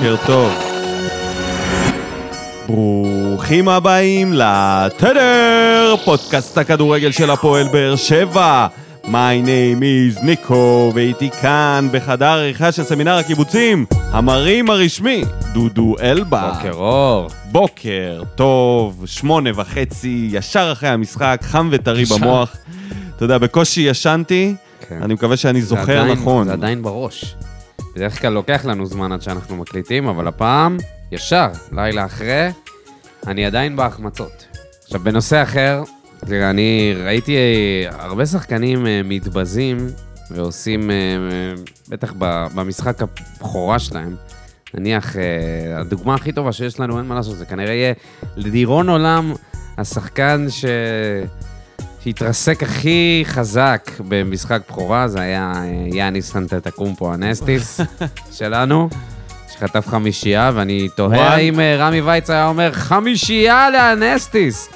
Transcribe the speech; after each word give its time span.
בוקר 0.00 0.16
טוב. 0.26 0.52
ברוכים 2.68 3.68
הבאים 3.68 4.32
לתדר, 4.32 5.94
פודקאסט 6.04 6.58
הכדורגל 6.58 7.12
של 7.12 7.30
הפועל 7.30 7.68
באר 7.68 7.96
שבע. 7.96 8.66
My 9.04 9.08
name 9.44 9.80
is 9.82 10.24
ניקו, 10.24 10.92
ואיתי 10.94 11.30
כאן 11.30 11.88
בחדר 11.92 12.26
העריכה 12.26 12.72
של 12.72 12.82
סמינר 12.82 13.16
הקיבוצים, 13.16 13.86
המרים 14.10 14.70
הרשמי, 14.70 15.24
דודו 15.52 15.94
אלבה. 16.02 16.52
בוקר 16.54 16.72
אור. 16.72 17.30
בוקר 17.52 18.22
טוב, 18.34 19.02
שמונה 19.06 19.50
וחצי, 19.54 20.28
ישר 20.32 20.68
אחרי 20.72 20.88
המשחק, 20.88 21.38
חם 21.42 21.68
וטרי. 21.72 22.04
במוח. 22.04 22.56
אתה 23.16 23.24
יודע, 23.24 23.38
בקושי 23.38 23.80
ישנתי, 23.80 24.54
כן. 24.88 24.98
אני 25.02 25.14
מקווה 25.14 25.36
שאני 25.36 25.60
זה 25.62 25.66
זוכר 25.68 25.98
עדיין- 26.00 26.18
נכון. 26.18 26.46
זה 26.46 26.52
עדיין 26.52 26.82
בראש. 26.82 27.34
בדרך 28.00 28.20
כלל 28.20 28.32
לוקח 28.32 28.64
לנו 28.64 28.86
זמן 28.86 29.12
עד 29.12 29.22
שאנחנו 29.22 29.56
מקליטים, 29.56 30.08
אבל 30.08 30.28
הפעם, 30.28 30.76
ישר, 31.12 31.48
לילה 31.72 32.04
אחרי, 32.04 32.48
אני 33.26 33.46
עדיין 33.46 33.76
בהחמצות. 33.76 34.46
עכשיו, 34.84 35.00
בנושא 35.00 35.42
אחר, 35.42 35.82
תראה, 36.18 36.50
אני 36.50 36.94
ראיתי 37.04 37.36
אה, 37.36 38.04
הרבה 38.04 38.26
שחקנים 38.26 38.86
אה, 38.86 39.00
מתבזים 39.04 39.86
ועושים, 40.30 40.90
אה, 40.90 40.96
בטח 41.88 42.14
במשחק 42.54 43.02
הבכורה 43.02 43.78
שלהם, 43.78 44.16
נניח, 44.74 45.16
הדוגמה 45.76 46.14
הכי 46.14 46.32
טובה 46.32 46.52
שיש 46.52 46.80
לנו, 46.80 46.98
אין 46.98 47.06
מה 47.06 47.14
לעשות, 47.14 47.36
זה 47.36 47.46
כנראה 47.46 47.74
יהיה 47.74 47.92
לדיראון 48.36 48.88
עולם, 48.88 49.34
השחקן 49.78 50.46
ש... 50.48 50.64
שהתרסק 52.04 52.62
הכי 52.62 53.22
חזק 53.26 53.90
במשחק 54.08 54.60
בכורה, 54.68 55.08
זה 55.08 55.20
היה 55.20 55.52
אה, 55.56 55.64
יאניס 55.86 56.32
סנטטקומפו 56.32 57.12
הנסטיס 57.12 57.80
שלנו, 58.38 58.88
שחטף 59.52 59.88
חמישייה, 59.88 60.50
ואני 60.54 60.88
תוהה? 60.96 61.34
האם 61.34 61.60
אה, 61.60 61.76
רמי 61.78 62.00
וייץ 62.00 62.30
היה 62.30 62.46
אומר 62.46 62.72
חמישייה 62.72 63.70
לאנסטיס, 63.70 64.68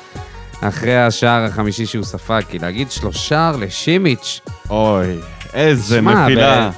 אחרי 0.61 0.97
השער 0.97 1.45
החמישי 1.45 1.87
שהוא 1.87 2.05
ספג, 2.05 2.41
כי 2.51 2.59
להגיד 2.59 2.91
שלושה 2.91 3.53
לשימיץ', 3.59 4.41
אוי, 4.71 5.17
איזה 5.55 5.97
שמע, 5.97 6.25
נפילה 6.25 6.71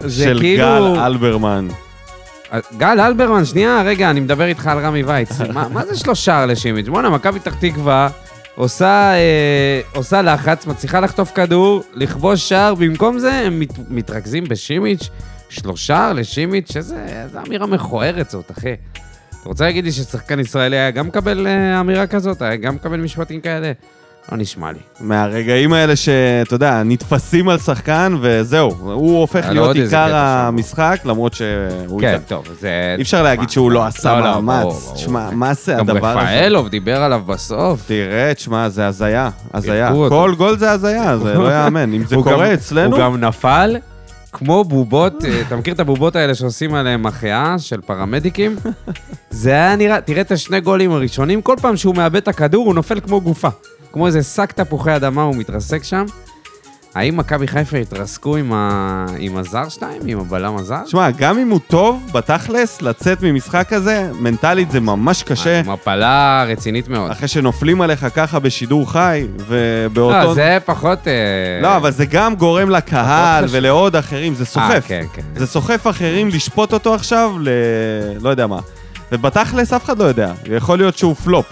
זה 0.00 0.24
של 0.24 0.38
כאילו... 0.40 0.64
גל 0.64 1.00
אלברמן. 1.00 1.68
גל 2.76 3.00
אלברמן, 3.00 3.44
שנייה, 3.44 3.82
רגע, 3.84 4.10
אני 4.10 4.20
מדבר 4.20 4.44
איתך 4.44 4.66
על 4.66 4.78
רמי 4.78 5.02
וייץ. 5.02 5.40
מה, 5.54 5.68
מה 5.68 5.86
זה 5.86 5.98
שלושה 5.98 6.46
לשימיץ'? 6.46 6.88
בואנה, 6.88 7.10
מכבי 7.10 7.40
פתח 7.40 7.54
תקווה 7.60 8.08
עושה, 8.58 9.12
אה, 9.14 9.80
עושה 9.94 10.22
לחץ, 10.22 10.66
מצליחה 10.66 11.00
לחטוף 11.00 11.32
כדור, 11.34 11.82
לכבוש 11.94 12.48
שער, 12.48 12.74
במקום 12.74 13.18
זה 13.18 13.32
הם 13.32 13.60
מת, 13.60 13.72
מתרכזים 13.88 14.44
בשימיץ', 14.44 15.08
שלושה 15.48 16.12
לשימיץ', 16.12 16.76
איזה, 16.76 17.26
אמירה 17.46 17.66
מכוערת 17.66 18.30
זאת, 18.30 18.50
אחי. 18.50 18.72
אתה 19.30 19.48
רוצה 19.48 19.64
להגיד 19.64 19.84
לי 19.84 19.92
ששחקן 19.92 20.40
ישראלי 20.40 20.76
היה 20.76 20.90
גם 20.90 21.06
מקבל 21.06 21.46
אה, 21.46 21.80
אמירה 21.80 22.06
כזאת? 22.06 22.42
היה 22.42 22.56
גם 22.56 22.74
מקבל 22.74 23.00
משפטים 23.00 23.40
כאלה? 23.40 23.72
לא 24.32 24.38
נשמע 24.38 24.72
לי. 24.72 24.78
מהרגעים 25.00 25.72
האלה 25.72 25.96
שאתה 25.96 26.54
יודע, 26.54 26.82
נתפסים 26.84 27.48
על 27.48 27.58
שחקן 27.58 28.16
וזהו, 28.20 28.70
הוא 28.80 29.20
הופך 29.20 29.44
היה 29.44 29.52
לו 29.52 29.60
להיות 29.62 29.76
עיקר. 29.76 30.14
המשחק, 30.16 31.00
למרות 31.04 31.34
שהוא... 31.34 32.00
כן. 32.00 32.18
טוב, 32.28 32.44
זה... 32.60 32.94
אי 32.98 33.02
אפשר 33.02 33.22
להגיד 33.22 33.50
שהוא 33.50 33.70
לא 33.70 33.84
עשה 33.86 34.12
לא, 34.14 34.20
לא, 34.20 34.30
ברור, 34.32 34.40
מאמץ. 34.42 34.90
תשמע, 34.94 35.30
מה 35.30 35.54
זה 35.54 35.74
גם 35.78 35.90
הדבר 35.90 36.08
הזה? 36.18 36.20
רפאלוב 36.20 36.68
דיבר 36.68 37.02
עליו 37.02 37.22
בסוף. 37.26 37.82
תראה, 37.86 38.34
תשמע, 38.34 38.68
זה 38.68 38.86
הזיה, 38.86 39.30
הזיה. 39.54 39.92
כל 40.08 40.34
גול 40.38 40.58
זה 40.58 40.70
הזיה, 40.70 41.18
זה 41.18 41.34
לא 41.34 41.52
יאמן. 41.52 41.92
אם 41.92 42.04
זה 42.04 42.16
הוא 42.16 42.24
קורה 42.24 42.46
גם- 42.48 42.52
אצלנו... 42.52 42.96
הוא 42.96 43.04
גם 43.04 43.16
נפל 43.24 43.76
כמו 44.32 44.64
בובות, 44.64 45.24
אה, 45.24 45.40
אתה 45.46 45.56
מכיר 45.56 45.74
את 45.74 45.80
הבובות 45.80 46.16
האלה 46.16 46.34
שעושים 46.34 46.74
עליהם 46.74 47.06
החייאה 47.06 47.54
של 47.58 47.80
פרמדיקים? 47.80 48.56
זה 49.30 49.50
היה 49.50 49.76
נראה, 49.76 50.00
תראה 50.00 50.20
את 50.20 50.32
השני 50.32 50.60
גולים 50.60 50.92
הראשונים, 50.92 51.42
כל 51.42 51.54
פעם 51.60 51.76
שהוא 51.76 51.94
מאבד 51.96 52.16
את 52.16 52.28
הכדור 52.28 52.66
הוא 52.66 52.74
נופל 52.74 53.00
כמו 53.00 53.20
גופה. 53.20 53.48
כמו 53.92 54.06
איזה 54.06 54.22
שק 54.22 54.52
תפוחי 54.52 54.96
אדמה 54.96 55.22
הוא 55.22 55.36
מתרסק 55.36 55.84
שם. 55.84 56.04
האם 56.94 57.16
מכבי 57.16 57.46
חיפה 57.46 57.76
התרסקו 57.76 58.36
עם, 58.36 58.52
ה... 58.52 59.06
עם 59.18 59.36
הזר 59.36 59.68
שלהם, 59.68 60.00
עם 60.06 60.18
הבלם 60.20 60.56
הזר? 60.56 60.82
תשמע, 60.84 61.10
גם 61.10 61.38
אם 61.38 61.50
הוא 61.50 61.60
טוב, 61.66 62.10
בתכלס, 62.12 62.82
לצאת 62.82 63.22
ממשחק 63.22 63.66
כזה, 63.68 64.10
מנטלית 64.20 64.70
זה 64.70 64.80
ממש 64.80 65.22
קשה. 65.22 65.62
מפלה 65.62 66.44
רצינית 66.48 66.88
מאוד. 66.88 67.10
אחרי 67.10 67.28
שנופלים 67.28 67.80
עליך 67.80 68.06
ככה 68.14 68.38
בשידור 68.38 68.92
חי, 68.92 69.26
ובאותו... 69.48 70.28
לא, 70.28 70.34
זה 70.34 70.58
פחות... 70.64 71.08
אה, 71.08 71.12
לא, 71.62 71.76
אבל 71.76 71.90
זה 71.90 72.06
גם 72.06 72.34
גורם 72.34 72.70
לקהל. 72.70 73.44
ולעוד 73.50 73.96
אחרים, 73.96 74.34
זה 74.34 74.42
אה, 74.42 74.46
סוחף. 74.46 74.84
כן, 74.88 75.04
כן. 75.12 75.22
זה 75.36 75.46
סוחף 75.46 75.86
אחרים 75.86 76.28
לשפוט 76.28 76.72
אותו 76.72 76.94
עכשיו 76.94 77.32
ל... 77.40 77.48
לא 78.20 78.30
יודע 78.30 78.46
מה. 78.46 78.58
ובתכלס 79.12 79.72
אף 79.72 79.84
אחד 79.84 79.98
לא 79.98 80.04
יודע, 80.04 80.32
יכול 80.46 80.78
להיות 80.78 80.98
שהוא 80.98 81.14
פלופ. 81.14 81.46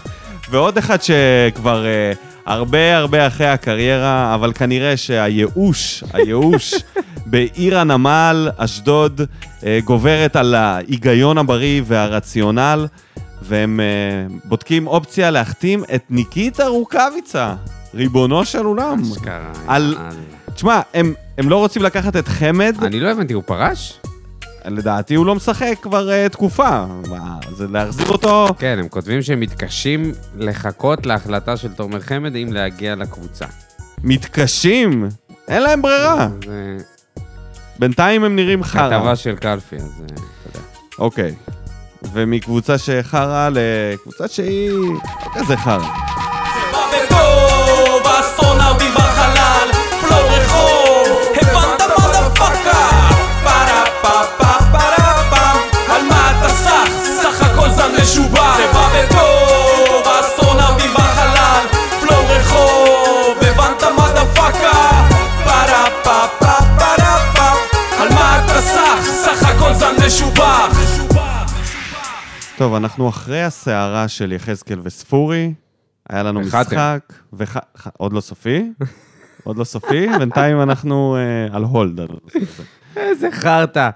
ועוד 0.50 0.78
אחד 0.78 0.98
שכבר 1.02 1.86
אה, 1.86 2.12
הרבה 2.46 2.96
הרבה 2.96 3.26
אחרי 3.26 3.46
הקריירה, 3.46 4.34
אבל 4.34 4.52
כנראה 4.52 4.96
שהייאוש, 4.96 6.04
הייאוש 6.12 6.74
בעיר 7.26 7.78
הנמל, 7.78 8.48
אשדוד, 8.56 9.20
אה, 9.66 9.78
גוברת 9.84 10.36
על 10.36 10.54
ההיגיון 10.54 11.38
הבריא 11.38 11.82
והרציונל, 11.86 12.86
והם 13.42 13.80
אה, 13.80 13.86
בודקים 14.44 14.86
אופציה 14.86 15.30
להחתים 15.30 15.84
את 15.94 16.02
ניקיטה 16.10 16.66
רוקאביצה, 16.66 17.54
ריבונו 17.94 18.44
של 18.44 18.64
עולם. 18.64 19.02
אשכרה, 19.12 19.52
על- 19.66 19.94
על- 19.98 20.14
תשמע, 20.54 20.80
הם, 20.94 21.14
הם 21.38 21.48
לא 21.48 21.56
רוצים 21.56 21.82
לקחת 21.82 22.16
את 22.16 22.28
חמד, 22.28 22.76
אני 22.82 23.00
לא 23.00 23.10
הבנתי, 23.10 23.34
הוא 23.34 23.42
פרש? 23.46 24.00
לדעתי 24.66 25.15
הוא 25.15 25.27
לא 25.27 25.34
משחק 25.34 25.75
כבר 25.82 26.09
uh, 26.09 26.28
תקופה. 26.28 26.84
מה, 27.09 27.38
זה 27.50 27.66
להחזיר 27.71 28.09
אותו... 28.09 28.47
כן, 28.59 28.77
הם 28.78 28.88
כותבים 28.88 29.22
שהם 29.22 29.41
מתקשים 29.41 30.12
לחכות 30.37 31.06
להחלטה 31.06 31.56
של 31.56 31.72
תומר 31.72 32.00
חמד 32.00 32.37
אם 32.37 32.53
להגיע 32.53 32.94
לקבוצה. 32.94 33.44
מתקשים, 34.05 35.09
אין 35.49 35.62
להם 35.62 35.82
ברירה. 35.82 36.28
זה 36.47 36.76
בינתיים 37.78 38.25
הם 38.25 38.37
נראים 38.37 38.65
חרא. 38.65 38.99
כתבה 38.99 39.16
של 39.16 39.37
קלפי, 39.37 39.76
אז 39.76 39.82
אתה 39.82 40.59
יודע. 40.59 40.66
אוקיי. 40.99 41.34
ומקבוצה 42.12 42.78
שחרא 42.78 43.49
לקבוצה 43.53 44.28
שהיא 44.28 44.71
כזה 45.34 45.56
חרא. 45.56 45.88
משובח. 58.06 58.56
זה 58.56 58.72
בא 58.72 58.89
בטוב, 58.94 60.06
האסטרונאוטים 60.06 60.91
בחלל, 60.94 61.65
פלואו 62.00 62.27
רחוב, 62.28 63.39
הבנת 63.43 63.83
מודפאקה? 63.83 65.06
פרה 65.44 65.84
פה 66.05 66.27
פה 66.39 66.65
פרה 66.78 67.19
פם, 67.34 67.77
על 68.00 68.09
מה 68.09 68.44
אתה 68.44 68.61
סח? 68.61 69.03
סך 69.05 69.49
הכל 69.49 69.75
זן 69.75 70.06
משובח. 70.06 70.78
טוב, 72.59 72.75
אנחנו 72.75 73.09
אחרי 73.09 73.43
הסערה 73.43 74.09
של 74.09 74.33
יחזקאל 74.33 74.81
וספורי. 74.83 75.55
היה 76.09 76.23
לנו. 76.23 76.41
משחק, 76.41 77.12
וח... 77.33 77.56
עוד 77.99 78.12
לא 78.12 78.21
סופי. 78.21 78.73
עוד 79.44 79.56
לא 79.56 79.65
סופי, 79.65 80.06
בינתיים 80.19 80.61
אנחנו 80.61 81.17
אה, 81.17 81.56
על 81.56 81.62
הולד. 81.62 82.00
איזה 82.97 83.28
חרטא. 83.33 83.91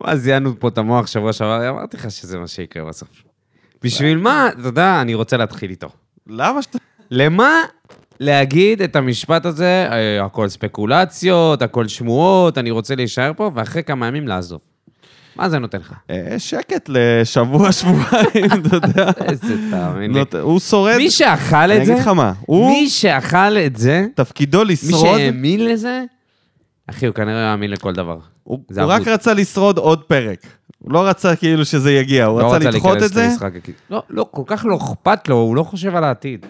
מה, 0.00 0.16
זיינו 0.16 0.60
פה 0.60 0.68
את 0.68 0.78
המוח 0.78 1.06
שבוע 1.06 1.32
שעבר, 1.32 1.70
אמרתי 1.70 1.96
לך 1.96 2.10
שזה 2.10 2.38
מה 2.38 2.46
שיקרה 2.46 2.84
בסוף. 2.84 3.29
בשביל 3.82 4.18
מה, 4.18 4.48
אתה 4.48 4.68
יודע, 4.68 5.00
אני 5.00 5.14
רוצה 5.14 5.36
להתחיל 5.36 5.70
איתו. 5.70 5.88
למה 6.26 6.62
שאתה... 6.62 6.78
למה 7.10 7.50
להגיד 8.20 8.82
את 8.82 8.96
המשפט 8.96 9.46
הזה, 9.46 9.86
אה, 9.90 10.24
הכל 10.24 10.48
ספקולציות, 10.48 11.62
הכל 11.62 11.88
שמועות, 11.88 12.58
אני 12.58 12.70
רוצה 12.70 12.94
להישאר 12.94 13.32
פה, 13.36 13.50
ואחרי 13.54 13.82
כמה 13.82 14.06
ימים 14.06 14.28
לעזוב? 14.28 14.60
מה 15.36 15.48
זה 15.48 15.58
נותן 15.58 15.78
לך? 15.78 15.94
אה, 16.10 16.34
שקט 16.38 16.88
לשבוע, 16.88 17.72
שבועיים, 17.78 18.50
אתה 18.66 18.76
יודע. 18.76 19.10
איזה 19.28 19.54
תאמין 19.70 20.12
לי. 20.14 20.20
הוא 20.40 20.60
שורד, 20.60 20.96
מי 20.96 21.10
שאכל 21.10 21.56
אני 21.56 21.80
את 21.80 21.86
זה, 21.86 21.92
אגיד 21.92 22.02
לך 22.02 22.08
מה, 22.08 22.32
מי 22.48 22.88
שאכל 22.88 23.58
את 23.66 23.76
זה, 23.76 24.06
תפקידו 24.14 24.64
מי 24.64 24.72
לשרוד, 24.72 25.18
שהאמין 25.18 25.64
לזה, 25.64 26.04
אחי, 26.90 27.06
הוא 27.06 27.14
כנראה 27.14 27.50
יאמין 27.50 27.70
לכל 27.70 27.92
דבר. 27.92 28.18
הוא 28.44 28.58
הוא 28.76 28.84
רק. 28.86 29.08
רצה 29.08 29.34
לשרוד 29.34 29.78
עוד 29.78 30.02
פרק. 30.02 30.46
הוא 30.78 30.92
לא 30.92 31.08
רצה 31.08 31.36
כאילו 31.36 31.64
שזה 31.64 31.92
יגיע, 31.92 32.24
הוא 32.24 32.40
לא 32.40 32.54
רצה 32.54 32.68
לדחות 32.70 33.02
את 33.02 33.12
זה. 33.12 33.26
למשחק. 33.26 33.52
לא, 33.90 34.02
לא, 34.10 34.26
כל 34.30 34.42
כך 34.46 34.64
לא 34.68 34.76
אכפת 34.76 35.28
לו, 35.28 35.36
הוא 35.36 35.56
לא 35.56 35.62
חושב 35.62 35.96
על 35.96 36.04
העתיד. 36.04 36.46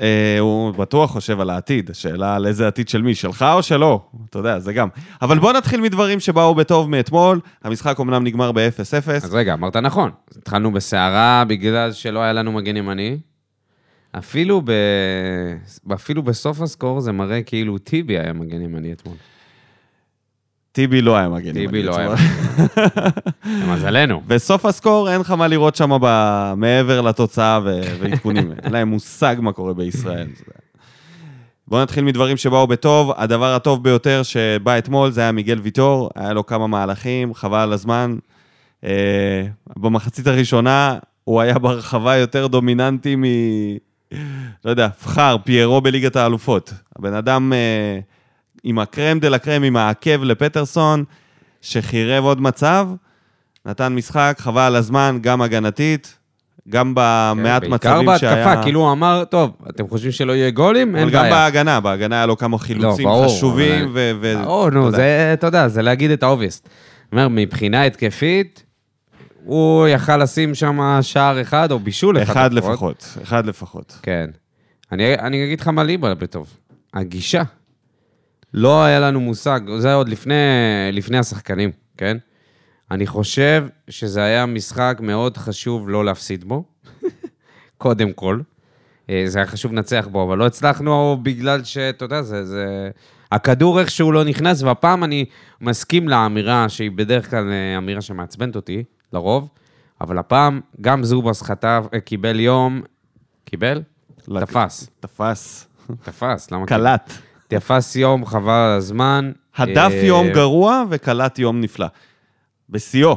אה, 0.00 0.36
הוא 0.40 0.70
בטוח 0.70 1.10
חושב 1.10 1.40
על 1.40 1.50
העתיד, 1.50 1.90
השאלה 1.90 2.36
על 2.36 2.46
איזה 2.46 2.66
עתיד 2.66 2.88
של 2.88 3.02
מי, 3.02 3.14
שלך 3.14 3.46
או 3.52 3.62
שלו, 3.62 4.00
אתה 4.30 4.38
יודע, 4.38 4.58
זה 4.58 4.72
גם. 4.72 4.88
אבל 5.22 5.38
בוא 5.38 5.52
נתחיל 5.52 5.80
מדברים 5.80 6.20
שבאו 6.20 6.54
בטוב 6.54 6.90
מאתמול, 6.90 7.40
המשחק 7.64 8.00
אמנם 8.00 8.24
נגמר 8.24 8.52
ב-0-0. 8.52 9.10
אז 9.10 9.34
רגע, 9.34 9.52
אמרת 9.52 9.76
נכון. 9.76 10.10
התחלנו 10.38 10.72
בסערה 10.72 11.44
בגלל 11.48 11.92
שלא 11.92 12.20
היה 12.20 12.32
לנו 12.32 12.52
מגן 12.52 12.76
ימני. 12.76 13.18
אפילו, 14.18 14.62
ב... 14.64 14.72
אפילו 15.94 16.22
בסוף 16.22 16.60
הסקור 16.60 17.00
זה 17.00 17.12
מראה 17.12 17.42
כאילו 17.42 17.78
טיבי 17.78 18.18
היה 18.18 18.32
מגן 18.32 18.62
ימני 18.62 18.92
אתמול. 18.92 19.16
טיבי 20.78 21.00
לא 21.00 21.16
היה 21.16 21.28
מגן. 21.28 21.52
טיבי 21.52 21.78
ימני, 21.78 21.82
לא 21.82 21.96
היה. 21.98 22.14
תשמע. 22.16 22.86
למזלנו. 23.46 24.22
בסוף 24.28 24.66
הסקור 24.66 25.12
אין 25.12 25.20
לך 25.20 25.30
מה 25.30 25.48
לראות 25.48 25.76
שם. 25.76 25.90
מעבר 26.56 27.00
לתוצאה. 27.00 27.60
ועדכונים. 27.64 28.52
אין 28.62 28.72
להם 28.72 28.88
מושג 28.88 29.36
מה 29.38 29.52
קורה 29.52 29.74
בישראל. 29.74 30.26
בואו 31.68 31.82
נתחיל 31.82 32.04
מדברים 32.04 32.36
שבאו 32.36 32.66
בטוב. 32.66 33.12
הדבר 33.16 33.54
הטוב 33.54 33.82
ביותר 33.82 34.22
שבא 34.22 34.78
אתמול 34.78 35.10
זה 35.10 35.20
היה 35.20 35.32
מיגל 35.32 35.58
ויטור, 35.62 36.10
היה 36.14 36.32
לו 36.32 36.46
כמה 36.46 36.66
מהלכים, 36.66 37.34
חבל 37.34 37.58
על 37.58 37.72
הזמן. 37.72 38.16
אה, 38.84 39.46
במחצית 39.76 40.26
הראשונה 40.26 40.98
הוא 41.24 41.40
היה 41.40 41.58
ברחבה 41.58 42.16
יותר 42.16 42.46
דומיננטי 42.46 43.16
מ... 43.16 43.24
לא 44.64 44.70
יודע, 44.70 44.88
פחר, 44.88 45.36
פיירו 45.44 45.80
בליגת 45.80 46.16
האלופות. 46.16 46.72
הבן 46.96 47.14
אדם 47.14 47.52
אה, 47.52 47.98
עם 48.64 48.78
הקרם 48.78 49.18
דה 49.18 49.28
לה 49.28 49.38
קרם, 49.38 49.62
עם 49.62 49.76
העקב 49.76 50.22
לפטרסון, 50.22 51.04
שחירב 51.60 52.24
עוד 52.24 52.40
מצב, 52.40 52.88
נתן 53.66 53.94
משחק, 53.94 54.36
חבל 54.38 54.62
על 54.62 54.76
הזמן, 54.76 55.18
גם 55.20 55.42
הגנתית, 55.42 56.18
גם 56.68 56.92
במעט 56.94 57.64
כן, 57.64 57.74
מצבים 57.74 58.06
בעיקר 58.06 58.18
שהיה... 58.18 58.44
בהתקפה, 58.46 58.62
כאילו 58.62 58.80
הוא 58.80 58.92
אמר, 58.92 59.24
טוב, 59.24 59.50
אתם 59.70 59.88
חושבים 59.88 60.12
שלא 60.12 60.32
יהיה 60.32 60.50
גולים? 60.50 60.96
אין 60.96 61.02
אבל 61.02 61.12
גם 61.12 61.22
בעיה. 61.22 61.34
בהגנה, 61.34 61.80
בהגנה 61.80 62.16
היה 62.16 62.26
לו 62.26 62.36
כמה 62.36 62.58
חילוצים 62.58 63.04
ברור, 63.04 63.24
חשובים, 63.26 63.84
אבל- 63.84 63.90
ו... 63.94 64.12
ו- 64.20 64.32
אתה 64.32 64.74
נו. 64.76 64.90
זה, 64.90 65.30
אתה 65.32 65.46
יודע, 65.46 65.68
זה 65.68 65.82
להגיד 65.82 66.10
את 66.10 66.22
האובייסט. 66.22 66.68
אומר, 67.12 67.28
מבחינה 67.30 67.84
התקפית, 67.84 68.62
הוא 69.44 69.88
יכל 69.88 70.16
לשים 70.16 70.54
שם 70.54 70.98
שער 71.02 71.42
אחד 71.42 71.72
או 71.72 71.78
בישול 71.78 72.22
אחד. 72.22 72.32
אחד 72.32 72.52
לפחות, 72.52 73.18
אחד 73.22 73.46
לפחות. 73.46 73.98
כן. 74.02 74.30
אני, 74.92 75.14
אני 75.14 75.44
אגיד 75.44 75.60
לך 75.60 75.68
מה 75.68 75.82
לי 75.82 75.96
בא 75.96 76.14
בטוב. 76.14 76.54
הגישה. 76.94 77.42
לא 78.54 78.84
היה 78.84 79.00
לנו 79.00 79.20
מושג, 79.20 79.60
זה 79.78 79.94
עוד 79.94 80.08
לפני, 80.08 80.34
לפני 80.92 81.18
השחקנים, 81.18 81.70
כן? 81.96 82.16
אני 82.90 83.06
חושב 83.06 83.66
שזה 83.88 84.22
היה 84.22 84.46
משחק 84.46 84.98
מאוד 85.02 85.36
חשוב 85.36 85.88
לא 85.88 86.04
להפסיד 86.04 86.44
בו, 86.44 86.64
קודם 87.78 88.12
כל. 88.12 88.40
אה, 89.10 89.22
זה 89.26 89.38
היה 89.38 89.46
חשוב 89.46 89.72
לנצח 89.72 90.08
בו, 90.12 90.24
אבל 90.24 90.38
לא 90.38 90.46
הצלחנו 90.46 91.18
בגלל 91.22 91.64
שאתה 91.64 92.04
יודע, 92.04 92.22
זה, 92.22 92.44
זה... 92.44 92.90
הכדור 93.32 93.80
איכשהו 93.80 94.12
לא 94.12 94.24
נכנס, 94.24 94.62
והפעם 94.62 95.04
אני 95.04 95.24
מסכים 95.60 96.08
לאמירה, 96.08 96.68
שהיא 96.68 96.90
בדרך 96.90 97.30
כלל 97.30 97.50
אה, 97.50 97.78
אמירה 97.78 98.00
שמעצבנת 98.00 98.56
אותי, 98.56 98.84
לרוב, 99.12 99.48
אבל 100.00 100.18
הפעם 100.18 100.60
גם 100.80 101.04
זובס 101.04 101.42
חטף, 101.42 101.84
אה, 101.94 102.00
קיבל 102.00 102.40
יום, 102.40 102.82
קיבל? 103.44 103.82
לק- 104.28 104.44
תפס, 104.44 104.90
תפס. 105.00 105.68
תפס, 106.02 106.50
למה? 106.50 106.66
קלט. 106.66 107.12
תפס 107.48 107.96
יום, 107.96 108.26
חבל 108.26 108.52
על 108.52 108.76
הזמן. 108.76 109.32
הדף 109.56 109.92
אה, 109.92 110.04
יום 110.04 110.28
גרוע 110.28 110.84
וקלט 110.90 111.38
יום 111.38 111.60
נפלא. 111.60 111.86
בשיאו. 112.70 113.16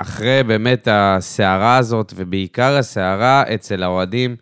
ואחרי 0.00 0.42
באמת 0.46 0.88
הסערה 0.90 1.76
הזאת, 1.76 2.12
ובעיקר 2.16 2.76
הסערה 2.76 3.42
אצל 3.54 3.82
האוהדים, 3.82 4.36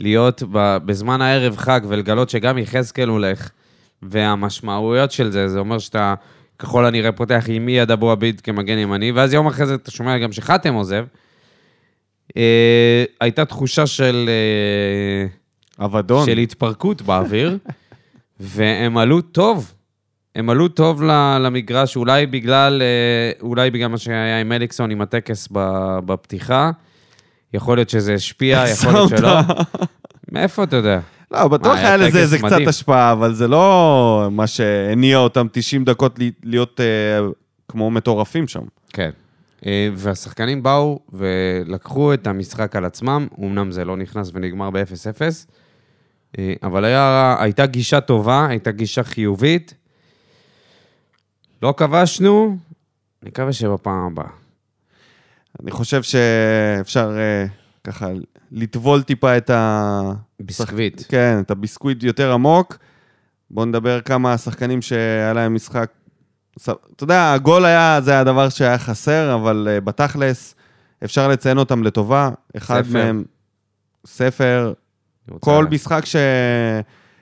להיות 0.00 0.42
בזמן 0.84 1.20
הערב 1.20 1.56
חג 1.56 1.80
ולגלות 1.88 2.30
שגם 2.30 2.58
יחזקאל 2.58 3.08
הולך, 3.08 3.50
והמשמעויות 4.02 5.10
של 5.10 5.30
זה, 5.30 5.48
זה 5.48 5.58
אומר 5.58 5.78
שאתה 5.78 6.14
ככל 6.58 6.86
הנראה 6.86 7.12
פותח 7.12 7.44
עם 7.48 7.68
אייד 7.68 7.90
אבו 7.90 8.10
עביד 8.10 8.40
כמגן 8.40 8.78
ימני, 8.78 9.12
ואז 9.12 9.34
יום 9.34 9.46
אחרי 9.46 9.66
זה 9.66 9.74
אתה 9.74 9.90
שומע 9.90 10.18
גם 10.18 10.32
שחתם 10.32 10.74
עוזב. 10.74 11.04
אה, 12.36 13.04
הייתה 13.20 13.44
תחושה 13.44 13.86
של... 13.86 14.28
אה, 14.28 15.39
אבדון. 15.80 16.26
של 16.26 16.38
התפרקות 16.38 17.02
באוויר, 17.02 17.58
והם 18.40 18.98
עלו 18.98 19.20
טוב. 19.20 19.74
הם 20.34 20.50
עלו 20.50 20.68
טוב 20.68 21.02
למגרש, 21.40 21.96
אולי 21.96 22.26
בגלל, 22.26 22.82
אה, 22.82 23.46
אולי 23.46 23.70
בגלל 23.70 23.88
מה 23.88 23.98
שהיה 23.98 24.40
עם 24.40 24.52
אליקסון, 24.52 24.90
עם 24.90 25.00
הטקס 25.00 25.48
בפתיחה. 26.04 26.70
יכול 27.54 27.76
להיות 27.76 27.90
שזה 27.90 28.14
השפיע, 28.14 28.64
יכול 28.72 28.92
להיות 28.92 29.10
שלא. 29.10 29.38
מאיפה 30.32 30.64
אתה 30.64 30.76
יודע? 30.76 31.00
לא, 31.30 31.48
בטוח 31.48 31.76
היה 31.76 31.96
לזה 31.96 32.18
איזה 32.18 32.38
קצת. 32.38 32.58
השפעה, 32.66 33.12
אבל 33.12 33.34
זה 33.34 33.48
לא 33.48 34.28
מה 34.30 34.46
שהניע 34.46 35.18
אותם 35.18 35.46
90 35.52 35.84
דקות 35.84 36.18
להיות 36.44 36.80
אה, 36.80 37.26
כמו 37.68 37.90
מטורפים 37.90 38.48
שם. 38.48 38.62
כן. 38.92 39.10
אה, 39.66 39.88
והשחקנים 39.94 40.62
באו 40.62 41.00
ולקחו 41.12 42.14
את 42.14 42.26
המשחק 42.26 42.76
על 42.76 42.84
עצמם, 42.84 43.26
אמנם 43.40 43.70
זה 43.70 43.84
לא 43.84 43.96
נכנס 43.96 44.30
ונגמר 44.34 44.70
ב-0-0, 44.70 45.22
אה, 45.22 45.28
אבל 46.62 46.84
היה, 46.84 47.36
הייתה 47.40 47.66
גישה 47.66 48.00
טובה, 48.00 48.46
הייתה 48.48 48.70
גישה 48.70 49.02
חיובית. 49.02 49.74
לא 51.62 51.74
כבשנו, 51.76 52.56
נקווה 53.22 53.52
שבפעם 53.52 54.06
הבאה. 54.06 54.30
אני 55.62 55.70
חושב 55.70 56.02
שאפשר 56.02 57.16
אה, 57.18 57.46
ככה 57.84 58.08
לטבול 58.52 59.02
טיפה 59.02 59.36
את 59.36 59.50
ה... 59.50 60.00
ביסקוויט. 60.40 61.02
כן, 61.08 61.40
את 61.40 61.50
הביסקוויט 61.50 62.02
יותר 62.02 62.32
עמוק. 62.32 62.78
בואו 63.50 63.66
נדבר 63.66 64.00
כמה 64.00 64.38
שחקנים 64.38 64.82
שהיה 64.82 65.32
להם 65.32 65.54
משחק... 65.54 65.90
אתה 66.62 67.04
יודע, 67.04 67.32
הגול 67.32 67.64
היה, 67.64 68.00
זה 68.00 68.20
הדבר 68.20 68.48
שהיה 68.48 68.78
חסר, 68.78 69.34
אבל 69.34 69.68
uh, 69.70 69.84
בתכלס, 69.84 70.54
אפשר 71.04 71.28
לציין 71.28 71.58
אותם 71.58 71.82
לטובה. 71.82 72.30
אחד 72.56 72.82
ספר. 72.82 72.92
מהם, 72.92 73.24
ספר, 74.06 74.72
כל 75.40 75.66
משחק 75.70 76.04
ש... 76.04 76.16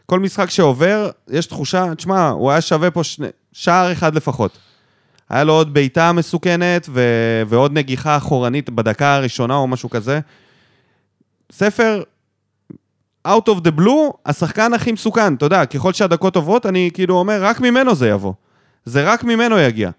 כל 0.07 0.21
משחק 0.21 0.51
שעובר, 0.51 1.11
יש 1.29 1.47
תחושה, 1.47 1.95
תשמע, 1.95 2.29
הוא 2.29 2.51
היה 2.51 2.61
שווה 2.61 2.91
פה 2.91 3.05
שני... 3.05 3.27
שער 3.53 3.93
אחד 3.93 4.15
לפחות. 4.15 4.59
היה 5.31 5.45
לו 5.45 5.53
עוד 5.53 5.75
בעיטה 5.75 6.13
מסוכנת 6.13 6.87
ו... 6.91 7.03
ועוד 7.47 7.73
נגיחה 7.73 8.17
אחורנית 8.17 8.71
בדקה 8.71 9.15
הראשונה 9.15 9.55
או 9.55 9.67
משהו 9.67 9.91
כזה. 9.91 10.21
ספר, 11.53 12.03
out 13.29 13.49
of 13.49 13.65
the 13.65 13.81
blue, 13.81 14.17
השחקן 14.27 14.75
הכי 14.75 14.93
מסוכן, 14.93 15.35
אתה 15.35 15.47
יודע, 15.47 15.67
ככל 15.67 15.93
שהדקות 15.93 16.37
עוברות, 16.37 16.67
אני 16.67 16.91
כאילו 16.95 17.15
אומר, 17.15 17.43
רק 17.43 17.61
ממנו 17.61 17.95
זה 17.95 18.09
יבוא. 18.09 18.33
זה 18.85 19.13
רק 19.13 19.25
ממנו 19.25 19.59
יגיע. 19.59 19.91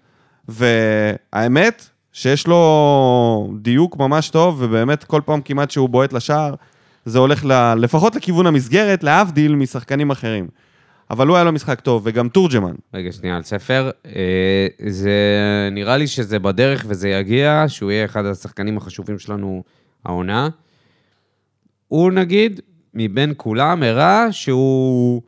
והאמת, 0.48 1.88
שיש 2.12 2.46
לו 2.46 3.52
דיוק 3.60 3.96
ממש 3.96 4.28
טוב, 4.28 4.56
ובאמת 4.58 5.04
כל 5.04 5.20
פעם 5.24 5.40
כמעט 5.40 5.70
שהוא 5.70 5.88
בועט 5.88 6.12
לשער, 6.12 6.54
זה 7.10 7.18
הולך 7.18 7.44
ל... 7.44 7.74
לפחות 7.74 8.16
לכיוון 8.16 8.46
המסגרת, 8.46 9.04
להבדיל 9.04 9.54
משחקנים 9.54 10.10
אחרים. 10.10 10.48
אבל 11.10 11.26
הוא 11.26 11.36
היה 11.36 11.44
לו 11.44 11.52
משחק 11.52 11.80
טוב, 11.80 12.02
וגם 12.04 12.28
תורג'מן. 12.28 12.74
רגע, 12.94 13.12
שנייה, 13.12 13.36
על 13.36 13.42
ספר. 13.42 13.90
אה, 14.06 14.66
זה, 14.88 15.18
נראה 15.72 15.96
לי 15.96 16.06
שזה 16.06 16.38
בדרך 16.38 16.84
וזה 16.88 17.08
יגיע, 17.08 17.64
שהוא 17.68 17.90
יהיה 17.90 18.04
אחד 18.04 18.24
השחקנים 18.26 18.76
החשובים 18.76 19.18
שלנו 19.18 19.62
העונה. 20.04 20.48
הוא, 21.88 22.12
נגיד, 22.12 22.60
מבין 22.94 23.32
כולם, 23.36 23.82
הראה 23.82 24.32
שהוא, 24.32 25.22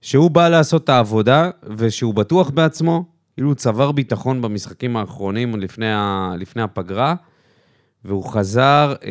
שהוא 0.00 0.30
בא 0.30 0.48
לעשות 0.48 0.84
את 0.84 0.88
העבודה, 0.88 1.50
ושהוא 1.76 2.14
בטוח 2.14 2.50
בעצמו, 2.50 3.04
כאילו 3.34 3.48
הוא 3.48 3.54
צבר 3.54 3.92
ביטחון 3.92 4.42
במשחקים 4.42 4.96
האחרונים 4.96 5.56
לפני, 5.56 5.92
ה, 5.92 6.32
לפני 6.38 6.62
הפגרה, 6.62 7.14
והוא 8.04 8.24
חזר 8.24 8.94
אה, 9.04 9.10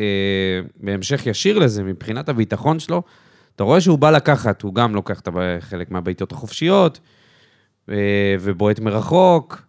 בהמשך 0.80 1.26
ישיר 1.26 1.58
לזה, 1.58 1.82
מבחינת 1.82 2.28
הביטחון 2.28 2.78
שלו. 2.78 3.02
אתה 3.56 3.64
רואה 3.64 3.80
שהוא 3.80 3.98
בא 3.98 4.10
לקחת, 4.10 4.62
הוא 4.62 4.74
גם 4.74 4.94
לוקח 4.94 5.20
את 5.20 5.28
חלק 5.60 5.90
מהבעיטות 5.90 6.32
החופשיות, 6.32 7.00
אה, 7.90 7.94
ובועט 8.40 8.78
מרחוק. 8.80 9.62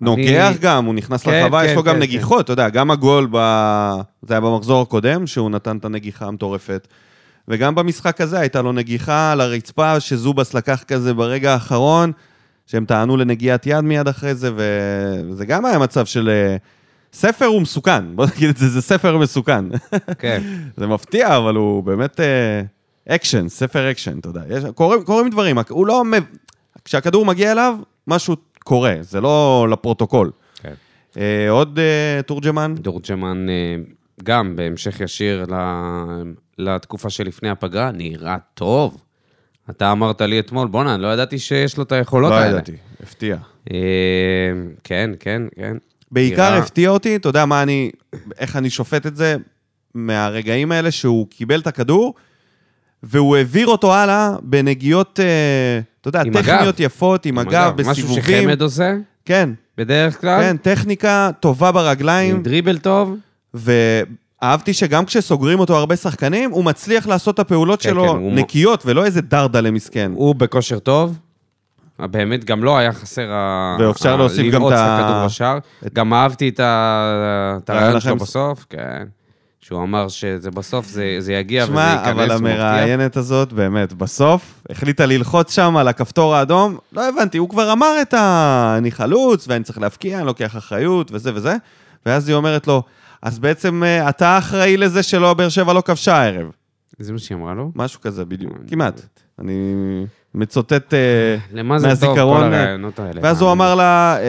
נוגח 0.00 0.50
אני- 0.50 0.58
גם, 0.60 0.84
הוא 0.84 0.94
נכנס 0.94 1.22
כן, 1.22 1.30
לרחבה, 1.30 1.60
כן, 1.62 1.66
יש 1.70 1.76
לו 1.76 1.82
גם 1.82 1.94
כן, 1.94 2.00
נגיחות, 2.00 2.44
אתה 2.44 2.52
יודע, 2.52 2.68
גם 2.68 2.90
הגול, 2.90 3.28
ב... 3.30 3.36
זה 4.22 4.34
היה 4.34 4.40
במחזור 4.40 4.82
הקודם, 4.82 5.26
שהוא 5.26 5.50
נתן 5.50 5.76
את 5.76 5.84
הנגיחה 5.84 6.26
המטורפת, 6.26 6.88
וגם 7.48 7.74
במשחק 7.74 8.20
הזה 8.20 8.40
הייתה 8.40 8.62
לו 8.62 8.72
נגיחה 8.72 9.32
על 9.32 9.40
הרצפה, 9.40 10.00
שזובס 10.00 10.54
לקח 10.54 10.82
כזה 10.88 11.14
ברגע 11.14 11.52
האחרון, 11.52 12.12
שהם 12.66 12.84
טענו 12.84 13.16
לנגיעת 13.16 13.66
יד 13.66 13.80
מיד 13.80 14.08
אחרי 14.08 14.34
זה, 14.34 14.50
וזה 14.56 15.44
גם 15.46 15.64
היה 15.64 15.78
מצב 15.78 16.06
של... 16.06 16.30
אה, 17.14 17.18
ספר 17.18 17.44
הוא 17.44 17.62
מסוכן, 17.62 18.16
בוא 18.16 18.26
נגיד 18.36 18.48
את 18.48 18.56
זה, 18.56 18.68
זה 18.68 18.82
ספר 18.82 19.18
מסוכן. 19.18 19.64
כן, 20.18 20.42
זה 20.76 20.86
מפתיע, 20.86 21.36
אבל 21.36 21.54
הוא 21.54 21.82
באמת 21.84 22.20
אקשן, 23.08 23.48
ספר 23.48 23.90
אקשן, 23.90 24.18
אתה 24.18 24.28
יודע. 24.28 24.42
יש, 24.48 24.64
קורים, 24.74 25.04
קורים 25.04 25.30
דברים, 25.30 25.58
הוא 25.68 25.86
לא... 25.86 26.02
כשהכדור 26.84 27.24
מגיע 27.26 27.52
אליו, 27.52 27.74
משהו 28.06 28.36
קורה, 28.64 28.94
זה 29.00 29.20
לא 29.20 29.66
לפרוטוקול. 29.70 30.30
כן. 30.62 30.74
אה, 31.16 31.50
עוד 31.50 31.78
אה, 31.78 32.22
תורג'מן? 32.22 32.74
תורג'מן 32.78 33.46
אה, 33.48 33.76
גם 34.22 34.56
בהמשך 34.56 35.00
ישיר 35.00 35.44
ל- 35.48 36.22
לתקופה 36.58 37.10
שלפני 37.10 37.50
הפגרה, 37.50 37.90
נראה 37.92 38.36
טוב. 38.54 39.02
אתה 39.70 39.92
אמרת 39.92 40.20
לי 40.20 40.40
אתמול, 40.40 40.68
בואנה, 40.68 40.96
לא 40.96 41.08
ידעתי 41.12 41.38
שיש 41.38 41.76
לו 41.76 41.82
את 41.82 41.92
היכולות 41.92 42.30
לא 42.30 42.36
האלה. 42.36 42.50
ידעתי, 42.50 42.72
הפתיע. 43.02 43.36
אה, 43.72 43.78
כן, 44.84 45.10
כן, 45.20 45.42
כן. 45.56 45.76
בעיקר 46.12 46.48
נראה- 46.50 46.58
הפתיע 46.58 46.90
אותי, 46.90 47.16
אתה 47.16 47.28
יודע 47.28 47.44
מה 47.46 47.62
אני, 47.62 47.90
איך 48.38 48.56
אני 48.56 48.70
שופט 48.70 49.06
את 49.06 49.16
זה, 49.16 49.36
מהרגעים 49.94 50.72
האלה 50.72 50.90
שהוא 50.90 51.26
קיבל 51.30 51.60
את 51.60 51.66
הכדור, 51.66 52.14
והוא 53.02 53.36
העביר 53.36 53.66
אותו 53.66 53.94
הלאה 53.94 54.32
בנגיעות, 54.42 55.20
אה, 55.22 55.80
אתה 56.00 56.08
יודע, 56.08 56.20
עם 56.22 56.36
הגב. 56.36 56.42
טכניות 56.42 56.80
יפות, 56.80 57.26
עם 57.26 57.38
הגב, 57.38 57.72
משהו 57.80 57.92
בסיבובים. 57.92 58.42
שחמד 58.42 58.62
עושה, 58.62 58.94
כן, 59.24 59.50
בדרך 59.78 60.20
כלל. 60.20 60.40
כן, 60.40 60.56
טכניקה 60.56 61.30
טובה 61.40 61.68
עם 61.68 61.74
ברגליים, 61.74 62.42
דריבל 62.42 62.78
טוב. 62.78 63.16
ואהבתי 63.54 64.72
שגם 64.74 65.04
כשסוגרים 65.04 65.60
אותו 65.60 65.76
הרבה 65.76 65.96
שחקנים, 65.96 66.50
הוא 66.50 66.64
מצליח 66.64 67.06
לעשות 67.06 67.34
את 67.34 67.40
הפעולות 67.40 67.82
כן, 67.82 67.88
שלו 67.90 68.02
כן, 68.02 68.08
הוא 68.08 68.32
נקיות, 68.32 68.82
ולא 68.86 69.04
איזה 69.04 69.20
דרדלה 69.20 69.70
מסכן. 69.70 70.12
הוא 70.14 70.34
בכושר 70.34 70.78
טוב. 70.78 71.18
באמת, 72.06 72.44
גם 72.44 72.64
לא 72.64 72.78
היה 72.78 72.92
חסר 72.92 73.32
ה... 73.32 73.76
ואפשר 73.80 74.14
ה- 74.14 74.16
להוסיף 74.16 74.54
גם 74.54 74.66
את 74.66 74.72
ה- 74.72 74.98
הכדור 74.98 75.26
בשער. 75.26 75.58
את- 75.86 75.94
גם 75.94 76.14
אהבתי 76.14 76.48
את 76.48 76.60
הרעיון 77.70 78.00
שלו 78.00 78.16
בסוף, 78.16 78.66
כן. 78.70 79.04
שהוא 79.60 79.82
אמר 79.82 80.08
שזה 80.08 80.50
בסוף, 80.50 80.86
זה 80.86 81.16
זה 81.18 81.32
יגיע 81.32 81.62
וזה 81.64 81.72
שמע, 81.72 81.90
ייכנס, 81.92 82.08
אבל 82.08 82.30
הוא 82.32 82.40
מבטיח. 82.40 82.56
המראיינת 82.60 83.16
הזאת, 83.16 83.52
באמת, 83.52 83.92
בסוף, 83.92 84.62
החליטה 84.70 85.06
ללחוץ 85.06 85.52
שם 85.54 85.76
על 85.76 85.88
הכפתור 85.88 86.34
האדום, 86.34 86.78
לא 86.92 87.08
הבנתי, 87.08 87.38
הוא 87.38 87.48
כבר 87.48 87.72
אמר 87.72 87.96
את 88.02 88.14
ה... 88.14 88.74
אני 88.78 88.90
חלוץ, 88.90 89.48
ואני 89.48 89.64
צריך 89.64 89.78
להפקיע, 89.78 90.18
אני 90.18 90.26
לוקח 90.26 90.56
אחריות, 90.56 91.10
וזה 91.12 91.30
וזה, 91.34 91.56
ואז 92.06 92.28
היא 92.28 92.36
אומרת 92.36 92.66
לו, 92.66 92.82
אז 93.22 93.38
בעצם 93.38 93.82
אה, 93.84 94.08
אתה 94.08 94.38
אחראי 94.38 94.76
לזה 94.76 95.02
שלא, 95.02 95.34
באר 95.34 95.48
שבע 95.48 95.72
לא 95.72 95.80
כבשה 95.80 96.16
הערב. 96.16 96.46
זה 96.98 97.12
מה 97.12 97.18
שהיא 97.18 97.38
אמרה 97.38 97.54
לו? 97.54 97.70
משהו 97.74 98.00
כזה, 98.00 98.24
בדיוק, 98.24 98.52
כמעט. 98.70 99.00
לא. 99.00 99.44
אני 99.44 99.54
מצוטט... 100.34 100.94
אה, 100.94 101.36
למה 101.52 101.78
זה 101.78 101.88
טוב, 101.88 101.98
כל 102.00 102.06
מהזיכרון, 102.06 102.52
הרעיונות 102.52 102.98
האלה? 102.98 103.20
ואז 103.22 103.40
הוא 103.42 103.52
אמר 103.52 103.74
לה, 103.74 104.16
אה, 104.20 104.24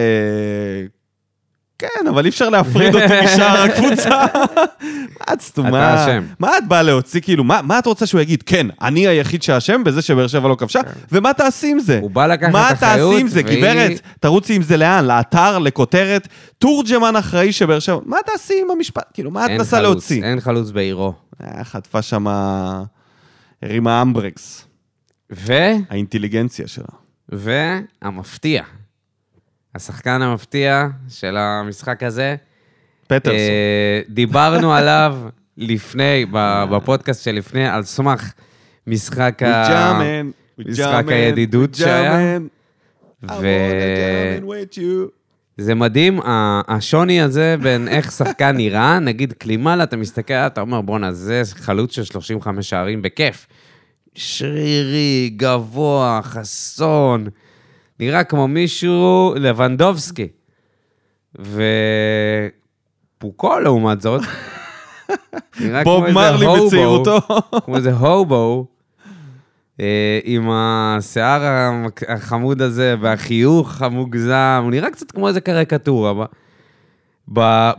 כן, 1.79 2.07
אבל 2.09 2.23
אי 2.25 2.29
אפשר 2.29 2.49
להפריד 2.49 2.95
אותי 2.95 3.13
משאר 3.25 3.61
הקבוצה. 3.63 4.09
מה 4.09 5.33
את 5.33 5.41
סתומה? 5.41 5.93
אתה 5.93 6.05
אשם. 6.05 6.23
מה 6.39 6.57
את 6.57 6.67
באה 6.67 6.81
להוציא, 6.81 7.21
כאילו, 7.21 7.43
מה 7.43 7.61
מה 7.63 7.79
את 7.79 7.85
רוצה 7.85 8.05
שהוא 8.05 8.21
יגיד? 8.21 8.43
כן, 8.43 8.67
אני 8.81 9.07
היחיד 9.07 9.43
שאשם 9.43 9.83
בזה 9.83 10.01
שבאר 10.01 10.27
שבע 10.27 10.47
לא 10.49 10.55
כבשה, 10.55 10.79
ומה 11.11 11.33
תעשי 11.33 11.71
עם 11.71 11.79
זה? 11.79 11.99
הוא 12.01 12.11
בא 12.11 12.27
לקחת 12.27 12.51
מה 12.51 12.71
אחריות, 12.71 12.79
תעשי 13.11 13.21
עם 13.21 13.27
זה, 13.27 13.41
והיא- 13.45 13.57
גברת? 13.59 13.99
תרוצי 14.19 14.53
עם 14.55 14.61
זה 14.61 14.77
לאן? 14.77 15.05
לאתר, 15.05 15.57
לכותרת? 15.59 16.27
תורג'מן 16.57 17.15
אחראי 17.15 17.51
שבאר 17.51 17.79
שבע... 17.79 17.97
מה 18.05 18.17
תעשי 18.25 18.53
עם 18.61 18.71
המשפט? 18.71 19.03
כאילו, 19.13 19.31
מה 19.31 19.45
את 19.45 19.51
מנסה 19.51 19.81
להוציא? 19.81 20.23
אין 20.23 20.39
חלוץ 20.39 20.69
בעירו. 20.71 21.13
אה, 21.43 21.63
חטפה 21.63 22.01
שמה... 22.01 22.83
הרימה 23.63 24.01
אמברקס, 24.01 24.65
ו... 25.31 25.53
האינטליגנציה 25.89 26.67
שלה. 26.67 26.85
והמפתיע. 27.29 28.63
השחקן 29.75 30.21
המפתיע 30.21 30.87
של 31.09 31.37
המשחק 31.37 32.03
הזה, 32.03 32.35
פטרסון. 33.07 33.39
אה, 33.39 34.01
דיברנו 34.09 34.73
עליו 34.77 35.17
לפני, 35.57 36.25
בפודקאסט 36.71 37.23
שלפני, 37.23 37.67
על 37.67 37.83
סמך 37.83 38.33
משחק 38.87 39.43
ה... 39.43 39.99
משחק 40.57 41.05
הידידות 41.07 41.75
שהיה. 41.75 42.37
ו... 43.23 43.47
זה 45.57 45.75
מדהים, 45.75 46.19
השוני 46.67 47.21
הזה 47.21 47.55
בין 47.61 47.87
איך 47.87 48.11
שחקן 48.11 48.57
נראה, 48.57 48.99
נגיד 48.99 49.33
קלימאלה, 49.33 49.83
אתה 49.83 49.97
מסתכל, 49.97 50.33
אתה 50.33 50.61
אומר, 50.61 50.81
בואנה, 50.81 51.11
זה 51.11 51.41
חלוץ 51.55 51.91
של 51.91 52.03
35 52.03 52.69
שערים 52.69 53.01
בכיף. 53.01 53.47
שרירי, 54.19 55.33
גבוה, 55.35 56.19
חסון, 56.23 57.27
נראה 57.99 58.23
כמו 58.23 58.47
מישהו, 58.47 59.33
לבנדובסקי. 59.35 60.27
ופוקו, 63.17 63.59
לעומת 63.59 64.01
זאת, 64.01 64.21
נראה 65.61 65.83
כמו 65.83 66.05
איזה 66.05 66.45
הובו. 66.45 67.03
כמו 67.65 67.75
איזה 67.75 67.93
הובו, 67.93 68.67
אה, 69.79 70.19
עם 70.23 70.49
השיער 70.51 71.41
החמוד 72.07 72.61
הזה 72.61 72.95
והחיוך 73.01 73.81
המוגזם, 73.81 74.59
הוא 74.63 74.71
נראה 74.71 74.91
קצת 74.91 75.11
כמו 75.11 75.27
איזה 75.27 75.41
קריקטורה. 75.41 76.25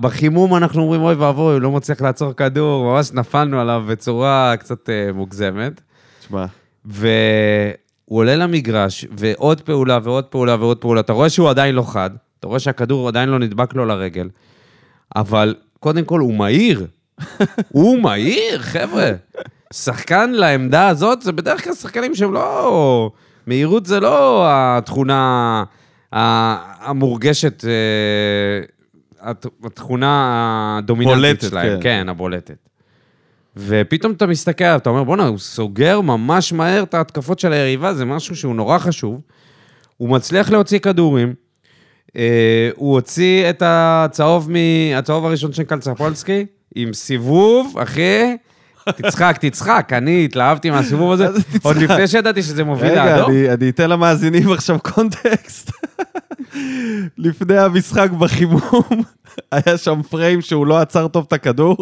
בחימום 0.00 0.54
אנחנו 0.54 0.82
אומרים, 0.82 1.02
אוי 1.02 1.14
ואבוי, 1.14 1.52
הוא 1.52 1.60
לא 1.60 1.70
מצליח 1.70 2.00
לעצור 2.00 2.32
כדור, 2.32 2.84
ממש 2.84 3.12
נפלנו 3.12 3.60
עליו 3.60 3.84
בצורה 3.88 4.54
קצת 4.58 4.90
אה, 4.90 5.12
מוגזמת. 5.12 5.80
תשמע, 6.30 6.44
והוא 6.84 7.74
עולה 8.18 8.36
למגרש, 8.36 9.04
ועוד 9.18 9.60
פעולה 9.60 9.98
ועוד 10.02 10.24
פעולה 10.24 10.56
ועוד 10.60 10.76
פעולה. 10.76 11.00
אתה 11.00 11.12
רואה 11.12 11.30
שהוא 11.30 11.50
עדיין 11.50 11.74
לא 11.74 11.82
חד, 11.82 12.10
אתה 12.40 12.46
רואה 12.46 12.58
שהכדור 12.58 13.08
עדיין 13.08 13.28
לא 13.28 13.38
נדבק 13.38 13.74
לו 13.74 13.84
לרגל, 13.86 14.28
אבל 15.16 15.54
קודם 15.80 16.04
כל 16.04 16.20
הוא 16.20 16.34
מהיר. 16.34 16.86
הוא 17.68 18.00
מהיר, 18.02 18.58
חבר'ה. 18.58 19.10
שחקן 19.72 20.30
לעמדה 20.30 20.88
הזאת, 20.88 21.22
זה 21.22 21.32
בדרך 21.32 21.64
כלל 21.64 21.72
שחקנים 21.74 22.14
שהם 22.14 22.32
לא... 22.32 23.10
מהירות 23.46 23.86
זה 23.86 24.00
לא 24.00 24.44
התכונה 24.48 25.64
המורגשת, 26.12 27.64
אה, 27.64 27.70
הת- 29.30 29.46
התכונה 29.64 30.10
הדומיננטית 30.78 31.16
בולטת, 31.20 31.40
שלהם. 31.50 31.66
כן. 31.76 31.82
כן, 31.82 32.08
הבולטת. 32.08 32.68
ופתאום 33.56 34.12
אתה 34.12 34.26
מסתכל 34.26 34.64
עליו, 34.64 34.78
אתה 34.78 34.90
אומר, 34.90 35.04
בואנה, 35.04 35.26
הוא 35.26 35.38
סוגר 35.38 36.00
ממש 36.00 36.52
מהר 36.52 36.82
את 36.82 36.94
ההתקפות 36.94 37.38
של 37.38 37.52
היריבה, 37.52 37.94
זה 37.94 38.04
משהו 38.04 38.36
שהוא 38.36 38.54
נורא 38.54 38.78
חשוב. 38.78 39.20
הוא 39.96 40.08
מצליח 40.08 40.50
להוציא 40.50 40.78
כדורים. 40.78 41.34
אה, 42.16 42.70
הוא 42.76 42.92
הוציא 42.94 43.50
את 43.50 43.62
הצהוב, 43.66 44.50
מ... 44.50 44.54
הצהוב 44.96 45.26
הראשון 45.26 45.52
של 45.52 45.62
קלצפולסקי, 45.62 46.46
עם 46.74 46.92
סיבוב, 46.92 47.78
אחי. 47.82 48.36
תצחק, 48.88 49.38
תצחק, 49.40 49.90
אני 49.92 50.24
התלהבתי 50.24 50.70
מהסיבוב 50.70 51.12
הזה? 51.12 51.28
עוד 51.62 51.76
לפני 51.76 52.08
שידעתי 52.08 52.42
שזה 52.42 52.64
מוביל 52.64 52.90
רגע, 52.90 53.04
לאדום. 53.04 53.30
אני, 53.30 53.50
אני 53.50 53.70
אתן 53.70 53.90
למאזינים 53.90 54.52
עכשיו 54.52 54.78
קונטקסט. 54.82 55.70
לפני 57.18 57.58
המשחק 57.58 58.10
בחימום, 58.10 58.82
היה 59.52 59.78
שם 59.78 60.00
פריים 60.10 60.40
שהוא 60.40 60.66
לא 60.66 60.78
עצר 60.78 61.08
טוב 61.08 61.24
את 61.28 61.32
הכדור, 61.32 61.76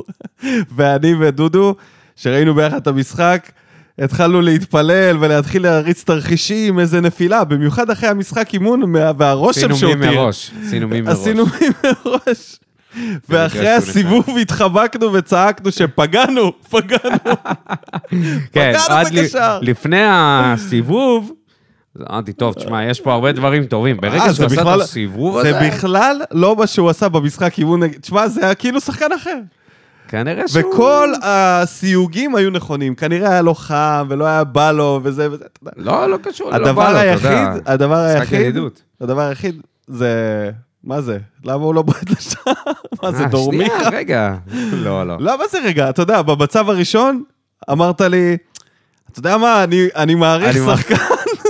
ואני 0.76 1.14
ודודו, 1.20 1.74
שראינו 2.16 2.54
ביחד 2.54 2.76
את 2.76 2.86
המשחק, 2.86 3.50
התחלנו 3.98 4.40
להתפלל 4.40 5.16
ולהתחיל 5.20 5.62
להריץ 5.62 6.04
תרחישים, 6.04 6.78
איזה 6.78 7.00
נפילה, 7.00 7.44
במיוחד 7.44 7.90
אחרי 7.90 8.08
המשחק 8.08 8.54
אימון 8.54 8.94
והרושם 9.18 9.58
עשינו 9.58 9.74
מי 9.74 9.80
שהותיר. 9.80 10.20
מראש, 10.20 10.50
עשינו 10.66 10.88
מי 10.88 11.00
מראש. 11.00 11.18
עשינו 11.18 11.44
מי 11.46 11.68
מראש. 11.84 12.58
ואחרי 13.28 13.68
הסיבוב 13.68 14.26
התחבקנו 14.40 15.12
וצעקנו 15.12 15.72
שפגענו, 15.72 16.52
פגענו. 16.70 17.18
כן, 18.52 18.72
פגענו 18.72 18.94
עד 18.94 19.06
בקשר. 19.12 19.58
לפני 19.62 20.02
הסיבוב, 20.10 21.32
אמרתי, 22.10 22.32
טוב, 22.32 22.54
תשמע, 22.54 22.84
יש 22.84 23.00
פה 23.00 23.12
הרבה 23.12 23.32
דברים 23.32 23.64
טובים. 23.64 23.96
אה, 23.96 24.00
ברגע 24.10 24.34
שהוא 24.34 24.46
עשה 24.46 24.62
את 24.74 24.80
הסיבוב 24.80 25.38
הזה, 25.38 25.52
זה 25.52 25.68
בכלל 25.68 26.20
לא 26.32 26.56
מה 26.56 26.66
שהוא 26.66 26.90
עשה 26.90 27.08
במשחק 27.08 27.58
אימון, 27.58 27.82
נגד- 27.82 28.00
תשמע, 28.00 28.28
זה 28.28 28.44
היה 28.44 28.54
כאילו 28.54 28.80
שחקן 28.80 29.12
אחר. 29.16 29.38
כנראה 30.08 30.48
שהוא... 30.48 30.74
וכל 30.74 31.12
הסיוגים 31.22 32.34
היו 32.34 32.50
נכונים, 32.50 32.94
כנראה 32.94 33.30
היה 33.30 33.42
לו 33.42 33.54
חם 33.54 34.06
ולא 34.10 34.24
היה 34.26 34.44
בא 34.44 34.72
לו 34.72 35.00
וזה 35.02 35.28
וזה, 35.32 35.44
אתה 35.52 35.70
יודע. 35.70 35.90
לא, 35.90 36.10
לא 36.10 36.16
קשור, 36.22 36.50
לא 36.50 36.54
הדבר 36.56 36.72
בא 36.72 36.92
לו, 36.92 36.98
אתה 36.98 37.06
יודע. 37.28 37.42
היחיד, 37.50 37.62
הדבר 37.66 37.96
היחיד. 37.96 38.56
הדבר 39.00 39.20
היחיד 39.28 39.60
זה, 39.86 40.50
מה 40.88 41.00
זה? 41.00 41.18
למה 41.44 41.64
הוא 41.64 41.74
לא 41.74 41.82
בועט 41.82 42.10
לשם? 42.10 42.40
מה 43.02 43.12
זה, 43.12 43.22
אה, 43.22 43.28
דורמיכה? 43.28 43.74
שנייה, 43.74 43.90
רגע. 43.90 44.34
לא, 44.72 45.06
לא. 45.06 45.16
למה 45.20 45.44
זה 45.50 45.58
רגע? 45.64 45.90
אתה 45.90 46.02
יודע, 46.02 46.22
במצב 46.22 46.70
הראשון 46.70 47.22
אמרת 47.70 48.00
לי, 48.00 48.36
אתה 49.10 49.18
יודע 49.18 49.36
מה, 49.36 49.64
אני, 49.64 49.88
אני 49.96 50.14
מעריך 50.14 50.56
שחקן 50.56 50.94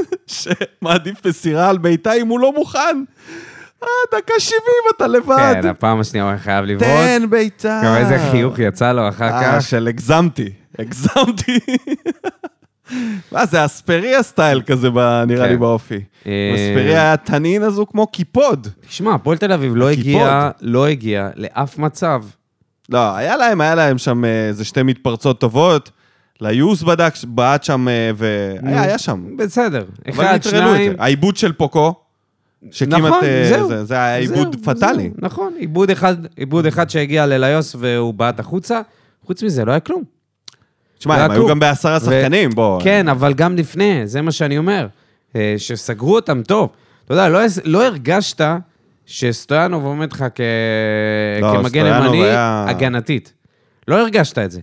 שמעדיף 0.26 1.26
מסירה 1.26 1.70
על 1.70 1.78
בעיטה 1.78 2.12
אם 2.12 2.28
הוא 2.28 2.40
לא 2.40 2.52
מוכן. 2.52 3.04
אה, 3.82 3.88
דקה 4.14 4.32
70 4.38 4.60
אתה 4.96 5.06
לבד. 5.06 5.54
כן, 5.62 5.68
הפעם 5.68 6.00
השנייה 6.00 6.24
הוא 6.24 6.30
היה 6.30 6.38
חייב 6.38 6.64
לבעוט. 6.64 6.90
תן 6.90 7.30
בעיטה. 7.30 7.80
גם 7.84 7.94
איזה 7.94 8.18
חיוך 8.30 8.58
יצא 8.58 8.92
לו 8.92 9.08
אחר 9.08 9.24
אה, 9.24 9.42
כך. 9.60 9.62
של 9.62 9.88
הגזמתי, 9.88 10.50
הגזמתי. 10.78 11.58
מה, 13.32 13.46
זה 13.46 13.64
אספריה 13.64 14.22
סטייל 14.22 14.62
כזה, 14.62 14.90
ב- 14.90 15.24
נראה 15.26 15.44
כן. 15.44 15.50
לי 15.50 15.56
באופי. 15.56 16.00
אה, 16.26 16.52
אספריה 16.54 17.00
היה 17.02 17.16
תנין 17.16 17.62
אז 17.62 17.78
הוא 17.78 17.86
כמו 17.86 18.06
קיפוד. 18.06 18.68
תשמע, 18.88 19.14
הפועל 19.14 19.38
תל 19.38 19.52
אביב 19.52 19.76
לא. 19.76 19.88
הגיע, 19.90 20.50
לא 20.60 20.86
הגיע 20.86 21.28
לאף 21.36 21.78
מצב. 21.78 22.22
לא, 22.88 23.16
היה 23.16 23.36
להם, 23.36 23.60
היה 23.60 23.74
להם 23.74 23.98
שם 23.98 24.24
אה, 24.24 24.48
איזה 24.48 24.64
שתי 24.64 24.82
מתפרצות 24.82 25.40
טובות. 25.40 25.90
ליוס 26.40 26.82
בדק, 26.82 27.12
בעט 27.24 27.64
שם, 27.64 27.88
אה, 27.88 28.10
והיה 28.16 28.82
היה 28.82 28.98
שם. 28.98 29.36
בסדר. 29.36 29.84
אבל 30.06 30.24
אחד, 30.24 30.34
נטרלו 30.34 30.38
את 30.70 30.74
שניים. 30.74 30.92
זה. 30.92 30.96
העיבוד 31.02 31.36
של 31.36 31.52
פוקו, 31.52 31.94
שכמעט, 32.70 33.00
נכון, 33.02 33.18
אה, 33.24 33.46
זהו. 33.48 33.68
זה- 33.68 33.84
זה 33.84 33.94
היה 33.94 34.16
עיבוד 34.16 34.52
זהו, 34.56 34.74
פטאלי. 34.74 35.02
זהו, 35.02 35.10
נכון, 35.18 35.52
עיבוד 35.58 35.90
אחד, 35.90 36.16
עיבוד 36.36 36.66
אחד 36.66 36.90
שהגיע 36.90 37.26
לליוס 37.26 37.76
והוא 37.78 38.14
בעט 38.14 38.40
החוצה. 38.40 38.80
חוץ 39.26 39.42
מזה, 39.42 39.64
לא 39.64 39.70
היה 39.70 39.80
כלום. 39.80 40.02
תשמע, 40.98 41.24
הם 41.24 41.30
היו. 41.30 41.46
גם 41.48 41.58
בעשרה 41.58 42.00
שחקנים, 42.00 42.50
בוא. 42.50 42.80
כן, 42.82 43.08
אבל 43.08 43.34
גם 43.34 43.56
לפני, 43.56 44.00
זה 44.06 44.22
מה 44.22 44.32
שאני 44.32 44.58
אומר. 44.58 44.86
אה, 45.36 45.54
שסגרו 45.58 46.14
אותם 46.14 46.42
טוב. 46.42 46.70
אתה 47.04 47.14
יודע, 47.14 47.28
לא, 47.28 47.40
לא 47.64 47.86
הרגשת 47.86 48.40
שסטויאנוב 49.06 49.84
עומד 49.84 50.12
לך 50.12 50.24
כ... 50.34 50.40
לא, 51.42 51.52
כמגן 51.52 51.86
ימני 51.86 52.22
היה- 52.24 52.64
הגנתית. 52.68 53.32
לא 53.88 54.00
הרגשת 54.00 54.38
את 54.38 54.50
זה. 54.50 54.60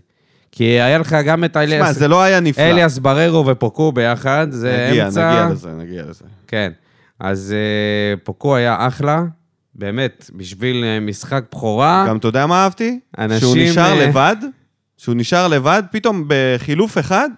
כי 0.51 0.63
היה 0.63 0.97
לך 0.97 1.15
גם 1.25 1.43
את 1.43 1.49
תשמע, 1.51 1.63
אליאס, 1.63 1.97
זה 1.97 2.07
לא 2.07 2.21
היה 2.21 2.39
נפלא. 2.39 2.63
אליאס 2.63 2.97
בררו 2.97 3.45
ופוקו 3.47 3.91
ביחד, 3.91 4.47
זה 4.49 4.87
נגיע, 4.89 5.05
אמצע... 5.05 5.31
נגיע 5.31 5.49
לזה, 5.53 5.69
נגיע 5.69 6.03
לזה. 6.09 6.23
כן. 6.47 6.71
אז 7.19 7.53
אה, 7.57 8.17
פוקו 8.23 8.55
היה 8.55 8.87
אחלה, 8.87 9.23
באמת, 9.75 10.29
בשביל 10.35 10.83
אה, 10.83 10.99
משחק 10.99 11.43
בכורה. 11.51 12.05
גם 12.09 12.17
אתה 12.17 12.27
יודע 12.27 12.45
מה 12.45 12.63
אהבתי? 12.63 12.99
אנשים, 13.19 13.39
שהוא 13.39 13.57
נשאר 13.57 13.93
לבד, 14.07 14.35
שהוא 14.97 15.15
נשאר 15.15 15.47
לבד, 15.47 15.83
פתאום 15.91 16.23
בחילוף 16.27 16.97
אחד, 16.97 17.29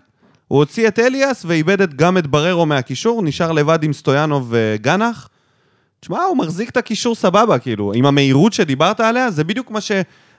הוא 0.47 0.59
הוציא 0.59 0.87
את 0.87 0.99
אליאס 0.99 1.45
ואיבד 1.47 1.81
את- 1.81 1.93
גם 1.93 2.17
את 2.17 2.27
בררו 2.27 2.65
מהקישור, 2.65 3.23
נשאר 3.23 3.51
לבד 3.51 3.83
עם 3.83 3.93
סטויאנוב 3.93 4.47
וגנח. 4.49 5.29
תשמע, 5.99 6.23
הוא 6.23 6.37
מחזיק 6.37 6.69
את 6.69 6.77
הקישור 6.77 7.15
סבבה, 7.15 7.59
כאילו, 7.59 7.91
עם 7.95 8.05
המהירות 8.05 8.53
שדיברת 8.53 8.99
עליה, 8.99 9.31
זה 9.31 9.43
בדיוק 9.43 9.71
מה 9.71 9.81
ש... 9.81 9.91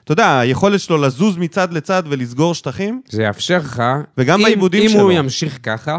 אתה 0.03 0.11
יודע, 0.13 0.39
היכולת 0.39 0.79
שלו 0.79 0.97
לזוז 0.97 1.37
מצד 1.37 1.73
לצד 1.73 2.03
ולסגור 2.09 2.53
שטחים. 2.55 3.01
זה 3.09 3.23
יאפשר 3.23 3.57
לך, 3.57 3.83
וגם 4.17 4.39
אם, 4.39 4.43
בעיבודים 4.45 4.83
אם 4.83 4.89
שלו. 4.89 5.01
הוא 5.01 5.11
ימשיך 5.11 5.59
ככה, 5.63 5.97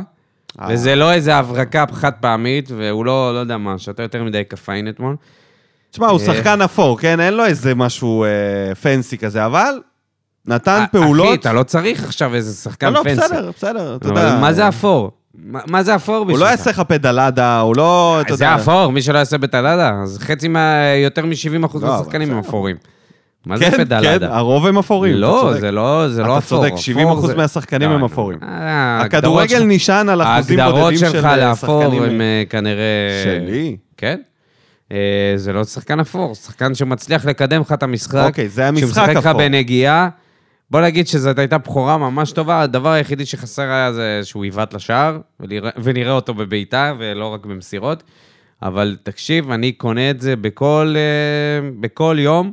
אה. 0.61 0.67
וזה 0.71 0.95
לא 0.97 1.13
איזה 1.13 1.37
הברקה 1.37 1.85
חד 1.93 2.13
פעמית, 2.21 2.71
והוא 2.77 3.05
לא, 3.05 3.35
לא 3.35 3.39
יודע 3.39 3.57
מה, 3.57 3.79
שתה 3.79 4.03
יותר 4.03 4.25
מדי 4.25 4.45
קפאין 4.45 4.89
אתמול. 4.89 5.17
תשמע, 5.91 6.07
הוא 6.07 6.21
אה. 6.21 6.25
שחקן 6.27 6.63
אפור, 6.63 6.99
כן? 7.01 7.21
אין 7.21 7.35
לו 7.35 7.45
איזה 7.45 7.75
משהו 7.75 8.25
אה, 8.25 8.75
פנסי 8.75 9.19
כזה, 9.19 9.47
אבל 9.47 9.81
נתן 10.47 10.81
אה, 10.81 10.87
פעולות... 10.87 11.27
אחי, 11.29 11.35
אתה 11.35 11.53
לא 11.53 11.63
צריך 11.63 12.05
עכשיו 12.05 12.35
איזה 12.35 12.63
שחקן 12.63 12.87
לא, 12.87 12.93
לא, 12.93 13.03
פנסי. 13.05 13.21
בסדר, 13.21 13.51
בסדר, 13.57 13.97
אתה 13.97 14.09
יודע. 14.09 14.39
מה 14.41 14.53
זה 14.53 14.69
אפור? 14.69 15.11
מה 15.45 15.83
זה 15.83 15.95
אפור 15.95 16.25
בשבילך? 16.25 16.39
הוא 16.41 16.47
לא 16.47 16.51
יעשה 16.51 16.71
לך 16.71 16.81
פדלדה, 16.81 17.61
הוא 17.61 17.77
לא, 17.77 18.19
אתה 18.21 18.33
יודע... 18.33 18.37
זה 18.37 18.63
אפור, 18.63 18.93
מי 18.93 19.03
שלא 19.03 19.19
יעשה 19.19 19.39
בטלדה, 19.39 20.01
אז 20.03 20.19
חצי 20.19 20.49
מה... 20.49 20.83
יותר 21.05 21.27
מ-70% 21.27 21.79
לא, 21.81 21.89
מהשחקנים 21.89 22.31
הם. 22.33 22.39
אפורים. 22.39 22.77
מה 23.47 23.57
זה 23.59 23.65
כן, 23.65 23.71
כן, 23.71 23.85
פדלדה? 23.85 24.37
הרוב 24.37 24.67
הם 24.67 24.79
אפורים. 24.79 25.13
אתה 25.13 25.21
לא. 25.21 25.55
זה 25.61 25.71
לא 25.71 26.09
זה 26.09 26.23
לא 26.23 26.27
אתה 26.29 26.39
אפור. 26.39 26.59
צודק, 26.69 26.73
70% 26.99 27.03
אפור 27.03 27.27
זה- 27.27 27.35
מהשחקנים 27.35 27.89
לא, 27.91 27.95
הם 27.95 28.01
לא. 28.01 28.07
אפורים. 28.07 28.39
אה, 28.43 29.01
הכדורגל 29.01 29.55
ההגדרות 29.55 29.69
נשען 29.75 30.09
על 30.09 30.23
אחוזים 30.23 30.61
ההגדרות 30.61 30.81
בודדים 30.81 30.99
של 30.99 31.13
שלך 31.13 31.25
אה, 31.25 31.37
לאפור 31.37 31.83
שחקנים. 31.83 32.03
הם 32.03 32.21
אה, 32.21 32.43
כנראה... 32.51 33.23
שלי? 33.25 33.77
כן. 33.97 34.21
אה, 34.93 35.33
זה 35.37 35.53
לא 35.53 35.65
שחקן 35.65 36.01
אפור, 36.01 36.35
שחקן 36.35 36.75
שמצליח 36.75 37.25
לקדם 37.25 37.61
לך 37.61 37.73
את 37.73 37.83
המשחק. 37.83 38.25
אוקיי, 38.27 38.49
זה 38.49 38.63
היה 38.63 38.71
משחק 38.71 38.87
שמשחק 38.87 39.09
לך 39.09 39.27
אפור. 39.27 39.41
בנגיעה. 39.41 40.09
בוא 40.71 40.81
נגיד 40.81 41.07
שזאת 41.07 41.39
הייתה 41.39 41.59
בכורה 41.59 41.99
ממש 41.99 42.33
טובה, 42.33 42.61
הדבר 42.61 42.89
היחידי 42.89 43.27
שחסר 43.27 43.63
היה 43.63 43.93
זה 43.93 44.21
שהוא 44.25 44.45
עיוות 44.45 44.75
לשער, 44.75 45.19
ונראה- 45.41 45.71
ונראה 45.83 46.13
אותו 46.13 46.35
בבעיטה 46.35 46.95
ולא 46.99 47.27
רק 47.27 47.47
במסירות. 47.47 48.03
אבל 48.63 48.97
תקשיב, 49.03 49.51
אני 49.51 49.73
קונה 49.73 50.11
את 50.11 50.21
זה 50.21 50.37
בכל, 50.37 50.95
אה, 50.97 51.71
בכל 51.81 52.17
יום, 52.19 52.53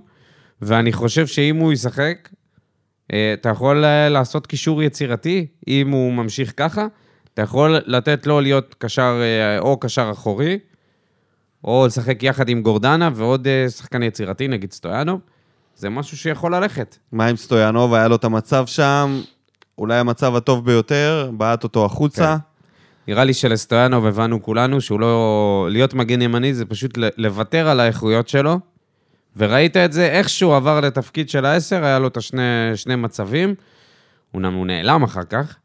ואני 0.61 0.93
חושב 0.93 1.27
שאם 1.27 1.55
הוא 1.55 1.73
ישחק, 1.73 2.29
אה, 3.13 3.33
אתה 3.33 3.49
יכול 3.49 3.85
אה, 3.85 4.09
לעשות 4.09 4.47
קישור 4.47 4.83
יצירתי, 4.83 5.47
אם 5.67 5.91
הוא 5.91 6.13
ממשיך 6.13 6.53
ככה. 6.57 6.87
אתה 7.33 7.41
יכול 7.41 7.75
לתת 7.85 8.27
לו 8.27 8.41
להיות 8.41 8.75
קשר, 8.77 9.21
או 9.59 9.79
קשר 9.79 10.09
אחורי, 10.11 10.59
או 11.63 11.83
לשחק 11.87 12.23
יחד 12.23 12.49
עם 12.49 12.61
גורדנה 12.61 13.09
ועוד 13.13 13.47
שחקן 13.69 14.03
יצירתי, 14.03 14.47
נגיד 14.47 14.71
סטויאנוב. 14.71 15.19
זה 15.77 15.89
משהו 15.89 16.17
שיכול 16.17 16.55
ללכת. 16.55 16.97
מה 17.11 17.25
עם 17.25 17.35
סטויאנוב? 17.35 17.93
היה 17.93 18.07
לו 18.07 18.15
את 18.15 18.23
המצב 18.23 18.65
שם, 18.67 19.21
אולי 19.77 19.97
המצב 19.97 20.35
הטוב 20.35 20.65
ביותר, 20.65 21.31
בעט 21.33 21.63
אותו 21.63 21.85
החוצה. 21.85 22.37
כן. 22.37 23.11
נראה 23.11 23.23
לי 23.23 23.33
שלסטויאנוב 23.33 24.05
הבנו 24.05 24.43
כולנו 24.43 24.81
שהוא 24.81 24.99
לא... 24.99 25.67
להיות 25.71 25.93
מגן 25.93 26.21
ימני 26.21 26.53
זה 26.53 26.65
פשוט 26.65 26.97
לוותר 27.17 27.67
על 27.67 27.79
האיכויות 27.79 28.27
שלו, 28.27 28.59
וראית 29.37 29.77
את 29.77 29.93
זה, 29.93 30.05
איך 30.05 30.29
שהוא 30.29 30.55
עבר 30.55 30.79
לתפקיד 30.79 31.29
של 31.29 31.45
העשר, 31.45 31.85
היה 31.85 31.99
לו 31.99 32.07
את 32.07 32.17
השני 32.17 32.41
שני 32.75 32.95
מצבים. 32.95 33.55
אומנם 34.33 34.53
הוא 34.53 34.67
נעלם 34.67 35.03
אחר 35.03 35.23
כך, 35.23 35.55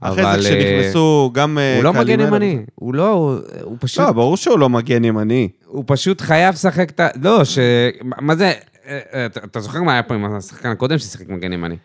אחרי 0.00 0.22
אבל, 0.22 0.42
זה 0.42 0.48
אה, 0.48 0.54
כשנכנסו 0.54 1.30
גם... 1.34 1.58
אה, 1.58 1.76
הוא 1.76 1.84
לא 1.84 1.92
מגן 1.92 2.20
ימני, 2.20 2.58
הוא 2.74 2.94
לא, 2.94 3.10
הוא, 3.10 3.38
הוא 3.62 3.76
פשוט... 3.80 4.00
לא, 4.00 4.12
ברור 4.12 4.36
שהוא 4.36 4.58
לא 4.58 4.68
מגן 4.68 5.04
ימני. 5.04 5.48
הוא 5.66 5.84
פשוט 5.86 6.20
חייב 6.20 6.54
לשחק 6.54 6.90
את 6.90 7.00
ה... 7.00 7.08
לא, 7.22 7.44
ש... 7.44 7.58
מה 8.02 8.36
זה... 8.36 8.52
אה, 8.86 9.00
אה, 9.14 9.26
אתה 9.26 9.60
זוכר 9.60 9.82
מה 9.82 9.92
היה 9.92 10.02
פה 10.02 10.14
עם 10.14 10.24
השחקן 10.34 10.68
הקודם 10.68 10.98
ששיחק 10.98 11.28
מגן 11.28 11.52
ימני? 11.52 11.76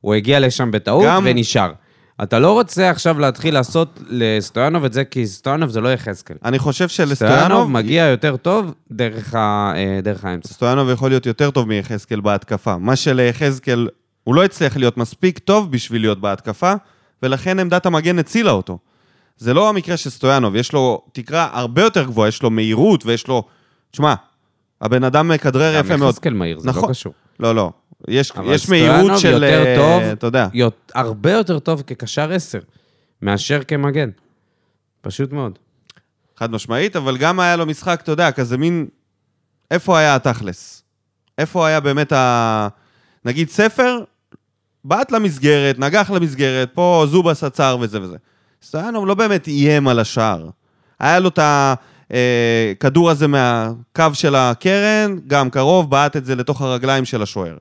הוא 0.00 0.14
הגיע 0.14 0.40
לשם 0.40 0.70
בטעות 0.70 1.04
גם- 1.06 1.22
ונשאר. 1.26 1.72
אתה 2.22 2.38
לא 2.38 2.52
רוצה 2.52 2.90
עכשיו 2.90 3.18
להתחיל 3.18 3.54
לעשות 3.54 4.00
לסטויאנוב 4.08 4.84
את 4.84 4.92
זה, 4.92 5.04
כי 5.04 5.26
סטויאנוב 5.26 5.70
זה 5.70 5.80
לא 5.80 5.92
יחזקאל. 5.92 6.36
אני 6.44 6.58
חושב 6.58 6.88
סטויאנוב 6.88 7.14
שלסטויאנוב, 7.16 7.70
מגיע 7.70 8.04
יותר 8.04 8.36
טוב 8.36 8.74
דרך, 8.90 9.34
ה... 9.34 9.72
אה, 9.76 10.00
דרך 10.02 10.24
האמצע. 10.24 10.48
סטויאנוב 10.48 10.90
יכול 10.90 11.10
להיות 11.10 11.26
יותר 11.26 11.50
טוב 11.50 11.68
מיחזקאל 11.68 12.20
בהתקפה. 12.20 12.76
מה 12.76 12.96
שליחזקאל, 12.96 13.88
הוא 14.24 14.34
לא 14.34 14.44
הצליח 14.44 14.76
להיות 14.76 14.96
מספיק 14.96 15.38
טוב 15.38 15.70
בשביל 15.72 16.02
להיות 16.02 16.20
בהתקפה, 16.20 16.72
ולכן 17.22 17.58
עמדת 17.58 17.86
המגן 17.86 18.18
הצילה 18.18 18.50
אותו. 18.50 18.78
זה 19.36 19.54
לא 19.54 19.68
המקרה 19.68 19.96
של 19.96 20.10
סטויאנוב, 20.10 20.56
יש 20.56 20.72
לו 20.72 21.02
תקרה 21.12 21.48
הרבה 21.52 21.82
יותר 21.82 22.04
גבוהה, 22.04 22.28
יש 22.28 22.42
לו 22.42 22.50
מהירות 22.50 23.06
ויש 23.06 23.26
לו... 23.28 23.42
תשמע, 23.90 24.14
הבן 24.80 25.04
אדם 25.04 25.28
מכדרר 25.28 25.74
יפה 25.80 25.92
גם 25.92 25.98
מאוד. 26.00 26.10
יחזקאל 26.10 26.34
מהיר, 26.34 26.58
זה 26.58 26.66
לא 26.66 26.72
נכון. 26.72 26.88
קשור. 26.88 27.12
לא, 27.40 27.54
לא. 27.54 27.70
יש, 28.08 28.32
אבל 28.32 28.54
יש 28.54 28.68
מהירות 28.68 28.96
סטויאנוב 28.96 29.18
של... 29.20 29.32
יותר 29.32 29.64
אה, 29.66 29.76
טוב. 29.76 30.02
אתה 30.12 30.26
יודע. 30.26 30.48
יות- 30.54 30.92
הרבה 30.94 31.32
יותר 31.32 31.58
טוב 31.58 31.82
כקשר 31.86 32.32
עשר, 32.32 32.58
מאשר 33.22 33.60
כמגן. 33.68 34.10
פשוט 35.00 35.32
מאוד. 35.32 35.58
חד 36.36 36.50
משמעית, 36.50 36.96
אבל 36.96 37.16
גם 37.16 37.40
היה 37.40 37.56
לו 37.56 37.66
משחק, 37.66 38.00
אתה 38.02 38.12
יודע, 38.12 38.32
כזה 38.32 38.56
מין... 38.58 38.86
איפה 39.70 39.98
היה 39.98 40.14
התכלס? 40.14 40.82
איפה 41.38 41.66
היה 41.66 41.80
באמת 41.80 42.12
ה... 42.12 42.68
נגיד 43.24 43.48
ספר, 43.50 43.98
בעט 44.84 45.12
למסגרת, 45.12 45.78
נגח 45.78 46.10
למסגרת, 46.10 46.70
פה 46.74 47.04
זובס 47.08 47.44
עצר 47.44 47.76
וזה 47.80 48.02
וזה. 48.02 48.16
סטויאנוב 48.62 49.06
לא 49.06 49.14
באמת 49.14 49.46
איים 49.48 49.88
על 49.88 49.98
השער. 49.98 50.48
היה 51.00 51.18
לו 51.18 51.28
את 51.28 51.38
הכדור 52.10 53.10
הזה 53.10 53.26
מהקו 53.26 54.04
של 54.12 54.34
הקרן, 54.34 55.16
גם 55.26 55.50
קרוב, 55.50 55.90
בעט 55.90 56.16
את 56.16 56.24
זה 56.24 56.34
לתוך 56.34 56.62
הרגליים 56.62 57.04
של 57.04 57.22
השוער. 57.22 57.56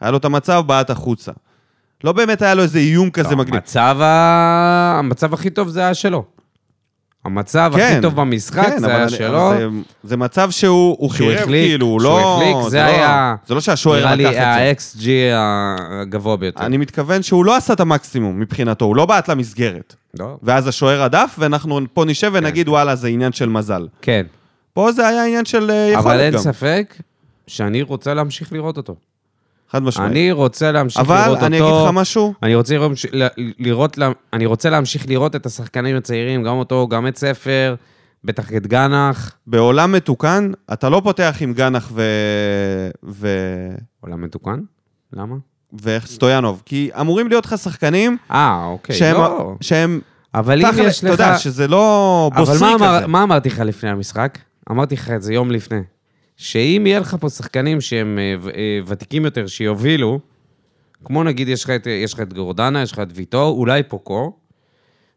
היה 0.00 0.10
לו 0.10 0.16
את 0.16 0.24
המצב, 0.24 0.62
בעט 0.66 0.90
החוצה. 0.90 1.32
לא 2.04 2.12
באמת 2.12 2.42
היה 2.42 2.54
לו 2.54 2.62
איזה 2.62 2.78
איום 2.78 3.10
כזה 3.10 3.30
לא, 3.30 3.36
מגניב. 3.36 3.54
המצב, 3.54 3.96
ה... 4.00 4.96
המצב 4.98 5.34
הכי 5.34 5.50
טוב 5.50 5.68
זה 5.68 5.80
היה 5.80 5.94
שלו. 5.94 6.24
המצב 7.24 7.72
כן, 7.76 7.92
הכי 7.92 8.02
טוב 8.02 8.16
במשחק 8.16 8.66
כן, 8.66 8.78
זה 8.78 8.96
היה 8.96 9.08
שלו. 9.08 9.50
זה, 9.58 9.66
זה 10.02 10.16
מצב 10.16 10.50
שהוא 10.50 10.96
הוא 10.98 11.12
שהוא 11.12 11.28
חירב, 11.28 11.44
כאילו, 11.46 11.86
הוא 11.86 12.00
שהוא 12.00 12.10
לא... 12.12 12.36
החליק, 12.42 12.70
זה 12.70 12.76
לא- 12.78 12.82
היה- 12.86 13.34
זה 13.46 13.54
לא 13.54 13.60
שהשוער 13.60 14.00
נראה 14.00 14.14
לי 14.14 14.24
לקח 14.24 14.34
את 14.72 14.80
זה. 14.80 15.38
ה-XG 15.38 15.38
הגבוה 16.02 16.36
ביותר. 16.36 16.66
אני 16.66 16.76
מתכוון 16.76 17.22
שהוא 17.22 17.44
לא 17.44 17.56
עשה 17.56 17.72
את 17.72 17.80
המקסימום 17.80 18.40
מבחינתו, 18.40 18.84
הוא 18.84 18.96
לא 18.96 19.06
בעט 19.06 19.28
למסגרת. 19.30 19.94
לא? 20.18 20.36
ואז 20.42 20.68
השוער 20.68 21.02
הדף, 21.02 21.36
ואנחנו 21.38 21.80
פה 21.92 22.04
נשב 22.04 22.30
ונגיד, 22.34 22.68
וואלה, 22.68 22.94
זה 22.96 23.08
עניין 23.08 23.32
של 23.32 23.48
מזל. 23.48 23.86
כן. 24.02 24.26
פה 24.72 24.92
זה 24.92 25.08
היה 25.08 25.24
עניין 25.24 25.44
של 25.44 25.70
אה, 25.70 25.74
יכולת 25.92 26.04
גם. 26.04 26.10
אבל 26.10 26.20
אין 26.20 26.38
ספק 26.38 26.94
שאני 27.46 27.82
רוצה 27.82 28.14
להמשיך 28.14 28.52
לראות 28.52 28.76
אותו. 28.76 28.94
חד 29.74 29.82
משמעית. 29.82 30.10
אני 30.10 30.32
רוצה 30.32 30.72
להמשיך 30.72 31.02
לראות 31.02 31.20
אבל 31.20 31.30
אותו. 31.30 31.46
אני 31.46 31.60
אגיד 31.60 31.72
לך 31.84 31.90
משהו, 31.92 32.34
אני 32.42 32.54
רוצה 32.54 32.76
לראות, 32.78 33.98
לראות, 33.98 33.98
אני 34.32 34.46
רוצה 34.46 34.70
להמשיך 34.70 35.06
לראות 35.08 35.36
את 35.36 35.46
השחקנים 35.46 35.96
הצעירים, 35.96 36.42
גם 36.42 36.56
אותו, 36.56 36.88
גם 36.88 37.06
את 37.06 37.16
ספר, 37.16 37.74
בטח 38.24 38.52
את 38.52 38.66
גנח. 38.66 39.36
בעולם 39.46 39.92
מתוקן, 39.92 40.50
אתה 40.72 40.88
לא 40.88 41.00
פותח 41.04 41.36
עם 41.40 41.52
גנח 41.52 41.90
ו... 41.94 42.02
ו... 43.04 43.28
עולם 44.00 44.22
מתוקן? 44.22 44.60
למה? 45.12 45.36
וסטויאנוב, 45.82 46.62
כי 46.66 46.90
אמורים 47.00 47.28
להיות 47.28 47.46
לך 47.46 47.58
שחקנים 47.58 48.16
אה, 48.30 48.64
אוקיי. 48.66 48.96
שהם... 48.96 49.16
לא. 49.16 49.54
שהם... 49.60 50.00
אבל 50.34 50.66
אם 50.66 50.72
יש 50.78 50.98
אתה 50.98 51.06
לך... 51.06 51.12
יודע, 51.12 51.38
שזה 51.38 51.68
לא 51.68 52.30
אבל 52.34 52.44
בוסרי 52.44 52.68
מה, 52.68 52.74
אמר, 52.74 52.98
כזה. 52.98 53.06
מה 53.06 53.22
אמרתי 53.22 53.48
לך 53.48 53.58
לפני 53.58 53.90
המשחק? 53.90 54.38
אמרתי 54.70 54.94
לך 54.94 55.10
את 55.10 55.22
זה 55.22 55.34
יום 55.34 55.50
לפני. 55.50 55.80
שאם 56.36 56.82
יהיה 56.86 57.00
לך 57.00 57.16
פה 57.20 57.28
שחקנים 57.28 57.80
שהם 57.80 58.18
אה, 58.18 58.50
אה, 58.54 58.80
ותיקים 58.86 59.24
יותר, 59.24 59.46
שיובילו, 59.46 60.20
כמו 61.04 61.24
נגיד 61.24 61.48
יש 61.48 61.64
לך 61.64 61.70
את, 61.70 61.86
יש 61.86 62.14
לך 62.14 62.20
את 62.20 62.32
גורדנה, 62.32 62.82
יש 62.82 62.92
לך 62.92 62.98
את 62.98 63.08
ויטור, 63.14 63.58
אולי 63.58 63.82
פוקו, 63.82 64.36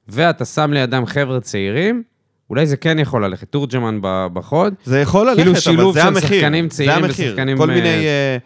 ואתה 0.08 0.46
שם 0.46 0.74
לידם 0.74 1.06
חבר'ה 1.06 1.40
צעירים, 1.40 2.04
אולי 2.50 2.68
זה 2.68 2.78
כן 2.78 3.00
יכול 3.00 3.26
ללכת. 3.26 3.52
תורג'מן 3.52 4.00
בחוד. 4.34 4.74
זה 4.84 5.00
יכול 5.00 5.28
ללכת, 5.28 5.38
כאילו 5.38 5.52
אבל 5.52 5.60
שילוב 5.60 5.94
זה 5.94 6.02
של 6.02 6.08
המחיר. 6.08 6.40
שחקנים 6.40 6.70
צעירים 6.70 7.00
זה 7.00 7.06
המחיר. 7.06 7.28
ושחקנים, 7.28 7.58
כל 7.58 7.70
אה, 7.70 7.76
מיני... 7.76 7.88
אה, 8.08 8.38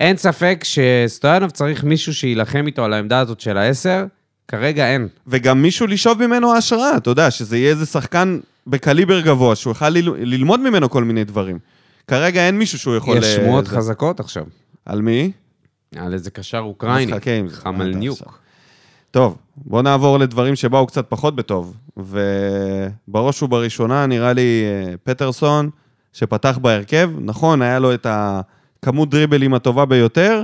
אין 0.00 0.16
ספק 0.16 0.64
שסטויאנוב 0.64 1.50
צריך 1.50 1.84
מישהו 1.84 2.14
שיילחם 2.14 2.66
איתו 2.66 2.84
על 2.84 2.92
העמדה 2.92 3.18
הזאת 3.18 3.40
של 3.40 3.56
העשר, 3.56 4.04
כרגע 4.48 4.86
אין. 4.88 5.08
וגם 5.26 5.62
מישהו 5.62 5.86
לשאוב 5.86 6.26
ממנו 6.26 6.54
השראה, 6.54 6.96
אתה 6.96 7.10
יודע, 7.10 7.30
שזה 7.30 7.56
יהיה 7.56 7.70
איזה 7.70 7.86
שחקן 7.86 8.38
בקליבר 8.66 9.20
גבוה, 9.20 9.56
שהוא 9.56 9.70
יוכל 9.70 9.88
ללמוד 10.18 10.60
ממנו 10.60 10.90
כל 10.90 11.04
מיני 11.04 11.24
דברים. 11.24 11.58
כרגע 12.08 12.46
אין 12.46 12.58
מישהו 12.58 12.78
שהוא 12.78 12.96
יכול... 12.96 13.16
יש 13.18 13.24
אה, 13.24 13.30
שמועות 13.36 13.66
זה- 13.66 13.76
חזקות 13.76 14.20
עכשיו. 14.20 14.44
על 14.84 15.02
מי? 15.02 15.32
על 15.96 16.12
איזה 16.14 16.30
קשר 16.30 16.58
אוקראיני, 16.58 17.12
חמלניוק. 17.50 18.38
טוב, 19.10 19.36
בואו 19.56 19.82
נעבור 19.82 20.18
לדברים 20.18 20.56
שבאו 20.56 20.86
קצת 20.86 21.06
פחות 21.08 21.36
בטוב. 21.36 21.76
ובראש 21.96 23.42
ובראשונה, 23.42 24.06
נראה 24.06 24.32
לי 24.32 24.62
אה, 24.64 24.94
פטרסון, 25.04 25.70
שפתח 26.12 26.58
בהרכב. 26.62 27.10
נכון, 27.20 27.62
היה 27.62 27.78
לו 27.78 27.94
את 27.94 28.06
הכמות 28.10 29.10
דריבלים 29.10 29.54
הטובה 29.54 29.84
ביותר, 29.86 30.42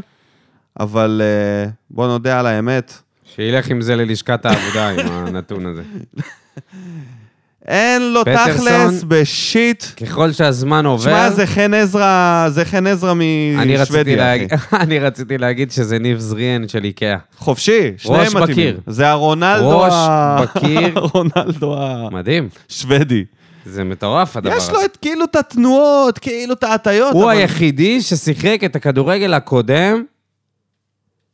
אבל 0.81 1.23
אה, 1.25 1.71
בוא 1.91 2.07
נודה 2.07 2.41
על 2.41 2.47
האמת, 2.47 2.93
שילך 3.35 3.71
עם 3.71 3.81
זה 3.81 3.97
ללשכת 3.97 4.47
העבודה, 4.47 4.89
עם 4.89 4.99
הנתון 5.13 5.67
הזה. 5.67 5.83
אין 7.69 8.13
לו 8.13 8.21
פטרסון- 8.25 8.55
תכלס 8.89 9.05
בשיט. 9.09 9.85
ככל 10.07 10.33
שהזמן 10.33 10.87
עובר... 10.87 11.03
תשמע, 11.11 11.31
זה 11.31 11.47
חן 11.47 11.75
עזרא, 11.75 12.47
זה 12.51 12.65
חן 12.65 12.87
עזרא 12.87 13.15
משוודיה. 13.15 14.35
אחי. 14.37 14.47
אני 14.83 14.99
רציתי 14.99 15.39
להגיד 15.39 15.71
שזה 15.73 15.99
ניב 15.99 16.19
זריאן 16.19 16.69
של 16.69 16.85
איקאה. 16.85 17.17
חופשי, 17.39 17.93
שניהם 17.97 18.21
ראש 18.21 18.35
מתאימים. 18.35 18.49
בקיר. 18.75 18.81
זה 18.87 19.09
הרונלדו 19.09 19.81
ראש 19.81 19.93
ה... 19.97 20.37
בקיר. 20.43 20.93
הרונלדו 20.99 21.77
מדהים. 22.13 22.49
השוודי. 22.71 23.25
זה 23.67 23.85
מטורף 23.85 24.37
הדבר 24.37 24.57
יש 24.57 24.63
הזה. 24.63 24.73
לו 24.73 24.85
את 24.85 24.97
כאילו 24.97 25.25
את 25.25 25.37
התנועות, 25.37 26.19
כאילו 26.19 26.55
את 26.55 26.65
ההטיות. 26.65 27.13
הוא 27.15 27.25
אבל- 27.25 27.33
היחידי 27.33 28.01
ששיחק 28.03 28.61
את 28.65 28.77
הכדורגל 28.77 29.35
הקודם 29.35 30.05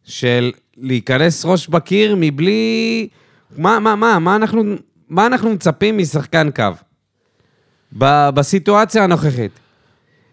של 0.04 0.52
להיכנס 0.78 1.44
ראש 1.44 1.68
בקיר 1.68 2.16
מבלי... 2.18 3.08
מה, 3.58 3.78
מה, 3.78 3.96
מה, 3.96 4.18
מה 4.18 4.36
אנחנו, 4.36 4.62
מה 5.11 5.27
אנחנו 5.27 5.51
מצפים 5.51 5.99
משחקן 5.99 6.51
קו? 6.57 6.64
ב, 7.99 8.29
בסיטואציה 8.35 9.05
הנוכחית. 9.05 9.51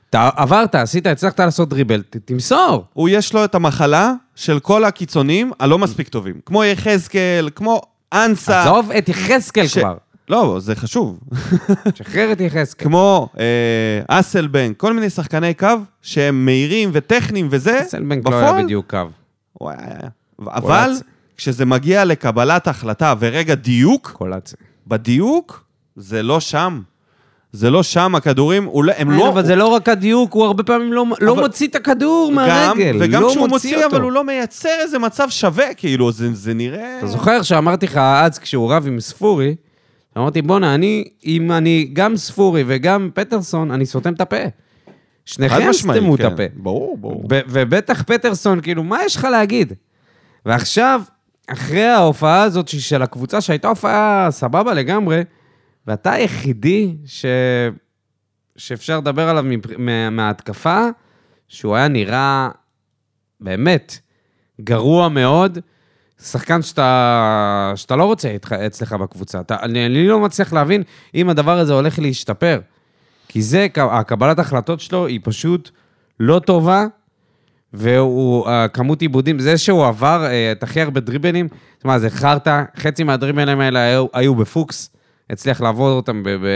אתה 0.10 0.30
עברת, 0.36 0.76
עשית, 0.76 1.08
הצלחת 1.08 1.40
לעשות 1.40 1.70
דריבל, 1.70 2.02
ת, 2.10 2.18
תמסור. 2.18 2.86
הוא 2.94 3.10
יש 3.10 3.34
לו 3.34 3.46
את 3.46 3.56
המחלה 3.56 4.14
של 4.36 4.60
כל 4.60 4.84
הקיצונים 4.86 5.52
הלא 5.60 5.78
מספיק 5.78 6.08
טובים. 6.10 6.36
כמו 6.46 6.64
יחזקאל, 6.64 7.50
כמו 7.56 7.82
אנסה. 8.14 8.62
עזוב 8.62 8.92
את 8.92 9.10
יחזקאל 9.10 9.68
ש- 9.68 9.78
כבר. 9.78 9.98
לא, 10.30 10.58
זה 10.60 10.76
חשוב. 10.76 11.20
שחרר 11.96 12.32
את 12.32 12.42
יחזקאל. 12.42 12.88
כמו 12.88 13.30
אה, 13.40 13.46
אסלבנק, 14.20 14.78
כל 14.78 14.94
מיני 14.94 15.10
שחקני 15.10 15.54
קו 15.54 15.68
שהם 16.02 16.46
מהירים 16.46 16.90
וטכניים 16.94 17.48
וזה, 17.52 17.80
סלבנק 17.88 18.30
לא 18.30 18.36
היה 18.36 18.46
בפועל, 18.48 18.64
בדיוק 18.64 18.90
קו. 18.90 18.98
הוא 19.54 19.70
היה- 19.70 19.80
אבל 20.48 20.62
קולציה. 20.88 21.08
כשזה 21.38 21.66
מגיע 21.66 22.06
לקבלת 22.06 22.68
החלטה 22.68 23.14
ורגע 23.20 23.56
דיוק, 23.56 24.12
קולציה. 24.18 24.58
בדיוק, 24.88 25.64
זה 25.96 26.24
לא 26.24 26.40
שם. 26.40 26.82
זה 27.52 27.70
לא 27.70 27.84
שם, 27.84 28.16
הכדורים, 28.16 28.64
הוא 28.64 28.84
לא- 28.84 28.94
הם 28.98 29.12
לא... 29.12 29.30
אבל 29.30 29.46
זה 29.46 29.56
לא 29.56 29.68
רק 29.68 29.90
הדיוק, 29.90 30.34
הוא 30.34 30.46
הרבה 30.46 30.64
פעמים 30.64 30.94
לא, 30.94 31.06
לא 31.22 31.36
מוציא 31.36 31.68
את 31.68 31.76
הכדור 31.76 32.32
מהרגל. 32.32 32.98
וגם 33.00 33.22
לא 33.22 33.30
כשהוא 33.30 33.48
מוציא, 33.48 33.76
אותו. 33.84 33.96
אבל 33.96 34.02
הוא 34.02 34.12
לא 34.12 34.24
מייצר 34.24 34.70
איזה 34.80 35.00
מצב 35.00 35.30
שווה, 35.30 35.74
כאילו, 35.74 36.12
זה, 36.12 36.34
זה 36.34 36.54
נראה... 36.54 36.98
אתה 36.98 37.08
זוכר 37.08 37.42
שאמרתי 37.42 37.86
לך 37.86 37.98
אז 37.98 38.40
כשהוא 38.40 38.74
רב 38.74 38.88
עם 38.88 39.00
ספורי, 39.00 39.56
אמרתי, 40.18 40.42
בואנה, 40.42 40.76
אני, 40.76 41.04
אם 41.26 41.52
אני 41.52 41.90
גם 41.94 42.18
ספורי 42.18 42.64
וגם 42.68 43.10
פטרסון, 43.14 43.72
אני 43.72 43.86
סותם 43.86 44.14
את 44.14 44.22
הפה. 44.22 44.38
שניכם 45.26 45.74
סתמו 45.74 46.16
את 46.16 46.20
כן. 46.20 46.26
הפה. 46.26 46.44
ברור, 46.56 46.98
ברור. 46.98 47.24
ובטח 47.30 48.02
פטרסון, 48.02 48.62
כאילו, 48.62 48.84
מה 48.84 49.00
יש 49.06 49.16
לך 49.16 49.24
להגיד? 49.24 49.74
ועכשיו, 50.46 51.02
אחרי 51.48 51.84
ההופעה 51.86 52.42
הזאת 52.44 52.68
של 52.68 53.02
הקבוצה, 53.02 53.42
שהייתה 53.42 53.68
הופעה 53.68 54.28
סבבה 54.32 54.74
לגמרי, 54.74 55.22
ואתה 55.88 56.12
היחידי 56.12 56.96
ש... 57.06 57.26
שאפשר 58.58 58.98
לדבר 58.98 59.30
עליו 59.30 59.44
מפ- 59.44 59.78
מה- 59.78 60.10
מההתקפה, 60.10 60.80
שהוא 61.48 61.76
היה 61.76 61.88
נראה 61.88 62.50
באמת 63.42 63.98
גרוע 64.62 65.10
מאוד. 65.10 65.60
שחקן 66.22 66.62
שאתה, 66.62 67.74
שאתה 67.76 67.96
לא 67.96 68.04
רוצה 68.04 68.30
איתך- 68.30 68.52
אצלך 68.54 68.94
בקבוצה. 68.94 69.40
אתה, 69.40 69.58
אני, 69.62 69.86
אני 69.86 70.08
לא 70.08 70.20
מצליח 70.20 70.54
להבין 70.54 70.84
אם 71.16 71.30
הדבר 71.30 71.58
הזה 71.60 71.74
הולך 71.74 72.00
להשתפר. 72.00 72.60
כי 73.28 73.42
זה, 73.42 73.68
הקבלת 73.76 74.40
החלטות 74.40 74.80
שלו 74.80 75.06
היא 75.08 75.20
פשוט 75.24 75.70
לא 76.20 76.40
טובה, 76.40 76.86
והוא, 77.78 78.48
כמות 78.74 79.02
עיבודים, 79.02 79.40
זה 79.40 79.58
שהוא 79.58 79.86
עבר 79.86 80.26
אה, 80.26 80.52
את 80.52 80.64
הכי 80.64 80.82
הרבה 80.82 81.00
דריבלים, 81.00 81.48
תשמע, 81.78 82.00
זה 82.00 82.10
חרטא, 82.10 82.64
חצי 82.78 83.04
מהדריבלים 83.04 83.60
האלה 83.60 83.80
היו, 83.80 84.06
היו 84.14 84.36
בפוקס, 84.36 84.90
הצליח 85.30 85.62
לעבור 85.62 85.90
אותם 85.90 86.24
ב, 86.24 86.30
ב, 86.30 86.48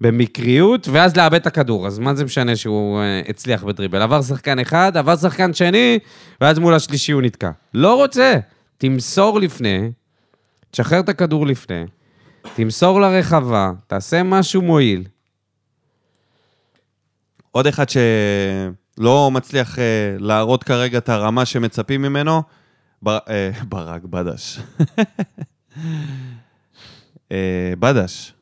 במקריות, 0.00 0.88
ואז 0.88 1.16
לאבד 1.16 1.40
את 1.40 1.46
הכדור. 1.46 1.86
אז 1.86 1.98
מה 1.98 2.14
זה 2.14 2.24
משנה 2.24 2.56
שהוא 2.56 3.00
אה, 3.00 3.20
הצליח 3.28 3.64
בדריבל? 3.64 4.02
עבר 4.02 4.22
שחקן 4.22 4.58
אחד, 4.58 4.96
עבר 4.96 5.16
שחקן 5.16 5.54
שני, 5.54 5.98
ואז 6.40 6.58
מול 6.58 6.74
השלישי 6.74 7.12
הוא 7.12 7.22
נתקע. 7.22 7.50
לא 7.74 7.94
רוצה. 7.94 8.38
תמסור 8.78 9.40
לפני, 9.40 9.90
תשחרר 10.70 11.00
את 11.00 11.08
הכדור 11.08 11.46
לפני, 11.46 11.84
תמסור 12.54 13.00
לרחבה, 13.00 13.70
תעשה 13.86 14.22
משהו 14.22 14.62
מועיל. 14.62 15.04
עוד 17.52 17.66
אחד 17.66 17.84
שלא 19.00 19.30
מצליח 19.30 19.78
אה, 19.78 20.16
להראות 20.18 20.64
כרגע 20.64 20.98
את 20.98 21.08
הרמה 21.08 21.44
שמצפים 21.44 22.02
ממנו, 22.02 22.42
בר, 23.02 23.18
אה, 23.28 23.50
ברק 23.68 24.02
בדש. 24.04 24.58
אה, 27.32 27.72
בדש. 27.78 28.32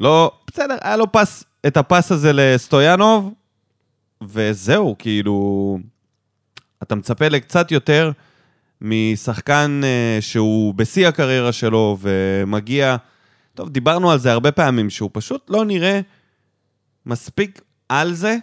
לא, 0.00 0.32
בסדר, 0.46 0.76
היה 0.80 0.96
לו 0.96 1.12
פס, 1.12 1.44
את 1.66 1.76
הפס 1.76 2.12
הזה 2.12 2.30
לסטויאנוב, 2.34 3.32
וזהו, 4.22 4.96
כאילו... 4.98 5.78
אתה 6.82 6.94
מצפה 6.94 7.28
לקצת 7.28 7.70
יותר 7.70 8.12
משחקן 8.80 9.80
אה, 9.84 10.18
שהוא 10.20 10.74
בשיא 10.74 11.08
הקריירה 11.08 11.52
שלו 11.52 11.98
ומגיע... 12.00 12.96
טוב, 13.54 13.68
דיברנו 13.68 14.10
על 14.10 14.18
זה 14.18 14.32
הרבה 14.32 14.52
פעמים, 14.52 14.90
שהוא 14.90 15.10
פשוט 15.12 15.50
לא 15.50 15.64
נראה 15.64 16.00
מספיק 17.06 17.60
על 17.88 18.14
זה, 18.14 18.36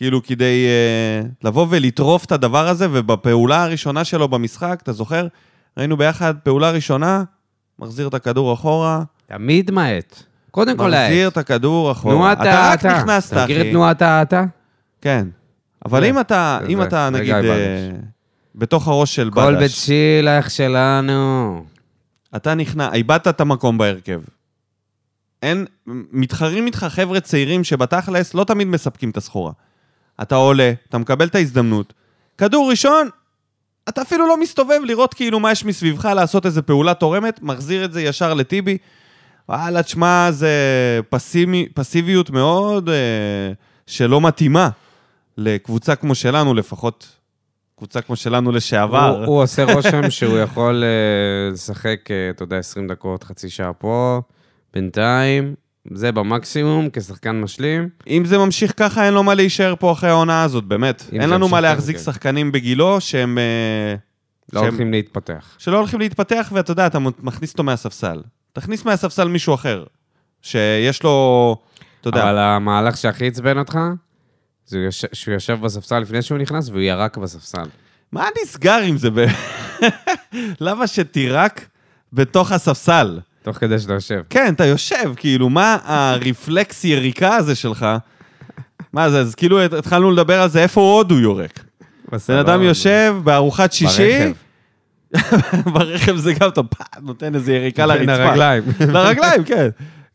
כאילו 0.00 0.22
כדי 0.22 0.66
אה, 0.66 1.28
לבוא 1.44 1.66
ולטרוף 1.70 2.24
את 2.24 2.32
הדבר 2.32 2.68
הזה, 2.68 2.86
ובפעולה 2.92 3.62
הראשונה 3.62 4.04
שלו 4.04 4.28
במשחק, 4.28 4.80
אתה 4.82 4.92
זוכר? 4.92 5.26
ראינו 5.76 5.96
ביחד 5.96 6.34
פעולה 6.42 6.70
ראשונה, 6.70 7.22
מחזיר 7.78 8.08
את 8.08 8.14
הכדור 8.14 8.54
אחורה, 8.54 9.02
תמיד 9.26 9.70
מאט. 9.70 10.22
קודם 10.50 10.76
כל 10.76 10.90
מחזיר 10.90 11.22
להאט. 11.24 11.32
את 11.32 11.36
הכדור 11.36 11.92
אחורה. 11.92 12.14
תנועת 12.14 12.40
אתה 12.40 12.48
רק 12.48 12.84
האטה. 12.84 12.98
נכנסת, 12.98 13.32
אתה 13.32 13.44
מכיר 13.44 13.56
את 13.56 13.62
אחי. 13.62 13.70
תנועת 13.70 14.02
האטה? 14.02 14.44
כן. 15.00 15.26
אבל 15.86 16.04
אם 16.04 16.20
אתה, 16.20 16.58
אם. 16.68 16.82
אתה 16.82 17.10
נגיד, 17.10 17.34
אה, 17.34 17.90
בתוך 18.54 18.88
הראש 18.88 19.14
של 19.16 19.30
כל 19.30 19.50
בית 19.50 19.58
בדש, 19.58 19.72
שילח 19.72 20.48
שלנו. 20.48 21.64
אתה 22.36 22.54
נכנע, 22.54 22.92
איבדת 22.92 23.28
את 23.28 23.40
המקום 23.40 23.78
בהרכב. 23.78 24.20
אין, 25.42 25.66
מתחרים 26.12 26.66
איתך 26.66 26.86
חבר'ה 26.88 27.20
צעירים 27.20 27.64
שבתכלס 27.64 28.34
לא 28.34 28.44
תמיד 28.44 28.66
מספקים 28.66 29.10
את 29.10 29.16
הסחורה. 29.16 29.52
אתה 30.22 30.34
עולה, 30.34 30.72
אתה 30.88 30.98
מקבל 30.98 31.26
את 31.26 31.34
ההזדמנות. 31.34 31.92
כדור 32.38 32.70
ראשון, 32.70 33.08
אתה 33.88 34.02
אפילו 34.02 34.28
לא 34.28 34.40
מסתובב 34.40 34.80
לראות 34.84 35.14
כאילו 35.14 35.40
מה 35.40 35.52
יש 35.52 35.64
מסביבך, 35.64 36.04
לעשות 36.04 36.46
איזה 36.46 36.62
פעולה 36.62 36.94
תורמת, 36.94 37.42
מחזיר 37.42 37.84
את 37.84 37.92
זה 37.92 38.02
ישר 38.02 38.34
לטיבי. 38.34 38.78
וואלה, 39.48 39.82
תשמע, 39.82 40.30
זה 40.30 40.50
פסימי, 41.08 41.68
פסיביות 41.74 42.30
מאוד 42.30 42.88
אה, 42.88 43.52
שלא 43.86 44.20
מתאימה 44.20 44.68
לקבוצה 45.36 45.96
כמו 45.96 46.14
שלנו, 46.14 46.54
לפחות 46.54 47.16
קבוצה 47.76 48.00
כמו 48.00 48.16
שלנו 48.16 48.52
לשעבר. 48.52 49.16
הוא, 49.18 49.26
הוא 49.26 49.42
עושה 49.42 49.74
רושם 49.74 50.10
שהוא 50.10 50.38
יכול 50.38 50.84
אה, 50.84 51.52
לשחק, 51.52 52.10
אה, 52.10 52.30
אתה 52.30 52.42
יודע, 52.42 52.58
20 52.58 52.88
דקות, 52.88 53.24
חצי 53.24 53.50
שעה 53.50 53.72
פה, 53.72 54.20
בינתיים, 54.74 55.54
זה 55.94 56.12
במקסימום, 56.12 56.88
כשחקן 56.92 57.40
משלים. 57.40 57.88
אם 58.06 58.24
זה 58.24 58.38
ממשיך 58.38 58.72
ככה, 58.76 59.06
אין 59.06 59.14
לו 59.14 59.22
מה 59.22 59.34
להישאר 59.34 59.74
פה 59.78 59.92
אחרי 59.92 60.10
העונה 60.10 60.42
הזאת, 60.42 60.64
באמת. 60.64 61.02
אין 61.12 61.30
לנו 61.30 61.48
מה 61.48 61.60
להחזיק 61.60 61.96
כן. 61.96 62.02
שחקנים 62.02 62.52
בגילו 62.52 63.00
שהם... 63.00 63.38
אה, 63.38 63.94
לא 64.52 64.60
שהם- 64.60 64.68
הולכים 64.68 64.90
להתפתח. 64.92 65.54
שלא 65.58 65.78
הולכים 65.78 66.00
להתפתח, 66.00 66.50
ואתה 66.54 66.70
יודע, 66.72 66.86
אתה 66.86 66.98
מכניס 66.98 67.52
אותו 67.52 67.62
מהספסל. 67.62 68.22
תכניס 68.52 68.84
מהספסל 68.84 69.28
מישהו 69.28 69.54
אחר, 69.54 69.84
שיש 70.42 71.02
לו, 71.02 71.56
אתה 72.00 72.08
יודע, 72.08 72.22
אבל 72.22 72.38
המהלך 72.38 72.96
שהכי 72.96 73.26
עצבן 73.26 73.58
אותך, 73.58 73.78
זה 74.66 74.78
יוש- 74.78 75.04
שהוא 75.12 75.34
יושב 75.34 75.58
בספסל 75.60 75.98
לפני 75.98 76.22
שהוא 76.22 76.38
נכנס 76.38 76.68
והוא 76.68 76.80
ירק 76.80 77.16
בספסל. 77.16 77.64
מה 78.12 78.26
נסגר 78.42 78.78
עם 78.78 78.96
זה? 78.98 79.08
למה 80.60 80.86
שתירק 80.86 81.68
בתוך 82.12 82.52
הספסל? 82.52 83.20
תוך 83.42 83.56
כדי 83.56 83.78
שאתה 83.78 83.92
יושב. 83.92 84.22
כן, 84.30 84.54
אתה 84.54 84.66
יושב, 84.66 85.12
כאילו, 85.16 85.48
מה 85.48 85.78
הרפלקס 85.84 86.84
יריקה 86.84 87.36
הזה 87.36 87.54
שלך? 87.54 87.86
מה 88.92 89.10
זה, 89.10 89.20
אז 89.20 89.34
כאילו 89.34 89.62
התחלנו 89.62 90.10
לדבר 90.10 90.40
על 90.40 90.48
זה, 90.48 90.62
איפה 90.62 90.80
עוד 90.80 91.10
הוא 91.10 91.20
יורק? 91.20 91.64
בן 92.28 92.36
אדם 92.36 92.62
יושב 92.62 93.16
בארוחת 93.24 93.72
שישי, 93.72 94.32
ברכב. 95.12 95.70
ברכב 95.74 96.16
זה 96.16 96.32
גם 96.32 96.50
פאק, 96.50 96.96
נותן 97.02 97.34
איזה 97.34 97.52
יריקה 97.54 97.86
לרצפה. 97.86 98.12
הרגליים. 98.12 98.62
לרגליים, 98.94 99.44
כן. 99.44 99.68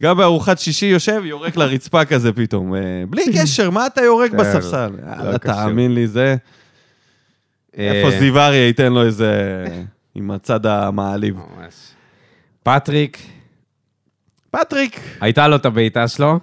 גם 0.03 0.17
בארוחת 0.17 0.59
שישי 0.59 0.85
יושב, 0.85 1.21
יורק 1.25 1.57
לרצפה 1.57 2.05
כזה 2.05 2.33
פתאום. 2.33 2.75
אה, 2.75 2.79
בלי 3.09 3.23
קשר, 3.41 3.69
מה 3.69 3.87
אתה 3.87 4.01
יורק 4.01 4.31
כן, 4.31 4.37
בספסל? 4.37 4.89
לא 5.07 5.23
יאללה. 5.23 5.37
תאמין 5.37 5.93
לי, 5.93 6.07
זה... 6.07 6.35
איפה 7.73 8.13
אה, 8.13 8.19
זיו 8.19 8.39
אריה 8.39 8.67
ייתן 8.67 8.93
לו 8.93 9.05
איזה... 9.05 9.65
עם 10.15 10.31
הצד 10.31 10.65
המעליב. 10.65 11.35
ממש. 11.35 11.94
פטריק, 12.69 13.17
פטריק, 14.51 14.99
הייתה 15.21 15.47
לו 15.47 15.55
את 15.55 15.65
הבעיטה 15.65 16.07
שלו, 16.07 16.39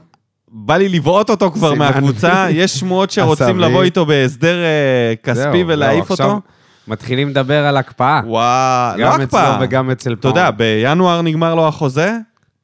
בא 0.48 0.76
לי 0.76 0.88
לבעוט 0.88 1.30
אותו 1.30 1.50
כבר 1.50 1.72
סימן. 1.72 1.78
מהקבוצה, 1.78 2.46
יש 2.50 2.70
שמועות 2.72 3.10
שרוצים 3.10 3.46
עשבי. 3.46 3.58
לבוא 3.60 3.82
איתו 3.82 4.06
בהסדר 4.06 4.56
אה, 4.64 5.14
כספי 5.22 5.34
זהו, 5.58 5.68
ולהעיף 5.68 6.10
עכשיו 6.10 6.26
אותו. 6.30 6.40
מתחילים 6.88 7.28
לדבר 7.28 7.66
על 7.66 7.76
הקפאה. 7.76 8.20
וואו, 8.26 8.98
לא 8.98 9.04
גם 9.04 9.12
אצלו 9.20 9.38
הקפאה. 9.38 9.58
וגם 9.62 9.90
אצל 9.90 10.12
אתה 10.12 10.22
פאון. 10.22 10.36
יודע, 10.36 10.50
בינואר 10.50 11.22
נגמר 11.22 11.54
לו 11.54 11.68
החוזה, 11.68 12.16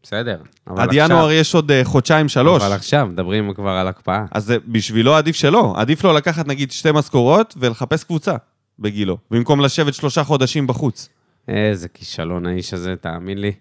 בסדר. 0.02 0.36
אבל 0.70 0.82
עד 0.82 0.88
עכשיו- 0.88 1.04
ינואר 1.04 1.30
יש 1.30 1.54
עוד 1.54 1.70
אה, 1.70 1.80
חודשיים-שלוש. 1.84 2.62
אבל 2.62 2.72
עכשיו 2.72 3.06
מדברים 3.06 3.54
כבר 3.54 3.70
על 3.70 3.88
הקפאה. 3.88 4.24
אז 4.32 4.44
זה 4.44 4.56
בשבילו 4.66 5.14
עדיף 5.16 5.36
שלא. 5.36 5.74
עדיף 5.76 6.04
לו 6.04 6.12
לקחת 6.12 6.46
נגיד 6.46 6.70
שתי 6.72 6.92
משכורות 6.92 7.54
ולחפש 7.60 8.04
קבוצה 8.04 8.34
בגילו, 8.78 9.18
במקום 9.30 9.60
לשבת 9.60 9.94
שלושה 9.94 10.24
חודשים 10.24 10.66
בחוץ. 10.66 11.08
איזה 11.48 11.88
כישלון 11.88 12.46
האיש 12.46 12.74
הזה, 12.74 12.96
תאמין 12.96 13.38
לי. 13.38 13.52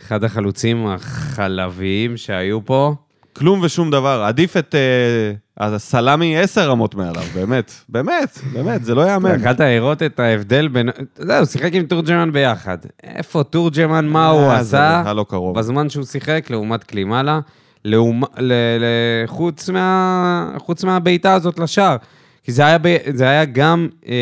אחד 0.00 0.24
החלוצים 0.24 0.86
החלביים 0.86 2.16
שהיו 2.16 2.64
פה. 2.64 2.94
כלום 3.32 3.60
ושום 3.62 3.90
דבר. 3.90 4.22
עדיף 4.26 4.56
את 4.56 4.74
אה, 4.74 5.66
הסלמי 5.66 6.38
עשר 6.38 6.70
רמות 6.70 6.94
מעליו, 6.94 7.22
באמת. 7.34 7.72
באמת, 7.88 8.38
באמת, 8.52 8.84
זה 8.84 8.94
לא 8.94 9.02
ייאמן. 9.02 9.40
יכלת 9.40 9.60
לראות 9.60 10.02
את 10.02 10.20
ההבדל 10.20 10.68
בין... 10.68 10.88
אתה 10.88 11.22
יודע, 11.22 11.38
הוא 11.38 11.46
שיחק 11.46 11.70
עם 11.72 11.86
תורג'מן 11.86 12.32
ביחד. 12.32 12.78
איפה 13.02 13.44
תורג'מן, 13.44 14.06
מה 14.06 14.28
הוא 14.28 14.40
אה, 14.40 14.62
זה 14.62 14.78
עשה 14.78 15.00
בכלל 15.00 15.16
לא 15.16 15.26
קרוב. 15.28 15.58
בזמן 15.58 15.88
שהוא 15.88 16.04
שיחק 16.04 16.46
לעומת 16.50 16.84
קלימאלה, 16.84 17.40
לעומ... 17.84 18.22
ל... 18.38 18.52
ל... 18.52 18.84
חוץ, 19.26 19.68
מה... 19.68 20.54
חוץ 20.58 20.84
מהבעיטה 20.84 21.34
הזאת 21.34 21.58
לשער. 21.58 21.96
כי 22.44 22.52
זה 22.52 22.66
היה, 22.66 22.78
ב... 22.82 22.96
זה 23.14 23.28
היה 23.28 23.44
גם 23.44 23.88
אה, 24.08 24.14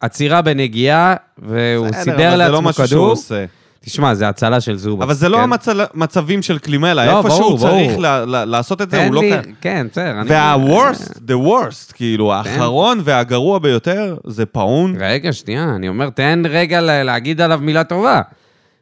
עצירה 0.00 0.42
בנגיעה, 0.42 1.14
והוא 1.38 1.86
בסדר, 1.88 2.02
סידר 2.02 2.14
אבל 2.14 2.30
זה 2.30 2.36
לא 2.36 2.52
לעצמו 2.52 2.62
משהו 2.68 2.86
שהוא 2.88 2.98
כדור. 3.00 3.10
עושה. 3.10 3.44
תשמע, 3.80 4.14
זה 4.14 4.28
הצלה 4.28 4.60
של 4.60 4.76
זובה. 4.76 5.04
אבל 5.04 5.14
זה 5.14 5.28
לא 5.28 5.36
כן? 5.36 5.72
המצבים 5.94 6.42
של 6.42 6.58
קלימלה, 6.58 7.06
לא, 7.06 7.16
איפה 7.18 7.30
שהוא 7.30 7.58
צריך 7.58 7.72
ברור. 7.92 8.02
ל- 8.02 8.06
ל- 8.36 8.44
לעשות 8.44 8.82
את 8.82 8.90
זה, 8.90 8.96
תן 8.96 9.06
הוא 9.06 9.14
לא 9.14 9.20
לי... 9.20 9.30
קיים. 9.30 9.54
כן, 9.60 9.86
בסדר. 9.92 10.20
אני- 10.20 10.30
וה-worst, 10.30 11.10
the 11.28 11.46
worst, 11.48 11.92
כאילו, 11.94 12.32
האחרון 12.32 13.00
והגרוע 13.04 13.58
ביותר 13.58 14.16
זה 14.26 14.46
פאון. 14.46 14.94
רגע, 14.98 15.32
שנייה, 15.32 15.72
אני 15.76 15.88
אומר, 15.88 16.10
תן 16.10 16.42
רגע 16.48 16.80
להגיד 16.80 17.40
עליו 17.40 17.60
מילה 17.62 17.84
טובה. 17.84 18.20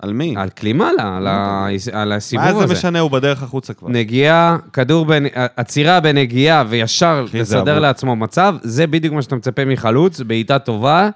על 0.05 0.13
מי? 0.13 0.35
על 0.37 0.49
קלימאלה, 0.49 1.17
על, 1.17 1.27
ה... 1.27 1.67
על 1.93 2.13
הסיבוב 2.13 2.45
מה 2.45 2.51
הזה. 2.51 2.67
זה 2.67 2.75
משנה, 2.75 3.01
הוא 3.01 3.11
בדרך 3.11 3.43
החוצה 3.43 3.75
כבר. 3.75 3.89
נגיעה, 3.89 4.57
כדור, 4.73 5.07
בנ... 5.07 5.25
עצירה 5.57 6.01
בנגיעה 6.01 6.65
וישר 6.69 7.27
זה 7.33 7.39
לסדר. 7.39 7.79
לעצמו 7.79 8.17
מצב, 8.17 8.57
זה 8.63 8.87
בדיוק 8.87 9.15
מה 9.15 9.23
שאתה 9.23 9.37
מצפה 9.37 9.65
מחלוץ, 9.65 10.21
בעיטה 10.21 10.59
טובה, 10.59 11.09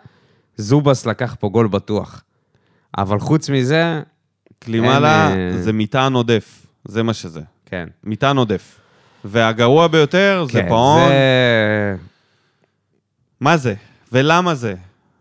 זובס 0.56 1.06
לקח 1.06 1.36
פה 1.40 1.48
גול 1.48 1.68
בטוח. 1.68 2.22
אבל 2.98 3.18
חוץ 3.18 3.50
מזה, 3.50 4.00
קלימלה 4.58 5.30
אין, 5.30 5.38
אה, 5.38 5.62
זה 5.62 5.72
מטען 5.72 6.14
עודף, 6.14 6.66
זה 6.84 7.02
מה 7.02 7.14
שזה. 7.14 7.40
כן. 7.66 7.88
מטען 8.04 8.36
עודף. 8.36 8.80
והגרוע 9.24 9.86
ביותר 9.86 10.46
זה 10.52 10.62
כן, 10.62 10.68
פאון. 10.68 11.08
זה... 11.08 11.96
מה 13.40 13.56
זה? 13.56 13.74
ולמה 14.12 14.54
זה? 14.54 14.74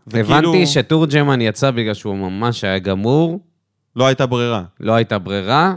וכאילו, 0.08 0.28
הבנתי 0.28 0.68
שתורג'מן 0.68 1.42
יצא 1.42 1.72
בגלל 1.72 1.94
שהוא 1.94 2.16
ממש 2.16 2.64
היה 2.64 2.80
גמור, 2.80 3.40
לא 3.98 4.08
הייתה 4.08 4.26
ברירה. 4.26 4.64
לא 4.80 4.94
הייתה 4.94 5.20
ברירה. 5.20 5.74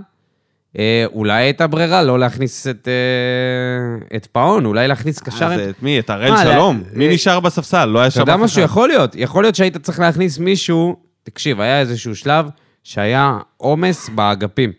אה, 0.79 1.05
אולי 1.13 1.43
הייתה 1.43 1.67
ברירה 1.67 2.03
לא 2.03 2.19
להכניס 2.19 2.67
את, 2.67 2.89
אה, 2.89 4.17
את 4.17 4.27
פאון, 4.27 4.65
אולי 4.65 4.89
להכניס 4.89 5.19
קשר... 5.21 5.47
אה, 5.47 5.53
עם- 5.53 5.59
זה 5.59 5.71
את 5.71 5.83
מי? 5.83 5.99
את 5.99 6.11
הראל 6.11 6.31
מה, 6.31 6.43
שלום? 6.43 6.83
ל- 6.93 6.99
מי 6.99 7.09
אה, 7.09 7.13
נשאר 7.15 7.41
בספסל? 7.41 7.85
לא 7.85 7.99
היה 7.99 8.07
אתה 8.09 8.15
שם 8.15 8.21
יודע 8.21 8.35
אף 8.35 8.41
משהו? 8.41 8.63
יכול 8.63 8.89
להיות. 8.89 9.13
יכול 9.17 9.45
להיות 9.45 9.55
שהיית 9.55 9.77
צריך 9.77 10.01
להכניס 10.01 10.39
מישהו... 10.39 10.97
תקשיב, 11.23 11.61
היה 11.61 11.81
איזשהו 11.81 12.17
שלב 12.17 12.47
שהיה 12.85 13.39
עומס 13.57 14.09
באגפים. 14.15 14.73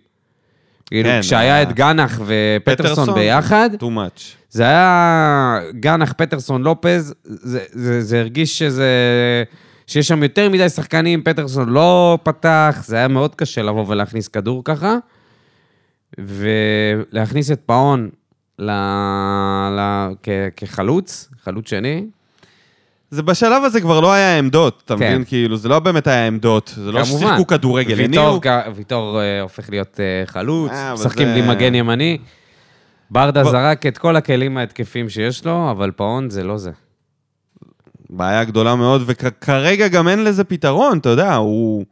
כאילו, 0.86 1.10
כן, 1.10 1.20
כשהיה 1.22 1.42
היה- 1.42 1.62
את 1.62 1.74
גנח 1.74 2.20
ופטרסון 2.26 2.94
פטרסון, 2.96 3.16
ביחד, 3.16 3.70
too 3.80 3.84
much. 3.84 4.22
זה 4.50 4.64
היה 4.64 5.60
גנח, 5.80 6.14
פטרסון, 6.18 6.64
לופז, 6.64 7.14
זה, 7.24 7.60
זה, 7.72 8.02
זה 8.02 8.20
הרגיש 8.20 8.60
שזה... 8.60 8.88
שיש 9.92 10.08
שם 10.08 10.24
יותר 10.24 10.50
מדי 10.50 10.70
שחקנים, 10.70 11.24
פטרסון 11.24 11.70
לא 11.70 12.18
פתח, 12.24 12.84
זה 12.86 12.96
היה 12.98 13.08
מאוד 13.08 13.36
קשה 13.36 13.62
לבוא 13.62 13.86
ולהכניס 13.88 14.28
כדור 14.28 14.62
ככה. 14.66 14.96
ולהכניס 16.18 17.52
את 17.52 17.60
פאון 17.66 18.10
ל... 18.60 18.72
ל... 19.72 19.80
כ... 20.24 20.30
כחלוץ, 20.58 21.30
חלוץ 21.44 21.70
שני, 21.70 22.06
זה 23.12 23.24
בשלב 23.24 23.64
הזה 23.64 23.82
כבר 23.82 24.00
לא 24.00 24.14
היה 24.14 24.38
עמדות, 24.40 24.82
אתה 24.86 24.98
כן. 24.98 25.12
מבין? 25.12 25.24
כאילו, 25.26 25.58
זה 25.58 25.70
לא 25.70 25.80
באמת 25.80 26.08
היה 26.08 26.28
עמדות. 26.28 26.74
זה 26.76 26.92
לא. 26.92 27.04
ששיחקו 27.06 27.48
כדורגל. 27.48 27.96
ויטור. 27.98 28.40
כ- 28.42 28.48
ויטור 28.76 29.22
אה, 29.22 29.42
הופך 29.42 29.70
להיות 29.70 30.00
אה, 30.00 30.26
חלוץ, 30.26 30.72
אה, 30.72 30.94
משחקים 30.94 31.28
זה- 31.28 31.34
בלי 31.34 31.42
מגן 31.50 31.76
ימני. 31.76 32.18
ברדה 33.12 33.44
בוא- 33.44 33.52
זרק 33.52 33.86
את 33.86 33.98
כל 33.98 34.16
הכלים 34.16 34.58
ההתקפיים 34.58 35.10
שיש 35.10 35.46
לו, 35.46 35.72
אבל 35.72 35.92
פאון 35.96 36.30
זה 36.30 36.44
לא 36.44 36.58
זה. 36.58 36.72
בעיה 38.12 38.44
גדולה 38.44 38.76
מאוד, 38.76 39.04
וכרגע 39.06 39.88
גם 39.88 40.08
אין 40.08 40.24
לזה 40.24 40.44
פתרון, 40.44 40.98
אתה 40.98 41.10
יודע, 41.10 41.36
הוא... 41.36 41.86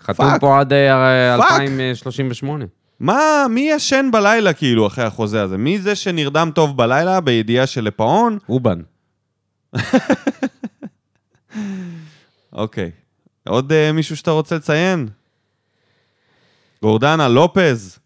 חתום 0.00 0.26
fuck. 0.26 0.40
פה 0.40 0.60
עד 0.60 0.72
אה, 0.72 1.38
fuck. 1.38 1.60
2038. 1.60 2.64
מה, 3.00 3.46
מי 3.50 3.70
ישן 3.70 4.08
בלילה 4.12 4.52
כאילו 4.52 4.86
אחרי 4.86 5.04
החוזה 5.04 5.42
הזה? 5.42 5.58
מי 5.58 5.78
זה 5.78 5.94
שנרדם 5.94 6.50
טוב 6.54 6.76
בלילה 6.76 7.20
בידיעה 7.20 7.66
שלפאון? 7.66 8.38
אובן. 8.48 8.80
אוקיי. 12.52 12.90
עוד 13.48 13.72
uh, 13.72 13.92
מישהו 13.92 14.16
שאתה 14.16 14.30
רוצה 14.30 14.56
לציין? 14.56 15.08
גורדנה 16.82 17.28
לופז, 17.28 17.98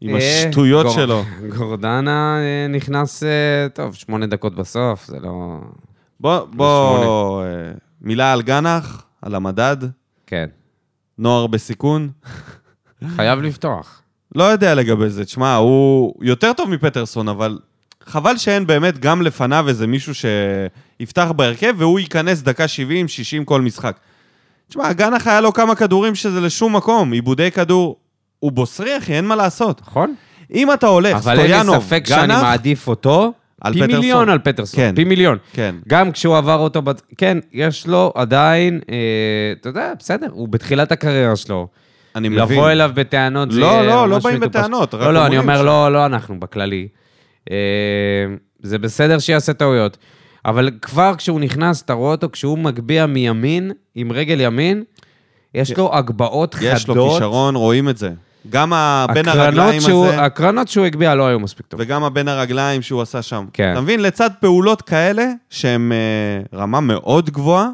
עם 0.00 0.16
אה, 0.16 0.44
השטויות 0.46 0.86
שלו. 0.90 1.22
גורדנה 1.56 2.38
אה, 2.38 2.68
נכנס, 2.68 3.22
אה, 3.22 3.68
טוב, 3.74 3.94
שמונה 3.94 4.26
דקות 4.26 4.54
בסוף, 4.54 5.06
זה 5.06 5.20
לא... 5.20 5.60
בוא, 6.20 6.46
בוא, 6.52 7.42
uh, 7.42 7.46
מילה 8.00 8.32
על 8.32 8.42
גנח, 8.42 9.04
על 9.22 9.34
המדד, 9.34 9.76
כן. 10.26 10.46
נוער 11.18 11.46
בסיכון. 11.46 12.10
חייב 13.16 13.40
לפתוח. 13.40 14.02
לא 14.34 14.44
יודע 14.44 14.74
לגבי 14.74 15.10
זה, 15.10 15.24
תשמע, 15.24 15.54
הוא 15.54 16.14
יותר 16.20 16.52
טוב 16.52 16.70
מפטרסון, 16.70 17.28
אבל 17.28 17.58
חבל 18.06 18.36
שאין 18.36 18.66
באמת 18.66 18.98
גם 18.98 19.22
לפניו 19.22 19.68
איזה 19.68 19.86
מישהו 19.86 20.12
שיפתח 20.14 21.32
בהרכב 21.36 21.74
והוא 21.78 22.00
ייכנס 22.00 22.42
דקה 22.42 22.68
70, 22.68 23.08
60 23.08 23.44
כל 23.44 23.60
משחק. 23.60 23.96
תשמע, 24.68 24.92
גנח 24.92 25.26
היה 25.26 25.40
לו 25.40 25.52
כמה 25.52 25.74
כדורים 25.74 26.14
שזה 26.14 26.40
לשום 26.40 26.76
מקום, 26.76 27.12
עיבודי 27.12 27.50
כדור, 27.50 27.96
הוא 28.40 28.52
בוסרי, 28.52 28.98
אחי, 28.98 29.12
אין 29.12 29.24
מה 29.24 29.36
לעשות. 29.36 29.80
נכון? 29.80 30.14
אם 30.54 30.72
אתה 30.72 30.86
הולך, 30.86 31.16
אבל 31.16 31.32
אין 31.32 31.40
לי 31.40 31.46
סטויאנוב, 31.46 31.84
ספק 31.84 32.04
שאני 32.08 32.26
גנח, 32.26 32.42
מעדיף 32.42 32.88
אותו 32.88 33.32
על 33.64 33.72
פי 33.72 33.78
פטרסון. 33.78 34.00
מיליון 34.00 34.28
על 34.28 34.38
פטרסון. 34.38 34.80
כן. 34.80 34.92
פי 34.96 35.04
מיליון. 35.04 35.38
כן. 35.52 35.74
גם 35.88 36.12
כשהוא 36.12 36.36
עבר 36.36 36.58
אותו, 36.58 36.82
בצ- 36.82 37.02
כן, 37.18 37.38
יש 37.52 37.86
לו 37.86 38.12
עדיין, 38.14 38.80
אה, 38.90 38.96
אתה 39.60 39.68
יודע, 39.68 39.92
בסדר, 39.98 40.26
הוא 40.30 40.48
בתחילת 40.48 40.92
הקריירה 40.92 41.36
שלו. 41.36 41.68
אני 42.16 42.28
מבין. 42.28 42.42
לבוא 42.42 42.70
אליו 42.70 42.90
בטענות 42.94 43.52
זה 43.52 43.60
לא, 43.60 43.86
לא, 43.86 44.08
לא 44.08 44.18
באים 44.18 44.40
מטופש. 44.40 44.56
בטענות, 44.56 44.94
לא, 44.94 45.14
לא, 45.14 45.26
אני 45.26 45.38
אומר, 45.38 45.58
ש- 45.58 45.64
לא, 45.64 45.92
לא 45.92 46.06
אנחנו, 46.06 46.40
בכללי. 46.40 46.88
אה, 47.50 47.56
זה 48.62 48.78
בסדר 48.78 49.18
שיעשה 49.18 49.52
טעויות, 49.52 49.96
אבל 50.44 50.70
כבר 50.82 51.12
כשהוא 51.18 51.40
נכנס, 51.40 51.82
אתה 51.82 51.92
רואה 51.92 52.10
אותו, 52.12 52.28
כשהוא 52.32 52.58
מגביה 52.58 53.06
מימין, 53.06 53.72
עם 53.94 54.12
רגל 54.12 54.40
ימין, 54.40 54.82
יש 55.54 55.76
לו 55.78 55.94
הגבהות 55.96 56.54
חדות. 56.54 56.68
יש 56.72 56.88
לו 56.88 57.10
כישרון, 57.10 57.54
רואים 57.56 57.88
את 57.88 57.96
זה. 57.96 58.10
גם 58.50 58.72
ה- 58.72 59.06
בין 59.14 59.28
הקרנות 59.28 59.46
הרגליים 59.46 59.80
שהוא- 59.80 60.06
הזה, 60.06 60.22
הקרנות 60.22 60.68
שהוא 60.68 60.86
הגביה 60.86 61.14
לא 61.14 61.26
היו 61.26 61.40
מספיק 61.40 61.66
טובות. 61.66 61.86
וגם 61.86 62.04
הבין 62.04 62.28
הרגליים 62.28 62.82
שהוא 62.82 63.02
עשה 63.02 63.22
שם. 63.22 63.46
כן. 63.52 63.72
אתה 63.72 63.80
מבין? 63.80 64.00
לצד 64.02 64.30
פעולות 64.40 64.82
כאלה, 64.82 65.26
שהן 65.50 65.92
אה, 65.92 66.58
רמה 66.58 66.80
מאוד 66.80 67.30
גבוהה, 67.30 67.68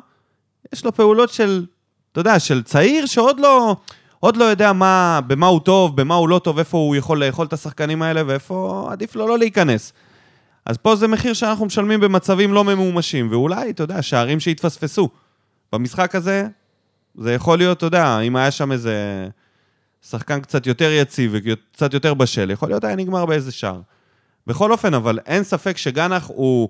יש 0.75 0.85
לו 0.85 0.93
פעולות 0.95 1.31
של, 1.31 1.67
אתה 2.13 2.21
יודע, 2.21 2.39
של 2.39 2.63
צעיר 2.63 3.07
שעוד 3.07 3.41
לא, 3.41 3.77
עוד 4.21 4.37
לא 4.37 4.45
יודע 4.45 4.73
מה, 4.73 5.21
במה 5.27 5.47
הוא 5.47 5.61
טוב, 5.61 5.97
במה 5.97 6.15
הוא 6.15 6.29
לא 6.29 6.39
טוב, 6.45 6.59
איפה 6.59 6.79
הוא 6.79 6.97
יכול 6.97 7.25
לאכול 7.25 7.47
את 7.47 7.53
השחקנים 7.53 8.03
האלה, 8.03 8.23
ואיפה 8.27 8.89
עדיף 8.93 9.17
לו 9.17 9.27
לא 9.29 9.39
להיכנס. 9.39 9.93
אז 10.67 10.77
פה 10.77 10.97
זה 10.97 11.09
מחיר 11.09 11.33
שאנחנו 11.33 11.67
משלמים 11.67 12.01
במצבים 12.01 12.53
לא 12.53 12.65
ממומשים, 12.65 13.29
ואולי, 13.31 13.71
אתה 13.71 13.83
יודע, 13.83 14.03
שערים 14.03 14.41
שהתפספסו. 14.41 15.09
במשחק 15.73 16.15
הזה, 16.15 16.47
זה 17.19 17.33
יכול 17.35 17.59
להיות, 17.59 17.77
אתה 17.79 17.87
יודע, 17.87 18.19
אם 18.21 18.37
היה 18.37 18.51
שם 18.51 18.73
איזה 18.73 18.95
שחקן 20.09 20.41
קצת 20.41 20.67
יותר 20.67 20.91
יציב 20.93 21.31
וקצת 21.35 21.95
יותר 21.95 22.15
בשל, 22.15 22.51
יכול 22.51 22.69
להיות 22.69 22.85
היה 22.85 22.97
נגמר 22.97 23.27
באיזה 23.27 23.53
שער. 23.53 23.81
בכל 24.47 24.73
אופן, 24.73 24.95
אבל 24.95 25.19
אין 25.27 25.45
ספק 25.45 25.77
שגנח 25.77 26.31
הוא, 26.35 26.69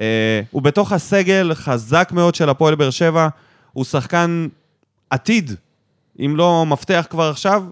אה, 0.00 0.40
הוא 0.50 0.62
בתוך 0.62 0.92
הסגל 0.92 1.54
חזק 1.54 2.10
מאוד 2.12 2.34
של 2.34 2.48
הפועל 2.48 2.74
באר 2.74 2.90
שבע, 2.90 3.28
הוא 3.72 3.84
שחקן 3.84 4.48
עתיד, 5.10 5.50
אם 6.18 6.34
לא 6.36 6.66
מפתח 6.66 7.06
כבר 7.10 7.30
עכשיו, 7.30 7.64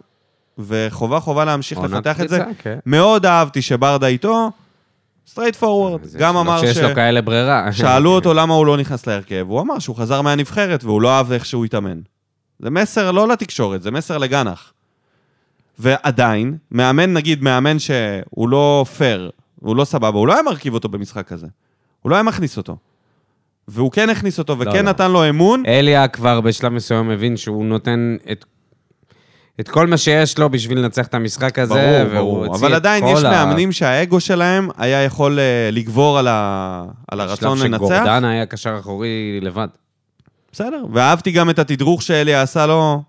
וחובה 0.58 1.20
חובה 1.20 1.44
להמשיך 1.44 1.78
לפתח 1.78 2.20
את 2.20 2.28
זה. 2.28 2.44
פריצה, 2.44 2.62
כן. 2.62 2.78
מאוד 2.86 3.26
אהבתי 3.26 3.62
שברדה 3.62 4.06
איתו, 4.06 4.50
straightforward. 5.26 6.00
גם 6.18 6.36
אמר 6.36 6.60
שיש 6.60 6.76
ש... 6.76 6.80
לו 6.80 6.94
כאלה 6.94 7.22
ברירה. 7.22 7.72
שאלו 7.72 8.10
אותו 8.10 8.34
למה 8.34 8.54
הוא 8.54 8.66
לא 8.66 8.76
נכנס 8.76 9.06
להרכב, 9.06 9.46
הוא 9.48 9.60
אמר 9.60 9.78
שהוא 9.78 9.96
חזר 9.96 10.22
מהנבחרת 10.22 10.84
והוא 10.84 11.02
לא 11.02 11.16
אהב 11.16 11.32
איך 11.32 11.46
שהוא 11.46 11.64
התאמן. 11.64 12.00
זה 12.58 12.70
מסר 12.70 13.10
לא 13.10 13.28
לתקשורת, 13.28 13.82
זה 13.82 13.90
מסר 13.90 14.18
לגנח. 14.18 14.72
ועדיין, 15.82 16.56
מאמן, 16.70 17.12
נגיד, 17.12 17.42
מאמן 17.42 17.76
שהוא 17.78 18.48
לא 18.48 18.84
פייר, 18.96 19.30
הוא 19.60 19.76
לא 19.76 19.84
סבבה, 19.84 20.18
הוא 20.18 20.26
לא 20.26 20.32
היה 20.32 20.42
מרכיב 20.42 20.74
אותו 20.74 20.88
במשחק 20.88 21.26
כזה. 21.28 21.46
הוא 22.02 22.10
לא 22.10 22.16
היה 22.16 22.22
מכניס 22.22 22.56
אותו. 22.56 22.76
והוא 23.68 23.92
כן 23.92 24.10
הכניס 24.10 24.38
אותו, 24.38 24.58
וכן 24.58 24.84
לא. 24.84 24.90
נתן 24.90 25.10
לו 25.10 25.28
אמון. 25.28 25.62
אליה 25.66 26.08
כבר 26.08 26.40
בשלב 26.40 26.72
מסוים 26.72 27.10
הבין 27.10 27.36
שהוא 27.36 27.64
נותן 27.64 28.16
את, 28.32 28.44
את 29.60 29.68
כל 29.68 29.86
מה 29.86 29.96
שיש 29.96 30.38
לו 30.38 30.50
בשביל 30.50 30.78
לנצח 30.78 31.06
את 31.06 31.14
המשחק 31.14 31.58
הזה, 31.58 31.74
ברור, 31.74 32.16
והוא 32.16 32.46
ברור. 32.46 32.56
אבל 32.56 32.74
עדיין 32.74 33.04
יש 33.06 33.24
ה- 33.24 33.30
מאמנים 33.30 33.72
שהאגו 33.72 34.20
שלהם 34.20 34.68
היה 34.76 35.02
יכול 35.02 35.38
אה, 35.38 35.68
לגבור 35.72 36.18
על, 36.18 36.28
ה... 36.28 36.84
על 37.08 37.20
הרצון 37.20 37.58
לנצח. 37.58 37.76
שגורדן 37.76 38.24
היה 38.24 38.46
קשר 38.46 38.76
אחורי 38.80 39.38
לבד. 39.42 39.68
בסדר, 40.52 40.84
ואהבתי 40.92 41.30
גם 41.30 41.50
את 41.50 41.58
התדרוך 41.58 42.02
שאליה 42.02 42.42
עשה 42.42 42.66
לו 42.66 43.02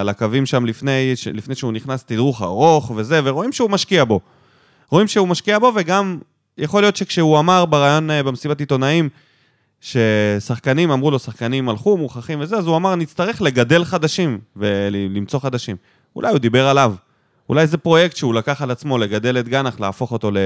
על 0.00 0.08
הקווים 0.08 0.46
שם 0.46 0.66
לפני. 0.66 1.14
לפני 1.32 1.54
שהוא 1.54 1.72
נכנס, 1.72 2.04
תדרוך 2.04 2.42
ארוך 2.42 2.92
וזה, 2.96 3.20
ורואים 3.24 3.52
שהוא 3.52 3.70
משקיע 3.70 4.04
בו. 4.04 4.20
רואים 4.90 5.08
שהוא 5.08 5.28
משקיע 5.28 5.58
בו, 5.58 5.72
וגם 5.76 6.18
יכול 6.58 6.82
להיות 6.82 6.96
שכשהוא 6.96 7.38
אמר 7.38 7.64
בריאיון 7.64 8.10
אה, 8.10 8.22
במסיבת 8.22 8.60
עיתונאים, 8.60 9.08
ששחקנים, 9.80 10.90
אמרו 10.90 11.10
לו, 11.10 11.18
שחקנים 11.18 11.68
הלכו, 11.68 11.96
מוכרחים 11.96 12.40
וזה, 12.40 12.56
אז 12.56 12.66
הוא 12.66 12.76
אמר, 12.76 12.94
נצטרך 12.94 13.42
לגדל 13.42 13.84
חדשים 13.84 14.38
ולמצוא 14.56 15.40
חדשים. 15.40 15.76
אולי 16.16 16.30
הוא 16.30 16.38
דיבר 16.38 16.66
עליו. 16.66 16.94
אולי 17.48 17.66
זה 17.66 17.78
פרויקט 17.78 18.16
שהוא 18.16 18.34
לקח 18.34 18.62
על 18.62 18.70
עצמו, 18.70 18.98
לגדל 18.98 19.38
את 19.38 19.48
גנח, 19.48 19.80
להפוך 19.80 20.12
אותו 20.12 20.30
ל... 20.30 20.38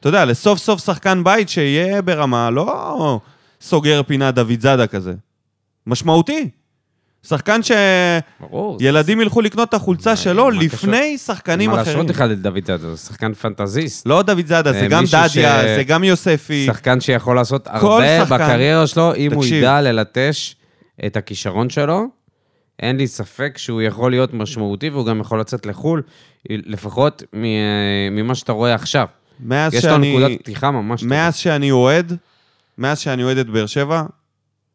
אתה 0.00 0.08
יודע, 0.08 0.24
לסוף 0.24 0.58
סוף 0.58 0.84
שחקן 0.84 1.24
בית 1.24 1.48
שיהיה 1.48 2.02
ברמה, 2.02 2.50
לא 2.50 3.20
סוגר 3.60 4.02
פינה 4.02 4.30
דוד 4.30 4.60
זאדה 4.60 4.86
כזה. 4.86 5.14
משמעותי. 5.86 6.50
שחקן. 7.26 7.60
שילדים 7.62 9.20
ילכו 9.20 9.40
לקנות 9.40 9.68
את 9.68 9.74
החולצה 9.74 10.16
שלו 10.16 10.44
מה 10.44 10.50
לפני 10.62 11.18
שחקנים 11.18 11.70
מה 11.70 11.82
אחרים. 11.82 11.96
להשוות 11.96 12.10
אחד 12.10 12.30
את 12.30 12.42
דוד 12.42 12.66
זאדה, 12.66 12.94
זה 12.94 12.96
שחקן 12.96 13.34
פנטזיסט. 13.34 14.06
לא 14.06 14.22
דוד 14.22 14.46
זאדה, 14.46 14.72
זה 14.72 14.80
אה, 14.80 14.88
גם 14.88 15.04
דדיה, 15.04 15.62
זה 15.76 15.82
גם 15.86 16.04
יוספי. 16.04 16.66
שחקן 16.66 17.00
שיכול 17.00 17.36
לעשות 17.36 17.66
הרבה. 17.66 18.24
בקריירה 18.24 18.86
שלו, 18.86 19.14
אם 19.14 19.32
הוא. 19.32 19.44
ידע 19.44 19.80
ללטש 19.80 20.56
את 21.06 21.16
הכישרון 21.16 21.70
שלו. 21.70 22.04
אין 22.82 22.96
לי 22.96 23.06
ספק 23.06 23.54
שהוא 23.56 23.82
יכול 23.82 24.10
להיות 24.10 24.34
משמעותי, 24.34 24.90
והוא 24.90 25.06
גם 25.06 25.20
יכול 25.20 25.40
לצאת 25.40 25.66
לחו"ל, 25.66 26.02
לפחות 26.50 27.22
מ- 27.32 28.16
ממה 28.16 28.34
שאתה 28.34 28.52
רואה 28.52 28.74
עכשיו. 28.74 29.06
מאז 29.40 29.74
יש 29.74 29.84
לו. 29.84 29.98
נקודת 29.98 30.30
פתיחה 30.38 30.70
ממש 30.70 31.00
טובה. 31.00 31.14
מאז 31.16 31.36
שאני 31.36 31.70
אוהד, 31.70 32.16
מאז 32.78 32.98
שאני 32.98 33.22
אוהד 33.24 33.38
את 33.38 33.46
באר 33.48 33.66
שבע, 33.66 34.02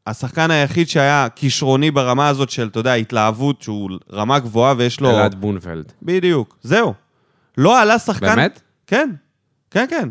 השחקן 0.07 0.51
היחיד 0.51 0.89
שהיה 0.89 1.27
כישרוני 1.35 1.91
ברמה 1.91 2.27
הזאת 2.27 2.49
של, 2.49 2.67
אתה 2.67 2.79
יודע, 2.79 2.93
התלהבות, 2.93 3.61
שהוא 3.61 3.89
רמה 4.13 4.39
גבוהה 4.39 4.73
ויש 4.77 5.01
לו... 5.01 5.09
אלעד 5.09 5.35
בונפלד. 5.35 5.91
בדיוק, 6.01 6.57
זהו. 6.61 6.93
לא 7.57 7.81
עלה 7.81 7.99
שחקן... 7.99 8.35
באמת? 8.35 8.61
כן, 8.87 9.09
כן, 9.71 9.85
כן. 9.89 10.09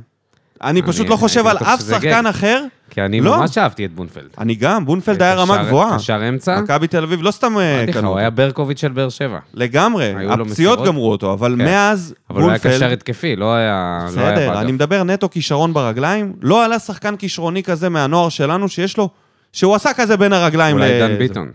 אני 0.62 0.82
פשוט 0.82 1.08
לא 1.08 1.16
חושב 1.16 1.46
על 1.46 1.56
אף 1.56 1.80
שזה 1.80 1.94
שחקן. 1.94 2.26
אחר. 2.26 2.64
כי 2.90 3.02
אני 3.02 3.20
לא. 3.20 3.40
ממש 3.40 3.58
אהבתי 3.58 3.84
את 3.84 3.94
בונפלד. 3.94 4.28
אני 4.38 4.54
גם, 4.54 4.84
בונפלד 4.84 5.22
היה 5.22 5.34
רמה 5.34 5.64
גבוהה. 5.64 5.98
קשר 5.98 6.28
אמצע? 6.28 6.60
מכבי 6.60 6.86
תל 6.86 7.02
אביב 7.02 7.22
לא 7.22 7.30
סתם 7.30 7.58
אה, 7.58 7.84
קנו 7.92 8.08
הוא. 8.08 8.18
היה 8.18 8.30
ברקוביץ' 8.30 8.80
של 8.80 8.92
באר 8.92 9.08
שבע. 9.08 9.38
לגמרי, 9.54 10.14
הפציעות. 10.28 10.86
גמרו 10.86 11.10
אותו, 11.10 11.32
אבל 11.32 11.54
כן. 11.58 11.64
מאז 11.64 12.14
אבל 12.30 12.40
הוא 12.40 12.50
היה 12.50 12.58
בונפלד... 12.58 12.76
קשר 12.76 12.92
התקפי, 12.92 13.36
לא 13.36 13.54
היה... 13.54 14.06
לא 14.16 14.20
היה 14.20 14.32
בסדר. 14.32 14.60
אני 14.60 14.72
מדבר 14.72 15.02
נטו 15.04 15.30
כישרון 15.30 15.72
ברגליים. 15.72 16.32
לא 16.42 16.64
עלה 16.64 16.78
שחקן 16.78 17.16
כישרוני 17.16 17.62
כזה 17.62 17.88
מהנוער 17.88 18.28
שלנו, 18.28 18.68
שיש 18.68 18.96
לו... 18.96 19.08
שהוא 19.52 19.74
עשה 19.74 19.94
כזה 19.94 20.16
בין 20.16 20.32
הרגליים. 20.32 20.76
אולי 20.76 21.00
דן 21.00 21.18
ביטון. 21.18 21.50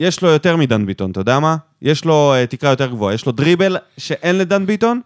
יש 0.00 0.22
לו 0.22 0.28
יותר 0.28 0.56
מדן 0.56 0.86
ביטון, 0.86 1.10
אתה 1.10 1.20
יודע 1.20 1.38
מה? 1.38 1.56
יש 1.82 2.04
לו 2.04 2.34
אה, 2.34 2.46
תקרה 2.46 2.70
יותר 2.70 2.86
גבוהה. 2.86 3.14
יש 3.14 3.26
לו 3.26 3.32
דריבל 3.32 3.76
שאין 3.98 4.38
לדן 4.38 4.66
ביטון, 4.66 5.00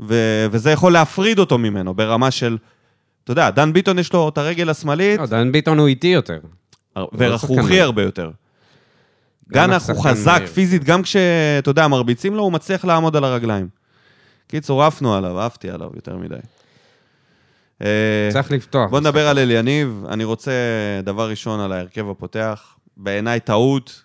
ו- 0.00 0.46
וזה 0.50 0.70
יכול 0.70 0.92
להפריד 0.92 1.38
אותו 1.38 1.58
ממנו 1.58 1.94
ברמה 1.94 2.30
של... 2.30 2.58
אתה 3.24 3.32
יודע, 3.32 3.50
דן 3.50 3.72
ביטון 3.72 3.98
יש 3.98 4.12
לו 4.12 4.28
את 4.28 4.38
הרגל 4.38 4.70
השמאלית, 4.70 5.20
לא, 5.20 5.26
דן 5.26 5.52
ביטון 5.52 5.78
הוא 5.78 5.88
איטי 5.88 6.06
יותר. 6.06 6.38
לא 6.96 7.10
ורכוכי 7.12 7.54
מהיר. 7.54 7.84
הרבה 7.84 8.02
יותר. 8.02 8.30
גנח 9.52 9.90
הוא 9.90 10.04
חזק 10.04 10.32
מהיר. 10.36 10.46
פיזית, 10.46 10.84
גם 10.84 11.02
כשאתה 11.02 11.70
יודע, 11.70 11.88
מרביצים 11.88 12.34
לו, 12.34 12.42
הוא 12.42 12.52
מצליח 12.52 12.84
לעמוד 12.84 13.16
על 13.16 13.24
הרגליים. 13.24 13.68
קיצור, 14.46 14.84
עפנו 14.84 15.14
עליו, 15.14 15.40
עפתי 15.40 15.70
עליו 15.70 15.90
יותר 15.94 16.16
מדי. 16.16 16.36
אה, 17.82 18.28
צריך 18.32 18.50
לפתוח. 18.50 18.90
בוא 18.90 19.00
נדבר 19.00 19.28
על 19.28 19.38
אליניב. 19.38 20.04
אני 20.08 20.24
רוצה, 20.24 20.52
דבר 21.02 21.30
ראשון, 21.30 21.60
על 21.60 21.72
ההרכב 21.72 22.10
הפותח. 22.10 22.76
בעיניי 22.96 23.40
טעות. 23.40 24.04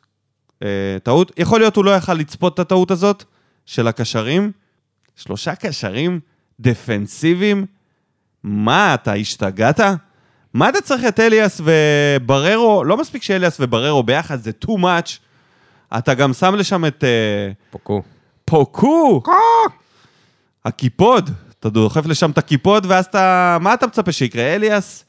אה, 0.63 0.97
טעות, 1.03 1.31
יכול 1.37 1.59
להיות 1.59 1.75
הוא 1.75 1.85
לא 1.85 1.91
יכל 1.91 2.13
לצפות 2.13 2.53
את 2.53 2.59
הטעות 2.59 2.91
הזאת 2.91 3.23
של 3.65 3.87
הקשרים. 3.87 4.51
שלושה 5.15 5.55
קשרים 5.55 6.19
דפנסיביים? 6.59 7.65
מה, 8.43 8.93
אתה 8.93 9.13
השתגעת? 9.13 9.79
מה 10.53 10.69
אתה 10.69 10.81
צריך 10.81 11.05
את 11.07 11.19
אליאס 11.19 11.61
ובררו? 11.63 12.83
לא 12.83 12.97
מספיק 12.97 13.23
שאליאס 13.23 13.57
ובררו 13.59 14.03
ביחד, 14.03 14.39
זה 14.39 14.51
too 14.65 14.77
much. 14.77 15.19
אתה 15.97 16.13
גם 16.13 16.33
שם 16.33 16.55
לשם 16.55 16.85
את 16.85 17.03
אה, 17.03 17.51
פוקו. 17.71 18.01
פוקו. 18.45 19.21
הקיפוד. 20.65 21.29
אתה 21.67 21.73
דוחף 21.73 22.05
לשם 22.05 22.31
את 22.31 22.37
הקיפוד, 22.37 22.85
ואז 22.89 23.05
אתה... 23.05 23.57
מה 23.61 23.73
אתה 23.73 23.87
מצפה 23.87 24.11
שיקרה? 24.11 24.55
אליאס? 24.55 25.05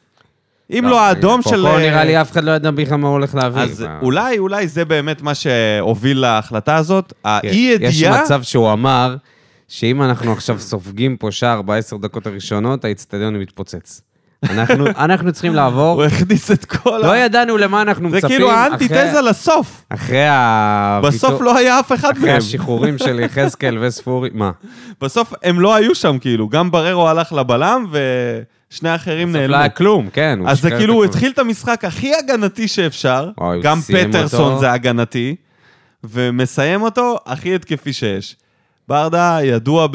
אם 0.79 0.85
לא 0.85 1.01
האדום 1.01 1.42
של... 1.42 1.51
פוקו 1.51 1.79
נראה 1.79 2.05
לי 2.05 2.21
אף 2.21 2.33
אחד 2.33 2.45
לא 2.45 2.51
ידע 2.53 2.71
בכלל 2.71 2.97
מה 2.97 3.09
הוא 3.09 3.12
הולך 3.12 3.35
להביא. 3.35 3.62
אז 3.62 3.81
מה- 3.83 3.99
אולי, 4.03 4.38
אולי 4.38 4.69
זה 4.69 4.85
באמת 4.85 5.23
מה 5.23 5.35
שהוביל 5.35 6.19
להחלטה 6.21 6.77
הזאת. 6.77 7.12
כן. 7.12 7.29
האי-ידיעה... 7.29 7.90
יש 7.90 8.03
מצב 8.25 8.42
שהוא 8.42 8.73
אמר 8.73 9.16
שאם 9.69 10.03
אנחנו 10.03 10.33
עכשיו 10.33 10.59
סופגים 10.61 11.16
פה 11.16 11.31
שער 11.31 11.62
בעשר 11.62 11.97
דקות 11.97 12.27
הראשונות, 12.27 12.85
האיצטדיון 12.85 13.37
מתפוצץ. 13.37 14.01
אנחנו, 14.44 14.87
אנחנו 14.87 15.33
צריכים 15.33 15.55
לעבור, 15.55 16.03
הוא 16.03 16.05
הכניס 16.05 16.51
את 16.51 16.64
כל 16.64 17.05
ה... 17.05 17.07
לא 17.07 17.16
ידענו 17.16 17.57
למה 17.57 17.83
אנחנו 17.83 18.11
זה 18.11 18.16
מצפים. 18.16 18.31
כאילו 18.31 18.51
אחרי- 18.51 18.59
האנטיתזה 18.61 19.20
לסוף. 19.31 19.85
אחרי 19.88 20.27
ה... 20.27 21.01
בסוף 21.03 21.40
לא 21.40 21.57
היה 21.59 21.81
אף 21.81 21.92
אחד 21.92 22.11
אחרי 22.16 22.27
מהם. 22.29 22.37
השחרורים 22.37 22.99
של 22.99 23.20
יחזקאל 23.20 23.79
וספורי, 23.81 24.31
מה? 24.35 24.51
בסוף 25.01 25.33
הם 25.42 25.61
לא 25.61 25.75
היו 25.75 25.94
שם, 25.94 26.18
כאילו. 26.18 26.49
גם 26.49 26.70
בררו 26.70 27.09
הלך 27.09 27.33
לבלם, 27.33 27.87
ושני 27.90 28.88
האחרים 28.88 29.29
בסוף 29.29 29.37
נעלמו. 29.40 29.53
לא 29.53 29.59
היה 29.59 29.68
כלום, 29.68 30.09
כן. 30.12 30.38
אז 30.46 30.61
זה 30.62 30.70
כאילו, 30.70 30.94
הוא. 30.94 31.05
התחיל 31.05 31.31
את 31.31 31.38
המשחק 31.38 31.85
הכי 31.85 32.14
הגנתי 32.14 32.68
שאפשר, 32.68 33.31
וואי, 33.40 33.61
גם 33.62 33.81
פטרסון. 33.81 34.59
זה 34.59 34.72
הגנתי, 34.72 35.37
ומסיים 36.05 36.83
אותו 36.83 37.18
הכי 37.27 37.55
התקפי 37.55 37.92
שיש. 37.92 38.37
ברדה 38.88 39.38
ידוע 39.42 39.87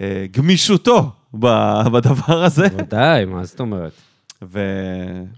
בגמישותו 0.00 1.10
בדבר 1.92 2.44
הזה, 2.44 2.66
ודאי, 2.78 3.24
מה 3.24 3.44
זאת 3.44 3.60
אומרת? 3.60 3.92
ו... 4.44 4.60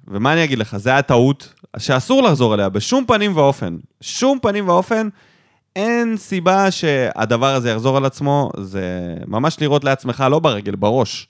ומה 0.09 0.33
אני 0.33 0.45
אגיד 0.45 0.59
לך, 0.59 0.77
זה 0.77 0.91
היה 0.91 1.03
טעות 1.03 1.55
שאסור 1.79 2.23
לחזור 2.23 2.55
אליה 2.55 2.69
בשום 2.69 3.05
פנים 3.07 3.37
ואופן. 3.37 3.77
שום 4.01 4.39
פנים 4.43 4.69
ואופן. 4.69 5.09
אין 5.77 6.17
סיבה 6.17 6.71
שהדבר 6.71 7.55
הזה 7.55 7.71
יחזור 7.71 7.97
על 7.97 8.05
עצמו, 8.05 8.51
זה 8.61 9.15
ממש 9.27 9.61
לירות 9.61 9.85
לעצמך 9.85 10.25
לא 10.31 10.39
ברגל, 10.39 10.77
בראש. 10.77 11.29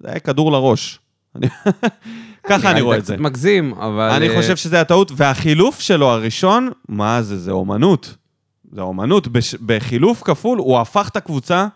זה 0.00 0.08
היה 0.10 0.18
כדור 0.18 0.52
לראש. 0.52 0.98
ככה 2.48 2.70
אני 2.70 2.80
רואה 2.80 2.98
את 2.98 3.04
זה. 3.04 3.14
קצת 3.14 3.22
מגזים, 3.22 3.74
אבל... 3.74 4.10
אני 4.10 4.28
אה, 4.28 4.36
חושב 4.36 4.56
שזה 4.56 4.80
הטעות, 4.80 5.12
והחילוף 5.16 5.80
שלו 5.80 6.08
הראשון, 6.08 6.70
מה 6.88 7.22
זה, 7.22 7.38
זה 7.38 7.50
אומנות. 7.50 8.14
זה 8.72 8.80
אומנות. 8.80 9.28
בש... 9.28 9.54
בחילוף 9.54 10.22
כפול, 10.22 10.58
הוא 10.58 10.78
הפך 10.78 11.08
את 11.08 11.16
הקבוצה. 11.16 11.66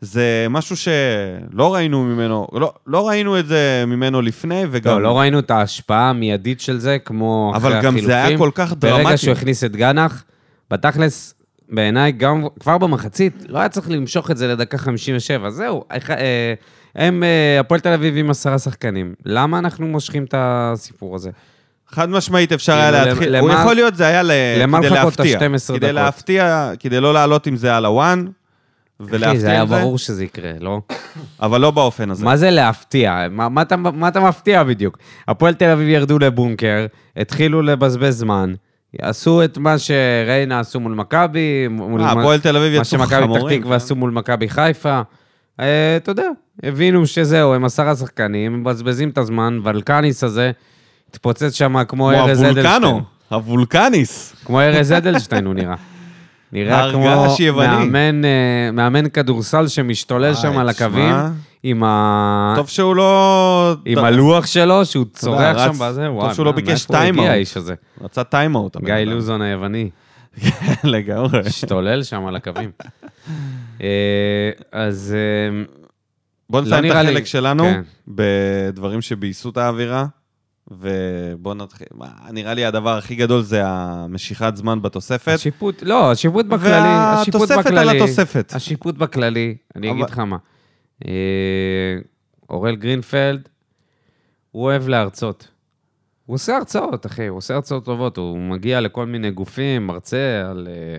זה 0.00 0.46
משהו 0.50 0.76
שלא 0.76 1.74
ראינו 1.74 2.04
ממנו, 2.04 2.46
לא, 2.52 2.72
לא 2.86 3.08
ראינו 3.08 3.38
את 3.38 3.46
זה 3.46 3.84
ממנו 3.86 4.22
לפני, 4.22 4.62
וגם... 4.70 4.94
לא, 4.94 5.02
לא 5.02 5.18
ראינו 5.18 5.38
את 5.38 5.50
ההשפעה 5.50 6.10
המיידית 6.10 6.60
של 6.60 6.78
זה, 6.78 6.98
כמו 7.04 7.52
אחרי 7.56 7.68
אבל 7.68 7.76
החילופים. 7.78 8.00
גם 8.00 8.06
זה 8.06 8.24
היה 8.24 8.38
כל 8.38 8.50
כך 8.54 8.72
דרמטי. 8.72 9.04
ברגע 9.04 9.16
שהוא 9.16 9.32
הכניס 9.32 9.64
את 9.64 9.76
גנח, 9.76 10.24
בתכלס, 10.70 11.34
בעיניי, 11.68 12.12
גם 12.12 12.44
כבר 12.60 12.78
במחצית, 12.78 13.44
לא 13.48 13.58
היה 13.58 13.68
צריך 13.68 13.90
למשוך 13.90 14.30
את 14.30 14.36
זה 14.36 14.46
לדקה 14.48 14.78
57. 14.78 15.50
זהו, 15.50 15.84
אה, 15.92 16.54
הם, 16.94 17.22
אה, 17.22 17.60
הפועל 17.60 17.80
תל 17.80 17.92
אביב 17.92 18.16
עם 18.16 18.30
עשרה 18.30 18.58
שחקנים. 18.58 19.14
למה 19.24 19.58
אנחנו 19.58 19.86
מושכים 19.86 20.24
את 20.24 20.34
הסיפור 20.38 21.14
הזה? 21.14 21.30
חד 21.88 22.08
משמעית 22.10 22.52
אפשר 22.52 22.72
היה 22.72 22.90
כאילו, 22.92 23.06
להתחיל, 23.06 23.36
למה- 23.36 23.52
הוא 23.52 23.60
יכול 23.60 23.74
להיות, 23.74 23.94
זה 23.96 24.06
היה 24.06 24.22
ל... 24.22 24.30
כדי 24.80 24.90
להפתיע. 24.90 25.38
ה-12 25.38 25.74
כדי? 25.74 25.92
להפתיע, 25.92 26.70
כדי 26.80 27.00
לא 27.00 27.14
לעלות 27.14 27.46
עם 27.46 27.56
זה 27.56 27.76
על 27.76 27.84
הוואן, 27.84 28.26
ולהפתיע 29.00 29.30
אחי, 29.30 29.38
זה 29.38 29.50
היה 29.50 29.66
זה, 29.66 29.78
ברור 29.78 29.98
שזה 29.98 30.24
יקרה, 30.24 30.52
לא? 30.60 30.80
אבל 31.42 31.60
לא 31.60 31.70
באופן 31.70 32.10
הזה. 32.10 32.24
מה 32.24 32.36
זה 32.36 32.50
להפתיע? 32.50 33.26
מה, 33.30 33.48
מה, 33.48 33.62
אתה, 33.62 33.76
מה 33.76 34.08
אתה 34.08 34.20
מפתיע 34.20 34.62
בדיוק? 34.64 34.98
הפועל 35.28 35.54
תל 35.54 35.70
אביב 35.70 35.88
ירדו 35.88 36.18
לבונקר, 36.18 36.86
התחילו 37.16 37.62
לבזבז 37.62 38.18
זמן, 38.18 38.54
עשו 39.00 39.44
את 39.44 39.58
מה 39.58 39.78
שריינה 39.78 40.60
עשו 40.60 40.80
מול 40.80 40.94
מכבי, 40.94 41.68
מול 41.70 42.00
אה, 42.00 42.14
מה- 42.14 42.20
הפועל 42.20 42.40
תל 42.40 42.56
אביב 42.56 42.70
מה 42.72 42.80
יצאו 42.80 42.84
שמכבי 42.98 43.08
פתח 43.16 43.20
חמורים. 43.24 43.60
תקווה 43.60 43.76
עשו 43.76 43.96
מול 43.96 44.10
מכבי 44.10 44.48
חיפה. 44.48 45.00
אה, 45.60 45.96
אתה 45.96 46.10
יודע, 46.10 46.26
הבינו 46.62 47.06
שזהו, 47.06 47.54
הם 47.54 47.64
עשרה 47.64 47.96
שחקנים, 47.96 48.54
הם 48.54 48.60
מבזבזים 48.60 49.08
את 49.08 49.18
הזמן, 49.18 49.58
ולקניס 49.64 50.24
הזה 50.24 50.50
התפוצץ 51.10 51.52
שם 51.54 51.72
כמו 51.84 51.86
כמו 51.88 52.10
ארז 52.12 52.42
הוולקנו, 52.42 52.60
אדלשטיין. 52.70 53.00
הוולקניס. 53.28 54.36
כמו 54.44 54.60
ארז 54.60 54.92
אדלשטיין 54.92 55.46
הוא 55.46 55.54
נראה. 55.54 55.74
נראה 56.52 56.92
כמו. 56.92 57.36
מאמן, 57.56 58.24
אה, 58.24 58.30
מאמן 58.72 59.08
כדורסל 59.08 59.68
שמשתולל 59.68 60.34
שם 60.34 60.48
וואי, 60.48 60.60
על 60.60 60.72
תשמע, 60.72 60.86
הקווים, 60.86 61.14
עם, 61.62 61.84
ה... 61.84 62.52
טוב 62.56 62.68
שהוא 62.68 62.96
לא... 62.96 63.74
עם 63.84 63.98
הלוח 63.98 64.46
שלו, 64.46 64.84
שהוא 64.86 65.04
צורח. 65.12 65.58
שם 65.58 65.72
בזה, 65.80 66.06
טוב 66.06 66.16
וואי, 66.16 66.34
שהוא 66.34 66.46
לא 66.46 66.52
ביקש 66.52 66.68
מאיפה 66.68 66.92
טיים-אאוט. 66.92 67.18
הגיע 67.24 67.32
האיש 67.32 67.56
הזה? 67.56 67.74
רצה 68.00 68.24
טיימאוט. 68.24 68.76
גיא. 68.76 68.94
לוזון 68.94 69.42
היווני, 69.42 69.90
לגמרי. 70.84 71.40
השתולל 71.46 72.02
שם 72.02 72.26
על 72.26 72.36
הקווים. 72.36 72.70
אה, 73.82 73.86
אז 74.72 75.14
אה, 75.16 75.64
בוא 76.50 76.60
לא 76.60 76.66
נסיים 76.66 76.84
את 76.84 76.90
נראה 76.90 77.02
לי- 77.02 77.08
החלק 77.10 77.26
שלנו 77.26 77.64
כן. 77.64 77.82
בדברים 78.08 79.02
שביאסו 79.02 79.50
את 79.50 79.56
האווירה, 79.56 80.06
ובוא 80.70 81.54
נתחיל. 81.54 81.86
נראה 82.32 82.54
לי 82.54 82.64
הדבר 82.64 82.98
הכי 82.98 83.14
גדול 83.14 83.42
זה 83.42 83.60
המשיכת 83.64 84.52
זמן 84.56 84.82
בתוספת. 84.82 85.32
השיפוט, 85.32 85.82
לא, 85.82 86.10
השיפוט 86.12 86.46
בכללי, 86.46 86.74
השיפוט 86.88 87.40
והתוספת 87.40 87.66
בכללי. 87.66 87.80
על 87.90 87.96
התוספת. 87.96 88.52
השיפוט 88.54 88.94
בכללי, 88.94 89.56
אני 89.76 89.90
אבל- 89.90 89.96
אגיד 89.96 90.10
לך 90.10 90.18
מה. 90.18 90.36
אה, 91.06 91.12
אורל 92.50 92.76
גרינפלד, 92.76 93.48
הוא 94.50 94.64
אוהב 94.64 94.88
להרצות. 94.88 95.48
הוא 96.26 96.34
עושה 96.34 96.56
הרצאות, 96.56 97.06
אחי, 97.06 97.26
הוא 97.26 97.38
עושה 97.38 97.54
הרצאות 97.54 97.84
טובות. 97.84 98.16
הוא 98.16 98.38
מגיע 98.38 98.80
לכל 98.80 99.06
מיני 99.06 99.30
גופים, 99.30 99.86
מרצה 99.86 100.42
על, 100.50 100.68
אה, 100.70 100.98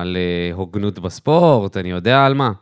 על 0.00 0.16
אה, 0.16 0.54
הוגנות 0.54 0.98
בספורט, 0.98 1.76
אני 1.76 1.90
יודע 1.90 2.26
על 2.26 2.34
מה. 2.34 2.52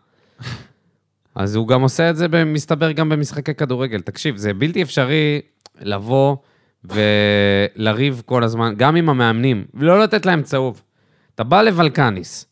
אז 1.35 1.55
הוא 1.55 1.69
גם 1.69 1.83
עושה 1.83 2.11
את 2.11 2.17
זה, 2.17 2.27
מסתבר, 2.47 2.93
גם 2.93 3.09
במשחקי 3.09 3.55
כדורגל. 3.55 4.01
תקשיב, 4.01 4.37
זה 4.37 4.55
בלתי 4.55 4.83
אפשרי 4.83 5.41
לבוא 5.81 6.37
ולריב 6.85 8.23
כל 8.27 8.45
הזמן, 8.45 8.75
גם 8.77 8.97
עם 8.97 9.09
המאמנים, 9.09 9.65
ולא 9.75 10.01
לתת 10.01 10.27
להם 10.27 10.43
צהוב. 10.43 10.83
אתה 11.35 11.45
בא 11.45 11.63
לוולקניס, 11.63 12.47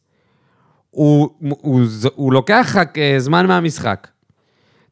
הוא, 0.91 1.31
הוא, 1.39 1.59
הוא, 1.61 1.83
הוא 2.15 2.33
לוקח 2.33 2.67
לך 2.71 2.81
אה, 2.97 3.15
זמן 3.19 3.47
מהמשחק. 3.47 4.09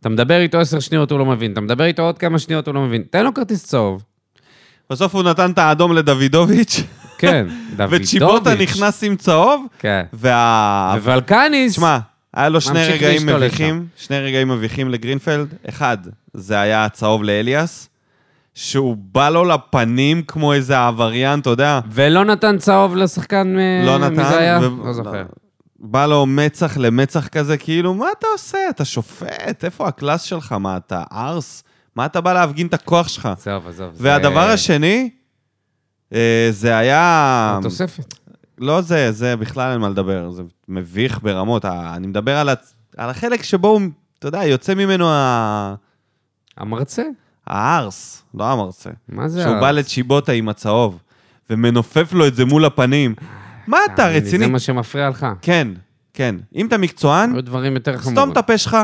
אתה 0.01 0.09
מדבר 0.09 0.41
איתו 0.41 0.61
עשר 0.61 0.80
שניות, 0.80 1.11
הוא 1.11 1.18
לא 1.18 1.24
מבין. 1.24 1.53
אתה 1.53 1.61
מדבר 1.61 1.85
איתו 1.85 2.03
עוד 2.03 2.18
כמה 2.18 2.39
שניות, 2.39 2.66
הוא 2.66 2.74
לא 2.74 2.82
מבין. 2.82 3.03
תן 3.11 3.24
לו 3.24 3.35
כרטיס 3.35 3.66
צהוב. 3.66 4.05
בסוף 4.91 5.14
הוא 5.14 5.22
נתן 5.22 5.51
את 5.51 5.59
האדום 5.59 5.93
לדוידוביץ', 5.93 6.82
כן, 7.18 7.47
דוידוביץ'. 7.76 8.03
וצ'יבוטה 8.03 8.55
נכנס 8.55 9.05
עם 9.05 9.16
צהוב, 9.16 9.66
כן. 9.78 10.03
וה... 10.12 10.97
וולקניס, 11.03 11.72
תשמע, 11.72 11.99
היה 12.35 12.49
לו 12.49 12.61
שני 12.61 12.85
רגעים 12.85 13.26
מביכים, 13.26 13.87
שני 13.97 14.20
רגעים 14.20 14.49
מביכים 14.49 14.91
לגרינפלד. 14.91 15.55
אחד, 15.68 15.99
זה 16.35 16.61
היה 16.61 16.85
הצהוב 16.85 17.24
לאליאס, 17.24 17.89
שהוא 18.55 18.96
בא 18.98 19.28
לו 19.28 19.44
לפנים 19.44 20.22
כמו 20.22 20.52
איזה 20.52 20.86
עבריין, 20.86 21.40
אתה 21.40 21.50
יודע, 21.50 21.80
ולא 21.90 22.24
נתן 22.24 22.59
צהוב 22.59 22.96
לשחקן, 22.96 23.59
אה, 23.59 23.82
לא 23.86 23.98
מי 23.98 24.05
נתן. 24.05 24.28
זה 24.28 24.38
היה? 24.38 24.59
ו- 24.62 24.86
לא 24.86 24.92
זוכר. 24.92 25.24
בא 25.78 26.07
לו 26.07 26.26
מצח 26.26 26.76
למצח 26.76 27.28
כזה, 27.28 27.57
כאילו, 27.57 27.94
מה 27.94 28.07
אתה 28.18 28.26
עושה? 28.32 28.59
אתה 28.70 28.84
שופט? 28.84 29.64
איפה 29.64 29.88
הקלאס 29.88 30.22
שלך? 30.22 30.52
מה, 30.52 30.76
אתה 30.76 31.02
ארס? 31.12 31.64
מה 31.96 32.07
אתה 32.07 32.20
בא 32.20 32.32
להפגין 32.32 32.66
את 32.66 32.74
הכוח 32.74 33.09
שלך? 33.09 33.26
עזוב, 33.26 33.68
עזוב. 33.68 33.88
והדבר 33.94 34.46
זה- 34.46 34.52
השני, 34.52 35.11
אה, 36.12 36.48
זה 36.50 36.76
היה... 36.76 37.59
תוספת. 37.62 38.14
לא 38.59 38.80
זה, 38.80 39.12
זה 39.12 39.36
בכלל 39.36 39.72
אין 39.72 39.80
מה 39.80 39.88
לדבר, 39.88 40.30
זה 40.30 40.42
מביך 40.68 41.18
ברמות. 41.22 41.64
ה- 41.64 41.92
אני 41.96 42.07
מדבר 42.07 42.36
על, 42.36 42.48
הצ... 42.48 42.74
על 42.96 43.11
החלק 43.11 43.42
שבו 43.42 43.68
הוא, 43.68 43.80
אתה 44.18 44.28
יודע, 44.28 44.44
יוצא 44.44 44.74
ממנו 44.74 45.09
ה... 45.11 45.74
המרצה? 46.57 47.02
הארס, 47.47 48.22
לא 48.34 48.45
המרצה. 48.45 48.90
מה 49.09 49.28
זה? 49.28 49.42
שהוא 49.42 49.55
ה- 49.57 49.61
בא 49.61 49.70
לצ'יבוטה 49.70 50.32
עם 50.32 50.49
הצהוב, 50.49 50.99
ומנופף 51.51 52.12
לו 52.12 52.26
את 52.26 52.34
זה 52.34 52.45
מול 52.45 52.64
הפנים. 52.64 53.14
מה 53.66 53.78
אתה 53.86 53.95
תאמין 53.97 54.12
לי, 54.12 54.18
רציני? 54.18 54.45
זה 54.45 54.51
מה 54.51 54.59
שמפריע 54.59 55.09
לך. 55.09 55.26
כן, 55.42 55.68
כן. 56.14 56.34
אם 56.57 56.66
אתה 56.66 56.78
מקצוען. 56.78 57.32
סתום 58.01 58.32
את 58.32 58.36
הפה 58.36 58.59
שלך, 58.59 58.76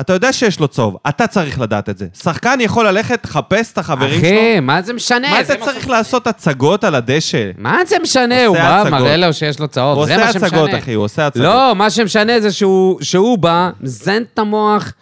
אתה 0.00 0.12
יודע 0.12 0.32
שיש 0.32 0.60
לו 0.60 0.68
צהוב, 0.68 0.96
אתה 1.08 1.26
צריך 1.26 1.60
לדעת 1.60 1.88
את 1.88 1.98
זה. 1.98 2.06
שחקן 2.22 2.58
יכול 2.60 2.88
ללכת, 2.88 3.20
לחפש 3.24 3.72
את 3.72 3.78
החברים 3.78 4.20
שלו. 4.20 4.28
אחי, 4.28 4.60
מה 4.60 4.82
זה 4.82 4.92
משנה? 4.92 5.30
מה 5.30 5.44
זה 5.44 5.54
אתה 5.54 5.64
צריך 5.64 5.88
לעשות 5.88 6.26
הצגות 6.26 6.84
על 6.84 6.94
הדשא? 6.94 7.50
מה 7.58 7.78
זה 7.86 7.96
משנה? 8.02 8.46
הוא 8.46 8.56
עושה 8.56 8.62
בא, 8.68 8.80
הצגות. 8.82 9.00
מראה 9.00 9.16
לו 9.16 9.32
שיש 9.32 9.58
לו 9.60 9.68
צהוב, 9.68 9.98
הוא 9.98 10.06
זה 10.06 10.14
עושה 10.14 10.26
מה 10.26 10.32
שמשנה. 10.32 10.46
הצגות, 10.46 10.70
אחי, 10.78 10.92
הוא 10.92 11.04
עושה 11.04 11.26
הצגות. 11.26 11.44
לא, 11.46 11.74
מה 11.74 11.90
שמשנה 11.90 12.40
זה 12.40 12.52
שהוא, 12.52 12.98
שהוא 13.02 13.38
בא, 13.38 13.70
מזיין 13.80 14.22
את 14.34 14.38
המוח 14.38 14.92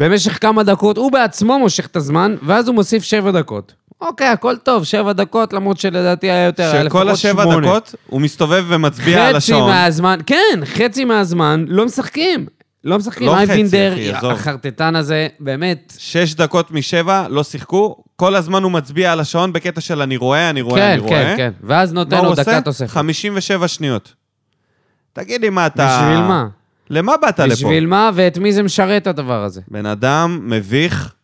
במשך 0.00 0.38
כמה 0.40 0.62
דקות, 0.62 0.96
הוא 0.96 1.12
בעצמו 1.12 1.58
מושך 1.58 1.86
את 1.86 1.96
הזמן, 1.96 2.36
ואז 2.42 2.68
הוא 2.68 2.74
מוסיף 2.74 3.02
שבע 3.02 3.30
דקות. 3.30 3.74
אוקיי, 4.00 4.26
הכל 4.26 4.56
טוב, 4.56 4.84
שבע 4.84 5.12
דקות, 5.12 5.52
למרות 5.52 5.78
שלדעתי 5.78 6.30
היה 6.30 6.44
יותר, 6.44 6.62
היה 6.62 6.72
שכל 6.72 6.84
לפחות 6.84 7.08
השבע 7.08 7.42
שמונה. 7.42 7.66
דקות 7.68 7.94
הוא 8.06 8.20
מסתובב 8.20 8.64
ומצביע 8.68 9.26
על 9.26 9.28
חצי 9.28 9.36
השעון. 9.36 9.70
מהזמן, 9.70 10.18
כן, 10.26 10.60
חצי 10.64 11.04
מהזמן 11.04 11.64
לא 11.68 11.86
משחקים. 11.86 12.46
לא 12.84 12.98
משחקים. 12.98 13.26
לא 13.26 13.32
חצי, 13.32 13.52
אייבינדר. 13.52 13.94
החרטטן 14.30 14.96
הזה, 14.96 15.28
באמת, 15.40 15.94
שש 15.98 16.34
דקות 16.34 16.70
משבע, 16.70 17.26
לא 17.28 17.44
שיחקו, 17.44 17.96
כל 18.16 18.36
הזמן 18.36 18.62
הוא 18.62 18.72
מצביע 18.72 19.12
על 19.12 19.20
השעון 19.20 19.52
בקטע 19.52 19.80
של 19.80 20.02
אני 20.02 20.16
רואה, 20.16 20.50
אני 20.50 20.60
רואה, 20.60 20.80
כן, 20.80 20.90
אני 20.90 20.98
רואה. 21.00 21.10
כן, 21.10 21.34
כן. 21.36 21.50
ואז 21.62 21.92
מה 21.92 22.00
נותן 22.00 22.16
הוא 22.16 22.24
לו 22.24 22.30
עושה? 22.30 22.42
דקה 22.42 22.60
תוספת. 22.60 22.90
57 22.90 23.68
שניות. 23.68 24.14
תגיד 25.12 25.40
לי, 25.40 25.50
מה 25.50 25.66
אתה... 25.66 26.00
בשביל 26.00 26.26
מה? 26.26 26.46
למה 26.90 27.16
באת 27.22 27.38
לפה? 27.38 27.52
בשביל 27.52 27.86
מה 27.86 28.10
ואת 28.14 28.38
מי 28.38 28.52
זה 28.52 28.62
משרת 28.62 29.06
הדבר 29.06 29.44
הזה? 29.44 29.60
בן 29.68 29.86
אדם 29.86 30.40
מביך, 30.42 31.14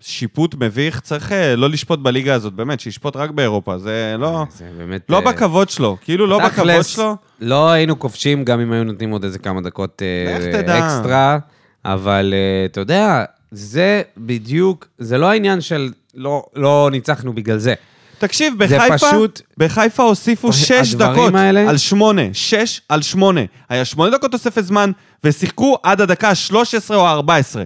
שיפוט 0.00 0.54
מביך, 0.54 1.00
צריך 1.00 1.32
אה, 1.32 1.56
לא 1.56 1.70
לשפוט 1.70 1.98
בליגה 1.98 2.34
הזאת, 2.34 2.52
באמת, 2.52 2.80
שישפוט 2.80 3.16
רק 3.16 3.30
באירופה, 3.30 3.78
זה 3.78 4.16
לא... 4.18 4.44
זה 4.50 4.64
באמת... 4.78 5.06
לא 5.08 5.16
אה, 5.16 5.32
בכבוד 5.32 5.70
שלו, 5.70 5.96
כאילו 6.04 6.26
לא 6.26 6.40
תכלס, 6.48 6.58
בכבוד 6.58 6.84
שלו. 6.84 7.16
לא 7.40 7.70
היינו 7.70 7.98
כובשים 7.98 8.44
גם 8.44 8.60
אם 8.60 8.72
היו 8.72 8.84
נותנים 8.84 9.10
עוד 9.10 9.24
איזה 9.24 9.38
כמה 9.38 9.60
דקות 9.60 10.02
אה, 10.02 10.38
לך 10.38 10.54
תדע. 10.54 10.78
אקסטרה, 10.78 11.38
אבל 11.84 12.34
אה, 12.36 12.64
אתה 12.64 12.80
יודע, 12.80 13.24
זה 13.50 14.02
בדיוק, 14.16 14.88
זה 14.98 15.18
לא 15.18 15.30
העניין 15.30 15.60
של 15.60 15.92
לא, 16.14 16.44
לא 16.54 16.88
ניצחנו 16.92 17.32
בגלל 17.32 17.58
זה. 17.58 17.74
תקשיב, 18.18 18.54
בחיפה, 18.58 18.94
פשוט- 18.98 19.40
בחיפה 19.58 20.02
הוסיפו 20.02 20.52
שש 20.52 20.92
הדברים 20.94 21.12
דקות 21.28 21.34
האלה- 21.34 21.70
על 21.70 21.76
שמונה, 21.76 22.22
שש 22.32 22.80
על 22.88 23.02
שמונה. 23.02 23.40
היה 23.68 23.84
שמונה 23.84 24.16
דקות 24.16 24.30
תוספת 24.32 24.64
זמן, 24.64 24.90
ושיחקו 25.24 25.78
עד 25.82 26.00
הדקה 26.00 26.28
ה-13 26.30 26.94
או 26.94 27.06
ה-14 27.08 27.56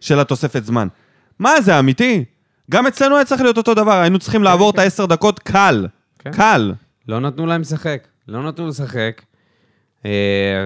של 0.00 0.20
התוספת 0.20 0.64
זמן. 0.64 0.88
מה, 1.38 1.60
זה 1.60 1.78
אמיתי? 1.78 2.24
גם 2.70 2.86
אצלנו 2.86 3.16
היה 3.16 3.24
צריך 3.24 3.40
להיות 3.42 3.56
אותו 3.56 3.74
דבר, 3.74 3.92
היינו 4.00 4.18
צריכים 4.18 4.42
לעבור 4.42 4.70
את 4.70 4.78
העשר 4.78 5.06
דקות 5.06 5.38
קל. 5.38 5.86
כן. 6.18 6.30
קל. 6.32 6.72
לא 7.08 7.20
נתנו 7.20 7.46
להם 7.46 7.60
לשחק, 7.60 8.06
לא 8.28 8.42
נתנו 8.42 8.68
לשחק. 8.68 9.22
אה, 10.06 10.10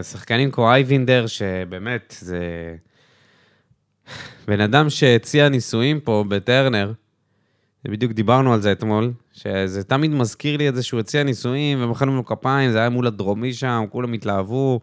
שחקנים 0.03 0.51
כמו 0.51 0.70
אייבינדר, 0.72 1.26
שבאמת, 1.26 2.16
זה... 2.20 2.38
בן 4.49 4.61
אדם 4.61 4.90
שהציע 4.90 5.49
ניסויים 5.49 6.01
פה 6.01 6.24
בטרנר, 6.28 6.92
בדיוק 7.91 8.12
דיברנו 8.12 8.53
על 8.53 8.61
זה 8.61 8.72
אתמול, 8.72 9.12
שזה 9.32 9.85
תמיד 9.85 10.11
מזכיר 10.11 10.57
לי 10.57 10.68
את 10.68 10.74
זה 10.74 10.82
שהוא 10.82 11.01
הציע 11.01 11.22
ניסויים 11.22 11.82
ומחאנו 11.82 12.16
לו 12.16 12.24
כפיים, 12.24 12.72
זה 12.72 12.78
היה 12.78 12.89
מול 12.89 13.07
הדרומי 13.07 13.53
שם, 13.53 13.85
כולם 13.91 14.12
התלהבו. 14.12 14.80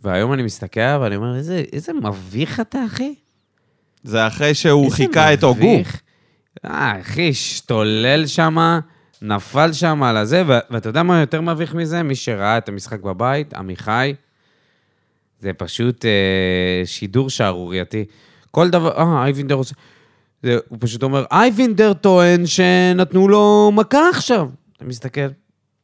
והיום 0.00 0.32
אני 0.32 0.42
מסתכל 0.42 0.80
ואני 1.00 1.16
אומר, 1.16 1.36
איזה, 1.36 1.62
איזה 1.72 1.92
מביך 1.92 2.60
אתה, 2.60 2.78
אחי. 2.86 3.14
זה 4.02 4.26
אחרי 4.26 4.54
שהוא 4.54 4.92
חיכה 4.92 5.34
את 5.34 5.42
הוגו. 5.42 5.74
מביך. 5.74 6.00
אה, 6.64 7.00
אחי, 7.00 7.28
השתולל 7.28 8.26
שם, 8.26 8.80
נפל 9.22 9.72
שם 9.72 10.02
על 10.02 10.16
הזה, 10.16 10.42
ו- 10.46 10.58
ואתה 10.70 10.88
יודע 10.88 11.02
מה 11.02 11.20
יותר 11.20 11.40
מביך 11.40 11.74
מזה? 11.74 12.02
מי 12.02 12.14
שראה 12.14 12.58
את 12.58 12.68
המשחק 12.68 13.00
בבית, 13.00 13.54
עמיחי, 13.54 14.14
זה 15.40 15.52
פשוט 15.52 16.04
אה, 16.04 16.82
שידור 16.84 17.30
שערורייתי. 17.30 18.04
כל 18.50 18.70
דבר, 18.70 18.92
אה, 18.98 19.22
אייבינדר 19.24 19.54
עושה... 19.54 19.74
זה, 20.42 20.58
הוא 20.68 20.78
פשוט 20.80 21.02
אומר, 21.02 21.24
אייבינדר 21.32 21.92
טוען 21.92 22.46
שנתנו 22.46 23.28
לו 23.28 23.70
מכה 23.74 24.08
עכשיו. 24.10 24.48
אתה 24.76 24.84
מסתכל, 24.84 25.20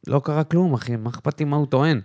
לא 0.07 0.21
קרה 0.23 0.43
כלום, 0.43 0.73
אחי, 0.73 0.95
מה 0.95 1.09
אכפת 1.09 1.39
לי 1.39 1.45
מה 1.45 1.55
הוא 1.57 1.65
טוען? 1.67 1.99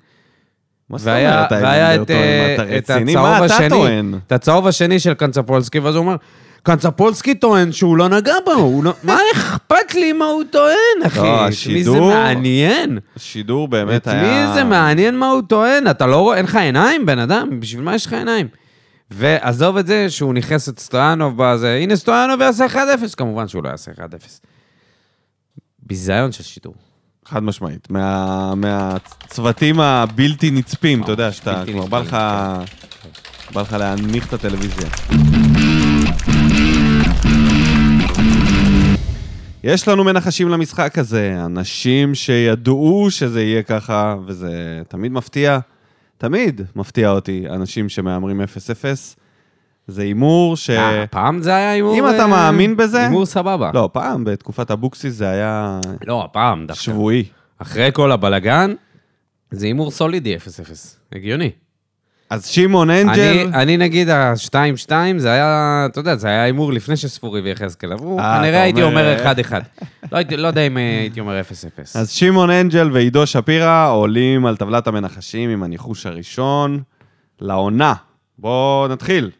מה 0.90 0.98
זאת 0.98 1.08
אומרת, 1.08 1.52
אייבינדר 1.52 2.02
את, 2.02 2.06
טוען? 2.08 2.18
אה, 2.18 2.54
אתה 2.54 2.78
את 2.78 2.90
רציני? 2.90 3.14
מה 3.14 3.46
אתה 3.46 3.56
טוען? 3.68 4.14
את 4.26 4.32
הצהוב 4.32 4.66
השני 4.66 4.98
של 5.00 5.14
קנצפולסקי, 5.14 5.78
ואז 5.78 5.94
הוא 5.94 6.04
אומר, 6.04 6.16
קנצפולסקי 6.62 7.34
טוען 7.34 7.72
שהוא 7.72 7.96
לא 7.96 8.08
נגע 8.08 8.34
בו, 8.44 8.82
לא... 8.82 8.92
מה 9.02 9.18
אכפת 9.34 9.94
לי 9.94 10.12
מה 10.12 10.24
הוא 10.24 10.42
טוען, 10.50 10.76
אחי? 11.06 11.18
לא, 11.20 11.34
את 11.34 11.40
מי 11.40 11.84
זה 11.84 11.90
השידור- 11.90 12.10
מעניין? 12.14 12.98
השידור 13.16 13.68
באמת 13.68 14.02
את 14.02 14.08
היה... 14.08 14.22
מי 14.46 14.54
זה 14.54 14.64
מעניין 14.64 15.18
מה 15.18 15.30
הוא 15.30 15.42
טוען? 15.48 15.88
אתה 15.90 16.06
לא 16.06 16.16
רואה, 16.16 16.36
אין 16.36 16.44
לך 16.44 16.56
עיניים, 16.56 17.06
בן 17.06 17.18
אדם? 17.18 17.60
בשביל 17.60 17.82
מה 17.82 17.94
יש 17.94 18.06
לך 18.06 18.12
עיניים? 18.12 18.46
ועזוב 19.14 19.76
את 19.76 19.86
זה 19.86 20.10
שהוא 20.10 20.34
נכנס 20.34 20.68
את 20.68 20.78
סטויאנוב 20.78 21.34
בזה, 21.42 21.74
הנה 21.82 21.96
סטויאנוב 21.96 22.40
יעשה 22.40 22.66
1-0, 22.66 22.76
כמובן 23.16 23.48
שהוא 23.48 23.64
לא 23.64 23.68
יעשה 23.68 23.90
1-0. 23.92 23.96
ביזיון 25.78 26.32
של 26.32 26.42
שידור. 26.42 26.74
חד 27.24 27.42
משמעית. 27.42 27.90
מה- 27.90 28.54
מהצוותים 28.54 29.80
הבלתי 29.80 30.50
נצפים, 30.50 31.02
אתה 31.02 31.12
יודע, 31.12 31.32
שאתה 31.32 31.62
כבר 31.72 31.86
בא 31.86 31.98
לך... 32.00 32.16
בא 33.52 33.60
לך 33.60 33.72
להנמיך 33.72 34.28
את 34.28 34.32
הטלוויזיה. 34.32 34.88
יש 39.64 39.88
לנו 39.88 40.04
מנחשים 40.04 40.48
למשחק 40.48 40.98
הזה, 40.98 41.36
אנשים 41.44 42.14
שידעו 42.14 43.06
שזה 43.10 43.42
יהיה 43.42 43.62
ככה, 43.62 44.16
וזה 44.26 44.52
תמיד 44.88 45.12
מפתיע, 45.12 45.58
תמיד 46.22 46.60
מפתיע 46.76 47.10
אותי, 47.10 47.44
אנשים 47.50 47.88
שמהמרים 47.88 48.40
0-0. 48.40 48.44
זה 49.86 50.02
הימור 50.02 50.56
ש... 50.56 50.70
אה, 50.70 51.06
פעם 51.06 51.42
זה 51.42 51.54
היה 51.56 51.70
הימור... 51.72 51.94
אם 51.94 52.08
אתה 52.08 52.22
אה, 52.22 52.26
מאמין 52.26 52.76
בזה- 52.76 53.02
הימור 53.02 53.26
סבבה. 53.26 53.70
לא, 53.74 53.90
פעם, 53.92 54.24
בתקופת 54.24 54.70
אבוקסיס 54.70 55.14
זה 55.14 55.28
היה 55.30 55.80
לא, 56.06 56.24
הפעם 56.24 56.66
דווקא. 56.66 56.82
שבועי. 56.82 57.24
אחרי 57.58 57.90
כל 57.92 58.12
הבלגן, 58.12 58.74
זה 59.50 59.66
הימור 59.66 59.90
סולידי 59.90 60.36
0-0. 60.36 60.38
הגיוני. 61.12 61.50
אז 62.32 62.46
שמעון 62.46 62.90
אני, 62.90 63.02
אנג'ל, 63.02 63.50
אני 63.54 63.76
נגיד, 63.76 64.08
ה-2-2, 64.08 64.90
זה 65.16 65.30
היה, 65.32 65.86
אתה 65.90 66.00
יודע, 66.00 66.16
זה 66.16 66.28
היה 66.28 66.42
הימור 66.42 66.72
לפני 66.72 66.96
שספורי 66.96 67.40
ויחזקאל 67.40 67.92
עברו, 67.92 68.18
אה, 68.20 68.38
כנראה 68.38 68.62
הייתי 68.62 68.82
אומר- 68.82 69.18
אומר 69.18 69.24
1-1. 69.24 69.52
לא, 70.12 70.18
לא 70.36 70.46
יודע 70.46 70.60
אם 70.60 70.78
אה, 70.78 70.98
הייתי 71.00 71.20
אומר 71.20 71.40
0-0. 71.40 71.96
אז 71.98 72.10
שמעון 72.10 72.50
אנג'ל 72.50 72.90
ועידו 72.92 73.26
שפירא 73.26 73.90
עולים 73.90 74.46
על 74.46 74.56
טבלת 74.56 74.86
המנחשים 74.86 75.50
עם 75.50 75.62
הניחוש 75.62 76.06
הראשון 76.06 76.82
לעונה. 77.40 77.94
בואו 78.38 78.88
נתחיל. 78.88 79.30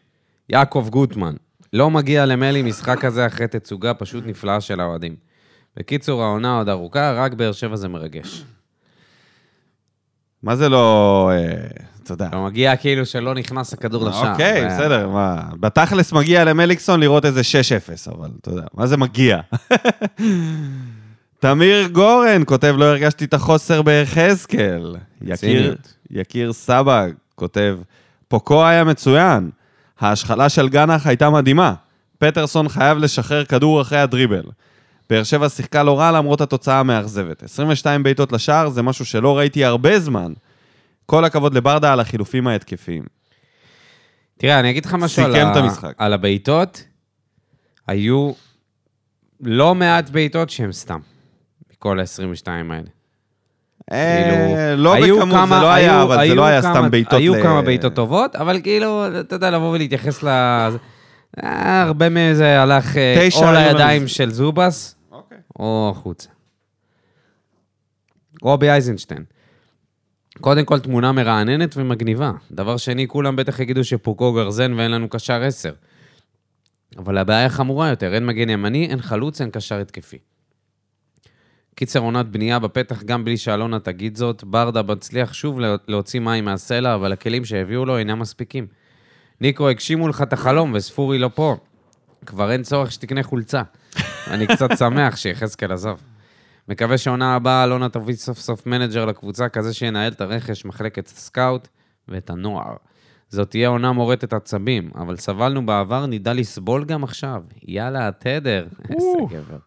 יעקב 0.49 0.87
גוטמן, 0.91 1.33
לא 1.73 1.89
מגיע 1.89 2.25
למלי 2.25 2.61
משחק 2.61 2.99
כזה 2.99 3.25
אחרי 3.27 3.47
תצוגה 3.47 3.93
פשוט 3.93 4.23
נפלאה 4.27 4.61
של 4.61 4.79
האוהדים. 4.79 5.15
בקיצור, 5.77 6.23
העונה 6.23 6.57
עוד 6.57 6.69
ארוכה, 6.69 7.11
רק 7.11 7.33
באר 7.33 7.51
שבע 7.51 7.75
זה 7.75 7.87
מרגש. 7.87 8.43
מה 10.43 10.55
זה 10.55 10.69
לא... 10.69 11.31
אתה 12.03 12.13
יודע. 12.13 12.29
לא 12.33 12.45
מגיע 12.45 12.75
כאילו 12.75 13.05
שלא 13.05 13.33
נכנס 13.33 13.73
הכדור 13.73 14.05
לשער. 14.05 14.31
אוקיי, 14.31 14.65
בסדר, 14.65 15.09
מה... 15.09 15.41
בתכלס 15.59 16.13
מגיע 16.13 16.43
למליקסון 16.43 16.99
לראות 16.99 17.25
איזה 17.25 17.41
6-0, 18.09 18.15
אבל 18.15 18.29
אתה 18.41 18.49
יודע, 18.49 18.63
מה 18.73 18.87
זה 18.87 18.97
מגיע? 18.97 19.39
תמיר 21.39 21.87
גורן 21.87 22.41
כותב, 22.45 22.75
לא 22.77 22.85
הרגשתי 22.85 23.25
את 23.25 23.33
החוסר 23.33 23.81
ביחזקאל. 23.81 24.95
יקיר. 25.21 25.75
יקיר 26.11 26.53
סבג 26.53 27.11
כותב, 27.35 27.77
פוקו 28.27 28.65
היה 28.65 28.83
מצוין. 28.83 29.49
ההשחלה 29.99 30.49
של 30.49 30.69
גנח 30.69 31.07
הייתה 31.07 31.29
מדהימה. 31.29 31.73
פטרסון 32.17 32.69
חייב 32.69 32.97
לשחרר 32.97 33.45
כדור 33.45 33.81
אחרי 33.81 33.99
הדריבל. 33.99 34.43
באר 35.09 35.23
שבע 35.23 35.49
שיחקה 35.49 35.83
לא 35.83 35.99
רע 35.99 36.11
למרות 36.11 36.41
התוצאה 36.41 36.79
המאכזבת. 36.79 37.43
22 37.43 38.03
בעיטות 38.03 38.31
לשער 38.31 38.69
זה 38.69 38.81
משהו 38.81 39.05
שלא 39.05 39.37
ראיתי 39.37 39.65
הרבה 39.65 39.99
זמן. 39.99 40.33
כל 41.05 41.25
הכבוד 41.25 41.53
לברדה 41.53 41.93
על 41.93 41.99
החילופים 41.99 42.47
ההתקפיים. 42.47 43.03
תראה, 44.37 44.59
אני 44.59 44.69
אגיד 44.69 44.85
לך 44.85 44.93
משהו 44.93 45.23
על, 45.25 45.35
ה-. 45.35 45.69
על 45.97 46.13
הבעיטות. 46.13 46.83
היו 47.87 48.31
לא 49.41 49.75
מעט 49.75 50.09
בעיטות 50.09 50.49
שהן 50.49 50.71
סתם, 50.71 50.99
מכל 51.71 51.99
ה-22 51.99 52.47
האלה. 52.47 52.89
אה, 53.91 54.73
לא 54.77 54.93
היו 54.93 55.17
בכמות, 55.17 55.29
זה 55.31 55.37
כמה- 55.37 55.61
לא 55.61 55.71
היה, 55.73 55.91
היו- 55.95 56.03
אבל 56.03 56.15
זה 56.15 56.21
היו 56.21 56.35
לא 56.35 56.45
היה 56.45 56.61
כמה- 56.61 56.73
סתם 56.73 56.91
בעיטות 56.91 57.13
היו 57.13 57.35
ל- 57.35 57.41
כמה 57.43 57.61
בעיטות 57.61 57.93
טובות, 57.95 58.35
אבל 58.35 58.61
כאילו, 58.63 59.19
אתה 59.19 59.35
יודע, 59.35 59.49
לבוא 59.51 59.71
ולהתייחס 59.71 60.23
ל... 60.23 60.27
אה, 60.27 61.81
הרבה 61.81 62.09
מזה 62.09 62.61
הלך 62.61 62.97
אה, 62.97 63.27
או 63.35 63.51
לידיים. 63.51 64.07
של 64.07 64.31
זובס, 64.31 64.95
אוקיי. 65.11 65.37
או 65.59 65.89
החוצה. 65.95 66.29
רובי 68.41 68.69
אייזנשטיין. 68.69 69.23
קודם 70.43 70.65
כל, 70.65 70.79
תמונה 70.79 71.11
מרעננת 71.11 71.77
ומגניבה. 71.77 72.31
דבר 72.51 72.77
שני, 72.77 73.07
כולם 73.07 73.35
בטח 73.35 73.59
יגידו 73.59 73.83
שפוקו 73.83 74.33
גרזן 74.33 74.73
ואין 74.73 74.91
לנו 74.91 75.09
קשר 75.09 75.43
עשר. 75.43 75.73
אבל 76.97 77.17
הבעיה 77.17 77.49
חמורה 77.49 77.89
יותר, 77.89 78.13
אין 78.13 78.25
מגן 78.25 78.49
ימני, 78.49 78.87
אין 78.89 79.01
חלוץ, 79.01 79.41
אין 79.41 79.49
קשר 79.49 79.79
התקפי. 79.79 80.17
קיצר 81.75 81.99
עונת 81.99 82.25
בנייה 82.25 82.59
בפתח 82.59 83.03
גם 83.03 83.25
בלי 83.25 83.37
שאלונה 83.37 83.79
תגיד 83.79 84.15
זאת, 84.17 84.43
ברדה 84.43 84.81
מצליח 84.81 85.33
שוב 85.33 85.59
לה- 85.59 85.75
להוציא 85.87 86.19
מים 86.19 86.45
מהסלע, 86.45 86.95
אבל 86.95 87.11
הכלים 87.13 87.45
שהביאו 87.45 87.85
לו 87.85 87.97
אינם 87.97 88.19
מספיקים. 88.19 88.67
ניקו, 89.41 89.69
הגשימו 89.69 90.07
לך 90.07 90.21
את 90.21 90.33
החלום 90.33 90.71
וספורי 90.75 91.19
לא 91.19 91.29
פה. 91.35 91.57
כבר 92.25 92.51
אין 92.51 92.63
צורך 92.63 92.91
שתקנה 92.91 93.23
חולצה. 93.23 93.61
אני 94.27 94.47
קצת 94.47 94.69
שמח 94.77 95.15
שיחזקאל 95.15 95.71
עזב. 95.71 95.95
מקווה 96.69 96.97
שהעונה 96.97 97.35
הבאה 97.35 97.63
אלונה 97.63 97.89
תביא 97.89 98.15
סוף 98.15 98.39
סוף 98.39 98.65
מנג'ר 98.67 99.05
לקבוצה 99.05 99.49
כזה 99.49 99.73
שינהל 99.73 100.11
את 100.11 100.21
הרכש, 100.21 100.65
מחלקת 100.65 101.07
הסקאוט 101.07 101.67
ואת 102.07 102.29
הנוער. 102.29 102.75
זאת 103.29 103.49
תהיה 103.49 103.67
עונה 103.67 103.91
מורטת 103.91 104.33
עצבים, 104.33 104.91
אבל 104.95 105.17
סבלנו 105.17 105.65
בעבר, 105.65 106.05
נדע 106.05 106.33
לסבול 106.33 106.85
גם 106.85 107.03
עכשיו. 107.03 107.43
יאללה, 107.67 108.07
התדר. 108.07 108.67
איזה 108.89 109.17
גבר. 109.29 109.57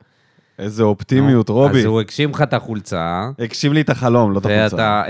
איזה 0.58 0.82
אופטימיות, 0.82 1.48
רובי. 1.48 1.78
אז 1.78 1.84
הוא 1.84 2.00
הגשים 2.00 2.30
לך 2.30 2.42
את 2.42 2.54
החולצה, 2.54 3.30
הגשים 3.38 3.72
לי 3.72 3.80
את 3.80 3.90
החלום, 3.90 4.32
לא 4.32 4.38
את 4.38 4.46
החולצה. 4.46 5.02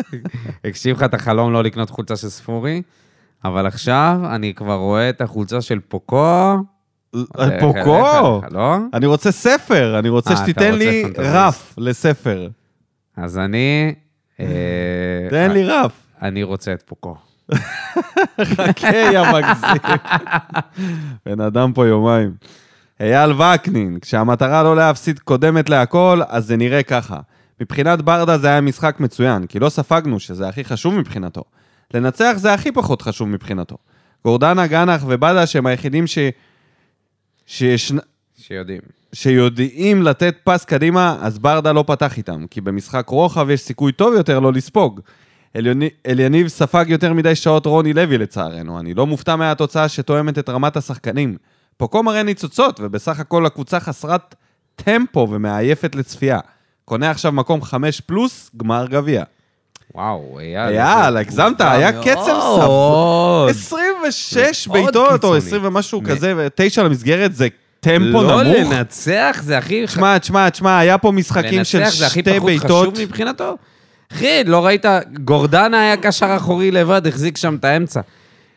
הגשים 0.64 0.96
לך 0.96 1.02
את 1.02 1.14
החלום 1.14 1.52
לא 1.52 1.62
לקנות 1.62 1.90
חולצה 1.90 2.16
של 2.16 2.28
ספורי, 2.28 2.82
אבל 3.44 3.66
עכשיו 3.66 4.20
אני 4.34 4.54
כבר 4.54 4.74
רואה 4.74 5.10
את 5.10 5.20
החולצה 5.20 5.60
של 5.60 5.80
פוקו. 5.88 6.56
אה, 7.14 7.60
פוקו! 7.60 8.40
איך, 8.44 8.52
לא? 8.52 8.76
אני 8.94 9.06
רוצה 9.06 9.32
ספר, 9.32 9.98
אני 9.98 10.08
רוצה 10.08 10.30
אה, 10.30 10.36
שתיתן 10.36 10.74
לי. 10.74 11.04
רף 11.18 11.74
לספר. 11.78 12.48
אז 13.16 13.38
אני... 13.38 13.94
אה, 14.40 14.46
תן 15.30 15.50
לי 15.50 15.64
רף. 15.64 15.92
אני 16.22 16.42
רוצה 16.42 16.72
את 16.72 16.82
פוקו. 16.82 17.16
חכה, 18.42 18.96
יא 19.12 19.20
מגזים. 19.32 19.96
בן 21.26 21.40
אדם 21.40 21.72
פה 21.72 21.86
יומיים. 21.86 22.34
אייל 23.00 23.32
וקנין, 23.32 23.98
כשהמטרה 24.00 24.62
לא 24.62 24.76
להפסיד 24.76 25.18
קודמת 25.18 25.68
להכל, 25.68 26.20
אז 26.28 26.46
זה 26.46 26.56
נראה 26.56 26.82
ככה. 26.82 27.20
מבחינת 27.60 28.02
ברדה 28.02 28.38
זה 28.38 28.48
היה 28.48 28.60
משחק 28.60 29.00
מצוין, 29.00 29.46
כי 29.46 29.58
לא 29.58 29.68
ספגנו 29.68 30.20
שזה 30.20 30.48
הכי 30.48 30.64
חשוב 30.64 30.94
מבחינתו. 30.94 31.42
לנצח 31.94 32.32
זה 32.36 32.54
הכי 32.54 32.72
פחות 32.72 33.02
חשוב 33.02 33.28
מבחינתו. 33.28 33.76
גורדנה, 34.24 34.66
גנח 34.66 35.02
ובדש 35.06 35.56
הם 35.56 35.66
היחידים 35.66 36.06
ש... 36.06 36.18
שיש... 37.46 37.92
שיודעים. 38.38 38.80
שיודעים 39.12 40.02
לתת 40.02 40.36
פס 40.44 40.64
קדימה, 40.64 41.18
אז 41.20 41.38
ברדה 41.38 41.72
לא 41.72 41.84
פתח 41.86 42.16
איתם, 42.16 42.46
כי 42.50 42.60
במשחק 42.60 43.08
רוחב 43.08 43.50
יש 43.50 43.60
סיכוי 43.60 43.92
טוב 43.92 44.14
יותר 44.14 44.40
לא 44.40 44.52
לספוג. 44.52 45.00
אליניב 46.06 46.48
ספג 46.48 46.84
יותר 46.88 47.12
מדי 47.12 47.34
שעות 47.34 47.66
רוני 47.66 47.92
לוי 47.92 48.18
לצערנו, 48.18 48.80
אני 48.80 48.94
לא 48.94 49.06
מופתע 49.06 49.36
מהתוצאה 49.36 49.88
שתואמת 49.88 50.38
את 50.38 50.48
רמת 50.48 50.76
השחקנים. 50.76 51.36
פוקו 51.76 52.02
מראה 52.02 52.22
ניצוצות, 52.22 52.80
ובסך 52.80 53.20
הכל 53.20 53.46
הקבוצה 53.46 53.80
חסרת 53.80 54.34
טמפו 54.76 55.28
ומעייפת 55.30 55.94
לצפייה. 55.94 56.38
קונה 56.84 57.10
עכשיו 57.10 57.32
מקום 57.32 57.62
5 57.62 58.00
פלוס, 58.00 58.50
גמר 58.56 58.86
גביע. 58.86 59.24
וואו, 59.94 60.38
אייל. 60.40 60.78
אייל, 60.78 61.16
הגזמת, 61.16 61.60
היה. 61.60 61.92
קצב 62.02 62.40
סבבה. 62.40 63.46
26 63.50 64.68
מאוד 64.68 64.82
בעיטות, 64.82 65.24
או 65.24 65.32
קיצוני. 65.32 65.38
20 65.38 65.64
ומשהו 65.64 66.02
כזה, 66.04 66.34
ותשע 66.36 66.82
למסגרת, 66.82 67.34
זה 67.34 67.48
טמפו 67.80 68.22
לא 68.22 68.42
נמוך. 68.42 68.72
לנצח 68.72 69.40
זה 69.42 69.58
הכי... 69.58 69.86
תשמע, 69.86 70.18
תשמע, 70.18 70.48
תשמע, 70.50 70.78
היה 70.78 70.98
פה 70.98 71.12
משחקים 71.12 71.64
של 71.64 71.78
לנצח 71.78 71.94
זה 71.94 72.06
הכי 72.06 72.20
שתי 72.20 72.30
פחות 72.30 72.44
בעיטות. 72.44 72.92
חשוב 72.92 73.04
מבחינתו. 73.04 73.56
אחי, 74.12 74.44
לא 74.46 74.66
ראית? 74.66 74.84
גורדנה 75.24 75.80
היה 75.80 75.96
קשר 75.96 76.36
אחורי 76.36 76.70
לבד, 76.70 77.06
החזיק 77.06 77.36
שם 77.36 77.54
את 77.54 77.64
האמצע. 77.64 78.00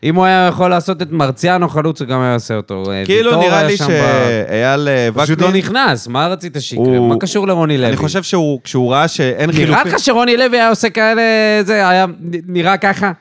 אם 0.03 0.15
הוא 0.15 0.25
היה 0.25 0.47
יכול 0.49 0.69
לעשות 0.69 1.01
את 1.01 1.11
מרציאנו 1.11 1.69
חלוץ, 1.69 2.01
הוא 2.01 2.07
גם 2.07 2.21
היה 2.21 2.33
עושה 2.33 2.55
אותו. 2.55 2.83
כאילו 3.05 3.31
ויטור 3.31 3.43
נראה 3.43 3.63
לי 3.63 3.77
שאייל 3.77 4.87
אה, 4.87 5.09
פשוט 5.15 5.41
לא 5.41 5.45
וקנין, 5.45 5.61
נכנס, 5.61 6.07
מה 6.07 6.27
רצית 6.27 6.57
שיקרה? 6.59 6.99
מה 6.99 7.15
קשור 7.19 7.47
לרוני 7.47 7.77
לוי? 7.77 7.87
אני 7.87 7.97
חושב 7.97 8.23
שהוא, 8.23 8.59
כשהוא 8.63 8.91
ראה 8.91 9.07
שאין 9.07 9.49
נראה 9.49 9.65
חילופים... 9.65 9.87
לך 9.87 9.99
שרוני 9.99 10.37
לוי 10.37 10.57
היה 10.57 10.69
עושה 10.69 10.89
כאלה... 10.89 11.21
זה 11.65 11.89
היה 11.89 12.05
נראה 12.47 12.77
ככה? 12.77 13.11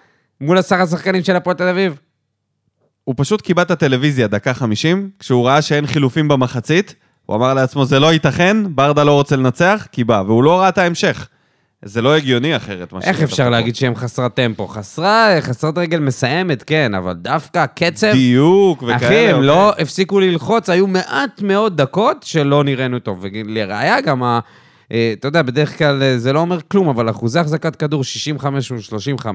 מול 0.41 0.59
עשר 0.59 0.77
השחקנים 0.77 1.25
של 1.25 1.37
הפועל 1.37 1.57
תל 1.57 1.69
אביב? 1.69 1.99
הוא 3.05 3.15
פשוט 3.19 3.41
קיבע 3.41 3.63
את 3.63 3.71
הטלוויזיה 3.71 4.27
דקה 4.27 4.55
50, 4.55 5.11
כשהוא 5.19 5.47
ראה 5.47 5.63
שאין 5.63 5.87
חילופים 5.87 6.29
במחצית, 6.29 6.95
הוא 7.27 7.37
אמר 7.37 7.55
לעצמו, 7.55 7.85
זה 7.85 8.01
לא 8.01 8.13
ייתכן, 8.13 8.57
ברדה 8.69 9.05
לא 9.05 9.13
רוצה 9.13 9.37
לנצח, 9.37 9.87
קיבע, 9.91 10.23
והוא 10.27 10.45
לא 10.45 10.59
ראה 10.61 10.69
את 10.69 10.79
ההמשך. 10.79 11.29
זה 11.85 12.03
לא 12.03 12.17
הגיוני 12.17 12.57
אחרת. 12.57 12.93
איך 13.03 13.23
אפשר 13.23 13.45
פה. 13.45 13.49
להגיד 13.51 13.77
שהם 13.77 13.95
חסרת 13.95 14.35
טמפו? 14.35 14.67
חסרה, 14.69 15.29
חסרת 15.41 15.79
רגל 15.79 15.99
מסיימת, 15.99 16.63
כן, 16.63 16.95
אבל 16.95 17.13
דווקא 17.13 17.59
הקצב... 17.59 18.13
דיוק 18.13 18.83
וכאלה. 18.83 18.97
אחי, 18.97 19.15
הם 19.29 19.35
אוקיי. 19.35 19.47
לא 19.47 19.73
הפסיקו 19.79 20.21
ללחוץ, 20.21 20.71
היו 20.71 20.87
מעט 20.87 21.43
מאוד 21.43 21.77
דקות 21.77 22.23
שלא 22.23 22.65
נראינו 22.65 22.99
טוב. 22.99 23.19
ולראיה 23.23 24.01
גם, 24.01 24.23
ה- 24.23 24.41
אה, 24.93 25.15
אתה 25.19 25.29
יודע, 25.29 25.43
בדרך 25.43 25.79
כלל 25.79 26.03
אה, 26.03 26.19
זה 26.19 26.33
לא 26.33 26.41
אומר 26.41 26.59
כלום, 26.69 26.89
אבל 26.89 27.11
אחוזי 27.11 27.39
החזקת 27.39 27.77
כדור 27.77 28.05
65 28.05 28.73
ו-35, 28.73 29.27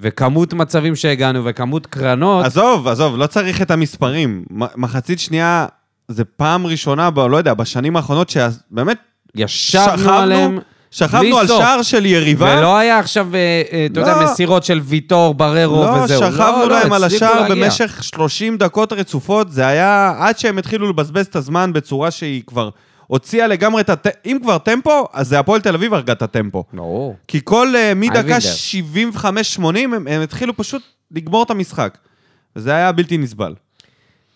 וכמות 0.00 0.52
מצבים 0.54 0.96
שהגענו, 0.96 1.44
וכמות 1.44 1.86
קרנות, 1.86 2.44
עזוב, 2.44 2.88
עזוב, 2.88 3.16
לא 3.16 3.26
צריך 3.26 3.62
את 3.62 3.70
המספרים. 3.70 4.44
מחצית 4.76 5.18
שנייה, 5.20 5.66
זה 6.08 6.24
פעם 6.24 6.66
ראשונה, 6.66 7.10
ב, 7.10 7.18
לא 7.20 7.36
יודע, 7.36 7.54
בשנים 7.54 7.96
האחרונות, 7.96 8.30
שבאמת 8.30 8.98
ישבנו 9.34 9.98
שכבנו, 9.98 10.12
עליהם. 10.12 10.58
שכבנו 10.90 11.38
על 11.38 11.46
סוף. 11.46 11.62
שער 11.62 11.82
של 11.82 12.06
יריבה. 12.06 12.56
ולא 12.58 12.76
היה 12.76 12.98
עכשיו, 12.98 13.34
אה, 13.34 13.62
אה, 13.72 13.86
אתה 13.92 14.00
יודע, 14.00 14.16
לא. 14.16 14.24
מסירות 14.24 14.64
של 14.64 14.80
ויטור, 14.84 15.34
בררו 15.34 15.84
לא, 15.84 15.90
וזהו. 15.90 16.20
שכבנו 16.20 16.68
להם 16.68 16.92
על 16.92 17.04
הצליחו 17.04 17.24
השער 17.24 17.40
להגיע. 17.40 17.64
במשך 17.64 18.02
30 18.02 18.56
דקות 18.56 18.92
רצופות, 18.92 19.52
זה 19.52 19.66
היה 19.66 20.14
עד 20.18 20.38
שהם 20.38 20.58
התחילו 20.58 20.88
לבזבז 20.88 21.26
את 21.26 21.36
הזמן 21.36 21.72
בצורה 21.72 22.10
שהיא 22.10 22.42
כבר 22.46 22.70
הוציאה 23.06 23.46
לגמרי 23.46 23.80
את 23.80 23.90
הט... 23.90 24.06
אם 24.26 24.38
כבר 24.42 24.58
טמפו, 24.58 25.06
אז 25.12 25.28
זה 25.28 25.38
הפועל 25.38 25.60
תל 25.60 25.74
אביב 25.74 25.94
הרגה 25.94 26.12
את 26.12 26.22
הטמפו. 26.22 26.64
ברור. 26.72 27.16
כי 27.28 27.40
כל, 27.44 27.74
uh, 27.74 27.94
מדקה 27.94 28.18
אייבינדר. 28.18 29.18
75-80, 29.18 29.78
הם, 29.78 30.08
הם 30.08 30.22
התחילו 30.22 30.56
פשוט 30.56 30.82
לגמור 31.10 31.42
את 31.42 31.50
המשחק. 31.50 31.98
וזה 32.56 32.74
היה 32.74 32.92
בלתי 32.92 33.18
נסבל. 33.18 33.54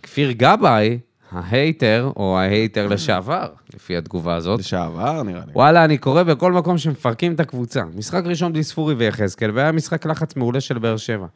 כפיר 0.02 0.30
גבאי, 0.30 0.98
ההייטר, 1.32 2.12
או 2.16 2.38
ההייטר 2.38 2.86
לשעבר, 2.94 3.46
לפי 3.74 3.96
התגובה 3.96 4.34
הזאת, 4.34 4.60
לשעבר, 4.60 5.22
נראה 5.22 5.42
לי. 5.46 5.52
וואלה, 5.54 5.84
אני 5.84 5.98
קורא 5.98 6.22
בכל 6.22 6.52
מקום 6.52 6.78
שמפרקים 6.78 7.34
את 7.34 7.40
הקבוצה. 7.40 7.82
משחק 7.94 8.22
ראשון 8.26 8.52
בלי 8.52 8.62
ספורי 8.62 8.94
ויחזקאל, 8.94 9.50
והיה 9.54 9.72
משחק 9.72 10.06
לחץ 10.06 10.36
מעולה 10.36 10.60
של 10.60 10.78
באר 10.78 10.96
שבע. 10.96 11.26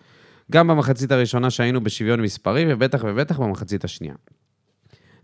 גם 0.53 0.69
במחצית 0.69 1.13
הראשונה 1.13 1.51
שהיינו 1.51 1.85
בשוויון 1.85 2.21
מספרי, 2.21 2.65
ובטח 2.69 3.05
ובטח 3.05 3.41
במחצית 3.41 3.85
השנייה. 3.85 4.15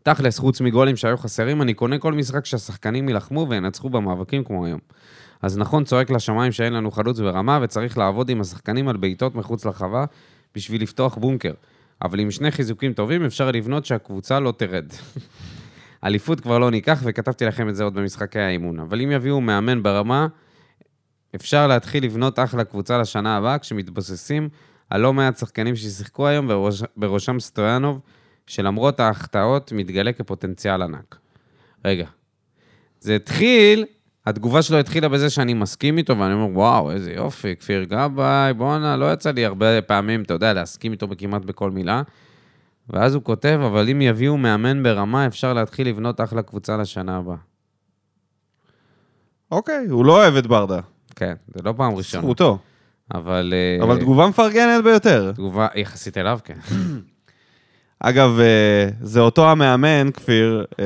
תכלס, 0.03 0.39
חוץ 0.39 0.61
מגולים 0.61 0.97
שהיו 0.97 1.17
חסרים, 1.17 1.63
אני 1.63 1.75
קונה 1.75 1.99
כל 1.99 2.13
משחק 2.13 2.47
שהשחקנים 2.47 3.09
יילחמו 3.09 3.47
וינצחו 3.49 3.91
במאבקים 3.91 4.45
כמו 4.45 4.67
היום. 4.67 4.81
אז 5.43 5.59
נכון, 5.59 5.85
צועק 5.85 6.11
לשמיים 6.11 6.53
שאין 6.53 6.73
לנו 6.73 6.91
חלוץ 6.91 7.21
ברמה, 7.21 7.59
וצריך 7.63 7.99
לעבוד 7.99 8.29
עם 8.29 8.41
השחקנים 8.41 8.89
על 8.89 8.97
בעיטות 8.97 9.35
מחוץ 9.35 9.65
לרחבה 9.65 10.05
בשביל 10.55 10.83
לפתוח 10.83 11.19
בונקר. 11.19 11.53
אבל 12.05 12.19
עם 12.19 12.31
שני 12.31 12.51
חיזוקים 12.51 12.93
טובים 12.93 13.25
אפשר 13.25 13.51
לבנות 13.51 13.85
שהקבוצה 13.85 14.41
לא 14.41 14.53
תרד. 14.57 14.87
אליפות 16.05 16.41
כבר 16.41 16.59
לא 16.59 16.71
ניקח, 16.71 17.01
וכתבתי 17.05 17.45
לכם 17.45 17.69
את 17.69 17.77
זה 17.77 17.85
עוד 17.85 17.95
במשחקי 17.95 18.39
האימון. 18.39 18.79
אבל 18.79 19.01
אם 19.01 19.11
יביאו 19.11 19.41
מאמן 19.41 19.83
ברמה, 19.83 20.27
אפשר 21.35 21.67
להתחיל 21.67 22.05
לבנות 22.05 22.39
אחלה 22.39 22.65
קבוצה 22.65 22.99
לשנה 22.99 23.37
הבאה, 23.37 23.59
כשמתבססים 23.59 24.49
על 24.91 25.01
לא 25.01 25.13
מעט 25.13 25.39
שחקנים 25.39 25.77
ששיחקו 25.77 26.27
היום, 26.27 26.49
בראש, 26.49 26.83
בראשם 26.97 27.41
סטויאנוב, 27.41 28.01
שלמרות 28.47 29.01
ההחטאות 29.01 29.73
מתגלה 29.73 30.13
כפוטנציאל 30.13 30.83
ענק. 30.83 31.19
רגע, 31.85 32.07
זה 33.01 33.17
התחיל, 33.17 33.85
התגובה 34.27 34.63
שלו 34.63 34.79
התחילה 34.79 35.09
בזה 35.09 35.31
שאני 35.31 35.55
מסכים 35.55 35.99
איתו, 35.99 36.19
ואני 36.19 36.35
אומר, 36.35 36.59
וואו, 36.59 36.91
איזה 36.91 37.13
יופי, 37.13 37.57
כפיר 37.57 37.85
גבאי, 37.85 38.55
בואנה, 38.55 38.97
לא 38.97 39.13
יצא 39.13 39.31
לי 39.31 39.47
הרבה 39.47 39.83
פעמים, 39.83 40.23
אתה 40.23 40.35
יודע, 40.35 40.53
להסכים 40.53 40.93
איתו 40.93 41.07
כמעט 41.19 41.45
בכל 41.45 41.71
מילה. 41.71 42.03
ואז 42.91 43.15
הוא 43.15 43.23
כותב, 43.23 43.61
אבל 43.67 43.89
אם 43.89 44.01
יביאו 44.01 44.37
מאמן 44.37 44.83
ברמה, 44.83 45.27
אפשר 45.27 45.53
להתחיל 45.53 45.89
לבנות 45.89 46.21
אחלה 46.21 46.43
קבוצה 46.43 46.77
לשנה 46.77 47.17
הבאה. 47.17 47.37
אוקיי, 49.51 49.87
הוא 49.91 50.05
לא 50.05 50.17
אוהב 50.17 50.37
את 50.37 50.47
ברדה. 50.47 50.81
כן, 51.17 51.35
זה 51.55 51.63
לא 51.65 51.75
פעם 51.77 51.95
ראשונה. 51.95 52.23
זכותו. 52.23 52.59
אבל... 53.15 53.55
אה, 53.57 53.85
אבל 53.85 54.01
תגובה 54.01 54.29
מפרגנת 54.29 54.85
ביותר. 54.85 55.33
תגובה 55.33 55.67
יחסית 55.75 56.19
אליו, 56.19 56.39
כן. 56.45 56.59
אגב, 58.05 58.39
אה, 58.41 58.89
זה 59.01 59.21
אותו 59.21 59.51
המאמן, 59.51 60.11
כפיר, 60.11 60.65
אה, 60.81 60.85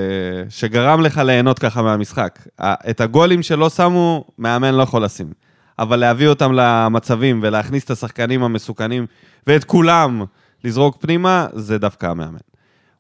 שגרם 0.49 1.01
לך 1.01 1.19
ליהנות 1.19 1.59
ככה 1.59 1.83
מהמשחק. 1.83 2.39
את 2.61 3.01
הגולים 3.01 3.43
שלא 3.43 3.71
שמו, 3.71 4.25
מאמן 4.39 4.75
לא 4.75 4.83
יכול 4.83 5.05
לשים. 5.05 5.33
אבל 5.79 5.97
להביא 5.97 6.29
אותם 6.29 6.53
למצבים 6.53 7.41
ולהכניס 7.43 7.85
את 7.85 7.91
השחקנים 7.91 8.43
המסוכנים 8.43 9.07
ואת 9.47 9.65
כולם 9.65 10.25
לזרוק 10.65 10.97
פנימה, 11.01 11.47
זה 11.53 11.79
דווקא 11.79 12.07
המאמן. 12.07 12.39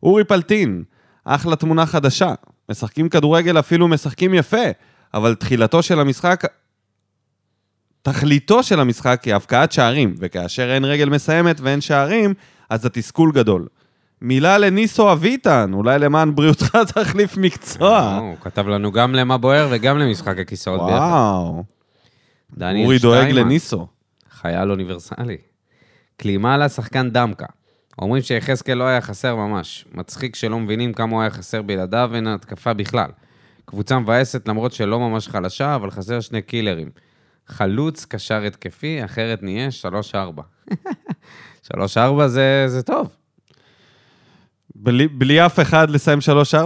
אורי 0.03 0.25
פלטין, 0.25 0.83
אחלה 1.25 1.57
תמונה 1.57 1.87
חדשה. 1.87 2.35
משחקים 2.71 3.09
כדורגל, 3.09 3.59
אפילו 3.59 3.89
משחקים 3.89 4.35
יפה, 4.35 4.67
אבל 5.15 5.35
תחילתו 5.35 5.83
של 5.83 6.01
המשחק, 6.01 6.45
תכליתו 8.03 8.63
של 8.63 8.81
המשחק 8.81 9.23
היא 9.25 9.35
הבקעת 9.35 9.73
שערים, 9.73 10.15
וכאשר 10.19 10.75
אין 10.75 10.85
רגל 10.85 11.09
מסיימת 11.09 11.61
ואין 11.61 11.81
שערים, 11.81 12.35
אז 12.71 12.87
התסכול 12.87 13.33
גדול. 13.33 13.67
מילה 14.23 14.59
לניסו 14.59 15.13
אביטן, 15.13 15.71
אולי 15.73 15.99
למען 15.99 16.35
בריאותך 16.35 16.77
תחליף 16.95 17.37
מקצוע. 17.37 17.99
אה, 17.99 18.19
הוא 18.19 18.37
כתב 18.41 18.69
לנו 18.69 18.93
גם 18.93 19.15
למה 19.15 19.39
בוער 19.39 19.69
וגם 19.71 19.99
למשחק 19.99 20.39
הכיסאות 20.39 20.81
ביחד. 20.87 20.99
וואו, 20.99 21.65
דניאל 22.57 22.85
אורי 22.85 22.99
דואג 22.99 23.31
לניסו. 23.31 23.87
חייל 24.31 24.71
אוניברסלי. 24.71 25.37
כלימה 26.21 26.59
לשחקן 26.59 27.11
דמקה. 27.11 27.47
אומרים 27.99 28.23
שיחזקאל 28.23 28.75
לא 28.75 28.85
היה 28.85 29.01
חסר 29.01 29.37
ממש. 29.37 29.85
מצחיק 29.95 30.37
שלא 30.37 30.59
מבינים 30.59 30.93
כמה 30.93 31.13
הוא 31.13 31.21
היה 31.21 31.31
חסר 31.31 31.63
בלעדיו, 31.63 32.11
אין 32.15 32.27
התקפה 32.27 32.75
בכלל. 32.75 33.11
קבוצה 33.65 33.99
מבאסת 33.99 34.49
למרות 34.49 34.73
שלא 34.73 35.01
ממש 35.01 35.29
חלשה, 35.29 35.75
אבל 35.75 35.91
חסר 35.91 36.21
שני 36.21 36.43
קילרים. 36.43 36.91
חלוץ, 37.47 38.05
קשר 38.05 38.43
התקפי, 38.43 39.05
אחרת 39.05 39.43
נהיה 39.43 39.69
3-4. 40.15 40.73
3-4 41.75 41.77
זה, 42.27 42.65
זה 42.67 42.83
טוב. 42.83 43.17
בלי, 44.87 45.09
בלי 45.09 45.47
אף 45.47 45.61
אחד 45.61 45.91
לסיים 45.91 46.19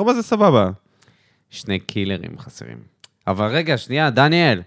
3-4 0.09 0.12
זה 0.12 0.23
סבבה. 0.23 0.71
שני 1.51 1.79
קילרים 1.79 2.39
חסרים. 2.39 2.79
אבל 3.27 3.47
רגע, 3.47 3.77
שנייה, 3.79 4.11
דניאל, 4.11 4.62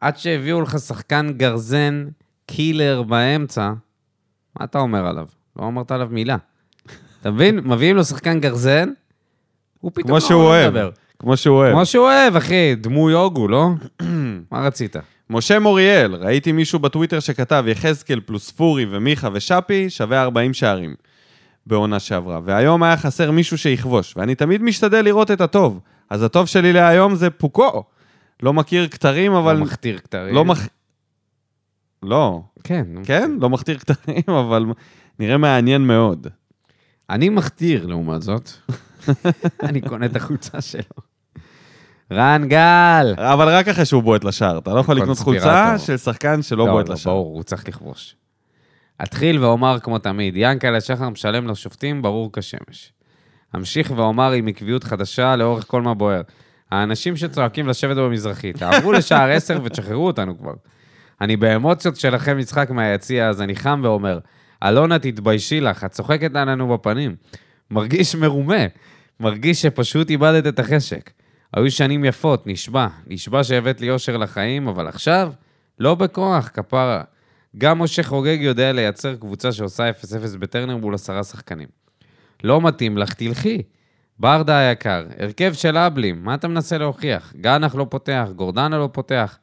עד 0.00 0.16
שהביאו 0.18 0.60
לך 0.60 0.78
שחקן 0.78 1.32
גרזן, 1.36 2.06
קילר 2.46 3.02
באמצע, 3.02 3.72
מה 4.58 4.64
אתה 4.64 4.78
אומר 4.78 5.06
עליו? 5.06 5.26
לא 5.56 5.66
אמרת 5.66 5.90
עליו 5.90 6.08
מילה. 6.10 6.36
אתה 7.20 7.30
מבין? 7.30 7.60
מביאים 7.64 7.96
לו 7.96 8.04
שחקן 8.04 8.40
גרזן, 8.40 8.88
הוא 9.80 9.90
פתאום 9.94 10.18
לא 10.30 10.34
אוהב. 10.34 10.70
מדבר. 10.70 10.90
כמו 11.18 11.36
שהוא 11.36 11.56
אוהב. 11.56 11.72
כמו 11.72 11.86
שהוא 11.86 12.04
אוהב, 12.04 12.36
אחי, 12.36 12.74
דמוי 12.74 13.12
הוגו, 13.12 13.48
לא? 13.48 13.68
מה 14.50 14.60
רצית? 14.60 14.96
משה 15.30 15.58
מוריאל, 15.58 16.14
ראיתי 16.14 16.52
מישהו 16.52 16.78
בטוויטר 16.78 17.20
שכתב 17.20 17.64
יחזקאל 17.66 18.20
פלוס 18.20 18.50
פורי 18.50 18.86
ומיכה 18.90 19.28
ושאפי 19.32 19.90
שווה 19.90 20.22
40 20.22 20.54
שערים 20.54 20.94
בעונה 21.66 21.98
שעברה. 21.98 22.40
והיום 22.44 22.82
היה 22.82 22.96
חסר 22.96 23.30
מישהו 23.30 23.58
שיכבוש, 23.58 24.16
ואני 24.16 24.34
תמיד 24.34 24.62
משתדל 24.62 25.04
לראות 25.04 25.30
את 25.30 25.40
הטוב. 25.40 25.80
אז 26.10 26.22
הטוב 26.22 26.46
שלי 26.46 26.72
להיום 26.72 27.14
זה 27.14 27.30
פוקו. 27.30 27.84
לא 28.42 28.52
מכיר 28.52 28.88
כתרים, 28.88 29.32
אבל... 29.32 29.56
לא 29.56 29.64
מכתיר 29.64 29.98
כתרים. 29.98 30.34
לא 30.34 30.44
מח... 30.44 30.68
לא. 32.02 32.42
כן. 32.64 32.86
כן? 33.04 33.30
לא 33.40 33.50
מכתיר 33.50 33.78
כתרים, 33.78 34.22
אבל 34.48 34.64
נראה 35.18 35.36
מעניין 35.36 35.86
מאוד. 35.86 36.26
אני 37.10 37.28
מכתיר, 37.28 37.86
לעומת 37.86 38.22
זאת. 38.22 38.50
אני 39.68 39.80
קונה 39.80 40.06
את 40.06 40.16
החולצה 40.16 40.60
שלו. 40.60 41.14
רן 42.12 42.48
גל! 42.48 43.14
אבל 43.16 43.48
רק 43.48 43.68
אחרי 43.68 43.84
שהוא 43.84 44.02
בועט 44.02 44.24
לשער. 44.24 44.58
אתה 44.58 44.74
לא 44.74 44.80
יכול 44.80 44.96
לקנות 44.96 45.18
חולצה. 45.18 45.78
של 45.78 45.96
שחקן 45.96 46.42
שלא 46.42 46.66
בועט 46.66 46.88
לא, 46.88 46.94
לשער. 46.94 47.12
ברור, 47.12 47.34
הוא 47.34 47.42
צריך 47.42 47.68
לכבוש. 47.68 48.16
אתחיל 49.04 49.44
ואומר 49.44 49.78
כמו 49.82 49.98
תמיד, 49.98 50.34
ינקלה 50.36 50.80
שחר 50.80 51.08
משלם 51.08 51.48
לשופטים 51.48 52.02
ברור 52.02 52.30
כשמש. 52.32 52.92
אמשיך 53.56 53.92
ואומר 53.96 54.32
עם 54.32 54.46
עקביות 54.46 54.84
חדשה 54.84 55.36
לאורך 55.36 55.64
כל 55.66 55.82
מה 55.82 55.94
בוער. 55.94 56.22
האנשים 56.70 57.16
שצועקים 57.16 57.68
לשבת 57.68 57.96
במזרחי, 57.96 58.52
תעברו 58.52 58.92
לשער 58.92 59.30
10 59.30 59.58
ותשחררו 59.64 60.06
אותנו 60.06 60.38
כבר. 60.38 60.52
אני 61.20 61.36
באמוציות 61.36 61.96
שלכם 61.96 62.38
משחק 62.38 62.70
מהיציע, 62.70 63.28
אז 63.28 63.42
אני 63.42 63.56
חם 63.56 63.80
ואומר, 63.84 64.18
אלונה, 64.64 64.98
תתביישי 64.98 65.60
לך, 65.60 65.84
את 65.84 65.90
צוחקת 65.90 66.36
עלינו 66.36 66.68
בפנים. 66.68 67.16
מרגיש 67.70 68.14
מרומה, 68.14 68.66
מרגיש 69.20 69.62
שפשוט 69.62 70.10
איבדת 70.10 70.46
את 70.46 70.58
החשק. 70.58 71.10
היו 71.54 71.70
שנים 71.70 72.04
יפות, 72.04 72.46
נשבע, 72.46 72.86
נשבע 73.06 73.44
שהבאת 73.44 73.80
לי 73.80 73.90
אושר 73.90 74.16
לחיים, 74.16 74.68
אבל 74.68 74.88
עכשיו, 74.88 75.32
לא 75.78 75.94
בכוח, 75.94 76.50
כפרה. 76.54 77.02
גם 77.58 77.78
משה 77.78 78.02
חוגג 78.02 78.38
יודע 78.40 78.72
לייצר 78.72 79.16
קבוצה 79.16 79.52
שעושה 79.52 79.90
0-0 79.90 80.38
בטרנר 80.38 80.76
מול 80.76 80.94
עשרה 80.94 81.24
שחקנים. 81.24 81.68
לא 82.44 82.60
מתאים 82.60 82.98
לך, 82.98 83.14
תלכי. 83.14 83.62
ברדה 84.18 84.58
היקר, 84.58 85.06
הרכב 85.18 85.52
של 85.52 85.76
אבלים, 85.76 86.24
מה 86.24 86.34
אתה 86.34 86.48
מנסה 86.48 86.78
להוכיח? 86.78 87.32
גנח 87.36 87.74
לא 87.74 87.86
פותח, 87.90 88.28
גורדנה 88.36 88.78
לא 88.78 88.88
פותח. 88.92 89.38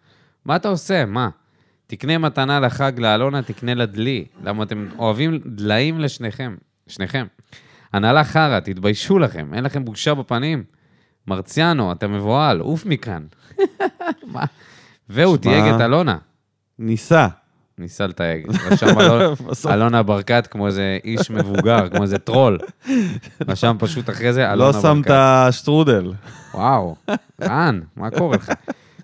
מה 0.45 0.55
אתה 0.55 0.67
עושה? 0.67 1.05
מה? 1.05 1.29
תקנה 1.87 2.17
מתנה 2.17 2.59
לחג 2.59 2.99
לאלונה, 2.99 3.41
תקנה 3.41 3.73
לה 3.73 3.85
דלי. 3.85 4.25
למה 4.43 4.63
אתם 4.63 4.87
אוהבים 4.97 5.39
דליים 5.45 5.99
לשניכם? 5.99 6.55
שניכם. 6.87 7.25
הנהלה 7.93 8.23
חרא, 8.23 8.59
תתביישו 8.59 9.19
לכם, 9.19 9.53
אין 9.53 9.63
לכם 9.63 9.85
בושה 9.85 10.13
בפנים. 10.13 10.63
מרציאנו, 11.27 11.91
אתה 11.91 12.07
מבוהל, 12.07 12.59
עוף 12.59 12.85
מכאן. 12.85 13.25
מה? 14.33 14.45
והוא. 15.09 15.37
תייג 15.37 15.63
את 15.75 15.81
אלונה. 15.81 16.17
ניסה. 16.79 17.27
ניסה 17.81 18.07
לתייג. 18.07 18.47
רשם 18.71 18.87
אלונה, 19.73 20.03
ברקת 20.03 20.47
כמו 20.47 20.67
איזה 20.67 20.97
איש 21.03 21.31
מבוגר, 21.31 21.89
כמו 21.89 22.03
איזה 22.03 22.17
טרול. 22.17 22.57
רשם 23.47 23.75
פשוט 23.79 24.09
אחרי 24.09 24.33
זה 24.33 24.51
אלונה 24.51 24.55
לא 24.55 24.71
ברקת. 24.71 24.81
שמת 24.81 25.11
שטרודל. 25.51 26.11
וואו, 26.53 26.95
רן, 27.41 27.79
מה 27.95 28.09
קורה 28.09 28.37
לך? 28.37 28.51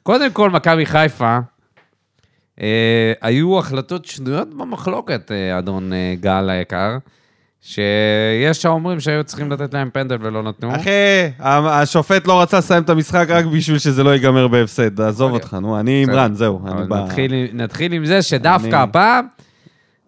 קודם 0.04 0.32
כל, 0.32 0.50
מכבי 0.50 0.86
חיפה, 0.86 1.40
אה, 2.62 3.14
היו 3.22 3.60
החלטות 3.60 4.06
שנויות 4.06 4.54
במחלוקת, 4.54 5.32
אה, 5.32 5.60
אדון 5.60 5.94
אה, 5.94 6.14
גל 6.20 6.50
היקר. 6.50 6.98
שיש 7.62 8.66
האומרים 8.66 9.00
שהיו 9.00 9.24
צריכים 9.24 9.52
לתת 9.52 9.74
להם 9.74 9.90
פנדל 9.94 10.18
ולא 10.22 10.44
נתנו. 10.44 10.76
אחי, 10.76 10.90
השופט 11.40 12.28
לא 12.28 12.42
רצה 12.42 12.58
לסיים 12.58 12.84
את 12.84 12.90
המשחק 12.90 13.26
רק 13.30 13.46
בשביל 13.46 13.80
שזה 13.80 14.04
לא 14.04 14.10
ייגמר 14.10 14.48
בהפסד. 14.48 15.02
עזוב 15.02 15.28
יכול 15.28 15.42
אותך, 15.42 15.54
נו, 15.54 15.80
אני 15.80 16.06
בסדר. 16.06 16.14
אימרן, 16.14 16.34
זהו. 16.34 16.62
נתחיל, 17.54 17.94
עם 17.94 18.06
זה 18.06 18.22
שדווקא 18.22 18.76
הפעם, 18.76 19.28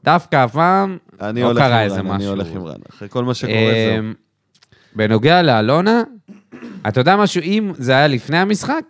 דווקא 0.04 0.36
הפעם, 0.36 0.98
אני 1.22 1.42
לא 1.42 1.54
קרה 1.54 1.80
עם 1.80 1.84
איזה 1.84 2.00
רן, 2.00 2.08
אני 2.08 2.18
משהו. 2.18 2.30
הולך 2.30 2.48
עם 2.56 2.64
רן. 2.64 2.80
אחרי 2.90 3.10
כל 3.10 3.24
מה 3.24 3.34
שקורה, 3.34 3.56
זהו. 3.56 4.00
אמ, 4.00 4.14
בנוגע 4.96 5.42
לאלונה, 5.42 6.04
אתה 6.88 7.00
יודע 7.00 7.16
משהו, 7.18 7.42
אם 7.42 7.72
זה 7.78 7.92
היה 7.92 8.08
לפני 8.08 8.38
המשחק, 8.38 8.84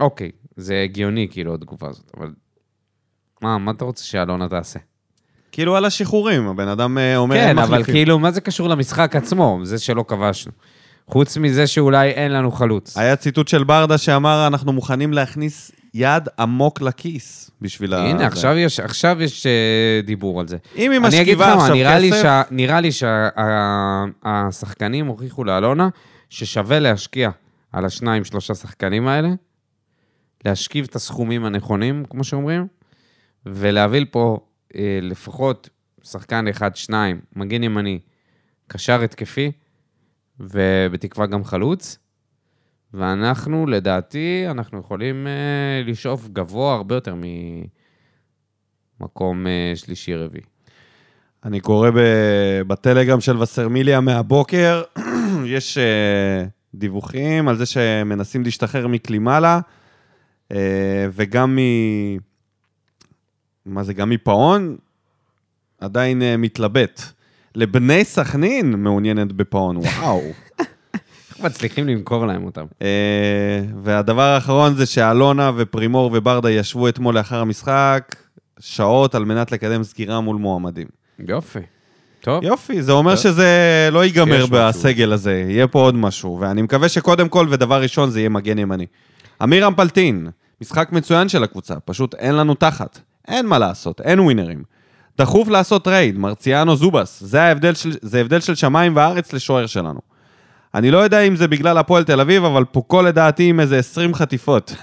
אוקיי, 0.00 0.30
זה 0.56 0.80
הגיוני, 0.84 1.28
כאילו, 1.30 1.54
התגובה 1.54 1.88
הזאת, 1.88 2.10
אבל... 2.16 2.30
מה, 3.42 3.58
מה 3.58 3.70
אתה 3.70 3.84
רוצה 3.84 4.04
שאלונה 4.04 4.48
תעשה? 4.48 4.78
כאילו 5.58 5.76
על 5.76 5.84
השחרורים, 5.84 6.48
הבן 6.48 6.68
אדם 6.68 6.98
אה, 6.98 7.16
אומר, 7.16 7.36
כן, 7.36 7.48
הם 7.48 7.58
אבל 7.58 7.68
מחליפים. 7.72 7.94
כאילו, 7.94 8.18
מה 8.18 8.30
זה 8.30 8.40
קשור 8.40 8.68
למשחק 8.68 9.16
עצמו? 9.16 9.60
זה 9.62 9.78
שלא 9.78 10.04
כבשנו. 10.08 10.52
חוץ 11.06 11.36
מזה 11.36 11.66
שאולי 11.66 12.10
אין 12.10 12.32
לנו 12.32 12.50
חלוץ. 12.50 12.96
היה 12.96 13.16
ציטוט 13.16 13.48
של 13.48 13.64
ברדה 13.64 13.98
שאמר, 13.98 14.46
אנחנו 14.46 14.72
מוכנים 14.72 15.12
להכניס 15.12 15.72
יד 15.94 16.28
עמוק 16.38 16.80
לכיס 16.80 17.50
בשביל 17.60 17.94
ה... 17.94 17.98
הנה, 17.98 18.18
זה." 18.18 18.26
עכשיו 18.26 18.56
יש, 18.56 18.80
עכשיו 18.80 19.22
יש 19.22 19.46
אה, 19.46 20.00
מה 20.06 20.48
זה. 20.48 20.56
אם 20.76 20.90
היא 20.90 21.00
אני 21.04 21.20
אגיד 21.20 21.38
לך 21.38 21.46
משכיבה 21.46 21.54
עכשיו 21.54 21.74
נראה 21.74 21.98
לי 21.98 22.10
כסף, 22.10 22.22
שה- 22.22 22.42
נראה 22.50 22.80
לי 22.80 22.90
שהשחקנים 24.24 25.06
הוכיחו 25.06 25.44
לאלונה 25.44 25.88
ששווה 26.30 26.78
להשקיע 26.78 27.30
על 27.72 27.84
השניים, 27.84 28.24
שלושה 28.24 28.54
שחקנים 28.54 29.08
האלה, 29.08 29.28
להשכיב 30.44 30.86
את 30.90 30.96
הסכומים 30.96 31.44
הנכונים, 31.44 32.04
כמו 32.10 32.24
שאומרים, 32.24 32.66
ולהביא 33.46 34.04
פה 34.10 34.38
אה, 34.76 34.98
לפחות 35.02 35.68
שחקן 36.02 36.48
אחד, 36.48 36.76
שניים, 36.76 37.20
מגן 37.36 37.62
ימני, 37.62 37.98
קשר 38.66 39.02
התקפי, 39.02 39.52
ובתקווה 40.40 41.26
גם 41.26 41.44
חלוץ. 41.44 41.98
ואנחנו, 42.94 43.66
לדעתי, 43.66 44.44
אנחנו 44.50 44.78
יכולים 44.78 45.26
אה, 45.26 45.82
לשאוף 45.84 46.28
גבוה 46.28 46.74
הרבה 46.74 46.94
יותר 46.94 47.14
ממקום 49.00 49.46
אה, 49.46 49.72
שלישי-רביעי. 49.74 50.44
אני 51.44 51.60
קורא 51.60 51.90
בטלגרם 52.66 53.20
של 53.20 53.36
וסרמיליה 53.36 54.00
מהבוקר, 54.00 54.82
יש 55.54 55.78
אה, 55.78 56.44
דיווחים 56.74 57.48
על 57.48 57.56
זה 57.56 57.66
שמנסים 57.66 58.44
להשתחרר 58.44 58.86
מקלימלה, 58.86 59.60
אה, 60.52 61.06
וגם 61.12 61.56
מ... 61.56 61.58
מה 63.66 63.82
זה, 63.82 63.94
גם 63.94 64.10
מפאון, 64.10 64.76
עדיין 65.80 66.22
אה, 66.22 66.36
מתלבט. 66.36 67.02
לבני 67.54 68.04
סכנין 68.04 68.72
מעוניינת 68.82 69.32
בפאון, 69.32 69.76
וואו. 69.76 70.22
איך 70.58 71.40
מצליחים 71.40 71.88
למכור 71.88 72.26
להם 72.26 72.44
אותם? 72.44 72.64
אה, 72.82 73.60
והדבר 73.82 74.22
האחרון 74.22 74.74
זה 74.74 74.86
שאלונה 74.86 75.50
ופרימור 75.56 76.10
וברדה 76.12 76.50
ישבו 76.50 76.88
אתמול 76.88 77.14
לאחר 77.14 77.40
המשחק 77.40 78.16
שעות 78.60 79.14
על 79.14 79.24
מנת 79.24 79.52
לקדם 79.52 79.82
סגירה 79.82 80.20
מול 80.20 80.36
מועמדים. 80.36 80.86
יופי. 81.18 81.58
טוב. 82.20 82.44
יופי, 82.44 82.82
זה 82.82 82.92
אומר 82.92 83.10
טוב. 83.10 83.22
שזה 83.22 83.88
לא 83.92 84.04
ייגמר 84.04 84.34
יש 84.34 84.50
משהו. 84.50 84.56
בסגל 84.56 85.12
הזה, 85.12 85.44
יהיה 85.48 85.66
פה 85.66 85.80
עוד 85.80 85.94
משהו, 85.94 86.38
ואני 86.40 86.62
מקווה 86.62 86.88
שקודם 86.88 87.28
כל, 87.28 87.46
ודבר 87.50 87.82
ראשון, 87.82 88.10
זה 88.10 88.20
יהיה 88.20 88.28
מגן 88.28 88.58
ימני. 88.58 88.86
אמיר 89.42 89.66
אמפלטין, 89.66 90.28
משחק 90.60 90.92
מצוין 90.92 91.28
של 91.28 91.44
הקבוצה, 91.44 91.74
פשוט 91.84 92.14
אין 92.14 92.34
לנו 92.34 92.54
תחת. 92.54 93.00
אין 93.28 93.46
מה 93.46 93.58
לעשות, 93.58 94.00
אין 94.00 94.20
ווינרים. 94.20 94.62
דחוף 95.18 95.48
לעשות 95.48 95.88
רייד, 95.88 96.18
מרציאנו 96.18 96.76
זובס, 96.76 97.20
זה 97.20 97.42
ההבדל 97.42 97.74
של, 97.74 97.92
זה 98.02 98.20
הבדל 98.20 98.40
של 98.40 98.54
שמיים 98.54 98.96
וארץ 98.96 99.32
לשוער 99.32 99.66
שלנו. 99.66 100.00
אני 100.74 100.90
לא 100.90 100.98
יודע 100.98 101.20
אם 101.20 101.36
זה 101.36 101.48
בגלל 101.48 101.78
הפועל 101.78 102.04
תל 102.04 102.20
אביב, 102.20 102.44
אבל 102.44 102.64
פוקו 102.64 103.02
לדעתי 103.02 103.48
עם 103.48 103.60
איזה 103.60 103.78
20 103.78 104.14
חטיפות. 104.14 104.74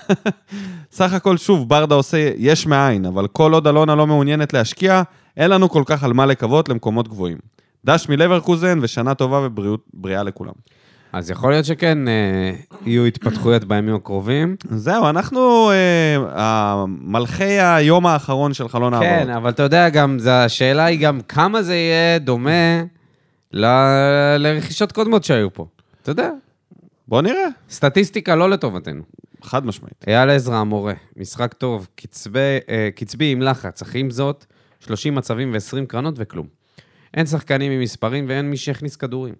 סך 0.91 1.14
הכל, 1.14 1.38
שוב, 1.38 1.70
ברדה 1.70 1.96
עושה 1.96 2.32
יש 2.38 2.68
מאין, 2.68 3.06
אבל 3.06 3.28
כל 3.28 3.54
עוד 3.54 3.68
אלונה 3.68 3.96
לא 3.96 4.08
מעוניינת 4.08 4.54
להשקיע, 4.54 5.02
אין 5.38 5.52
לנו 5.52 5.70
כל 5.70 5.84
כך 5.86 6.04
על 6.04 6.14
מה 6.14 6.26
לקוות 6.26 6.70
למקומות 6.70 7.08
גבוהים. 7.08 7.38
דש 7.86 8.10
מלברקוזן 8.10 8.80
ושנה 8.82 9.14
טובה 9.14 9.48
ובריאה 9.56 10.24
לכולם. 10.24 10.54
אז 11.16 11.30
יכול 11.30 11.51
להיות 11.51 11.66
שכן 11.66 12.07
אה, 12.07 12.13
יהיו 12.86 13.05
התפתחויות 13.05 13.63
בימים 13.63 13.95
הקרובים. 13.95 14.55
זהו, 14.70 15.09
אנחנו 15.09 15.72
אה, 15.72 16.86
מלכי 16.88 17.43
היום 17.59 18.05
האחרון 18.05 18.53
של 18.53 18.68
חלון 18.68 18.93
העברות. 18.93 19.28
כן, 19.28 19.30
אבל 19.30 19.49
אתה 19.49 19.63
יודע, 19.63 19.89
גם, 19.89 20.20
זה- 20.20 20.43
השאלה 20.43 20.86
היא 20.86 20.99
גם 20.99 21.22
כמה 21.22 21.61
זה 21.63 21.76
יהיה 21.76 22.20
דומה 22.20 22.84
ל- 23.53 23.66
לרכישות 24.38 24.91
קודמות 24.91 25.24
שהיו 25.24 25.53
פה. 25.53 25.68
אתה 26.01 26.11
יודע, 26.11 26.30
בוא 27.07 27.22
נראה. 27.22 27.47
סטטיסטיקה 27.70 28.36
לא 28.36 28.49
לטובתנו. 28.49 29.01
חד 29.43 29.66
משמעית. 29.66 30.05
אייל 30.07 30.30
עזרא 30.30 30.55
המורה, 30.55 30.93
משחק 31.18 31.53
טוב, 31.53 31.88
קצבי, 31.95 32.39
אה, 32.70 32.89
קצבי 32.95 33.32
עם 33.32 33.41
לחץ, 33.41 33.82
אך 33.82 33.95
עם 33.95 34.09
זאת, 34.11 34.45
30 34.80 35.16
מצבים 35.16 35.53
ו-20 35.53 35.86
קרנות 35.88 36.13
וכלום. 36.18 36.47
אין 37.13 37.26
שחקנים 37.26 37.72
עם 37.72 37.80
מספרים 37.82 38.26
ואין 38.30 38.49
מי 38.49 38.57
שיכניס 38.57 38.95
כדורים. 38.95 39.34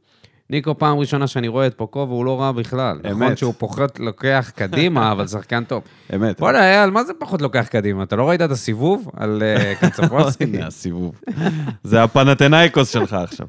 ניקו, 0.50 0.78
פעם 0.78 0.98
ראשונה 0.98 1.28
שאני 1.28 1.48
רואה 1.48 1.68
את 1.68 1.74
פוקו 1.74 2.06
והוא 2.10 2.26
לא 2.26 2.42
רע 2.42 2.52
בכלל. 2.52 3.00
אמת. 3.06 3.12
נכון 3.12 3.36
שהוא 3.36 3.54
פחות 3.58 4.00
לוקח 4.00 4.52
קדימה, 4.56 5.08
אבל 5.12 5.28
שחקן 5.28 5.64
טוב. 5.64 5.84
אמת. 6.16 6.40
בוא'נה, 6.40 6.60
אייל, 6.60 6.90
מה 6.90 7.04
זה 7.04 7.14
פחות 7.20 7.42
לוקח 7.42 7.68
קדימה? 7.72 8.04
אתה 8.04 8.16
לא 8.16 8.30
ראית 8.30 8.42
את 8.42 8.52
הסיבוב 8.52 9.10
על 9.18 9.44
אה, 9.44 9.74
קצפרוסקי? 9.82 10.44
הנה 10.44 10.68
הסיבוב. 10.68 11.22
זה 11.84 12.04
הפנתנאיקוס 12.04 12.90
שלך 12.90 13.14
עכשיו. 13.14 13.48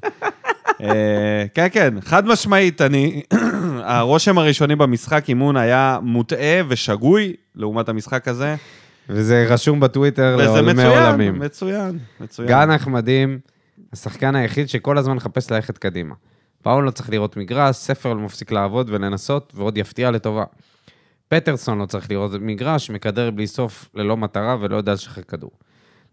אה, 0.82 1.44
כן, 1.55 1.66
כן, 1.72 1.94
חד 2.01 2.26
משמעית, 2.26 2.80
אני... 2.80 3.22
הרושם 3.82 4.38
הראשוני 4.38 4.76
במשחק 4.76 5.28
אימון 5.28 5.57
היה 5.57 5.99
מוטעה 6.03 6.61
ושגוי 6.68 7.32
לעומת 7.55 7.88
המשחק 7.88 8.28
הזה, 8.28 8.57
וזה 9.09 9.47
רשום 9.49 9.80
בטוויטר 9.80 10.36
וזה 10.38 10.44
לעולמי 10.44 10.72
מצוין, 10.72 11.05
עולמים. 11.05 11.38
מצוין, 11.38 11.99
מצוין. 12.20 12.49
גן 12.49 12.70
נחמדים, 12.70 13.38
השחקן 13.92 14.34
היחיד 14.34 14.68
שכל 14.68 14.99
הזמן 14.99 15.14
מחפש 15.14 15.51
ללכת 15.51 15.78
קדימה. 15.78 16.14
פאול 16.66 16.84
לא 16.84 16.90
צריך 16.90 17.10
לראות 17.10 17.36
מגרש, 17.36 17.76
ספר 17.76 18.14
לא 18.14 18.20
מפסיק 18.20 18.52
לעבוד 18.52 18.90
ולנסות, 18.90 19.52
ועוד 19.56 19.78
יפתיע 19.78 20.10
לטובה. 20.10 20.44
פטרסון 21.28 21.78
לא 21.78 21.86
צריך 21.86 22.10
לראות 22.10 22.30
מגרש, 22.40 22.90
מקדר 22.90 23.30
בלי 23.30 23.46
סוף 23.46 23.88
ללא 23.94 24.16
מטרה 24.16 24.56
ולא 24.60 24.76
יודע 24.76 24.92
לשחרר 24.92 25.24
כדור. 25.24 25.50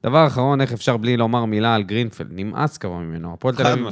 דבר 0.03 0.27
אחרון, 0.27 0.61
איך 0.61 0.73
אפשר 0.73 0.97
בלי 0.97 1.17
לומר 1.17 1.45
מילה 1.45 1.75
על 1.75 1.83
גרינפלד? 1.83 2.27
נמאס 2.31 2.77
כבר 2.77 2.93
ממנו. 2.93 3.33
הפועל 3.33 3.55
תל 3.55 3.67
אביב 3.67 3.87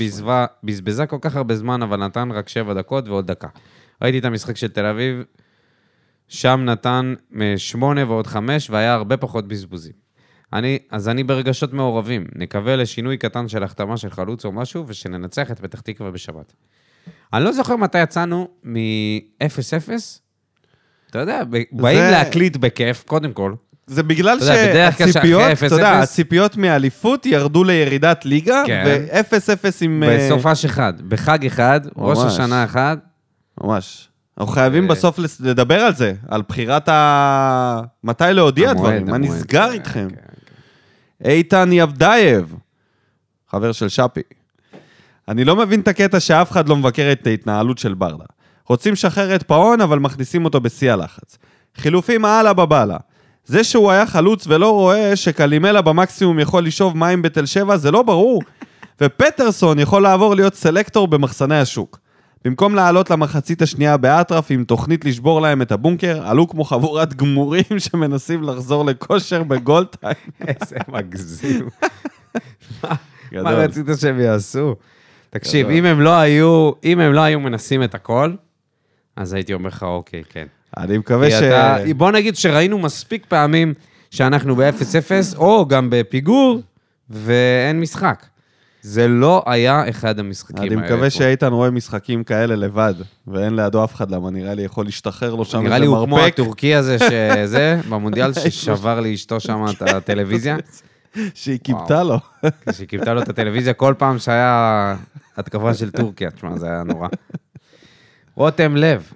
בזבזה 0.64 1.06
כל 1.06 1.18
כך 1.22 1.36
הרבה 1.36 1.56
זמן, 1.56 1.82
אבל 1.82 2.06
נתן 2.06 2.32
רק 2.32 2.50
שבע 2.50 2.74
דקות 2.74 3.08
ועוד 3.08 3.28
דקה. 3.28 3.48
ראיתי 4.02 4.20
את 4.20 4.26
המשחק 4.26 4.58
של 4.58 4.68
תל 4.68 4.86
אביב, 4.86 5.24
שם 6.28 6.62
נתן 6.66 7.14
שמונה 7.58 8.06
ועוד 8.08 8.28
חמש, 8.28 8.70
והיה 8.70 8.94
הרבה 8.94 9.18
פחות 9.18 9.48
בזבוזים. 9.48 9.94
אני, 10.54 10.80
אז 10.92 11.10
אני 11.10 11.24
ברגשות 11.24 11.74
מעורבים. 11.74 12.26
נקווה 12.36 12.76
לשינוי 12.76 13.18
קטן 13.18 13.48
של 13.48 13.64
החתמה 13.64 13.98
של 13.98 14.10
חלוץ 14.10 14.46
או 14.46 14.52
משהו, 14.52 14.84
ושננצח 14.88 15.52
את 15.52 15.60
פתח 15.60 15.80
תקווה 15.82 16.12
בשבת. 16.12 16.54
אני 17.34 17.44
לא 17.44 17.52
זוכר 17.52 17.76
מתי 17.76 18.02
יצאנו 18.02 18.48
מ-0-0. 18.64 19.92
אתה 21.10 21.20
יודע, 21.20 21.42
באים 21.72 22.00
זה- 22.00 22.12
להקליט 22.12 22.58
בכיף, 22.58 23.04
קודם 23.08 23.34
כל. 23.34 23.54
זה 23.88 24.04
בגלל 24.04 24.40
שהציפיות, 24.40 25.42
אתה 25.66 25.76
יודע, 25.76 26.00
0-0 26.00 26.04
הציפיות 26.04 26.58
מאליפות 26.58 27.26
ירדו 27.26 27.64
לירידת 27.64 28.26
ליגה, 28.26 28.64
כן. 28.68 28.84
ו-0-0 29.14 29.66
עם... 29.82 30.04
אה, 30.04 30.18
בסופש 30.18 30.66
אחד, 30.66 30.94
בחג 31.08 31.46
אחד, 31.46 31.82
ראש. 31.98 32.18
השנה 32.34 32.64
אחד. 32.64 32.98
ממש. 33.64 34.10
אנחנו 34.40 34.54
חייבים 34.54 34.84
אה, 34.84 34.90
בסוף 34.90 35.20
לדבר 35.40 35.80
על 35.80 35.96
זה, 35.96 36.14
על 36.28 36.42
בחירת 36.50 36.90
ה... 36.90 37.82
מתי 38.04 38.24
להודיע 38.32 38.74
דברים, 38.74 39.06
מה 39.06 39.18
נסגר 39.18 39.68
כן, 39.68 39.74
איתכם? 39.74 40.08
איתן 41.26 41.70
יבדייב, 41.74 42.56
חבר 43.50 43.72
של 43.72 43.90
שפי. 43.90 44.22
אני 45.28 45.46
לא 45.46 45.56
מבין 45.56 45.80
את 45.80 45.88
הקטע 45.88 46.20
שאף 46.20 46.52
אחד 46.52 46.70
לא 46.70 46.76
מבקר 46.76 47.12
את 47.12 47.28
ההתנהלות 47.28 47.78
של 47.78 47.94
ברדה. 47.94 48.26
רוצים 48.68 48.94
לשחרר 48.94 49.36
את 49.36 49.44
פאון, 49.44 49.82
אבל 49.82 50.00
מכניסים 50.00 50.46
אותו 50.46 50.62
בשיא 50.62 50.92
הלחץ. 50.92 51.38
חילופים 51.76 52.26
הלאה 52.26 52.54
בבאללה. 52.54 52.98
זה 53.46 53.64
שהוא 53.64 53.92
היה 53.92 54.06
חלוץ 54.06 54.48
ולא 54.48 54.72
רואה 54.72 55.16
שקלימלה 55.16 55.82
במקסימום 55.82 56.40
יכול 56.40 56.66
לשאוב 56.66 56.98
מים 56.98 57.22
בתל 57.22 57.46
שבע, 57.46 57.78
זה 57.78 57.92
לא 57.92 58.04
ברור. 58.04 58.42
ופטרסון 59.02 59.80
יכול 59.80 60.02
לעבור 60.02 60.36
להיות 60.36 60.56
סלקטור 60.56 61.08
במחסני 61.08 61.60
השוק. 61.60 62.00
במקום 62.46 62.76
לעלות 62.76 63.10
למחצית 63.10 63.62
השנייה 63.62 63.98
באטרף 63.98 64.52
עם 64.52 64.64
תוכנית 64.64 65.06
לשבור 65.06 65.42
להם 65.42 65.62
את 65.62 65.72
הבונקר, 65.72 66.28
עלו 66.28 66.48
כמו 66.48 66.64
חבורת 66.64 67.14
גמורים 67.14 67.64
שמנסים 67.90 68.44
לחזור 68.44 68.86
לכושר 68.86 69.44
בגולדטיים. 69.44 70.14
איזה 70.48 70.76
מגזים. 70.88 71.68
מה. 72.84 72.96
רצית 73.34 73.86
שהם 74.02 74.20
יעשו? 74.20 74.76
תקשיב. 75.30 75.70
אם 75.70 75.86
הם 75.86 76.02
לא 76.02 76.20
היו, 76.20 76.72
אם 76.84 77.00
הם 77.00 77.14
לא 77.14 77.22
היו 77.22 77.40
מנסים 77.40 77.84
את 77.84 77.96
הכל, 77.96 78.34
אז 79.16 79.34
הייתי 79.34 79.54
אומר 79.54 79.68
לך, 79.68 79.84
אוקיי, 79.84 80.24
כן. 80.30 80.48
אני 80.78 80.98
מקווה 80.98 81.32
ש... 81.32 81.34
אתה, 81.34 81.78
בוא 81.98 82.12
נגיד 82.12 82.36
שראינו 82.36 82.80
מספיק 82.80 83.26
פעמים 83.26 83.74
שאנחנו 84.12 84.56
ב-0-0, 84.56 85.38
או 85.38 85.68
גם 85.68 85.90
בפיגור, 85.92 86.62
ואין 87.10 87.80
משחק. 87.80 88.26
זה 88.82 89.08
לא 89.08 89.44
היה 89.46 89.90
אחד 89.90 90.20
המשחקים 90.20 90.58
אני 90.64 90.76
האלה. 90.76 90.86
מקווה 90.86 91.10
פה. 91.10 91.10
שאיתן 91.10 91.54
רואה 91.54 91.72
משחקים 91.72 92.24
כאלה 92.24 92.56
לבד, 92.56 92.94
ואין 93.28 93.56
לידו 93.56 93.84
אף 93.84 93.96
אחד, 93.96 94.12
למה 94.12 94.30
נראה 94.30 94.54
לי 94.54 94.62
יכול 94.62 94.86
להשתחרר 94.86 95.36
לו 95.36 95.46
שם 95.46 95.58
נראה 95.58 95.76
איזה 95.76 95.80
לי 95.80 95.86
הוא 95.86 96.06
כמו 96.06 96.16
מרפק, 96.16 96.34
הטורקי 96.34 96.76
הזה, 96.76 96.98
שזה, 97.00 97.80
במונדיאל, 97.90 98.34
ששבר 98.34 99.00
לאשתו 99.00 99.40
שם 99.40 99.66
את 99.70 99.82
הטלוויזיה. 99.96 100.58
שהיא 101.34 101.60
כיבתה 101.64 102.04
לו. 102.04 102.18
שהיא 102.76 102.88
כיבתה 102.88 103.14
לו 103.14 103.22
את 103.22 103.30
הטלוויזיה 103.30 103.74
כל 103.74 103.94
פעם 103.98 104.20
שהיה 104.20 104.96
התקפה 105.38 105.74
של 105.74 105.92
טורקיה. 105.92 106.32
תשמע, 106.32 106.58
זה 106.58 106.68
היה 106.68 106.84
נורא. 106.84 107.08
רותם 108.36 108.76
לב, 108.76 109.12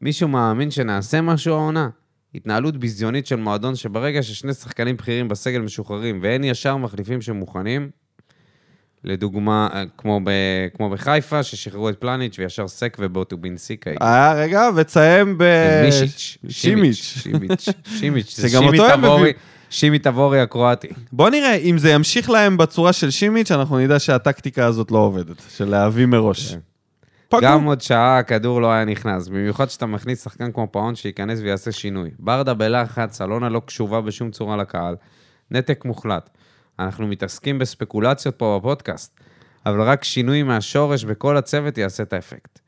מישהו 0.00 0.28
מאמין 0.28 0.70
שנעשה 0.70 1.20
משהו 1.20 1.54
העונה? 1.54 1.88
התנהלות 2.34 2.76
ביזיונית 2.76 3.26
של 3.26 3.36
מועדון 3.36 3.76
שברגע 3.76 4.22
ששני 4.22 4.54
שחקנים 4.54 4.96
בכירים 4.96 5.28
בסגל 5.28 5.60
משוחררים 5.60 6.18
ואין 6.22 6.44
ישר 6.44 6.76
מחליפים 6.76 7.20
שמוכנים, 7.22 7.90
לדוגמה, 9.04 9.68
אה, 9.74 9.82
כמו, 9.98 10.20
ב, 10.24 10.30
כמו 10.76 10.90
בחיפה, 10.90 11.42
ששחררו 11.42 11.88
את 11.88 12.00
פלניץ' 12.00 12.38
וישר 12.38 12.68
סק 12.68 12.96
ובוטובינסיקה. 13.00 13.90
אה, 14.02 14.34
רגע, 14.34 14.68
ותסיים 14.76 15.38
ב... 15.38 15.44
מישיץ'. 15.84 16.38
שימיץ'. 16.48 16.94
שימיץ'. 16.96 17.68
שימיץ'. 17.98 18.36
זה 18.36 18.48
גם 18.54 18.64
אותו 18.64 18.86
הם 18.86 19.00
מביאים. 19.00 19.36
שימי 19.70 19.98
תבורי 19.98 20.40
הקרואטי. 20.40 20.88
בוא 21.12 21.30
נראה, 21.30 21.54
אם 21.54 21.78
זה 21.78 21.90
ימשיך 21.90 22.30
להם 22.30 22.56
בצורה 22.56 22.92
של 22.92 23.10
שימיץ', 23.10 23.50
אנחנו 23.50 23.78
נדע 23.78 23.98
שהטקטיקה 23.98 24.66
הזאת 24.66 24.90
לא 24.90 24.98
עובדת, 24.98 25.42
של 25.56 25.68
להביא 25.68 26.06
מראש. 26.06 26.52
כן. 26.52 26.58
פגעו. 27.28 27.42
גם 27.42 27.64
עוד 27.64 27.80
שעה 27.80 28.18
הכדור 28.18 28.60
לא 28.60 28.72
היה 28.72 28.84
נכנס, 28.84 29.28
במיוחד 29.28 29.70
שאתה 29.70 29.86
מכניס 29.86 30.24
שחקן 30.24 30.52
כמו 30.52 30.68
פאון 30.70 30.94
שייכנס 30.94 31.40
ויעשה 31.40 31.72
שינוי. 31.72 32.10
ברדה 32.18 32.54
בלחץ, 32.54 33.20
אלונה 33.20 33.48
לא 33.48 33.62
קשובה 33.66 34.00
בשום 34.00 34.30
צורה 34.30 34.56
לקהל. 34.56 34.96
נתק 35.50 35.84
מוחלט. 35.84 36.30
אנחנו 36.78 37.06
מתעסקים 37.06 37.58
בספקולציות 37.58 38.34
פה 38.34 38.58
בפודקאסט, 38.60 39.20
אבל 39.66 39.82
רק 39.82 40.04
שינוי 40.04 40.42
מהשורש 40.42 41.04
בכל 41.04 41.36
הצוות 41.36 41.78
יעשה 41.78 42.02
את 42.02 42.12
האפקט. 42.12 42.58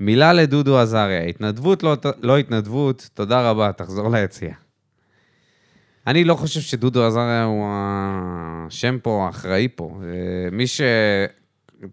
מילה 0.00 0.32
לדודו 0.32 0.78
עזריה, 0.78 1.22
התנדבות 1.22 1.82
לא, 1.82 1.96
לא 2.22 2.38
התנדבות, 2.38 3.08
תודה 3.14 3.50
רבה, 3.50 3.72
תחזור 3.72 4.10
ליציאה. 4.10 4.54
אני 6.06 6.24
לא 6.24 6.34
חושב 6.34 6.60
שדודו 6.60 7.06
עזריה 7.06 7.44
הוא 7.44 7.66
השם 7.70 8.98
פה, 9.02 9.24
האחראי 9.26 9.68
פה. 9.74 10.00
אה, 10.02 10.50
מי 10.52 10.64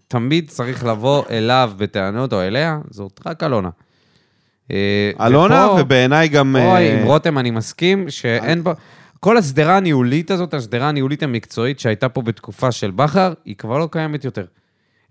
שתמיד 0.07 0.49
צריך 0.49 0.86
לבוא 0.86 1.24
אליו 1.30 1.72
בטענות 1.78 2.34
או 2.34 2.41
אליה, 2.41 2.80
זאת 2.89 3.20
רק 3.26 3.43
אלונה. 3.43 3.70
אה, 4.72 5.11
אלונה, 5.28 5.67
ופה- 5.67 5.82
ובעיניי 5.82 6.28
גם... 6.28 6.55
פה 6.59 6.78
אה, 6.78 6.99
עם 6.99 7.05
רותם 7.05 7.38
אני 7.38 7.51
מסכים 7.51 8.09
שאין 8.09 8.63
בה... 8.63 8.74
כל 9.20 9.38
השדרה 9.38 9.78
הניהולית 9.78 10.32
הזאת, 10.32 10.53
השדרה 10.53 10.89
הניהולית 10.89 11.24
המקצועית 11.24 11.80
שהייתה 11.80 12.09
פה 12.09 12.22
בתקופה 12.22 12.72
של 12.72 12.91
בכר, 12.91 13.34
היא 13.45 13.55
כבר 13.55 13.78
לא 13.78 13.88
קיימת 13.91 14.26
יותר. 14.26 14.45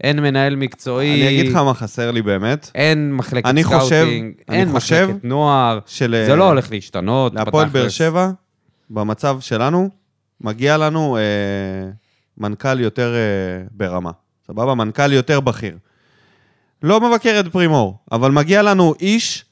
אין 0.02 0.20
מנהל 0.20 0.56
מקצועי, 0.56 1.22
אני 1.28 1.40
אגיד 1.40 1.50
לך 1.52 1.56
מה 1.56 1.74
חסר 1.74 2.10
לי 2.10 2.22
באמת. 2.22 2.70
אין 2.74 3.12
מחלקת 3.12 3.46
אני 3.46 3.64
חושב- 3.64 3.86
סקאוטינג, 3.86 4.34
אני 4.48 4.56
אין 4.58 4.72
חושב 4.72 5.06
מחלקת 5.10 5.24
נוער, 5.24 5.78
של... 5.86 6.22
זה 6.26 6.36
לא 6.36 6.44
הולך 6.48 6.70
להשתנות. 6.70 7.34
להפועל 7.34 7.68
באר. 7.68 7.88
שבע, 7.88 8.30
במצב 8.90 9.36
שלנו, 9.40 9.88
מגיע 10.40 10.76
לנו 10.76 11.16
אה, 11.16 11.22
מנכ"ל 12.38 12.80
יותר 12.80 13.14
אה, 13.14 13.64
ברמה. 13.70 14.10
סבבה? 14.46 14.74
מנכ"ל 14.74 15.12
יותר 15.12 15.40
בכיר. 15.40 15.76
לא 16.82 17.00
מבקר 17.00 17.40
את 17.40 17.52
פרימור, 17.52 17.98
אבל 18.12 18.30
מגיע 18.30 18.62
לנו 18.62 18.94
איש, 19.00 19.44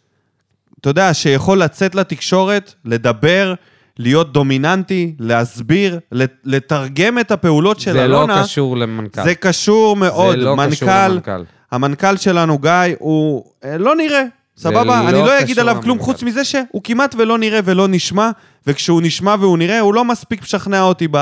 אתה 0.81 0.91
יודע, 0.91 1.15
שיכול 1.15 1.59
לצאת 1.63 1.95
לתקשורת, 1.95 2.75
לדבר, 2.85 3.55
להיות 3.99 4.33
דומיננטי, 4.33 5.15
להסביר, 5.19 5.99
לת- 6.13 6.41
לתרגם 6.45 7.19
את 7.19 7.31
הפעולות 7.31 7.81
של 7.81 7.93
זה 7.93 8.07
לא 8.07 8.19
אלונה. 8.19 8.43
קשור 8.43 8.77
למנכ"ל. 8.77 9.23
זה 9.25 9.35
קשור 9.35 9.97
מאוד. 9.97 10.31
זה 10.39 10.45
לא 10.45 10.57
קשור 10.69 10.89
מנכ"ל, 10.89 11.09
למנכ"ל. 11.09 11.43
המנכ"ל 11.73 12.17
שלנו, 12.17 12.59
גיא, 12.59 12.71
הוא 12.99 13.45
אה, 13.65 13.79
לא 13.79 13.97
נראה. 13.97 14.23
סבבה? 14.57 14.85
לא 15.03 15.09
אני 15.09 15.19
לא 15.19 15.39
אגיד 15.41 15.51
קשור 15.57 15.61
עליו 15.61 15.83
כלום 15.83 15.97
למנכ"ל. 15.99 16.05
חוץ 16.13 16.23
מזה 16.23 16.45
שהוא 16.45 16.81
כמעט 16.85 17.15
ולא 17.19 17.39
נראה 17.39 17.61
ולא 17.65 17.89
נשמע, 17.89 18.31
וכשהוא 18.67 19.03
נשמע 19.03 19.35
והוא 19.41 19.59
נראה, 19.59 19.81
הוא 19.81 19.95
לא 19.95 20.05
מספיק 20.05 20.43
משכנע 20.43 20.83
אותי 20.83 21.09
ב... 21.11 21.17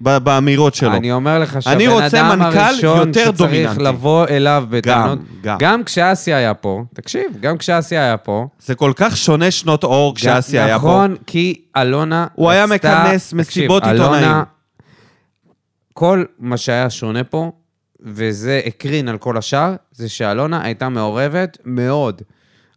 באמירות 0.00 0.74
שלו. 0.74 0.92
אני 0.92 1.12
אומר 1.12 1.38
לך 1.38 1.62
שהבן 1.62 2.02
אדם 2.02 2.38
מנכ"ל 2.38 2.58
הראשון 2.58 3.08
יותר 3.08 3.20
שצריך 3.20 3.38
דומיננטי. 3.38 3.82
לבוא 3.82 4.26
אליו 4.28 4.66
בטענות, 4.70 5.18
גם. 5.42 5.56
גם 5.60 5.84
כשאסי 5.84 6.34
היה 6.34 6.54
פה, 6.54 6.82
תקשיב, 6.94 7.24
גם 7.40 7.58
כשאסי 7.58 7.96
היה 7.96 8.16
פה, 8.16 8.46
זה 8.58 8.74
כל 8.74 8.92
כך 8.96 9.16
שונה 9.16 9.50
שנות 9.50 9.84
אור 9.84 10.14
כשאסי 10.14 10.58
היה 10.58 10.78
פה. 10.78 10.86
נכון, 10.86 11.16
כי 11.26 11.60
אלונה 11.76 12.26
הוא 12.34 12.50
היה 12.50 12.66
מכנס 12.66 13.32
מסיבות 13.32 13.82
עיתונאים. 13.86 14.36
כל 15.92 16.24
מה 16.38 16.56
שהיה 16.56 16.90
שונה 16.90 17.24
פה, 17.24 17.52
וזה 18.00 18.60
הקרין 18.66 19.08
על 19.08 19.18
כל 19.18 19.36
השאר, 19.36 19.74
זה 19.92 20.08
שאלונה 20.08 20.62
הייתה 20.62 20.88
מעורבת 20.88 21.58
מאוד. 21.64 22.22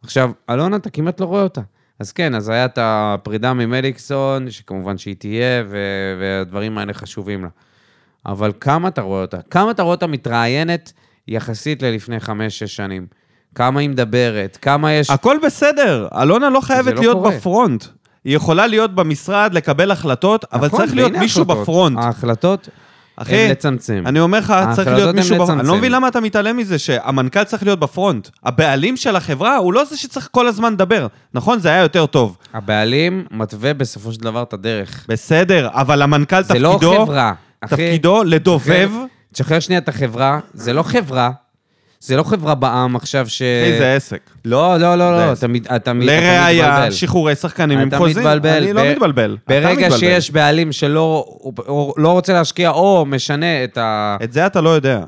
עכשיו, 0.04 0.32
אלונה, 0.50 0.76
אתה 0.76 0.90
כמעט 0.90 1.22
לא 1.22 1.26
רואה 1.26 1.42
אותה. 1.42 1.62
אז 2.00 2.12
כן, 2.12 2.36
אז 2.36 2.50
היה 2.50 2.66
את 2.66 2.78
הפרידה 2.82 3.54
ממליקסון, 3.54 4.52
שכמובן 4.52 4.98
שהיא 4.98 5.16
תהיה, 5.20 5.64
ו- 5.70 5.78
והדברים 6.20 6.78
האלה 6.78 6.94
חשובים 6.94 7.42
לה. 7.44 7.50
אבל 8.26 8.52
כמה 8.60 8.88
אתה 8.88 9.02
רואה 9.02 9.22
אותה? 9.22 9.38
כמה 9.50 9.72
אתה 9.72 9.84
רואה 9.84 9.96
אותה 9.96 10.08
מתראיינת 10.08 10.94
יחסית 11.28 11.82
ללפני 11.84 12.20
חמש-שש 12.20 12.76
שנים? 12.76 13.06
כמה 13.56 13.80
היא 13.80 13.90
מדברת? 13.90 14.58
כמה 14.62 14.94
יש... 14.94 15.10
הכל 15.10 15.38
בסדר, 15.46 16.08
אלונה 16.22 16.50
לא 16.50 16.62
חייבת 16.62 16.94
לא 16.94 17.02
להיות 17.02 17.18
קורה. 17.18 17.32
בפרונט. 17.32 17.84
היא 18.26 18.36
יכולה 18.36 18.68
להיות 18.68 18.96
במשרד, 18.96 19.54
לקבל 19.54 19.92
החלטות, 19.92 20.46
אבל 20.54 20.68
נכון, 20.68 20.80
צריך 20.80 20.96
להיות 20.96 21.12
מישהו 21.12 21.42
ההחלטות. 21.42 21.62
בפרונט. 21.62 21.98
ההחלטות 21.98 22.70
אחי, 23.22 23.36
הן 23.36 23.52
לצמצם. 23.52 24.04
אני 24.06 24.20
אומר 24.20 24.40
לך, 24.40 24.54
צריך 24.76 24.88
להיות 24.88 25.16
מישהו 25.16 25.36
בפרונט. 25.36 25.60
אני. 25.60 25.68
לא 25.68 25.76
מבין 25.76 25.92
למה 25.92 26.08
אתה 26.08 26.22
מתעלם 26.22 26.58
מזה 26.58 26.80
שהמנכ"ל 26.80 27.44
צריך 27.44 27.64
להיות 27.64 27.80
בפרונט. 27.80 28.30
הבעלים 28.44 28.98
של 28.98 29.16
החברה 29.16 29.56
הוא 29.56 29.74
לא 29.74 29.86
זה 29.86 29.98
שצריך 29.98 30.28
כל 30.32 30.48
הזמן 30.48 30.74
לדבר. 30.74 31.08
נכון? 31.34 31.60
זה 31.60 31.70
היה 31.70 31.82
יותר 31.82 32.06
טוב. 32.06 32.38
הבעלים 32.54 33.26
מתווה 33.32 33.74
בסופו 33.74 34.12
של 34.14 34.20
דבר 34.20 34.44
את 34.44 34.54
הדרך. 34.54 35.06
בסדר, 35.10 35.70
אבל 35.72 36.02
המנכ"ל 36.02 36.44
זה 36.44 36.60
לא 36.60 36.74
תפקידו, 36.74 37.06
חברה. 37.06 37.34
אחי, 37.62 37.76
תפקידו 37.76 38.24
לדובב. 38.24 38.92
תשחרר 39.34 39.60
שנייה 39.60 39.80
את 39.82 39.90
החברה, 39.90 40.40
זה 40.54 40.74
לא 40.74 40.84
חברה. 40.84 41.32
זה 42.02 42.18
לא 42.18 42.24
חברה 42.24 42.56
בעם 42.56 42.96
עכשיו 42.96 43.30
ש... 43.30 43.42
אחי, 43.42 43.78
זה 43.78 43.96
עסק. 43.96 44.30
לא, 44.46 44.78
לא, 44.78 44.96
לא, 44.96 45.12
לא, 45.12 45.32
עסק. 45.32 45.40
אתה 45.40 45.48
מת- 45.48 45.72
אתה 45.72 45.94
מת- 45.94 46.04
אתה 46.04 46.12
לראיה, 46.14 46.68
מתבלבל. 46.72 46.92
שחרורי 46.92 47.36
שחקנים 47.36 47.80
עם 47.80 47.88
אתה 47.88 47.98
חוזים. 47.98 48.18
מתבלבל. 48.18 48.50
אני 48.64 48.74
לא 48.74 48.82
מתבלבל. 48.92 49.38
אתה 49.46 49.54
ברגע 49.54 49.72
מתבלבל. 49.72 49.98
שיש 49.98 50.32
בעלים 50.32 50.72
שלא 50.72 51.26
לא 51.98 52.12
רוצה 52.12 52.34
להשקיע 52.34 52.70
או 52.70 53.06
משנה 53.08 53.64
את 53.64 53.78
ה... 53.78 54.18
את 54.24 54.34
זה 54.34 54.46
אתה 54.46 54.62
לא 54.62 54.70
יודע. 54.70 55.04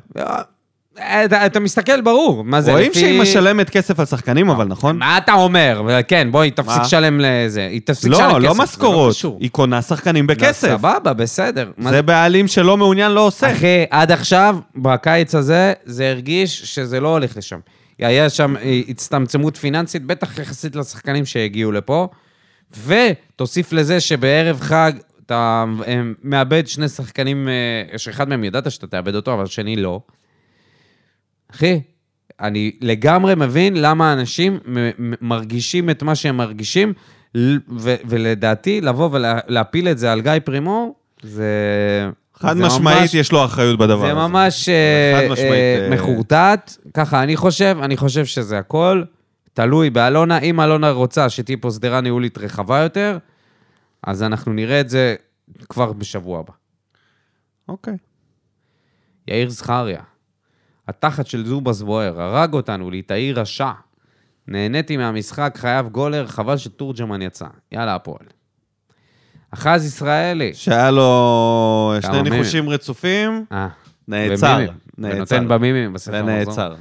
אתה, 1.25 1.45
אתה 1.45 1.59
מסתכל 1.59 2.01
ברור, 2.01 2.43
מה 2.43 2.61
זה 2.61 2.71
רואים 2.71 2.91
לפי... 2.91 2.99
שהיא 2.99 3.21
משלמת 3.21 3.69
כסף 3.69 3.99
על 3.99 4.05
שחקנים, 4.05 4.49
אבל 4.49 4.65
נכון? 4.67 4.97
מה 4.97 5.17
אתה 5.17 5.33
אומר? 5.33 5.81
כן, 6.07 6.27
בואי, 6.31 6.51
תפסיק 6.51 6.77
מה? 6.77 6.83
לשלם 6.83 7.19
לזה. 7.19 7.67
היא 7.67 7.81
תפסיק 7.85 8.11
לשלם 8.11 8.25
כסף. 8.25 8.33
לא, 8.33 8.39
לא 8.41 8.53
זה 8.53 8.61
משכורות. 8.61 9.15
היא 9.39 9.49
קונה 9.49 9.81
שחקנים 9.81 10.27
בכסף. 10.27 10.67
סבבה, 10.67 11.13
בסדר. 11.13 11.71
מה 11.77 11.89
זה 11.89 12.01
בעלים 12.01 12.47
שלא 12.47 12.77
מעוניין 12.77 13.11
לא 13.11 13.27
עושה. 13.27 13.51
אחי, 13.51 13.85
עד 13.89 14.11
עכשיו, 14.11 14.57
בקיץ 14.75 15.35
הזה, 15.35 15.73
זה 15.85 16.09
הרגיש 16.09 16.61
שזה 16.75 16.99
לא 16.99 17.07
הולך 17.07 17.37
לשם. 17.37 17.59
היה 17.99 18.29
שם 18.29 18.55
אה, 18.57 18.81
הצטמצמות 18.89 19.57
פיננסית, 19.57 20.05
בטח 20.05 20.39
יחסית 20.39 20.75
לשחקנים 20.75 21.25
שהגיעו 21.25 21.71
לפה, 21.71 22.07
ותוסיף 22.85 23.73
לזה 23.73 23.99
שבערב 23.99 24.59
חג 24.61 24.91
אתה 25.25 25.65
אה, 25.87 26.01
מאבד 26.23 26.67
שני 26.67 26.89
שחקנים, 26.89 27.49
אה, 27.49 27.97
שאחד 27.97 28.29
מהם 28.29 28.43
ידעת 28.43 28.71
שאתה 28.71 28.87
תאבד 28.87 29.15
אותו, 29.15 29.33
אבל 29.33 29.43
השני 29.43 29.75
לא. 29.75 30.01
אחי, 31.55 31.81
אני 32.39 32.71
לגמרי 32.81 33.35
מבין 33.35 33.81
למה 33.81 34.13
אנשים 34.13 34.59
מרגישים 35.21 35.89
את 35.89 36.03
מה 36.03 36.15
שהם 36.15 36.37
מרגישים, 36.37 36.93
ו- 37.37 37.95
ולדעתי, 38.05 38.81
לבוא 38.81 39.09
ולהפיל 39.11 39.87
את 39.87 39.97
זה 39.97 40.11
על 40.11 40.21
גיא 40.21 40.31
פרימור, 40.45 40.95
זה... 41.21 41.49
חד 42.35 42.57
זה 42.57 42.65
משמעית 42.65 42.99
ממש- 43.01 43.13
יש 43.13 43.31
לו 43.31 43.45
אחריות 43.45 43.79
בדבר 43.79 43.99
זה 44.01 44.05
הזה. 44.05 44.13
ממש 44.13 44.69
אה, 44.69 45.19
חד 45.21 45.31
משמעית, 45.31 45.51
אה, 45.51 45.85
אה, 45.85 45.89
מחורטט. 45.95 46.71
ככה 46.93 47.23
אני 47.23 47.35
חושב, 47.35 47.77
אני 47.81 47.97
חושב 47.97 48.25
שזה 48.25 48.57
הכל. 48.59 49.03
תלוי 49.53 49.89
באלונה. 49.89 50.39
אם 50.39 50.61
אלונה 50.61 50.91
רוצה 50.91 51.29
שתהיה 51.29 51.57
פה 51.61 51.71
שדרה 51.71 52.01
ניהולית 52.01 52.37
רחבה 52.37 52.79
יותר, 52.79 53.17
אז 54.03 54.23
אנחנו 54.23 54.53
נראה 54.53 54.79
את 54.81 54.89
זה 54.89 55.15
כבר 55.69 55.93
בשבוע 55.93 56.39
הבא. 56.39 56.53
אוקיי. 57.69 57.97
יאיר 59.27 59.49
זכריה, 59.49 60.01
התחת 60.91 61.27
של 61.27 61.45
זובס 61.45 61.81
בוער, 61.81 62.21
הרג 62.21 62.53
אותנו, 62.53 62.91
ליטאי 62.91 63.33
רשע. 63.33 63.71
נהניתי 64.47 64.97
מהמשחק, 64.97 65.53
חייב 65.57 65.87
גולר, 65.87 66.27
חבל 66.27 66.57
שתורג'מן 66.57 67.21
יצא. 67.21 67.45
יאללה, 67.71 67.95
הפועל. 67.95 68.25
אחז 69.51 69.85
ישראלי. 69.85 70.53
שהיה 70.53 70.91
לו 70.91 71.93
שני 72.01 72.11
כמה 72.11 72.21
ניחושים 72.21 72.69
רצופים, 72.69 73.45
אה, 73.51 73.67
נעצר. 74.07 74.55
במימים. 74.55 74.73
נעצר. 74.97 75.15
ונותן 75.15 75.47
במימים 75.47 75.93
בספר 75.93 76.15
המחזור. 76.15 76.53
ונעצר. 76.53 76.75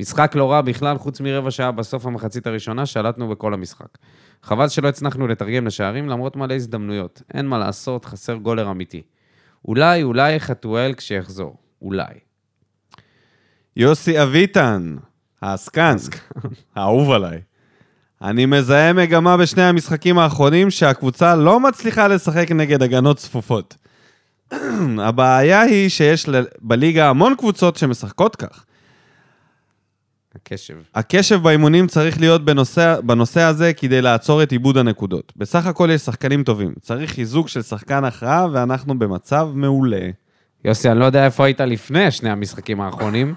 משחק 0.00 0.32
לא 0.34 0.52
רע 0.52 0.60
בכלל, 0.60 0.98
חוץ 0.98 1.20
מרבע 1.20 1.50
שעה 1.50 1.72
בסוף 1.72 2.06
המחצית 2.06 2.46
הראשונה, 2.46 2.86
שלטנו 2.86 3.28
בכל 3.28 3.54
המשחק. 3.54 3.98
חבל 4.42 4.68
שלא 4.68 4.88
הצלחנו 4.88 5.26
לתרגם 5.26 5.66
לשערים, 5.66 6.08
למרות 6.08 6.36
מלא 6.36 6.54
הזדמנויות. 6.54 7.22
אין 7.34 7.46
מה 7.46 7.58
לעשות, 7.58 8.04
חסר 8.04 8.34
גולר 8.34 8.70
אמיתי. 8.70 9.02
אולי, 9.68 10.02
אולי 10.02 10.40
חתואל 10.40 10.94
כשיחזור. 10.96 11.56
אולי. 11.82 12.14
יוסי 13.76 14.22
אביטן, 14.22 14.96
העסקן, 15.42 15.96
האהוב 16.76 17.10
עליי. 17.10 17.40
אני 18.22 18.46
מזהה 18.46 18.92
מגמה 18.92 19.36
בשני 19.36 19.62
המשחקים 19.62 20.18
האחרונים 20.18 20.70
שהקבוצה 20.70 21.36
לא 21.36 21.60
מצליחה 21.60 22.08
לשחק 22.08 22.52
נגד 22.52 22.82
הגנות 22.82 23.16
צפופות. 23.16 23.76
הבעיה 25.06 25.60
היא 25.60 25.88
שיש 25.88 26.26
בליגה 26.60 27.08
המון 27.08 27.34
קבוצות 27.38 27.76
שמשחקות 27.76 28.36
כך. 28.36 28.64
הקשב. 30.34 30.74
הקשב 30.94 31.42
באימונים 31.42 31.86
צריך 31.86 32.20
להיות 32.20 32.44
בנושא, 32.44 33.00
בנושא 33.00 33.40
הזה 33.40 33.72
כדי 33.72 34.02
לעצור 34.02 34.42
את 34.42 34.52
עיבוד 34.52 34.76
הנקודות. 34.76 35.32
בסך 35.36 35.66
הכל 35.66 35.88
יש 35.92 36.00
שחקנים 36.00 36.44
טובים. 36.44 36.74
צריך 36.80 37.10
חיזוק 37.10 37.48
של 37.48 37.62
שחקן 37.62 38.04
הכרעה, 38.04 38.46
ואנחנו 38.52 38.98
במצב 38.98 39.48
מעולה. 39.54 40.08
יוסי, 40.64 40.90
אני 40.90 40.98
לא 40.98 41.04
יודע 41.04 41.24
איפה 41.24 41.44
היית 41.44 41.60
לפני 41.60 42.10
שני 42.10 42.30
המשחקים 42.30 42.80
האחרונים. 42.80 43.34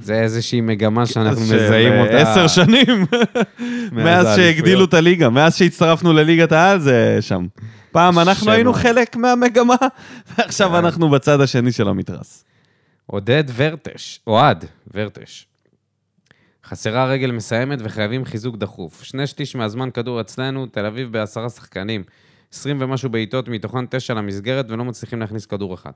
זה 0.00 0.14
איזושהי 0.20 0.60
מגמה 0.60 1.06
שאנחנו 1.06 1.46
של, 1.46 1.54
מזהים 1.54 1.92
אותה. 1.92 2.18
עשר 2.18 2.48
שנים, 2.48 3.06
מאז. 3.92 4.36
שהגדילו 4.36 4.84
את 4.84 4.94
הליגה, 4.94 5.28
מאז 5.28 5.56
שהצטרפנו 5.56 6.12
לליגת 6.12 6.52
העל 6.52 6.78
זה 6.78 7.18
שם. 7.20 7.46
פעם 7.92 8.18
אנחנו. 8.18 8.50
היינו 8.50 8.72
חלק 8.72 9.16
מהמגמה, 9.16 9.76
ועכשיו 10.38 10.68
כן. 10.70 10.74
אנחנו 10.74 11.08
בצד 11.08 11.40
השני 11.40 11.72
של 11.72 11.88
המתרס. 11.88 12.44
עודד 13.06 13.44
ורטש, 13.56 14.20
אוהד 14.26 14.64
ורטש. 14.94 15.46
חסרה 16.64 17.06
רגל 17.06 17.30
מסיימת 17.30 17.78
וחייבים 17.82 18.24
חיזוק 18.24 18.56
דחוף. 18.56 19.02
שני 19.02 19.26
שליש 19.26 19.56
מהזמן 19.56 19.90
כדור 19.90 20.20
אצלנו, 20.20 20.66
תל 20.66 20.86
אביב 20.86 21.12
בעשרה 21.12 21.48
שחקנים. 21.48 22.02
20 22.52 22.76
ומשהו 22.80 23.10
בעיטות, 23.10 23.48
מתוכן 23.48 23.86
תשע 23.90 24.14
למסגרת, 24.14 24.70
ולא 24.70 24.84
מצליחים 24.84 25.20
להכניס 25.20 25.46
כדור 25.46 25.74
אחד. 25.74 25.90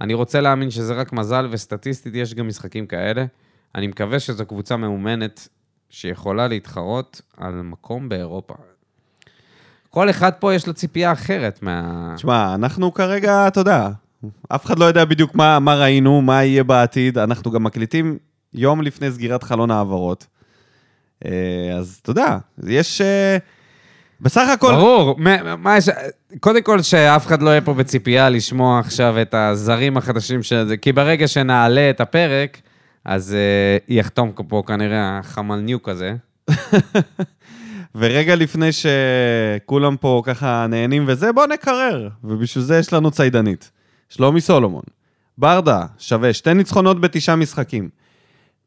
אני 0.00 0.14
רוצה 0.14 0.40
להאמין 0.40 0.70
שזה 0.70 0.94
רק 0.94 1.12
מזל, 1.12 1.48
וסטטיסטית 1.50 2.14
יש 2.14 2.34
גם 2.34 2.48
משחקים 2.48 2.86
כאלה. 2.86 3.24
אני 3.74 3.86
מקווה 3.86 4.20
שזו 4.20 4.46
קבוצה 4.46 4.76
מאומנת 4.76 5.48
שיכולה 5.90 6.48
להתחרות 6.48 7.20
על 7.36 7.54
מקום 7.62 8.08
באירופה. 8.08 8.54
כל 9.90 10.10
אחד 10.10 10.30
פה 10.38 10.54
יש 10.54 10.66
לו 10.66 10.74
ציפייה 10.74 11.12
אחרת 11.12 11.62
מה... 11.62 12.12
תשמע, 12.16 12.54
אנחנו 12.54 12.94
כרגע, 12.94 13.48
אתה 13.48 13.60
יודע, 13.60 13.88
אף 14.48 14.66
אחד 14.66 14.78
לא 14.78 14.84
יודע 14.84 15.04
בדיוק 15.04 15.34
מה, 15.34 15.58
מה 15.58 15.74
ראינו, 15.74 16.22
מה 16.22 16.44
יהיה 16.44 16.64
בעתיד. 16.64 17.18
אנחנו 17.18 17.50
גם 17.50 17.64
מקליטים 17.64 18.18
יום 18.54 18.82
לפני 18.82 19.10
סגירת 19.10 19.42
חלון 19.42 19.70
העברות. 19.70 20.26
אה, 21.24 21.76
אז 21.78 21.98
אתה 22.02 22.10
יודע, 22.10 22.38
יש... 22.66 23.00
אה, 23.00 23.38
בסך 24.20 24.48
הכל... 24.52 24.72
ברור, 24.72 25.14
מה, 25.18 25.56
מה 25.56 25.76
יש... 25.76 25.88
קודם 26.40 26.62
כל 26.62 26.82
שאף 26.82 27.26
אחד 27.26 27.42
לא 27.42 27.50
יהיה 27.50 27.60
פה 27.60 27.74
בציפייה 27.74 28.28
לשמוע 28.28 28.78
עכשיו 28.78 29.22
את 29.22 29.34
הזרים 29.34 29.96
החדשים 29.96 30.42
של 30.42 30.66
זה, 30.68 30.76
כי 30.76 30.92
ברגע 30.92 31.28
שנעלה 31.28 31.90
את 31.90 32.00
הפרק, 32.00 32.60
אז 33.04 33.36
uh, 33.36 33.84
יחתום 33.88 34.32
פה 34.48 34.62
כנראה 34.66 35.18
החמלניוק 35.18 35.88
הזה. 35.88 36.14
ורגע 37.94 38.34
לפני 38.34 38.68
שכולם 38.72 39.96
פה 39.96 40.22
ככה 40.24 40.66
נהנים 40.68 41.04
וזה, 41.06 41.32
בואו 41.32 41.46
נקרר. 41.46 42.08
ובשביל 42.24 42.64
זה 42.64 42.78
יש 42.78 42.92
לנו 42.92 43.10
ציידנית. 43.10 43.70
שלומי 44.08 44.40
סולומון. 44.40 44.82
ברדה 45.38 45.86
שווה 45.98 46.32
שתי 46.32 46.54
ניצחונות 46.54 47.00
בתשעה 47.00 47.36
משחקים. 47.36 47.88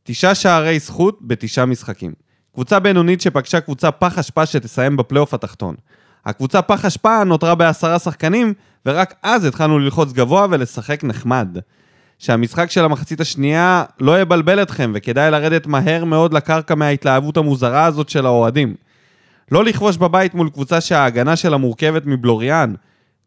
תשעה 0.03 0.35
שערי 0.35 0.79
זכות 0.79 1.19
בתשעה 1.21 1.65
משחקים. 1.65 2.13
קבוצה 2.53 2.79
בינונית 2.79 3.21
שפגשה 3.21 3.61
קבוצה 3.61 3.91
פח 3.91 4.19
אשפה 4.19 4.45
שתסיים 4.45 4.97
בפלייאוף 4.97 5.33
התחתון. 5.33 5.75
הקבוצה 6.25 6.61
פח 6.61 6.85
אשפה 6.85 7.23
נותרה 7.23 7.55
בעשרה 7.55 7.99
שחקנים, 7.99 8.53
ורק 8.85 9.13
אז 9.23 9.45
התחלנו 9.45 9.79
ללחוץ 9.79 10.11
גבוה 10.11 10.47
ולשחק 10.49 11.03
נחמד. 11.03 11.57
שהמשחק 12.19 12.71
של 12.71 12.85
המחצית 12.85 13.21
השנייה 13.21 13.83
לא 13.99 14.21
יבלבל 14.21 14.61
אתכם, 14.61 14.91
וכדאי 14.95 15.31
לרדת 15.31 15.67
מהר 15.67 16.05
מאוד 16.05 16.33
לקרקע 16.33 16.75
מההתלהבות 16.75 17.37
המוזרה 17.37 17.85
הזאת 17.85 18.09
של 18.09 18.25
האוהדים. 18.25 18.75
לא 19.51 19.63
לכבוש 19.63 19.97
בבית 19.97 20.33
מול 20.33 20.49
קבוצה 20.49 20.81
שההגנה 20.81 21.35
שלה 21.35 21.57
מורכבת 21.57 22.05
מבלוריאן, 22.05 22.73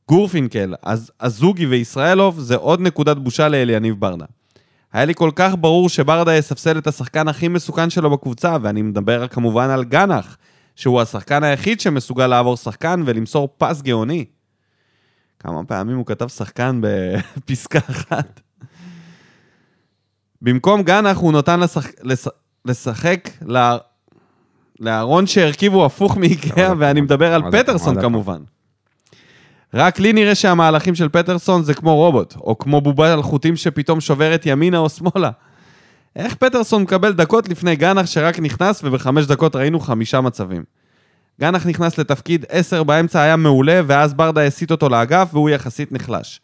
גורפינקל, 0.08 0.74
אז 0.82 1.10
אזוגי 1.18 1.66
וישראלוב 1.66 2.40
זה 2.40 2.56
עוד 2.56 2.80
נקודת 2.80 3.16
בושה 3.16 3.48
לאליניב 3.48 3.94
ברדה. 3.98 4.24
היה 4.96 5.04
לי 5.04 5.14
כל 5.14 5.30
כך 5.36 5.54
ברור 5.60 5.88
שברדה 5.88 6.34
יספסל 6.36 6.78
את 6.78 6.86
השחקן 6.86 7.28
הכי 7.28 7.48
מסוכן 7.48 7.90
שלו 7.90 8.10
בקבוצה, 8.10 8.56
ואני 8.62 8.82
מדבר 8.82 9.28
כמובן 9.28 9.70
על 9.70 9.84
גנח, 9.84 10.36
שהוא 10.76 11.00
השחקן 11.00 11.44
היחיד 11.44 11.80
שמסוגל 11.80 12.26
לעבור 12.26 12.56
שחקן 12.56 13.02
ולמסור 13.06 13.48
פס 13.58 13.82
גאוני. 13.82 14.24
כמה 15.38 15.64
פעמים 15.64 15.96
הוא 15.96 16.06
כתב 16.06 16.28
שחקן 16.28 16.80
בפסקה 16.80 17.78
אחת. 17.90 18.40
במקום 20.42 20.82
גנח 20.82 21.16
הוא 21.16 21.32
נתן 21.32 21.60
לשח... 21.60 21.86
לש... 22.02 22.28
לשחק 22.64 23.28
ל... 23.48 23.76
לארון 24.80 25.26
שהרכיבו 25.26 25.86
הפוך 25.86 26.16
מאיקאה, 26.16 26.72
ואני 26.78 27.00
מדבר 27.00 27.34
על 27.34 27.42
פטרסון. 27.52 28.00
כמובן. 28.00 28.42
רק 29.76 30.00
לי 30.00 30.12
נראה 30.12 30.34
שהמהלכים 30.34 30.94
של 30.94 31.08
פטרסון 31.08 31.62
זה 31.62 31.74
כמו 31.74 31.96
רובוט, 31.96 32.34
או 32.36 32.58
כמו 32.58 32.80
בובה 32.80 33.12
על 33.12 33.22
חוטים 33.22 33.56
שפתאום 33.56 34.00
שוברת 34.00 34.42
ימינה 34.46 34.78
או 34.78 34.88
שמאלה. 34.88 35.30
איך 36.16 36.34
פטרסון 36.34 36.82
מקבל 36.82 37.12
דקות 37.12 37.48
לפני 37.48 37.76
גנח 37.76 38.06
שרק 38.06 38.38
נכנס 38.38 38.80
ובחמש 38.84 39.26
דקות 39.26 39.56
ראינו 39.56 39.80
חמישה 39.80 40.20
מצבים? 40.20 40.64
גנח 41.40 41.66
נכנס 41.66 41.98
לתפקיד 41.98 42.44
10 42.48 42.82
באמצע 42.82 43.22
היה 43.22 43.36
מעולה, 43.36 43.80
ואז 43.86 44.14
ברדה 44.14 44.46
הסיט 44.46 44.70
אותו 44.70 44.88
לאגף 44.88 45.28
והוא 45.32 45.50
יחסית 45.50 45.92
נחלש. 45.92 46.40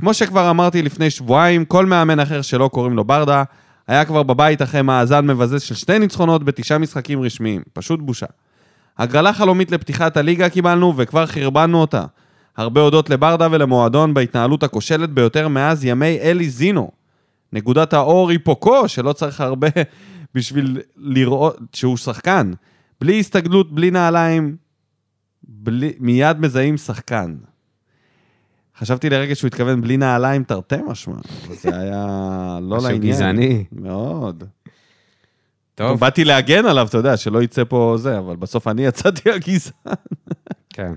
כמו 0.00 0.14
שכבר 0.14 0.50
אמרתי 0.50 0.82
לפני 0.82 1.10
שבועיים, 1.10 1.64
כל 1.64 1.86
מאמן 1.86 2.20
אחר 2.20 2.42
שלא 2.42 2.68
קוראים 2.68 2.96
לו 2.96 3.04
ברדה, 3.04 3.42
היה 3.88 4.04
כבר 4.04 4.22
בבית 4.22 4.62
אחרי 4.62 4.82
מאזן 4.82 5.26
מבזה 5.26 5.60
של 5.60 5.74
שתי 5.74 5.98
ניצחונות 5.98 6.44
בתשעה 6.44 6.78
משחקים 6.78 7.22
רשמיים. 7.22 7.62
פשוט 7.72 8.00
בושה. 8.00 8.26
הגרלה 8.98 9.32
חלומית 9.32 9.70
לפתיחת 9.70 10.16
הליגה 10.16 10.48
קיבלנו, 10.48 10.94
וכבר 10.96 11.26
חרבנו 11.26 11.80
אותה. 11.80 12.04
הרבה 12.56 12.80
הודות 12.80 13.10
לברדה 13.10 13.48
ולמועדון 13.50 14.14
בהתנהלות 14.14 14.62
הכושלת 14.62 15.10
ביותר 15.10 15.48
מאז 15.48 15.84
ימי 15.84 16.18
אלי 16.20 16.50
זינו. 16.50 16.90
נקודת 17.52 17.92
האור 17.92 18.30
היא 18.30 18.38
פוקו, 18.44 18.88
שלא 18.88 19.12
צריך 19.12 19.40
הרבה 19.40 19.68
בשביל 20.34 20.80
לראות 20.96 21.58
שהוא 21.72 21.96
שחקן. 21.96 22.52
בלי 23.00 23.20
הסתגלות, 23.20 23.72
בלי 23.72 23.90
נעליים, 23.90 24.56
בלי... 25.42 25.92
מיד 26.00 26.40
מזהים 26.40 26.76
שחקן. 26.76 27.36
חשבתי 28.78 29.10
לרגע 29.10 29.34
שהוא 29.34 29.48
התכוון 29.48 29.80
בלי 29.80 29.96
נעליים 29.96 30.44
תרתי 30.44 30.76
משמע, 30.88 31.14
אבל 31.46 31.56
זה 31.56 31.78
היה 31.78 32.06
לא 32.68 32.76
משהו 32.76 32.88
לעניין. 32.88 33.12
גזעני. 33.12 33.64
מאוד. 33.72 34.44
טוב, 35.74 36.00
באתי 36.00 36.24
להגן 36.24 36.66
עליו, 36.66 36.86
אתה 36.86 36.98
יודע, 36.98 37.16
שלא 37.16 37.42
יצא 37.42 37.64
פה 37.68 37.94
זה, 37.98 38.18
אבל 38.18 38.36
בסוף 38.36 38.68
אני 38.68 38.82
יצאתי 38.82 39.30
הגזען. 39.34 39.72
כן. 40.72 40.92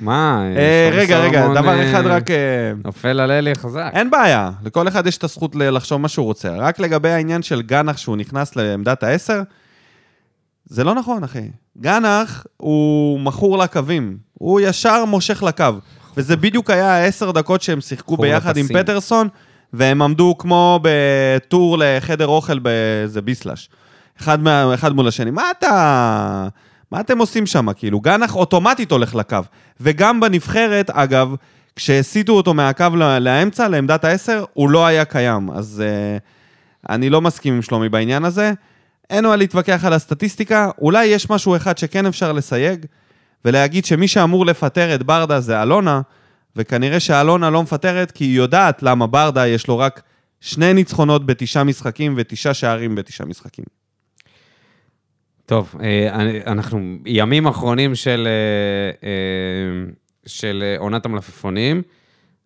מה, 0.00 0.44
אה, 0.56 0.90
רגע, 0.92 1.18
רגע, 1.18 1.48
דבר 1.48 1.68
אה, 1.78 1.90
אחד 1.90 2.06
רק... 2.06 2.30
אה, 2.30 2.36
נופל 2.84 3.20
על 3.20 3.30
אלי 3.30 3.54
חזק. 3.54 3.90
אין 3.94 4.10
בעיה, 4.10 4.50
לכל 4.64 4.88
אחד 4.88 5.06
יש 5.06 5.18
את 5.18 5.24
הזכות 5.24 5.54
לחשוב 5.56 6.00
מה 6.00 6.08
שהוא 6.08 6.26
רוצה. 6.26 6.56
רק 6.56 6.78
לגבי 6.78 7.10
העניין 7.10 7.42
של 7.42 7.62
גנח 7.62 7.96
שהוא 7.96 8.16
נכנס 8.16 8.56
לעמדת 8.56 9.02
העשר, 9.02 9.42
זה 10.66 10.84
לא 10.84 10.94
נכון, 10.94 11.24
אחי. 11.24 11.48
גנח 11.78 12.46
הוא 12.56 13.20
מכור 13.20 13.58
לקווים. 13.58 14.18
הוא 14.34 14.60
ישר 14.60 15.04
מושך 15.04 15.42
לקו. 15.42 15.64
וזה 16.16 16.36
בדיוק 16.36 16.70
היה 16.70 16.94
העשר 16.94 17.30
דקות 17.30 17.62
שהם 17.62 17.80
שיחקו 17.80 18.16
ביחד 18.16 18.56
עם. 18.56 18.66
פטרסון, 18.68 19.28
והם 19.72 20.02
עמדו 20.02 20.34
כמו 20.38 20.80
בטור 20.82 21.78
לחדר 21.80 22.26
אוכל 22.26 22.58
באיזה. 22.58 23.20
אחד, 24.20 24.40
מה, 24.40 24.74
אחד 24.74 24.92
מול 24.92 25.08
השני. 25.08 25.30
מה 25.30 25.42
אתה... 25.58 26.48
מה 26.94 27.00
אתם 27.00 27.18
עושים 27.18 27.46
שם? 27.46 27.72
כאילו, 27.72 28.00
גנח 28.00 28.36
אוטומטית 28.36 28.90
הולך 28.90 29.14
לקו. 29.14 29.38
וגם 29.80 30.20
בנבחרת, 30.20 30.90
אגב, 30.90 31.34
כשהסיטו 31.76 32.32
אותו 32.32 32.54
מהקו 32.54 32.84
לאמצע, 33.20 33.68
לעמדת 33.68 34.04
העשר, 34.04 34.44
הוא 34.52 34.70
לא 34.70 34.86
היה 34.86 35.04
קיים. 35.04 35.50
אז 35.50 35.82
uh, 35.82 36.90
אני 36.90 37.10
לא 37.10 37.20
מסכים 37.20 37.54
עם 37.54 37.62
שלומי 37.62 37.88
בעניין 37.88 38.24
הזה. 38.24 38.52
אין 39.10 39.26
מה 39.26 39.36
להתווכח 39.36 39.84
על 39.84 39.92
הסטטיסטיקה, 39.92 40.70
אולי 40.78 41.06
יש 41.06 41.30
משהו 41.30 41.56
אחד 41.56 41.78
שכן 41.78 42.06
אפשר 42.06 42.32
לסייג, 42.32 42.86
ולהגיד 43.44 43.84
שמי 43.84 44.08
שאמור 44.08 44.46
לפטר 44.46 44.94
את 44.94 45.02
ברדה 45.02 45.40
זה 45.40 45.62
אלונה, 45.62 46.00
וכנראה 46.56 47.00
שאלונה 47.00 47.50
לא 47.50 47.62
מפטרת 47.62 48.10
כי 48.10 48.24
היא 48.24 48.36
יודעת 48.36 48.82
למה 48.82 49.06
ברדה 49.06 49.46
יש 49.46 49.66
לו 49.66 49.78
רק 49.78 50.02
שני 50.40 50.74
ניצחונות 50.74 51.26
בתשעה 51.26 51.64
משחקים 51.64 52.14
ותשעה 52.16 52.54
שערים 52.54 52.94
בתשעה 52.94 53.26
משחקים. 53.26 53.83
טוב, 55.46 55.74
אה, 55.82 56.42
אנחנו 56.46 56.96
ימים 57.06 57.46
אחרונים 57.46 57.94
של, 57.94 58.28
אה, 58.30 59.08
אה, 59.08 59.92
של 60.26 60.74
עונת 60.78 61.04
המלפפונים, 61.06 61.82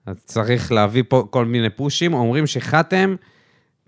אז 0.06 0.24
צריך 0.24 0.72
להביא 0.72 1.02
פה 1.08 1.26
כל 1.30 1.44
מיני 1.44 1.70
פושים. 1.70 2.14
אומרים 2.14 2.46
שחתם, 2.46 3.16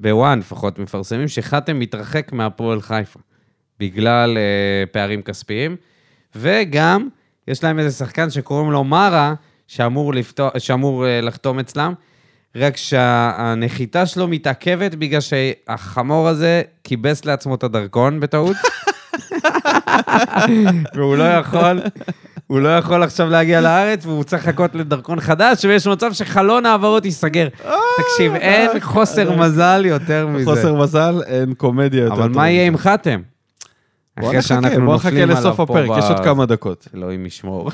בוואן 0.01 0.39
לפחות 0.39 0.79
מפרסמים, 0.79 1.29
שחתם 1.29 1.79
מתרחק 1.79 2.33
מהפועל 2.33 2.81
חיפה, 2.81 3.21
בגלל 3.81 4.39
פערים 4.93 5.23
כספיים, 5.23 5.77
וגם 6.35 7.09
יש 7.49 7.65
להם 7.65 7.79
איזה 7.79 7.97
שחקן 7.97 8.31
שקוראים 8.31 8.71
לו 8.71 8.85
מארה, 8.85 9.35
שאמור, 9.67 10.15
לפתוח, 10.15 10.59
שאמור 10.59 11.05
לחתום 11.23 11.59
אצלם, 11.59 11.93
רק 12.57 12.77
שהנחיתה 12.77 14.07
שלו 14.07 14.29
מתעכבת 14.29 14.95
בגלל 14.95 15.21
שהחמור 15.21 16.29
הזה 16.29 16.63
כיבס 16.85 17.25
לעצמו 17.25 17.55
את 17.55 17.63
הדרכון 17.63 18.21
בטעות. 18.21 18.57
והוא 20.95 21.17
לא 21.17 21.25
יכול, 21.25 21.81
הוא 22.47 22.61
לא 22.61 22.77
יכול 22.77 23.03
עכשיו 23.03 23.29
להגיע 23.29 23.61
לארץ, 23.61 24.07
והוא 24.07 24.25
צריך 24.25 24.49
לחכות 24.49 24.75
לדרכון 24.75 25.21
חדש, 25.21 25.65
ויש 25.65 25.87
מצב 25.87 26.13
שחלון 26.13 26.67
העברות 26.67 27.05
ייסגר. 27.05 27.49
תקשיב, 27.97 28.35
אין 28.35 28.81
חוסר 28.81 29.37
מזל 29.37 29.83
יותר 29.87 30.27
מזה. 30.27 30.45
חוסר 30.45 30.75
מזל, 30.75 31.23
אין 31.27 31.55
קומדיה 31.55 32.05
יותר 32.05 32.15
אבל 32.15 32.29
מה 32.29 32.51
יהיה. 32.51 32.67
עם 32.67 32.77
חתם? 32.77 33.21
בוא 34.21 34.29
אחרי 34.29 34.39
נחכה, 34.39 34.49
שאנחנו 34.49 34.85
בוא 34.85 34.93
נופלים 34.93 35.15
נחכה 35.15 35.23
עליו 35.23 35.37
לסוף 35.37 35.57
פה 35.57 35.63
הפרק, 35.63 35.99
יש 35.99 36.05
עוד 36.11 36.25
כמה 36.25 36.47
דקות. 36.47 36.89
אלוהים 36.95 37.27
ישמור. 37.27 37.71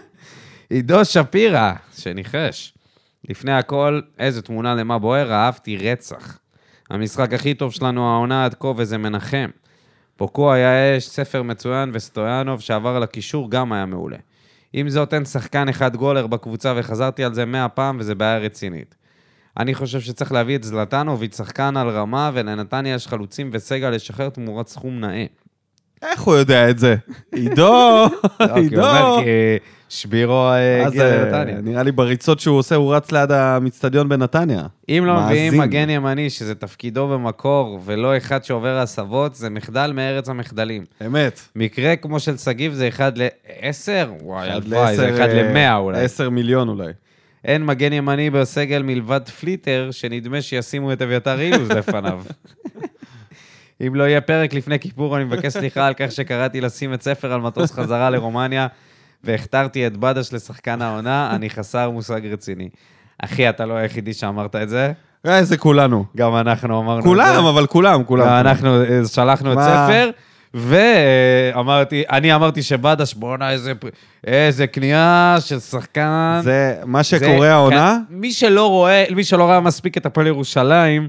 עידו 0.70 1.04
שפירא, 1.04 1.72
שניחש. 1.96 2.74
לפני 3.28 3.52
הכל, 3.52 4.00
איזה 4.18 4.42
תמונה 4.42 4.74
למה 4.74 4.98
בוער, 4.98 5.32
אהבתי 5.32 5.76
רצח. 5.76 6.38
המשחק 6.90 7.32
הכי 7.32 7.54
טוב 7.54 7.72
שלנו 7.72 8.10
העונה 8.10 8.44
עד 8.44 8.54
כה, 8.60 8.72
וזה 8.76 8.98
מנחם. 8.98 9.48
פוקו 10.22 10.52
היה 10.52 10.96
אש, 10.96 11.08
ספר 11.08 11.42
מצוין, 11.42 11.90
וסטויאנוב 11.94 12.60
שעבר 12.60 12.98
לקישור 12.98 13.50
גם 13.50 13.72
היה 13.72 13.86
מעולה. 13.86 14.16
עם 14.72 14.88
זאת, 14.88 15.14
אין 15.14 15.24
שחקן 15.24 15.68
אחד 15.68 15.96
גולר 15.96 16.26
בקבוצה, 16.26 16.72
וחזרתי 16.76 17.24
על 17.24 17.34
זה 17.34 17.44
מאה 17.44 17.68
פעם, 17.68 17.96
וזו 18.00 18.16
בעיה 18.16 18.38
רצינית. 18.38 18.94
אני 19.56 19.74
חושב 19.74 20.00
שצריך 20.00 20.32
להביא 20.32 20.56
את 20.56 20.62
זלטנוביץ', 20.62 21.36
שחקן 21.36 21.76
על 21.76 21.88
רמה, 21.88 22.30
ולנתניה 22.34 22.94
יש 22.94 23.06
חלוצים 23.06 23.50
וסגל 23.52 23.90
לשחרר 23.90 24.28
תמורת 24.28 24.68
סכום 24.68 25.00
נאה. 25.00 25.24
איך 26.02 26.20
הוא 26.20 26.34
יודע 26.34 26.70
את 26.70 26.78
זה? 26.78 26.96
עידו, 27.32 27.62
לא, 28.40 28.54
עידו. 28.56 28.82
שבירו 29.88 30.48
אה, 30.50 30.80
מה 30.82 30.88
הגיע 30.88 31.08
זה? 31.08 31.24
לנתניה. 31.24 31.60
נראה 31.60 31.82
לי 31.82 31.92
בריצות 31.92 32.40
שהוא 32.40 32.58
עושה, 32.58 32.74
הוא 32.74 32.94
רץ 32.94 33.12
ליד 33.12 33.32
המצטדיון 33.32 34.08
בנתניה. 34.08 34.66
אם 34.88 35.04
לא 35.06 35.20
מביאים. 35.20 35.58
מגן 35.58 35.90
ימני, 35.90 36.30
שזה 36.30 36.54
תפקידו 36.54 37.08
במקור, 37.08 37.80
ולא 37.84 38.16
אחד 38.16 38.44
שעובר 38.44 38.78
הסבות, 38.78 39.34
זה 39.34 39.50
מחדל 39.50 39.92
מארץ 39.94 40.28
המחדלים. 40.28 40.84
אמת. 41.06 41.40
מקרה 41.56 41.96
כמו 41.96 42.20
של 42.20 42.36
שגיב 42.36 42.72
זה 42.72 42.88
1 42.88 43.18
ל-10? 43.18 44.22
וואי, 44.22 44.48
אחד 44.48 44.66
הלוואי, 44.66 44.96
זה 44.96 45.10
לעשר, 45.10 45.24
1 45.24 45.30
ל-100 45.32 45.56
אה, 45.56 45.76
אולי. 45.76 46.04
10 46.04 46.30
מיליון 46.30 46.68
אולי. 46.68 46.92
אין 47.44 47.66
מגן 47.66 47.92
ימני 47.92 48.30
בסגל 48.30 48.82
מלבד 48.82 49.28
פליטר, 49.40 49.88
שנדמה 49.90 50.42
שישימו 50.42 50.92
את 50.92 51.02
אביתר 51.02 51.40
אילוז 51.40 51.70
לפניו. 51.70 52.22
אם 53.86 53.94
לא 53.94 54.04
יהיה 54.04 54.20
פרק 54.20 54.54
לפני 54.54 54.78
כיפור, 54.78 55.16
אני 55.16 55.24
מבקש 55.24 55.52
סליחה 55.52 55.86
על 55.86 55.94
כך 55.94 56.12
שקראתי 56.12 56.60
לשים 56.60 56.94
את 56.94 57.02
ספר 57.02 57.32
על 57.32 57.40
מטוס 57.40 57.72
חזרה 57.72 58.10
לרומניה, 58.10 58.66
והכתרתי 59.24 59.86
את 59.86 59.96
בדש 59.96 60.32
לשחקן 60.32 60.82
העונה, 60.82 61.30
אני 61.34 61.50
חסר 61.50 61.90
מושג 61.90 62.26
רציני. 62.32 62.68
אחי, 63.22 63.48
אתה 63.48 63.66
לא 63.66 63.74
היחידי 63.74 64.12
שאמרת 64.14 64.56
את 64.56 64.68
זה, 64.68 64.92
אה, 65.26 65.44
זה 65.44 65.56
כולנו. 65.56 66.04
גם 66.16 66.36
אנחנו 66.36 66.80
אמרנו 66.80 66.98
את 66.98 67.02
זה. 67.02 67.08
כולם, 67.08 67.44
אבל 67.46 67.66
כולם, 67.66 68.04
כולם. 68.04 68.26
אנחנו 68.28 68.82
אה, 68.82 69.00
שלחנו 69.12 69.52
את 69.52 69.56
מה? 69.56 69.64
ספר, 69.88 70.10
ואמרתי, 70.54 72.02
אני 72.10 72.34
אמרתי 72.34 72.62
שבדש, 72.62 73.14
בואנה, 73.14 73.50
איזה, 73.50 73.72
איזה 74.26 74.66
קנייה 74.66 75.36
של 75.40 75.58
שחקן. 75.60 76.40
זה 76.44 76.76
מה 76.84 76.98
זה- 77.02 77.08
שקורה 77.08 77.50
העונה. 77.52 77.98
כן, 78.08 78.14
מי 78.16 78.32
שלא 78.32 78.68
רואה, 78.68 79.04
מי 79.10 79.24
שלא 79.24 79.44
ראה 79.44 79.60
מספיק 79.60 79.96
את 79.96 80.06
הפועל 80.06 80.26
ירושלים, 80.26 81.08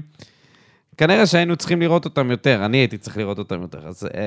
כנראה 0.96 1.26
שהיינו 1.26 1.56
צריכים 1.56 1.80
לראות 1.80 2.04
אותם 2.04 2.30
יותר, 2.30 2.64
אני 2.64 2.76
הייתי 2.76 2.98
צריך 2.98 3.16
לראות 3.16 3.38
אותם 3.38 3.62
יותר. 3.62 3.78
אז, 3.88 4.08
אה, 4.14 4.20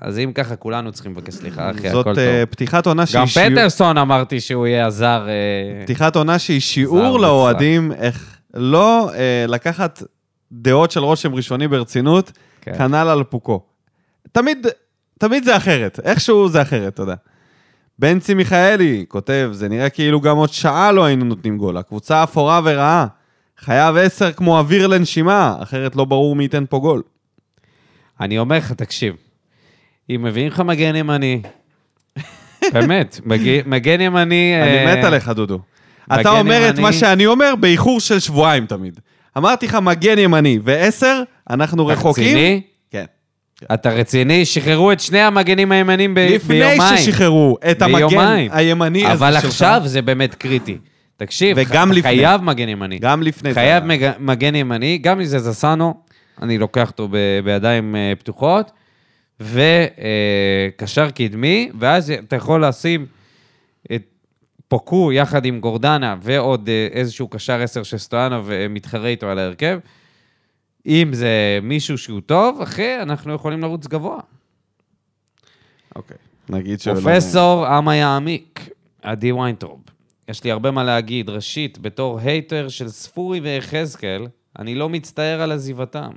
אז 0.00 0.18
אם 0.18 0.32
ככה, 0.34 0.56
כולנו 0.56 0.92
צריכים 0.92 1.12
לבקש 1.12 1.34
סליחה, 1.34 1.70
אחי, 1.70 1.90
זאת 1.90 2.00
הכל 2.06 2.10
אה, 2.10 2.14
טוב. 2.40 2.44
פתיחת 2.50 2.86
עונה 2.86 3.06
שהיא 3.06 3.20
גם 3.20 3.26
שיעור- 3.26 3.50
פטרסון 3.50 3.98
אמרתי 3.98 4.40
שהוא 4.40 4.66
יהיה 4.66 4.86
הזר. 4.86 5.26
אה, 5.28 5.82
פתיחת 5.84 6.16
עונה 6.16 6.38
שהיא 6.38 6.60
שיעור. 6.60 7.18
לאוהדים 7.20 7.92
איך 7.92 8.36
לא 8.54 9.10
אה, 9.14 9.44
לקחת 9.48 10.02
דעות 10.52 10.90
של 10.90 11.00
רושם 11.00 11.34
ראשוני 11.34 11.68
ברצינות, 11.68 12.32
כן. 12.60 12.72
כנ"ל 12.78 12.94
על 13.08 13.24
פוקו. 13.24 13.60
תמיד, 14.32 14.66
תמיד 15.18 15.44
זה 15.44 15.56
אחרת, 15.56 16.00
איכשהו 16.04 16.48
זה 16.48 16.62
אחרת, 16.62 16.98
יודע. 16.98 17.14
בנצי 17.98 18.34
מיכאלי 18.34 19.04
כותב, 19.08 19.50
זה 19.52 19.68
נראה 19.68 19.88
כאילו 19.88 20.20
גם 20.20 20.36
עוד 20.36 20.52
שעה 20.52 20.92
לא 20.92 21.04
היינו 21.04 21.24
נותנים 21.24 21.58
גול. 21.58 21.76
הקבוצה 21.76 22.22
אפורה 22.22 22.60
ורעה. 22.64 23.06
חייב 23.60 23.96
עשר 23.96 24.32
כמו 24.32 24.58
אוויר 24.58 24.86
לנשימה, 24.86 25.56
אחרת 25.62 25.96
לא 25.96 26.04
ברור 26.04 26.36
מי 26.36 26.42
ייתן 26.44 26.64
פה 26.70 26.78
גול. 26.78 27.02
אני 28.20 28.38
אומר 28.38 28.56
לך, 28.56 28.72
תקשיב, 28.72 29.14
אם 30.10 30.22
מביאים 30.22 30.48
לך 30.48 30.60
מגן 30.60 30.96
ימני, 30.96 31.42
באמת, 32.72 33.20
מג- 33.24 33.60
מגן 33.66 34.00
ימני... 34.00 34.54
אני 34.62 34.86
אה, 34.86 34.96
מת 34.96 35.04
עליך, 35.04 35.28
דודו. 35.28 35.58
אתה 36.20 36.30
אומר 36.30 36.70
את 36.70 36.78
מה 36.78 36.92
שאני 36.92 37.26
אומר 37.26 37.54
באיחור 37.60 38.00
של 38.00 38.18
שבועיים 38.18 38.66
תמיד. 38.66 39.00
אמרתי 39.38 39.66
לך 39.66 39.74
מגן 39.74 40.18
ימני 40.18 40.58
ועשר, 40.64 41.22
אנחנו 41.50 41.86
רחוקים. 41.86 42.24
רציני? 42.24 42.60
כן. 42.90 43.04
אתה 43.74 43.90
רציני? 43.90 44.44
שחררו 44.44 44.92
את 44.92 45.00
שני 45.00 45.20
המגנים 45.20 45.72
הימנים 45.72 46.14
ב- 46.14 46.18
לפני 46.18 46.54
ביומיים. 46.58 46.96
ששחררו 46.96 47.56
את 47.70 47.82
המגן 47.82 47.96
ביומיים. 48.08 48.50
הימני 48.54 49.04
הזה 49.06 49.12
אבל 49.12 49.32
שלך. 49.34 49.44
עכשיו 49.44 49.82
זה 49.84 50.02
באמת 50.02 50.34
קריטי. 50.34 50.78
תקשיב, 51.26 51.56
וגם 51.60 51.88
אתה 51.90 51.98
לפני. 51.98 52.10
חייב 52.10 52.42
מגן 52.42 52.68
ימני. 52.68 52.98
גם 52.98 53.22
לפני 53.22 53.54
זה. 53.54 53.60
חייב 53.60 53.84
מג... 53.84 54.10
מגן 54.18 54.54
ימני, 54.54 54.98
גם 54.98 55.20
אם 55.20 55.24
זה 55.24 55.38
זסנו, 55.38 55.94
אני 56.42 56.58
לוקח 56.58 56.90
אותו 56.90 57.08
ב... 57.08 57.16
בידיים 57.44 57.96
אה, 57.96 58.12
פתוחות, 58.18 58.72
וקשר 59.40 61.10
קדמי, 61.10 61.70
ואז 61.78 62.10
אתה 62.10 62.36
יכול 62.36 62.64
לשים 62.64 63.06
את 63.94 64.02
פוקו 64.68 65.12
יחד 65.12 65.44
עם 65.44 65.60
גורדנה 65.60 66.16
ועוד 66.22 66.68
אה, 66.68 66.88
איזשהו 66.92 67.28
קשר 67.28 67.60
עשר 67.62 67.82
שסטויאנוב 67.82 68.50
אה, 68.50 68.66
מתחרה 68.68 69.08
איתו 69.08 69.26
על 69.26 69.38
ההרכב. 69.38 69.78
אם 70.86 71.10
זה 71.12 71.58
מישהו 71.62 71.98
שהוא 71.98 72.20
טוב, 72.20 72.60
אחי, 72.60 73.02
אנחנו 73.02 73.34
יכולים 73.34 73.60
לרוץ 73.60 73.86
גבוה. 73.86 74.18
אוקיי. 75.96 76.16
נגיד 76.48 76.80
שלא... 76.80 76.94
פרופסור 76.94 77.66
עמה 77.66 77.96
יעמיק, 77.96 78.68
עדי 79.02 79.32
ויינטרוב. 79.32 79.82
יש 80.32 80.44
לי 80.44 80.50
הרבה 80.50 80.70
מה 80.70 80.84
להגיד. 80.84 81.30
ראשית, 81.30 81.78
בתור 81.78 82.18
הייטר 82.18 82.68
של 82.68 82.88
ספורי 82.88 83.40
ויחזקאל, 83.40 84.26
אני 84.58 84.74
לא 84.74 84.88
מצטער 84.88 85.40
על 85.40 85.52
עזיבתם. 85.52 86.10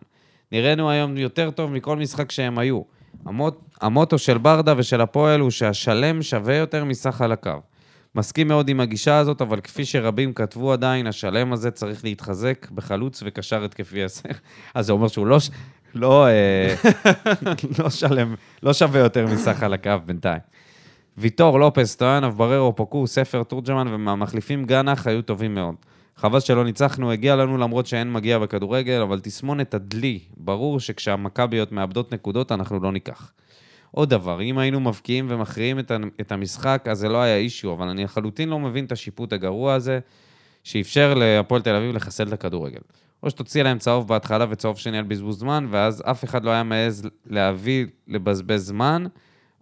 נראינו 0.52 0.90
היום 0.90 1.18
יותר 1.18 1.52
טוב 1.52 1.72
מכל 1.72 1.98
משחק 1.98 2.32
שהם 2.32 2.60
היו. 2.60 2.82
המוט, 3.26 3.60
המוטו 3.82 4.18
של 4.18 4.38
ברדה 4.38 4.74
ושל 4.78 5.02
הפועל 5.02 5.40
הוא 5.40 5.50
שהשלם 5.50 6.22
שווה 6.22 6.56
יותר 6.56 6.86
מסך 6.86 7.16
חלקיו. 7.16 7.60
מסכים 8.16 8.48
מאוד 8.48 8.70
עם 8.70 8.80
הגישה 8.80 9.18
הזאת, 9.18 9.42
אבל 9.42 9.62
כפי 9.62 9.86
שרבים 9.86 10.34
כתבו 10.34 10.74
עדיין, 10.74 11.08
השלם 11.08 11.54
הזה 11.54 11.72
צריך 11.72 12.04
להתחזק 12.04 12.68
בחלוץ 12.72 13.24
וקשר 13.26 13.64
התקפי 13.64 14.04
עשר. 14.04 14.30
אז 14.74 14.86
זה 14.86 14.92
אומר 14.92 15.08
שהוא 15.08 15.28
לא, 15.28 15.38
לא, 15.96 16.28
אה, 16.28 16.76
לא 17.80 17.90
שלם, 17.90 18.36
לא 18.64 18.74
שווה 18.74 19.00
יותר 19.00 19.28
מסך 19.28 19.56
חלקיו 19.60 20.02
בינתיים. 20.06 20.42
ויטור, 21.18 21.60
לופס, 21.60 21.92
סטויאנוב, 21.92 22.38
בררו, 22.38 22.76
פוקו, 22.76 23.08
ספר, 23.08 23.44
תורג'מן 23.44 23.88
ומהמחליפים 23.88 24.66
גנח 24.66 25.08
היו 25.08 25.22
טובים 25.22 25.56
מאוד. 25.56 25.76
חבל 26.16 26.40
שלא 26.40 26.64
ניצחנו, 26.64 27.12
הגיע 27.12 27.36
לנו 27.36 27.58
למרות 27.58 27.86
שאין 27.86 28.14
מגיע 28.14 28.40
בכדורגל, 28.40 29.02
אבל 29.02 29.20
תסמונת 29.20 29.74
הדלי, 29.74 30.20
ברור 30.38 30.80
שכשהמכביות 30.80 31.72
מאבדות 31.72 32.14
נקודות 32.14 32.52
אנחנו 32.52 32.80
לא 32.80 32.92
ניקח. 32.92 33.32
עוד 33.92 34.10
דבר, 34.10 34.42
אם 34.42 34.58
היינו 34.58 34.80
מבקיעים 34.80 35.28
ומכריעים 35.30 35.80
את 36.22 36.32
המשחק, 36.32 36.86
אז 36.92 37.00
זה 37.00 37.10
לא 37.10 37.18
היה 37.18 37.36
אישיו, 37.36 37.74
אבל 37.74 37.88
אני 37.88 38.04
לחלוטין 38.04 38.50
לא 38.50 38.60
מבין 38.60 38.86
את 38.86 38.92
השיפוט 38.92 39.34
הגרוע 39.34 39.74
הזה, 39.74 40.00
שאפשר 40.64 41.14
להפועל 41.14 41.62
תל 41.62 41.76
אביב 41.76 41.96
לחסל 41.96 42.28
את 42.28 42.34
הכדורגל. 42.34 42.80
או 43.24 43.30
שתוציא 43.30 43.64
להם 43.64 43.78
צהוב 43.78 44.08
בהתחלה 44.08 44.46
וצהוב 44.50 44.78
שני 44.78 44.98
על 44.98 45.04
בזבוז 45.04 45.40
זמן, 45.40 45.68
ואז 45.70 46.04
אף 46.06 46.24
אחד 46.24 46.44
לא 46.44 46.52
היה 46.52 46.64
מעז 46.64 47.10
להביא 47.26 47.86
לבזבז 48.08 48.68
זמן, 48.68 49.06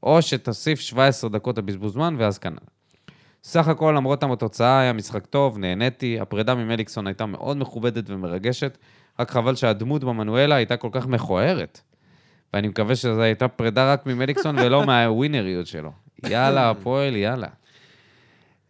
או 0.03 0.21
שתוסיף 0.21 0.79
17 0.79 1.29
דקות 1.29 1.57
לבזבוז 1.57 1.93
זמן, 1.93 2.15
ואז 2.17 2.37
כנ"ל. 2.37 2.65
סך 3.43 3.67
הכל, 3.67 3.93
למרות 3.97 4.23
התוצאה, 4.23 4.79
היה 4.79 4.93
משחק 4.93 5.25
טוב, 5.25 5.57
נהניתי. 5.57 6.19
הפרידה 6.19 6.55
ממליקסון 6.55 7.07
הייתה 7.07 7.25
מאוד 7.25 7.57
מכובדת 7.57 8.09
ומרגשת, 8.09 8.77
רק 9.19 9.31
חבל 9.31 9.55
שהדמות 9.55 10.03
במנואלה 10.03 10.55
הייתה 10.55 10.77
כל 10.77 10.89
כך 10.91 11.07
מכוערת. 11.07 11.81
ואני 12.53 12.67
מקווה 12.67 12.95
שזו 12.95 13.21
הייתה 13.21 13.47
פרידה 13.47 13.93
רק 13.93 14.05
ממליקסון 14.05 14.59
ולא 14.59 14.85
מהווינריות 14.87 15.67
שלו. 15.67 15.91
יאללה, 16.29 16.69
הפועל, 16.69 17.15
יאללה. 17.15 17.47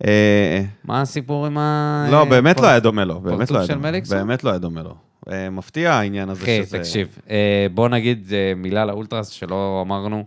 אה, 0.05 0.61
מה 0.83 1.01
הסיפור 1.01 1.45
עם 1.45 1.57
ה... 1.57 2.07
לא, 2.11 2.25
באמת 2.25 2.59
לא 2.59 2.67
היה 2.67 2.79
דומה 2.79 3.05
לו. 3.05 3.19
באמת 3.19 3.37
פרצוף 3.37 3.51
לא 3.51 3.57
היה 3.57 3.67
של 3.67 3.73
דומה. 3.73 3.91
מליקסון? 3.91 4.17
באמת 4.17 4.43
לא 4.43 4.49
היה 4.49 4.59
דומה 4.59 4.83
לו. 4.83 4.95
אה, 5.31 5.49
מפתיע 5.49 5.93
העניין 5.93 6.29
הזה 6.29 6.45
שזה... 6.45 6.79
תקשיב, 6.79 7.17
אה, 7.29 7.67
בוא 7.73 7.89
נגיד 7.89 8.31
מילה 8.55 8.85
לאולטרס 8.85 9.29
שלא 9.29 9.79
אמרנו. 9.85 10.25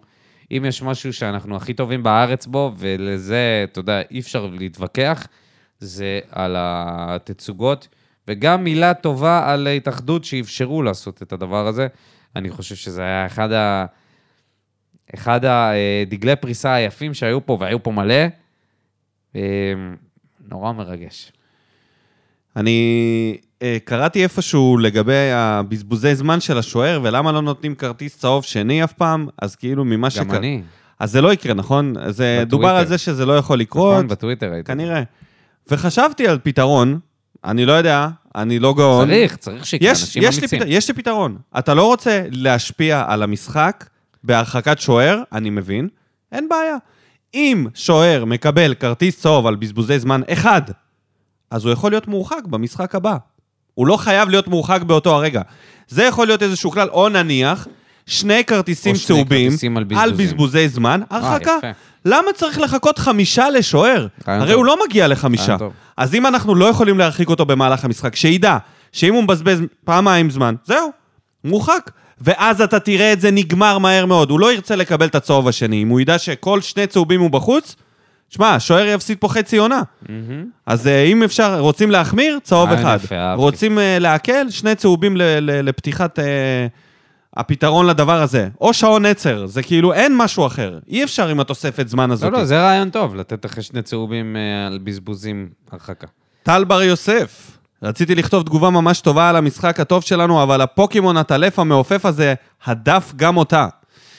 אם 0.51 0.65
יש 0.69 0.83
משהו 0.83 1.13
שאנחנו 1.13 1.57
הכי 1.57 1.75
טובים 1.75 2.03
בארץ 2.03 2.47
בו, 2.47 2.73
ולזה, 2.77 3.65
אתה 3.65 3.79
יודע, 3.79 4.01
אי 4.11 4.21
אפשר 4.21 4.47
להתווכח, 4.47 5.27
זה 5.79 6.21
על 6.31 6.57
התצוגות, 6.59 7.89
וגם 8.29 8.65
מילה 8.65 8.95
טובה 8.95 9.53
על 9.53 9.67
ההתאחדות 9.67 10.25
שאפשרו 10.25 10.83
לעשות 10.83 11.23
את 11.23 11.33
הדבר 11.33 11.67
הזה. 11.67 11.87
אני 12.37 12.51
חושב 12.51 12.75
שזה 12.75 13.03
היה 13.03 13.27
אחד 13.27 13.53
ה... 13.53 13.87
אחד 15.15 15.41
הדגלי 15.45 16.37
פריסה 16.37 16.75
היפים 16.75 17.15
שהיו 17.15 17.47
פה, 17.47 17.57
והיו 17.61 17.83
פה 17.83 17.91
מלא. 17.91 18.25
אה, 19.37 19.73
נורא 20.49 20.73
מרגש. 20.73 21.33
אני 22.57 23.39
קראתי 23.85 24.23
איפשהו 24.23 24.79
לגבי 24.79 25.31
הבזבוזי 25.33 26.15
זמן 26.15 26.41
של 26.41 26.59
השוער, 26.59 27.01
ולמה 27.03 27.33
לא 27.33 27.43
נותנים 27.43 27.75
כרטיס 27.75 28.19
צהוב 28.19 28.45
שני 28.45 28.85
אף 28.85 28.93
פעם, 28.93 29.27
אז 29.43 29.57
כאילו 29.57 29.85
ממה 29.85 30.09
גם 30.19 30.31
אני. 30.31 30.63
אז 30.99 31.13
זה 31.13 31.21
לא 31.21 31.33
יקרה, 31.33 31.55
נכון? 31.55 31.95
זה 31.95 32.01
בטוויטר. 32.09 32.45
דובר 32.45 32.69
על 32.69 32.87
זה 32.87 32.99
שזה 32.99 33.27
לא 33.27 33.37
יכול 33.37 33.59
לקרות, 33.61 33.95
נכון, 33.95 34.09
בטוויטר 34.09 34.51
ראיתי. 34.53 34.67
כנראה. 34.67 35.03
וחשבתי 35.71 36.29
על 36.29 36.39
פתרון, 36.43 36.99
אני 37.45 37.67
לא 37.67 37.73
יודע, 37.73 38.09
אני 38.35 38.59
לא 38.59 38.75
גאון. 38.75 39.09
צריך, 39.09 39.37
צריך 39.37 39.67
שיקרה, 39.67 39.91
יש, 39.91 40.03
אנשים 40.03 40.23
יש, 40.23 40.35
לי 40.37 40.41
אמיצים. 40.41 40.61
פתר, 40.61 40.69
יש 40.69 40.89
לי 40.89 40.95
פתרון. 40.95 41.37
אתה 41.59 41.75
לא 41.75 41.87
רוצה 41.87 42.23
להשפיע 42.31 43.05
על 43.07 43.23
המשחק 43.23 43.85
בהרחקת 44.25 44.81
שוער, 44.81 45.23
אני 45.33 45.51
מבין, 45.51 45.89
אין 46.33 46.49
בעיה. 46.49 46.77
אם 47.35 47.67
שוער 47.75 48.25
מקבל 48.25 48.75
כרטיס 48.75 49.21
צהוב 49.21 49.47
על 49.47 49.57
בזבוזי 49.57 49.99
זמן 49.99 50.21
אחד, 50.29 50.63
אז 51.51 51.65
הוא 51.65 51.73
יכול 51.73 51.93
להיות 51.93 52.09
מורחק 52.09 52.45
במשחק 52.51 52.95
הבא. 52.95 53.17
הוא 53.77 53.87
לא 53.87 53.97
חייב 53.97 54.29
להיות 54.29 54.49
מורחק 54.49 54.83
באותו 54.83 55.15
הרגע. 55.15 55.43
זה 55.89 56.05
יכול 56.05 56.27
להיות 56.27 56.43
איזשהו 56.43 56.71
כלל, 56.71 56.89
או 56.89 57.09
נניח, 57.09 57.67
שני 58.07 58.45
כרטיסים 58.45 58.97
שני 58.97 59.07
צהובים 59.07 59.51
כרטיסים 59.51 59.77
על 59.77 59.85
על. 59.97 60.13
בזבוזי 60.13 60.69
זמן, 60.69 61.01
הרחקה. 61.11 61.57
יפה. 61.59 61.71
למה 62.05 62.33
צריך 62.35 62.61
לחכות 62.61 62.99
חמישה 62.99 63.51
לשוער? 63.51 64.07
הרי 64.27 64.51
טוב. 64.51 64.57
הוא 64.57 64.65
לא 64.65 64.77
מגיע 64.87 65.09
לחמישה. 65.09 65.57
אז 65.97 66.15
אם 66.15 66.27
אנחנו 66.27 66.55
לא 66.55 66.65
יכולים 66.65 66.99
להרחיק 66.99 67.29
אותו 67.29 67.45
במהלך 67.45 67.85
המשחק, 67.85 68.17
שידע 68.17 68.57
שאם 68.93 69.15
הוא 69.15 69.23
מבזבז 69.23 69.61
פעמיים 69.85 70.31
זמן, 70.31 70.55
זהו, 70.65 70.91
מורחק. 71.45 71.91
ואז 72.21 72.61
אתה 72.61 72.81
תראה 72.81 73.13
את 73.13 73.21
זה 73.21 73.31
נגמר 73.31 73.79
מהר 73.79 74.07
מאוד. 74.07 74.31
הוא 74.31 74.41
לא 74.41 74.53
ירצה 74.53 74.77
לקבל 74.77 75.07
את 75.07 75.15
הצהוב 75.15 75.49
השני. 75.49 75.83
אם 75.83 75.89
הוא 75.89 76.01
ידע 76.01 76.19
שכל 76.19 76.61
שני 76.61 76.87
צהובים 76.87 77.21
הוא 77.21 77.31
בחוץ, 77.31 77.77
שמע, 78.31 78.55
השוער 78.55 78.87
יפסיד 78.87 79.19
פה 79.21 79.29
חצי 79.29 79.57
עונה. 79.57 79.83
אז 80.67 80.87
אה, 80.87 81.03
אם 81.05 81.23
אפשר, 81.23 81.61
רוצים 81.61 81.91
להחמיר, 81.91 82.39
צהוב 82.43 82.69
רעיון 82.69 82.81
אחד. 82.81 82.99
רוצים 83.37 83.79
אה, 83.79 83.99
להקל, 83.99 84.51
שני 84.51 84.75
צהובים 84.75 85.17
לפתיחת 85.41 86.19
אה, 86.19 86.67
הפתרון 87.37 87.87
לדבר 87.87 88.23
הזה. 88.23 88.49
או 88.61 88.75
שעון 88.75 89.07
עצר, 89.07 89.47
זה 89.47 89.63
כאילו 89.63 89.93
אין 89.93 90.17
משהו 90.17 90.47
אחר. 90.47 90.79
אי 90.89 91.05
אפשר 91.05 91.29
עם 91.29 91.41
התוספת 91.41 91.89
זמן 91.89 92.11
הזאת. 92.11 92.33
לא, 92.33 92.39
לא, 92.39 92.45
זה 92.45 92.61
רעיון 92.61 92.91
טוב, 92.91 93.15
לתת 93.15 93.47
אחרי 93.47 93.63
שני 93.63 93.83
צהובים 93.83 94.37
אה, 94.37 94.67
על 94.67 94.79
בזבוזים 94.79 95.49
הרחקה. 95.73 96.07
טל 96.43 96.65
בר 96.65 96.83
יוסף, 96.83 97.59
רציתי 97.83 98.15
לכתוב 98.15 98.43
תגובה 98.43 98.71
ממש 98.71 99.01
טובה 99.01 99.29
על 99.29 99.37
המשחק 99.37 99.81
הטוב 99.81 100.03
שלנו, 100.03 100.43
אבל 100.43 100.61
הפוקימון 100.61 101.17
הטלף 101.17 101.59
המעופף 101.59 102.07
הזה 102.07 102.35
הדף 102.65 103.13
גם 103.17 103.37
אותה. 103.37 103.69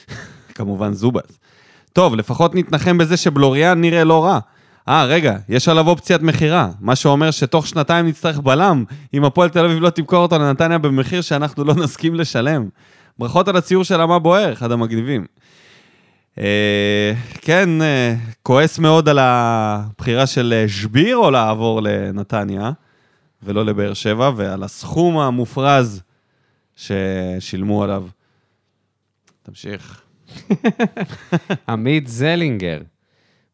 כמובן 0.54 0.92
זובס. 0.92 1.38
טוב, 1.92 2.14
לפחות 2.14 2.54
נתנחם 2.54 2.98
בזה 2.98 3.16
שבלוריאן 3.16 3.80
נראה 3.80 4.04
לא 4.04 4.24
רע. 4.24 4.38
אה, 4.88 5.04
רגע, 5.04 5.36
יש 5.48 5.68
עליו 5.68 5.88
אופציית 5.88 6.22
מכירה, 6.22 6.68
מה 6.80 6.96
שאומר 6.96 7.30
שתוך 7.30 7.66
שנתיים 7.66 8.06
נצטרך 8.06 8.38
בלם, 8.38 8.84
אם 9.14 9.24
הפועל 9.24 9.48
תל 9.48 9.64
אביב 9.64 9.78
לא 9.80 9.90
תמכור 9.90 10.22
אותו 10.22 10.38
לנתניה 10.38 10.78
במחיר 10.78 11.20
שאנחנו 11.20 11.64
לא 11.64 11.74
נסכים 11.74 12.14
לשלם. 12.14 12.68
ברכות 13.18 13.48
על 13.48 13.56
הציור 13.56 13.84
של 13.84 14.00
המה 14.00 14.18
בוער, 14.18 14.52
אחד 14.52 14.72
המגניבים. 14.72 15.26
אה, 16.38 17.12
כן, 17.40 17.82
אה, 17.82 18.14
כועס 18.42 18.78
מאוד 18.78 19.08
על 19.08 19.18
הבחירה 19.18 20.26
של 20.26 20.54
אה, 20.56 20.68
שבירו 20.68 21.30
לעבור 21.30 21.82
לנתניה, 21.82 22.72
ולא 23.42 23.64
לבאר 23.64 23.94
שבע, 23.94 24.30
ועל 24.36 24.62
הסכום 24.62 25.18
המופרז 25.18 26.02
ששילמו 26.76 27.84
עליו. 27.84 28.06
תמשיך. 29.42 30.07
עמית 31.68 32.08
זלינגר. 32.08 32.80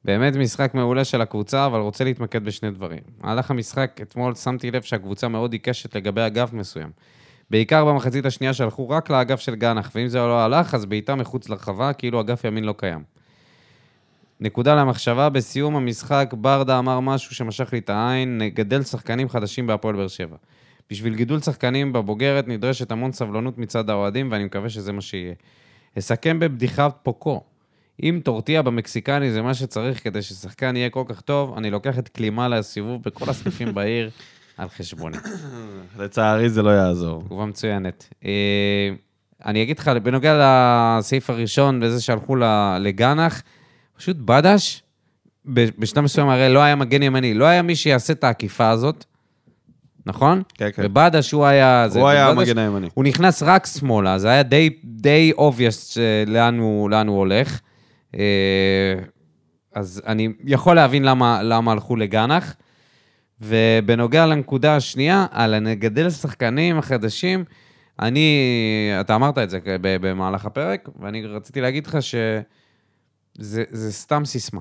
באמת 0.04 0.36
משחק 0.36 0.74
מעולה 0.74 1.04
של 1.04 1.20
הקבוצה, 1.20 1.66
אבל 1.66 1.80
רוצה 1.80 2.04
להתמקד 2.04 2.44
בשני 2.44 2.70
דברים. 2.70 3.00
במהלך 3.18 3.50
המשחק 3.50 3.98
אתמול 4.02 4.34
שמתי 4.34 4.70
לב 4.70 4.82
שהקבוצה 4.82 5.28
מאוד 5.28 5.52
עיקשת 5.52 5.96
לגבי 5.96 6.26
אגף 6.26 6.52
מסוים. 6.52 6.90
בעיקר 7.50 7.84
במחצית 7.84 8.26
השנייה 8.26 8.54
שהלכו 8.54 8.88
רק 8.88 9.10
לאגף 9.10 9.40
של 9.40 9.54
גנח, 9.54 9.90
ואם 9.94 10.08
זה 10.08 10.18
לא 10.18 10.40
הלך, 10.40 10.74
אז 10.74 10.84
בעיטה 10.84 11.14
מחוץ 11.14 11.48
לרחבה, 11.48 11.92
כאילו 11.92 12.20
אגף 12.20 12.44
ימין 12.44 12.64
לא 12.64 12.74
קיים. 12.76 13.02
נקודה 14.40 14.74
למחשבה, 14.74 15.28
בסיום 15.28 15.76
המשחק 15.76 16.34
ברדה 16.38 16.78
אמר 16.78 17.00
משהו 17.00 17.34
שמשך 17.34 17.72
לי 17.72 17.78
את 17.78 17.90
העין, 17.90 18.38
נגדל 18.38 18.82
שחקנים 18.82 19.28
חדשים 19.28 19.66
בהפועל 19.66 19.96
באר 19.96 20.08
שבע. 20.08 20.36
בשביל 20.90 21.14
גידול 21.14 21.40
שחקנים 21.40 21.92
בבוגרת 21.92 22.48
נדרשת 22.48 22.90
המון 22.90 23.12
סבלנות 23.12 23.58
מצד 23.58 23.90
האוהדים, 23.90 24.32
ואני 24.32 24.44
מקווה 24.44 24.68
שזה 24.70 24.92
מה 24.92 25.00
שיהיה. 25.00 25.34
אסכם 25.98 26.38
בבדיחת 26.38 26.98
פוקו. 27.02 27.42
אם 28.02 28.20
טורטיה 28.24 28.62
במקסיקני 28.62 29.32
זה 29.32 29.42
מה 29.42 29.54
שצריך 29.54 30.04
כדי 30.04 30.22
ששחקן 30.22 30.76
יהיה 30.76 30.90
כל 30.90 31.04
כך 31.08 31.20
טוב, 31.20 31.54
אני 31.56 31.70
לוקח 31.70 31.98
את 31.98 32.08
קלימה 32.08 32.48
לסיבוב 32.48 33.02
בכל 33.02 33.30
הסניפים 33.30 33.74
בעיר 33.74 34.10
על 34.56 34.68
חשבוני. 34.68 35.16
לצערי 35.98 36.48
זה 36.48 36.62
לא 36.62 36.70
יעזור. 36.70 37.22
תגובה 37.22 37.46
מצוינת. 37.46 38.08
אה, 38.24 38.90
אני 39.44 39.62
אגיד 39.62 39.78
לך, 39.78 39.88
בנוגע 39.88 40.40
לסעיף 40.98 41.30
הראשון, 41.30 41.82
לזה 41.82 42.02
שהלכו 42.02 42.36
לגנח, 42.80 43.42
פשוט 43.96 44.16
בדש, 44.16 44.82
בשלב 45.46 46.04
מסוים 46.04 46.28
הרי 46.28 46.48
לא 46.48 46.60
היה 46.60 46.76
מגן 46.76 47.02
ימני, 47.02 47.34
לא 47.34 47.44
היה 47.44 47.62
מי 47.62 47.76
שיעשה 47.76 48.12
את 48.12 48.24
העקיפה 48.24 48.70
הזאת, 48.70 49.04
נכון? 50.06 50.42
כן, 50.54 50.68
כן. 50.74 50.82
ובדש 50.84 51.32
הוא 51.32 51.46
היה... 51.46 51.88
זה, 51.88 52.00
הוא 52.00 52.08
היה 52.08 52.28
המגן 52.28 52.58
הימני. 52.58 52.88
הוא 52.94 53.04
נכנס 53.04 53.42
רק 53.42 53.66
שמאלה, 53.66 54.18
זה 54.18 54.28
היה 54.28 54.42
די, 54.42 54.70
די 54.84 55.32
obvious 55.36 55.98
לאן 56.26 56.58
הוא, 56.58 56.90
לאן 56.90 57.08
הוא 57.08 57.18
הולך. 57.18 57.60
אה, 58.14 58.94
אז 59.74 60.02
אני 60.06 60.28
יכול 60.44 60.76
להבין 60.76 61.02
למה, 61.02 61.42
למה 61.42 61.72
הלכו 61.72 61.96
לגנח. 61.96 62.54
ובנוגע 63.40 64.26
לנקודה 64.26 64.76
השנייה, 64.76 65.26
על 65.30 65.54
הנגדל 65.54 66.10
שחקנים 66.10 66.78
החדשים, 66.78 67.44
אני, 68.00 68.38
אתה 69.00 69.14
אמרת 69.14 69.38
את 69.38 69.50
זה 69.50 69.58
במהלך 69.82 70.46
הפרק, 70.46 70.88
ואני 71.00 71.26
רציתי 71.26 71.60
להגיד 71.60 71.86
לך 71.86 72.02
שזה 72.02 72.42
זה 73.70 73.92
סתם 73.92 74.24
סיסמה. 74.24 74.60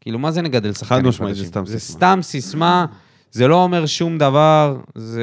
כאילו, 0.00 0.18
מה 0.18 0.30
זה 0.30 0.42
נגדל 0.42 0.72
שחקנים 0.72 1.00
חדשים? 1.00 1.08
משמעית, 1.08 1.36
זה 1.36 1.44
סתם 1.44 1.66
זה 1.66 1.78
סיסמה. 1.78 1.96
סתם 1.96 2.18
סיסמה, 2.22 2.86
זה 3.32 3.48
לא 3.48 3.62
אומר 3.62 3.86
שום 3.86 4.18
דבר, 4.18 4.76
זה... 4.94 5.22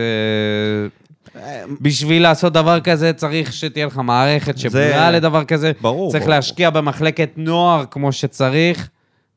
בשביל 1.81 2.23
לעשות 2.23 2.53
דבר 2.53 2.79
כזה 2.79 3.13
צריך 3.13 3.53
שתהיה 3.53 3.85
לך 3.85 3.97
מערכת 3.97 4.57
שבנויה 4.57 5.11
לדבר 5.11 5.43
כזה. 5.43 5.71
ברור, 5.81 6.11
צריך 6.11 6.23
ברור. 6.23 6.35
להשקיע 6.35 6.69
במחלקת 6.69 7.29
נוער 7.37 7.85
כמו 7.91 8.11
שצריך, 8.11 8.89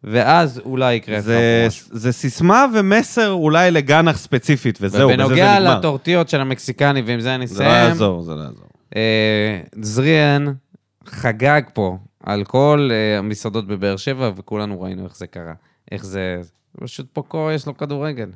ואז 0.05 0.61
אולי 0.65 0.94
יקרה 0.94 1.20
זה. 1.20 1.69
זה 1.90 2.12
סיסמה 2.12 2.66
ומסר 2.74 3.31
אולי 3.31 3.70
לגנח 3.70 4.19
ספציפית, 4.19 4.78
וזהו, 4.81 5.09
בזה 5.09 5.16
זה 5.16 5.24
ובנוגע 5.24 5.59
נגמר. 5.61 5.78
לטורטיות 5.78 6.28
של 6.28 6.40
המקסיקני, 6.40 7.03
ועם 7.07 7.20
זה 7.20 7.35
אני 7.35 7.47
זה 7.47 7.65
לא 7.65 7.69
אסיים, 7.69 7.89
יעזור, 7.89 8.23
זה 8.23 8.35
לא 8.35 8.40
יעזור. 8.40 8.66
אה, 8.97 9.61
זריאן 9.82 10.47
חגג 11.07 11.62
פה 11.74 11.97
על 12.24 12.44
כל 12.44 12.89
אה, 12.93 13.19
המסעדות 13.19 13.66
בבאר 13.66 13.97
שבע, 13.97 14.31
וכולנו 14.36 14.81
ראינו 14.81 15.05
איך 15.05 15.16
זה 15.16 15.27
קרה. 15.27 15.55
איך 15.93 16.05
זה... 16.05 16.40
פשוט 16.81 17.07
פוקו 17.12 17.51
יש 17.55 17.66
לו 17.66 17.77
כדורגל. 17.77 18.28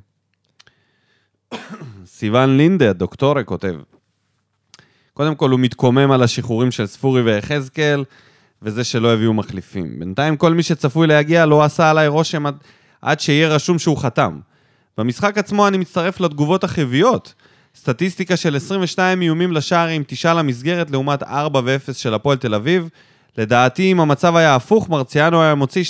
סיון 2.07 2.57
לינדה, 2.57 2.93
דוקטורה, 2.93 3.45
כותב. 3.45 3.74
קודם 5.15 5.35
כל, 5.35 5.51
הוא 5.51 5.61
מתקומם 5.61 6.11
על 6.11 6.23
השחרורים 6.23 6.70
של 6.70 6.87
ספורי 6.87 7.23
ויחזקאל, 7.23 8.05
וזה 8.62 8.85
שלא 8.85 9.12
הביאו 9.12 9.33
מחליפים. 9.35 9.99
בינתיים, 9.99 10.37
כל 10.37 10.55
מי 10.55 10.62
שצפוי 10.62 11.07
להגיע 11.07 11.47
לא 11.47 11.65
עשה 11.65 11.91
עליי 11.91 12.09
רושם 12.09 12.47
עד, 12.47 12.57
עד 13.03 13.20
שיהיה 13.20 13.49
רשום 13.49 13.78
שהוא 13.78 13.99
חתם. 13.99 14.39
במשחק 14.99 15.39
עצמו 15.39 15.69
אני 15.69 15.78
מצטרף 15.78 16.20
לתגובות 16.20 16.65
החיוביות. 16.65 17.35
סטטיסטיקה 17.77 18.37
של 18.37 18.57
22 18.57 19.23
איומים 19.23 19.53
לשער 19.53 19.89
עם 19.89 20.03
תשעה 20.07 20.35
למסגרת 20.35 20.91
לעומת 20.91 21.23
4 21.23 21.61
ו-0 21.65 21.93
של 21.93 22.15
הפועל 22.15 22.39
תל 22.39 22.55
אביב. 22.55 22.89
לדעתי, 23.39 23.93
אם 23.93 24.01
המצב 24.01 24.37
היה 24.37 24.55
הפוך, 24.55 24.89
מרציאנו 24.89 25.43
היה 25.43 25.55
מוציא 25.55 25.85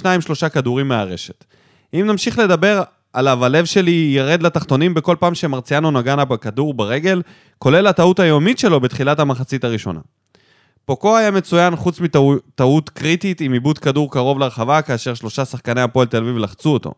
2-3 0.45 0.49
כדורים 0.49 0.89
מהרשת. 0.89 1.45
אם 1.95 2.07
נמשיך 2.07 2.39
לדבר 2.39 2.83
עליו, 3.17 3.45
הלב 3.45 3.65
שלי 3.65 4.13
ירד 4.17 4.43
לתחתונים 4.43 4.95
בכל 4.95 5.17
פעם 5.21 5.35
שמרציאנו 5.35 5.91
נגע 5.91 6.25
בכדור 6.25 6.75
ברגל, 6.75 7.23
כולל 7.59 7.87
הטעות 7.87 8.21
היומית 8.21 8.59
שלו 8.59 8.81
בתחילת 8.81 9.21
המחצית 9.21 9.65
הראשונה. 9.65 10.01
פוקו 10.85 11.17
היה 11.17 11.31
מצוין 11.31 11.77
חוץ 11.77 12.01
מטעות 12.01 12.91
קריטית 12.91 13.41
עם 13.41 13.53
עיבוד 13.53 13.79
כדור 13.79 14.13
קרוב 14.13 14.39
לרחבה, 14.39 14.83
כאשר 14.83 15.15
שלושה 15.15 15.45
שחקני 15.45 15.81
הפועל 15.81 16.07
תל 16.07 16.17
אביב 16.17 16.39
לחצו 16.39 16.73
אותו. 16.73 16.93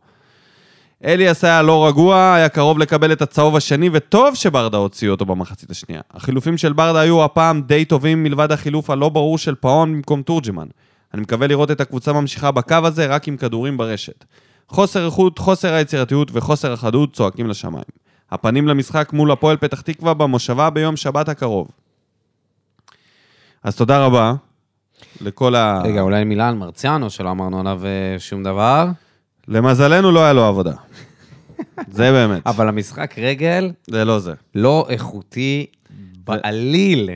אליאס 1.04 1.44
היה 1.44 1.62
לא 1.62 1.88
רגוע, 1.88 2.34
היה 2.34 2.48
קרוב 2.48 2.78
לקבל 2.78 3.12
את 3.12 3.22
הצהוב 3.22 3.56
השני, 3.56 3.90
וטוב 3.92 4.34
שברדה 4.34 4.76
הוציא 4.76 5.10
אותו 5.10 5.26
במחצית 5.26 5.70
השנייה. 5.70 6.00
החילופים 6.14 6.56
של 6.56 6.72
ברדה 6.72 7.00
היו 7.00 7.24
הפעם 7.24 7.62
די 7.62 7.84
טובים 7.84 8.22
מלבד 8.22 8.52
החילוף 8.52 8.90
הלא 8.90 9.08
ברור 9.08 9.38
של 9.38 9.54
פאון 9.54 9.92
במקום 9.92 10.22
תורג'מן. 10.22 10.66
אני 11.14 11.22
מקווה 11.22 11.46
לראות 11.46 11.70
את 11.70 11.80
הקבוצה 11.80 12.12
ממשיכה 12.12 12.50
בקו 12.50 12.76
הזה 12.84 13.06
רק 13.06 13.28
עם 13.28 13.36
כדורים 13.36 13.76
ברשת. 13.76 14.24
חוסר 14.68 15.06
איכות, 15.06 15.38
חוסר 15.38 15.72
היצירתיות 15.74 16.30
וחוסר 16.32 16.72
החדות 16.72 17.12
צועקים 17.12 17.46
לשמיים. 17.46 17.84
הפנים 18.30 18.68
למשחק 18.68 19.12
מול 19.12 19.30
הפועל 19.30 19.56
פתח 19.56 19.80
תקווה 19.80 20.14
במושבה 20.14 20.70
ביום 20.70 20.96
שבת 20.96 21.28
הקרוב. 21.28 21.68
אז 23.64 23.76
תודה 23.76 24.04
רבה 24.04 24.34
לכל 25.20 25.54
ה... 25.54 25.80
רגע, 25.84 26.00
אולי 26.00 26.24
מילה 26.24 26.48
על 26.48 26.54
מרציאנו, 26.54 27.10
שלא 27.10 27.30
אמרנו 27.30 27.60
עליו 27.60 27.80
אה, 27.84 28.18
שום 28.18 28.42
דבר. 28.42 28.86
למזלנו 29.48 30.12
לא 30.12 30.20
היה 30.20 30.32
לו 30.32 30.44
עבודה. 30.44 30.72
זה 31.90 32.12
באמת. 32.12 32.46
אבל 32.46 32.68
המשחק 32.68 33.14
רגל 33.18 33.70
זה 33.86 34.04
לא 34.04 34.18
זה. 34.18 34.32
לא 34.54 34.86
איכותי 34.88 35.66
בעליל. 36.24 37.10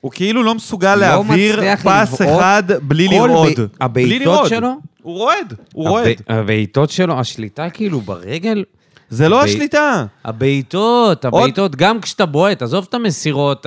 הוא 0.00 0.10
כאילו 0.12 0.42
לא 0.42 0.54
מסוגל 0.54 0.94
לא 0.94 1.00
להעביר 1.00 1.60
פס 1.76 2.20
לבעוט. 2.20 2.38
אחד 2.40 2.62
בלי 2.82 3.08
כל 3.08 3.14
לרעוד. 3.14 3.52
ב- 3.52 3.54
בלי 3.54 3.66
הבעיטות. 3.80 4.48
שלו? 4.48 4.72
הוא 5.02 5.14
רועד, 5.18 5.54
הוא 5.72 5.88
רועד. 5.88 6.06
הב- 6.06 6.38
הבעיטות 6.38 6.90
שלו, 6.90 7.18
השליטה 7.20 7.70
כאילו 7.70 8.00
ברגל, 8.00 8.64
זה 9.08 9.28
לא 9.28 9.42
השליטה. 9.44 10.04
הבעיטות, 10.24 11.24
הבעיטות, 11.24 11.76
גם 11.76 12.00
כשאתה 12.00 12.26
בועט, 12.26 12.62
עזוב 12.62 12.86
את 12.88 12.94
המסירות, 12.94 13.66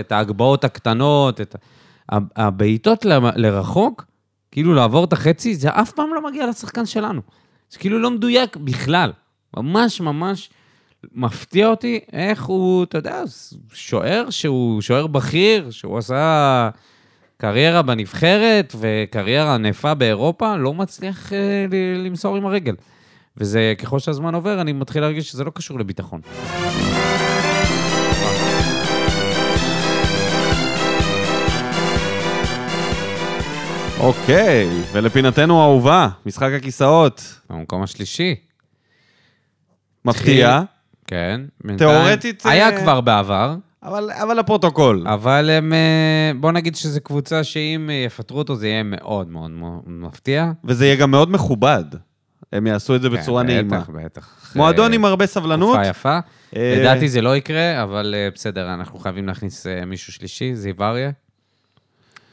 את 0.00 0.12
ההגבהות 0.12 0.64
הקטנות, 0.64 1.40
את 1.40 1.56
הבעיטות 2.36 3.04
לרחוק, 3.36 4.04
כאילו 4.50 4.74
לעבור 4.74 5.04
את 5.04 5.12
החצי, 5.12 5.54
זה 5.54 5.68
אף 5.70 5.92
פעם 5.92 6.14
לא 6.14 6.30
מגיע 6.30 6.46
לשחקן 6.46 6.86
שלנו. 6.86 7.20
זה 7.70 7.78
כאילו 7.78 7.98
לא 7.98 8.10
מדויק 8.10 8.56
בכלל. 8.56 9.12
ממש 9.56 10.00
ממש 10.00 10.50
מפתיע 11.14 11.66
אותי 11.68 12.00
איך 12.12 12.44
הוא, 12.44 12.84
אתה 12.84 12.98
יודע, 12.98 13.22
שוער 13.72 14.30
שהוא 14.30 14.80
שוער 14.82 15.06
בכיר, 15.06 15.70
שהוא 15.70 15.98
עשה 15.98 16.70
קריירה 17.42 17.82
בנבחרת 17.82 18.74
וקריירה 18.80 19.54
ענפה 19.54 19.94
באירופה, 19.94 20.56
לא 20.56 20.74
מצליח 20.74 21.32
אה, 21.32 21.38
ל- 21.70 22.06
למסור 22.06 22.36
עם 22.36 22.46
הרגל. 22.46 22.74
וזה, 23.36 23.74
ככל 23.78 23.98
שהזמן 23.98 24.34
עובר, 24.34 24.60
אני 24.60 24.72
מתחיל 24.72 25.02
להרגיש 25.02 25.28
שזה 25.30 25.44
לא 25.44 25.50
קשור 25.54 25.78
לביטחון. 25.78 26.20
אוקיי, 34.00 34.68
ולפינתנו 34.92 35.60
האהובה, 35.60 36.08
משחק 36.26 36.50
הכיסאות. 36.56 37.40
במקום 37.50 37.82
השלישי, 37.82 38.34
מפתיע, 40.04 40.60
כן. 41.06 41.40
בינתיים- 41.64 41.90
תיאורטית, 41.90 42.42
היה 42.46 42.70
אה, 42.70 42.80
כבר 42.80 43.00
בעבר, 43.00 43.54
אבל 43.82 44.10
אבל 44.10 44.38
לפרוטוקול. 44.38 45.08
אבל 45.08 45.50
הם... 45.50 45.72
אה, 45.72 46.32
בוא 46.40 46.52
נגיד 46.52 46.76
שזו 46.76 47.00
קבוצה 47.00 47.44
שאם 47.44 47.90
אה, 47.90 47.94
יפטרו 48.06 48.38
אותו, 48.38 48.56
זה 48.56 48.68
יהיה 48.68 48.82
מאוד 48.82 49.28
מאוד 49.28 49.50
מאוד 49.50 49.80
מפתיע. 49.86 50.52
וזה 50.64 50.86
יהיה 50.86 50.96
גם 50.96 51.10
מאוד 51.10 51.30
מכובד. 51.30 51.84
הם 52.52 52.66
יעשו 52.66 52.96
את 52.96 53.02
זה 53.02 53.10
בצורה 53.10 53.42
כן, 53.42 53.46
נעימה. 53.46 53.78
בטח, 53.80 53.88
בטח. 53.88 54.52
מועדון 54.56 54.90
אה, 54.90 54.94
עם 54.94 55.04
הרבה 55.04 55.26
סבלנות. 55.26 55.74
תקופה 55.76 55.88
יפה. 55.88 56.18
אה, 56.56 56.74
לדעתי 56.80 57.08
זה 57.08 57.20
לא 57.20 57.36
יקרה, 57.36 57.82
אבל 57.82 58.14
אה, 58.16 58.28
בסדר, 58.34 58.74
אנחנו 58.74 58.98
חייבים 58.98 59.26
להכניס 59.26 59.66
אה, 59.66 59.84
מישהו 59.84 60.12
שלישי, 60.12 60.54
זיו 60.54 60.74
אריה. 60.80 61.10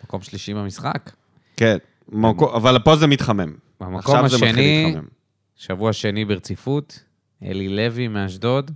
מקום 0.04 0.22
שלישי 0.22 0.54
במשחק. 0.54 1.12
כן, 1.58 1.78
מקו- 2.12 2.56
אבל 2.56 2.80
פה 2.80 2.96
זה 2.96 3.08
מתחמם. 3.08 3.54
במקום 3.82 4.26
השני. 4.26 4.96
שבוע 5.56 5.94
שני 5.94 6.26
ברציפות, 6.26 7.00
אלי 7.44 7.70
לוי 7.70 8.08
מאשדוד, 8.08 8.72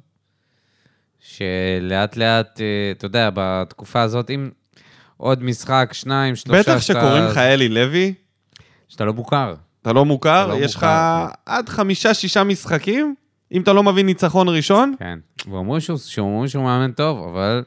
שלאט 1.23 2.17
לאט, 2.17 2.61
אה, 2.61 2.91
אתה 2.91 3.05
יודע, 3.05 3.29
בתקופה 3.33 4.01
הזאת, 4.01 4.29
אם 4.29 4.49
עוד 5.17 5.43
משחק, 5.43 5.89
שניים, 5.93 6.35
שלושה, 6.35 6.59
בטח 6.59 6.81
שקוראים 6.81 7.23
לך 7.23 7.37
אלי 7.37 7.69
לוי, 7.69 8.13
שאתה 8.87 9.05
לא 9.05 9.13
מוכר. 9.13 9.55
אתה 9.81 9.93
לא 9.93 10.05
מוכר, 10.05 10.45
אתה 10.45 10.59
לא 10.59 10.65
יש 10.65 10.75
לך 10.75 10.83
מוכר, 10.83 11.27
עד 11.45 11.69
חמישה-שישה 11.69 12.43
משחקים, 12.43 13.15
אם 13.51 13.61
אתה 13.61 13.73
לא 13.73 13.83
מביא 13.83 14.03
ניצחון 14.03 14.49
ראשון, 14.49 14.93
כן. 14.99 15.19
ואומרים 15.51 15.81
שהוא, 15.81 15.97
שאומרים 15.97 16.47
שהוא 16.47 16.63
מאמן 16.63 16.91
טוב, 16.91 17.27
אבל 17.27 17.63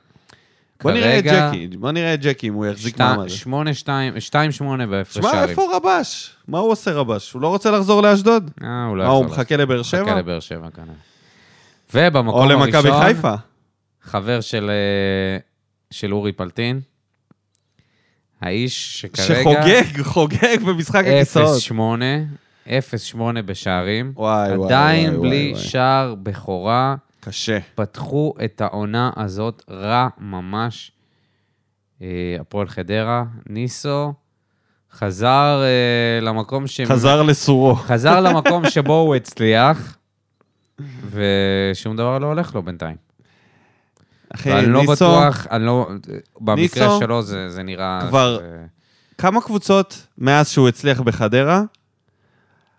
בוא 0.82 0.92
נראה 0.92 1.18
את 1.18 1.24
כרגע, 1.24 1.50
ג'קי, 1.50 1.68
בוא 1.76 1.92
נראה 1.92 2.14
את 2.14 2.20
ג'קי 2.20 2.48
אם 2.48 2.54
הוא 2.54 2.66
יחזיק 2.66 3.00
מעמד. 3.00 3.28
שמונה, 3.28 3.74
שתיים, 3.74 4.20
שתיים, 4.20 4.52
שמונה 4.52 4.86
בהפרש 4.86 5.14
שמע, 5.14 5.30
שערים. 5.30 5.48
איפה 5.48 5.76
רבש? 5.76 6.36
מה 6.48 6.58
הוא 6.58 6.70
עושה 6.70 6.92
רבש? 6.92 7.32
הוא 7.32 7.42
לא 7.42 7.48
רוצה 7.48 7.70
לחזור 7.70 8.02
לאשדוד? 8.02 8.50
אה, 8.62 8.84
הוא 8.84 8.96
לא 8.96 9.04
מה, 9.04 9.10
הוא 9.10 9.24
יחזור 9.24 9.34
מחכה 9.34 9.56
לבאר 9.56 9.80
מחכה 9.80 9.98
שבע? 9.98 10.18
לבאר 10.18 10.40
שבע 10.40 10.68
כנראה. 10.70 10.94
ובמקום 11.94 12.28
או 12.28 12.42
הראשון, 12.42 12.62
למכבי 12.62 12.90
חיפה? 13.00 13.34
חבר 14.02 14.40
של, 14.40 14.70
אה, 14.70 15.38
של 15.90 16.14
אורי 16.14 16.32
פלטין, 16.32 16.80
האיש 18.40 19.00
שכרגע... 19.00 19.40
שחוגג, 19.40 20.02
חוגג 20.02 20.64
במשחק 20.66 21.04
הכיסאות. 21.06 21.62
0-8, 22.66 22.66
0-8 22.66 23.42
בשערים. 23.46 24.12
וואי, 24.16 24.56
וואי, 24.56 24.66
עדיין 24.66 25.10
וואי, 25.10 25.28
בלי 25.28 25.52
וואי. 25.54 25.64
שער 25.64 26.14
בכורה. 26.22 26.96
קשה. 27.20 27.58
פתחו 27.74 28.34
את 28.44 28.60
העונה 28.60 29.10
הזאת 29.16 29.62
רע 29.70 30.08
ממש. 30.18 30.92
אה, 32.02 32.36
הפועל 32.40 32.68
חדרה, 32.68 33.24
ניסו, 33.46 34.12
חזר 34.92 35.62
אה, 35.62 36.20
למקום 36.20 36.66
ש... 36.66 36.80
חזר 36.80 37.22
לסורו. 37.22 37.74
חזר 37.74 38.20
למקום 38.20 38.70
שבו 38.70 39.00
הוא 39.00 39.14
הצליח, 39.14 39.96
ושום 41.10 41.96
דבר 41.96 42.18
לא 42.18 42.26
הולך 42.26 42.54
לו 42.54 42.62
בינתיים. 42.62 42.96
אחי, 44.34 44.66
לא 44.66 44.80
ניסו, 44.80 44.92
בטוח, 44.92 45.46
אני 45.50 45.66
לא... 45.66 45.88
במקרה 46.40 46.56
ניסו 46.86 46.98
שלו 47.00 47.22
זה, 47.22 47.48
זה 47.50 47.62
נראה... 47.62 48.00
כבר- 48.08 48.36
שזה- 48.38 48.64
כמה 49.18 49.40
קבוצות 49.40 50.06
מאז 50.18 50.48
שהוא 50.50 50.68
הצליח 50.68 51.00
בחדרה? 51.00 51.62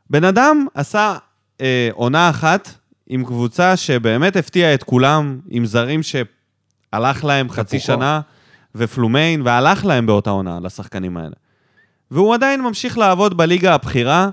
בן 0.10 0.24
אדם 0.24 0.66
עשה 0.74 1.16
אה, 1.62 1.90
עונה 1.94 2.30
אחת 2.30 2.70
עם 3.08 3.26
קבוצה 3.26 3.78
שבאמת 3.78 4.36
הפתיעה 4.36 4.74
את 4.74 4.84
כולם, 4.84 5.40
עם 5.50 5.66
זרים 5.66 6.02
שהלך 6.04 7.24
להם 7.26 7.50
חצי. 7.50 7.80
שנה, 7.80 8.22
ופלומיין, 8.76 9.42
והלך 9.42 9.86
להם 9.86 10.06
באותה 10.06 10.30
עונה, 10.30 10.60
לשחקנים 10.64 11.18
האלה. 11.18 11.36
והוא 12.12 12.34
עדיין 12.34 12.62
ממשיך 12.62 12.98
לעבוד 12.98 13.38
בליגה 13.38 13.74
הבכירה, 13.74 14.30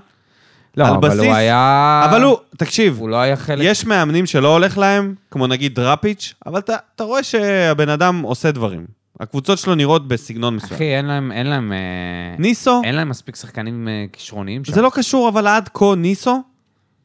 לא, 0.77 0.87
על 0.87 0.93
אבל 0.93 1.09
בסיס- 1.09 1.23
הוא 1.25 1.33
היה... 1.33 2.01
אבל 2.09 2.23
הוא, 2.23 2.37
תקשיב, 2.57 2.97
הוא 2.99 3.09
לא 3.09 3.15
היה 3.15 3.35
חלק... 3.35 3.65
יש 3.65 3.85
מאמנים 3.85 4.25
שלא 4.25 4.53
הולך 4.53 4.77
להם, 4.77 5.15
כמו 5.31 5.47
נגיד 5.47 5.75
דראפיץ', 5.75 6.33
אבל 6.45 6.59
אתה, 6.59 6.75
אתה 6.95 7.03
רואה 7.03 7.23
שהבן 7.23 7.89
אדם 7.89 8.21
עושה 8.21 8.51
דברים. 8.51 8.85
הקבוצות 9.19 9.57
שלו 9.57 9.75
נראות 9.75 10.07
בסגנון 10.07 10.55
מסוים. 10.55 10.73
אחי, 10.73 10.95
אין 10.95 11.05
להם... 11.05 11.31
אין 11.31 11.47
להם... 11.47 11.73
אה, 11.73 11.77
ניסו, 12.39 12.81
אין 12.83 12.95
להם 12.95 13.09
מספיק 13.09 13.35
שחקנים 13.35 13.87
אה, 13.87 14.05
כישרוניים 14.13 14.65
שם. 14.65 14.73
זה 14.73 14.81
לא 14.81 14.91
קשור, 14.93 15.29
אבל 15.29 15.47
עד 15.47 15.69
כה 15.73 15.85
ניסו 15.97 16.41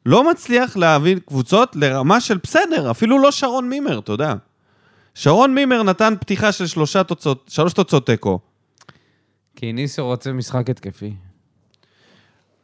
לא 0.06 0.30
מצליח 0.30 0.76
להביא 0.76 1.16
קבוצות 1.26 1.76
לרמה 1.76 2.20
של 2.20 2.38
בסדר, 2.42 2.90
אפילו 2.90 3.18
לא 3.18 3.30
שרון 3.30 3.68
מימר, 3.68 3.98
אתה 3.98 4.12
יודע. 4.12 4.34
שרון 5.14 5.54
מימר 5.54 5.82
נתן 5.82 6.14
פתיחה 6.20 6.52
של 6.52 6.66
שלושה 6.66 7.02
תוצאות, 7.04 7.50
שלוש 7.52 7.72
תוצאות 7.72 8.06
תיקו. 8.06 8.38
כי 9.56 9.72
ניסו 9.72 10.06
רוצה 10.06 10.32
משחק 10.32 10.70
התקפי. 10.70 11.12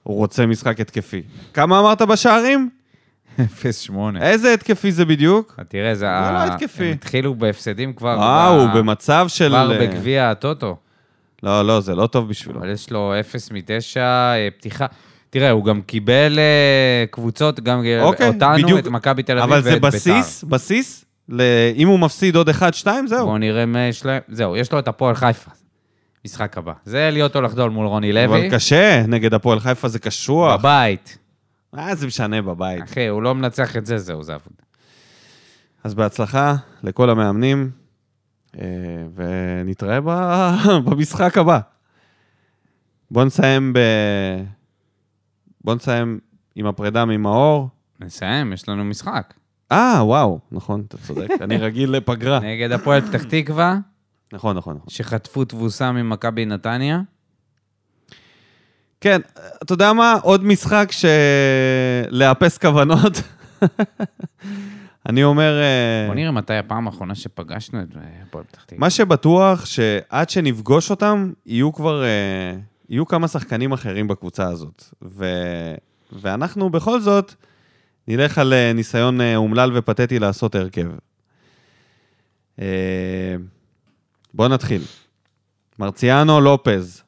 הוא 0.07 0.17
רוצה 0.17 0.47
משחק 0.47 0.81
התקפי. 0.81 1.23
כמה 1.55 1.81
אמרת 1.81 2.03
בשערים? 2.03 2.69
0-8. 3.39 3.43
איזה 4.21 4.53
התקפי 4.55 4.93
זה 4.93 5.05
בדיוק? 5.05 5.61
תראה, 5.69 5.95
זה... 5.95 6.01
זה 6.01 6.33
לא 6.33 6.55
התקפי. 6.55 6.85
הם 6.85 6.93
התחילו 6.93 7.35
בהפסדים 7.35 7.93
כבר... 7.93 8.19
אה, 8.23 8.49
הוא 8.49 8.69
במצב 8.75 9.25
של... 9.29 9.49
כבר 9.49 9.79
בגביע 9.81 10.31
הטוטו. 10.31 10.77
לא, 11.43 11.67
לא, 11.67 11.81
זה 11.81 11.95
לא 11.95 12.07
טוב 12.07 12.29
בשבילו. 12.29 12.59
אבל 12.61 12.71
יש 12.73 12.91
לו 12.91 13.13
0 13.21 13.51
מ-9, 13.53 13.97
פתיחה. 14.59 14.87
תראה, 15.31 15.51
הוא 15.51 15.65
גם 15.65 15.81
קיבל 15.83 16.39
אה, 16.39 17.05
קבוצות, 17.11 17.61
גם 17.61 17.83
אוקיי, 18.01 18.29
אותנו, 18.29 18.63
בדיוק. 18.65 18.79
את 18.79 18.87
מכבי 18.87 19.23
תל 19.23 19.39
אביב 19.39 19.53
אבל 19.53 19.57
ואת 19.57 19.65
זה 19.65 19.71
ביתר. 19.71 19.87
בסיס, 19.87 20.45
בסיס, 20.45 21.05
ל- 21.29 21.43
אם 21.77 21.89
הוא 21.89 21.99
מפסיד 21.99 22.37
עוד 22.37 22.49
1-2, 22.49 22.53
זהו. 23.07 23.27
בואו 23.27 23.39
נראה 23.39 23.67
מה 23.67 23.81
יש 23.81 24.05
להם. 24.05 24.21
זהו, 24.29 24.57
יש 24.57 24.73
לו 24.73 24.79
את 24.79 24.89
הפועל 24.89 25.15
חיפה. 25.15 25.51
משחק 26.27 26.59
הבא. 26.59 26.73
זה 26.85 27.11
להיות 27.13 27.37
או 27.37 27.41
לחדול 27.41 27.71
מול 27.71 27.87
רוני 27.87 28.11
אבל 28.25 28.37
לוי. 28.39 28.51
קשה, 28.51 29.03
נגד 29.09 29.35
הפועל 29.35 29.61
חיפה 29.61 29.89
זה 29.89 29.99
קשוח. 29.99 30.61
בבית. 30.61 31.19
אה, 31.79 31.95
זה 31.95 32.07
משנה 32.07 32.43
בבית. 32.43 32.83
אחי, 32.85 33.07
הוא 33.07 33.23
לא 33.23 33.35
מנצח 33.35 33.77
את 33.77 33.87
זה, 33.87 33.99
זהו, 33.99 34.23
זה 34.23 34.35
עבודה. 34.35 34.63
אז 35.85 35.95
בהצלחה 35.95 36.55
לכל 36.83 37.11
המאמנים, 37.11 37.71
אה, 38.59 38.65
ונתראה 39.15 40.01
ב- 40.01 40.55
במשחק 40.91 41.39
הבא. 41.39 41.59
בואו 43.11 43.25
נסיים 43.25 43.73
ב... 43.73 43.79
בואו 45.65 45.77
נסיים 45.77 46.19
עם 46.57 46.67
הפרידה 46.67 47.05
ממאור. 47.05 47.69
נסיים, 48.01 48.53
יש 48.53 48.69
לנו 48.69 48.85
משחק. 48.85 49.35
אה, 49.73 49.99
וואו, 50.05 50.39
נכון, 50.53 50.85
אתה 50.89 50.97
צודק. 50.99 51.29
אני 51.41 51.57
רגיל 51.57 51.91
לפגרה. 51.91 52.41
נגד 52.55 52.73
הפועל 52.73 53.01
פתח 53.01 53.23
תקווה, 53.23 53.79
נכון, 54.33 54.57
נכון, 54.57 54.77
נכון. 54.77 54.89
שחטפו 54.89 55.45
תבוסה 55.45 55.93
ממכבי 55.93 56.47
נתניה. 56.47 57.01
כן, 59.01 59.21
אתה 59.63 59.73
יודע 59.73 59.93
מה? 59.93 60.15
עוד 60.23 60.45
משחק 60.45 60.89
של 60.93 61.09
לאפס 62.11 62.59
כוונות. 62.59 63.13
אני 65.09 65.25
אומר... 65.25 65.61
אה, 65.61 66.07
בוא 66.07 66.15
נראה 66.15 66.31
מתי 66.31 66.55
הפעם 66.55 66.87
האחרונה 66.87 67.15
שפגשנו 67.15 67.83
את 67.83 67.97
הפועל 68.29 68.45
פתח 68.45 68.65
תקווה. 68.65 68.81
מה 68.81 68.91
שבטוח, 68.91 69.67
שעד 69.67 70.31
שנפגוש 70.31 70.91
אותם, 70.91 71.33
יהיו 71.47 71.73
כבר, 71.73 72.05
אה, 72.05 72.57
יהיו 72.89 73.07
כמה 73.07 73.29
שחקנים 73.29 73.73
אחרים 73.73 74.09
בקבוצה 74.09 74.49
הזאת. 74.49 74.85
ו... 75.03 75.25
ואנחנו 76.13 76.71
בכל 76.71 77.01
זאת 77.01 77.35
נלך 78.09 78.39
על 78.39 78.53
אה, 78.53 78.73
ניסיון 78.73 79.21
אומלל 79.37 79.71
ופתטי 79.75 80.19
לעשות 80.19 80.55
הרכב. 80.55 80.87
בואו 84.37 84.49
נתחיל. 84.49 84.83
מרציאנו 85.79 86.41
לופז, 86.41 87.03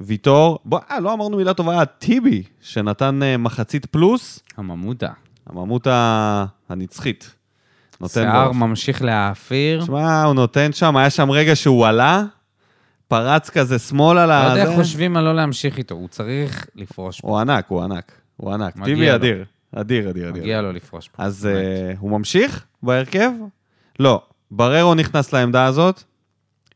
ויטור, 0.00 0.58
בוא, 0.64 0.80
אה, 0.90 1.00
לא 1.00 1.12
אמרנו 1.12 1.36
מילה 1.36 1.54
טובה, 1.54 1.84
טיבי, 1.84 2.42
שנתן 2.60 3.22
אה, 3.22 3.36
מחצית 3.36 3.86
פלוס, 3.86 4.40
הממודה. 4.56 5.10
הממות 5.46 5.86
ה- 5.86 6.44
הנצחית. 6.68 7.34
נותן 8.00 8.12
שיער 8.22 8.44
בראש. 8.44 8.56
ממשיך 8.56 9.02
להאפיר. 9.02 9.84
שמע, 9.84 10.22
הוא 10.22 10.34
נותן 10.34 10.72
שם, 10.72 10.96
היה 10.96 11.10
שם 11.10 11.30
רגע 11.30 11.56
שהוא 11.56 11.86
עלה, 11.86 12.22
פרץ 13.08 13.50
כזה 13.50 13.78
שמאלה 13.78 14.26
לא 14.26 14.32
יודע 14.50 14.62
איך. 14.70 14.74
חושבים 14.78 15.16
על 15.16 15.24
לא 15.24 15.34
להמשיך 15.34 15.78
איתו, 15.78 15.94
הוא 15.94 16.08
צריך 16.08 16.66
לפרוש 16.74 17.20
פה. 17.20 17.28
הוא 17.28 17.38
ענק, 17.38 17.66
הוא 17.68 17.82
ענק. 17.82 18.12
הוא 18.36 18.52
ענק. 18.52 18.74
טיבי. 18.84 19.14
אדיר. 19.14 19.44
אדיר, 19.74 20.10
אדיר, 20.10 20.28
אדיר. 20.28 20.42
מגיע 20.42 20.60
לו 20.62 20.72
לפרוש 20.72 21.08
פה. 21.08 21.22
אז. 21.22 21.46
אה, 21.46 21.92
הוא 21.98 22.10
ממשיך 22.10 22.64
בהרכב? 22.82 23.30
לא. 24.00 24.22
בררו 24.50 24.94
נכנס 24.94 25.32
לעמדה 25.32 25.64
הזאת. 25.64 26.02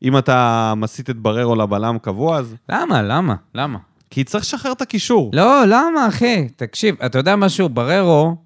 אם 0.02 0.18
אתה 0.18 0.74
מסיט 0.76 1.10
את 1.10 1.16
בררו 1.16 1.54
לבלם 1.54 1.98
קבוע, 1.98 2.38
אז... 2.38 2.56
למה? 2.68 3.02
למה? 3.02 3.34
למה? 3.54 3.78
כי 4.10 4.24
צריך 4.24 4.44
לשחרר 4.44 4.72
את 4.72 4.82
הקישור. 4.82 5.30
לא, 5.34 5.64
למה, 5.66 6.08
אחי? 6.08 6.48
תקשיב, 6.56 7.02
אתה 7.06 7.18
יודע 7.18 7.36
משהו? 7.36 7.68
בררו, 7.68 8.36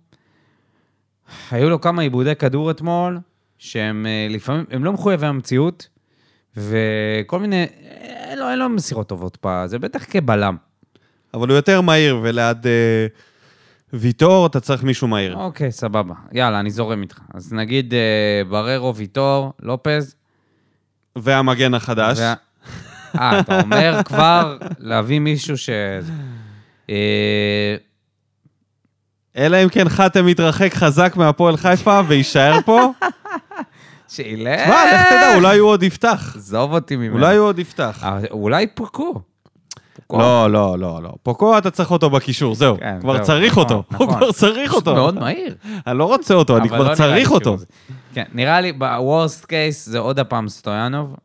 היו 1.50 1.70
לו 1.70 1.80
כמה 1.80 2.02
עיבודי 2.02 2.34
כדור 2.34 2.70
אתמול, 2.70 3.18
שהם 3.58 4.06
אה, 4.06 4.26
לפעמים, 4.30 4.64
הם 4.70 4.84
לא 4.84 4.92
מחויבי 4.92 5.26
המציאות, 5.26 5.88
וכל 6.56 7.38
מיני, 7.40 7.66
אין 8.30 8.38
לו, 8.38 8.50
אין 8.50 8.58
לו 8.58 8.68
מסירות 8.68 9.08
טובות 9.08 9.36
פה, 9.36 9.66
זה 9.66 9.78
בטח 9.78 10.04
כבלם. 10.10 10.56
אבל 11.34 11.48
הוא 11.48 11.56
יותר 11.56 11.80
מהיר, 11.80 12.20
וליד 12.22 12.66
אה, 12.66 13.06
ויטור 13.92 14.46
אתה 14.46 14.60
צריך 14.60 14.82
מישהו 14.82 15.08
מהיר. 15.08 15.36
אוקיי, 15.36 15.72
סבבה. 15.72 16.14
יאללה, 16.32 16.60
אני 16.60 16.70
זורם 16.70 17.02
איתך. 17.02 17.20
אז 17.34 17.52
נגיד 17.52 17.94
אה, 17.94 18.42
בררו, 18.48 18.96
ויטור, 18.96 19.52
לופז. 19.62 20.14
והמגן 21.18 21.74
החדש. 21.74 22.18
וה- 22.18 22.34
אה, 23.18 23.40
אתה 23.40 23.60
אומר 23.60 24.00
כבר 24.04 24.56
להביא 24.78 25.18
מישהו 25.20 25.58
ש... 25.58 25.70
אה, 26.90 27.76
אלא 29.36 29.56
אם 29.64 29.68
כן 29.68 29.88
חתם 29.88 30.28
יתרחק 30.28 30.74
חזק 30.74 31.12
מהפועל 31.16 31.56
חיפה 31.56 32.00
ויישאר 32.08 32.58
פה. 32.64 32.92
שילך. 34.08 34.60
תשמע, 34.60 34.84
לך 34.94 35.06
תדע, 35.08 35.34
אולי 35.34 35.58
הוא 35.58 35.70
עוד 35.70 35.82
יפתח. 35.82 36.32
עזוב 36.36 36.72
אותי 36.74 36.96
ממנו. 36.96 37.12
אולי 37.14 37.36
הוא 37.36 37.46
עוד 37.46 37.58
יפתח. 37.58 38.00
אה, 38.04 38.18
אולי 38.30 38.66
פוקו. 38.66 39.20
פוקו. 40.12 40.22
לא, 40.22 40.50
לא, 40.50 40.78
לא, 40.78 41.02
לא. 41.02 41.12
פוקו 41.22 41.58
אתה 41.58 41.70
צריך 41.70 41.90
אותו 41.90 42.10
בקישור, 42.10 42.54
זהו. 42.54 42.76
כן, 42.78 43.00
כבר 43.00 43.16
זהו, 43.16 43.24
צריך 43.26 43.52
נכון, 43.52 43.62
אותו. 43.62 43.74
הוא 43.74 44.06
נכון. 44.06 44.16
כבר 44.16 44.32
צריך 44.32 44.72
אותו. 44.74 44.94
מאוד 44.94 45.14
מהיר. 45.14 45.54
אני 45.86 45.98
לא 45.98 46.04
רוצה 46.04 46.34
אותו, 46.34 46.56
אני 46.56 46.68
כבר 46.68 46.90
לא 46.90 46.94
צריך 46.94 47.30
אותו. 47.30 47.56
כן, 48.14 48.24
נראה 48.34 48.60
לי 48.60 48.72
בוורסט 48.72 49.44
קייס 49.44 49.86
זה 49.88 49.98
עוד 49.98 50.18
הפעם 50.18 50.48
סטויאנוב. 50.48 51.16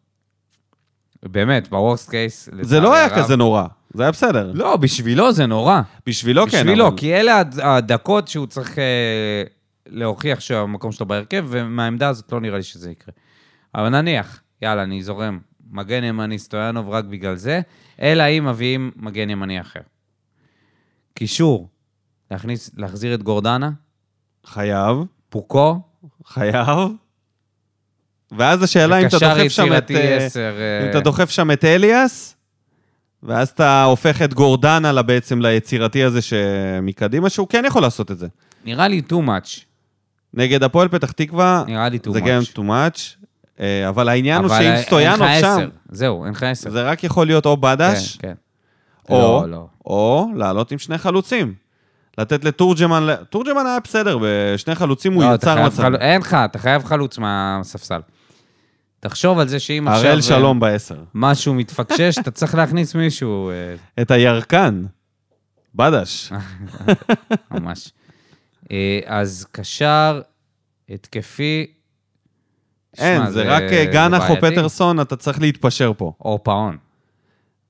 באמת, 1.23 1.69
בוורסט 1.69 2.09
קייס... 2.09 2.49
זה 2.61 2.79
לא 2.79 2.95
היה 2.95 3.09
כזה 3.15 3.35
נורא, 3.35 3.63
זה 3.93 4.03
היה 4.03 4.11
בסדר. 4.11 4.51
לא, 4.53 4.75
בשבילו 4.77 5.31
זה 5.31 5.45
נורא. 5.45 5.81
בשבילו 6.05 6.47
כן, 6.47 6.63
בשבילו, 6.63 6.87
אבל- 6.87 6.97
כי 6.97 7.13
אלה 7.15 7.39
הד- 7.39 7.59
הדקות 7.59 8.27
שהוא 8.27 8.47
צריך 8.47 8.79
אה, 8.79 8.83
להוכיח 9.87 10.39
שהמקום 10.39 10.91
שלו 10.91 11.05
בהרכב, 11.05 11.45
ומהעמדה 11.49 12.07
הזאת 12.09 12.31
לא 12.31 12.39
נראה 12.41 12.57
לי 12.57 12.63
שזה 12.63 12.91
יקרה. 12.91 13.13
אבל 13.75 13.89
נניח, 13.89 14.41
יאללה, 14.61 14.83
אני 14.83 15.03
זורם. 15.03 15.39
מגן 15.71 16.03
ימני 16.03 16.39
סטויאנוב 16.39 16.89
רק 16.89 17.05
בגלל 17.05 17.35
זה, 17.35 17.61
אלא 18.01 18.23
אם 18.23 18.45
מביאים 18.49 18.91
מגן 18.95 19.29
ימני 19.29 19.61
אחר. 19.61 19.79
קישור, 21.13 21.69
להכניס, 22.31 22.71
להחזיר 22.77 23.13
את 23.13 23.23
גורדנה, 23.23 23.71
חייב, 24.45 24.97
פוקו, 25.29 25.81
חייב. 26.25 26.79
ואז 28.31 28.63
השאלה 28.63 29.01
אם 29.01 29.07
אתה 29.07 29.17
דוחף 29.19 29.47
שם 29.47 29.77
את... 29.77 29.91
אה, 29.91 30.17
10. 30.17 30.53
אם 30.83 30.89
אתה 30.89 30.99
דוחף 30.99 31.29
שם 31.29 31.51
את 31.51 31.65
אליאס, 31.65 32.35
ואז 33.23 33.49
אתה 33.49 33.83
הופך 33.83 34.21
את 34.21 34.33
גורדנה 34.33 35.01
בעצם 35.01 35.41
ליצירתי 35.41 36.03
הזה 36.03 36.21
שמקדימה, 36.21 37.29
שהוא 37.29 37.47
כן 37.47 37.63
יכול 37.67 37.81
לעשות 37.81 38.11
את 38.11 38.17
זה. 38.17 38.27
נראה 38.65 38.87
לי 38.87 39.01
too 39.09 39.27
much. 39.27 39.59
נגד 40.33 40.63
הפועל 40.63 40.87
פתח 40.87 41.11
תקווה, 41.11 41.63
נראה 41.67 41.89
לי 41.89 41.99
too 42.07 42.11
זה 42.11 42.19
much. 42.19 42.23
גם 42.23 42.41
too 42.53 42.59
much, 42.59 42.61
אה, 42.63 43.16
אבל 43.89 44.09
העניין 44.09 44.37
הוא 44.43 44.45
אבל 44.45 44.57
שאם 44.63 44.71
אין 44.71 44.83
סטויאנוב 44.83 45.21
לך 45.27 45.39
שם, 45.39 45.47
עשר. 45.47 45.69
זהו, 45.91 46.25
אין 46.25 46.33
לך 46.33 46.43
עשר. 46.43 46.69
זה 46.69 46.81
רק 46.83 47.03
יכול 47.03 47.27
להיות 47.27 47.45
או 47.45 47.57
בדש, 47.57 48.17
כן, 48.17 48.27
כן. 48.27 48.33
או, 49.13 49.41
לא, 49.45 49.49
לא. 49.51 49.67
או 49.85 50.27
לעלות 50.35 50.71
עם 50.71 50.77
שני 50.77 50.97
חלוצים. 50.97 51.53
לתת 52.17 52.45
לתורג'מן, 52.45 53.07
תורג'מן 53.29 53.65
היה 53.65 53.79
בסדר, 53.83 54.17
בשני 54.21 54.75
חלוצים 54.75 55.13
הוא 55.13 55.23
לא, 55.23 55.35
אתה 55.35 55.51
יצר 55.51 55.65
מצב. 55.65 55.83
חל- 55.83 55.95
אין 55.95 56.21
לך, 56.21 56.33
אתה 56.45 56.59
חייב 56.59 56.83
חלוץ 56.83 57.17
מהספסל. 57.17 57.99
תחשוב 58.99 59.39
על 59.39 59.47
זה 59.47 59.59
שאם 59.59 59.87
עכשיו... 59.87 60.05
הראל 60.05 60.17
אה, 60.17 60.21
שלום 60.21 60.59
בעשר. 60.59 61.03
משהו 61.13 61.53
מתפקשש, 61.53 62.17
אתה 62.19 62.31
צריך 62.31 62.55
להכניס 62.55 62.95
מישהו, 62.95 63.49
אה, 63.49 63.75
את 64.01 64.11
הירקן, 64.11 64.85
בדש. 65.75 66.31
ממש. 67.51 67.91
אה, 68.71 68.99
אז 69.05 69.47
קשר, 69.51 70.21
התקפי... 70.89 71.67
אין, 72.97 73.21
שמע, 73.21 73.31
זה 73.31 73.43
רק 73.43 73.63
אה, 73.63 73.85
גנח 73.85 74.29
או. 74.29 74.35
פטרסון, 74.41 74.99
אתה 74.99 75.15
צריך 75.15 75.41
להתפשר 75.41 75.91
פה. 75.97 76.13
או 76.21 76.43
פאון. 76.43 76.77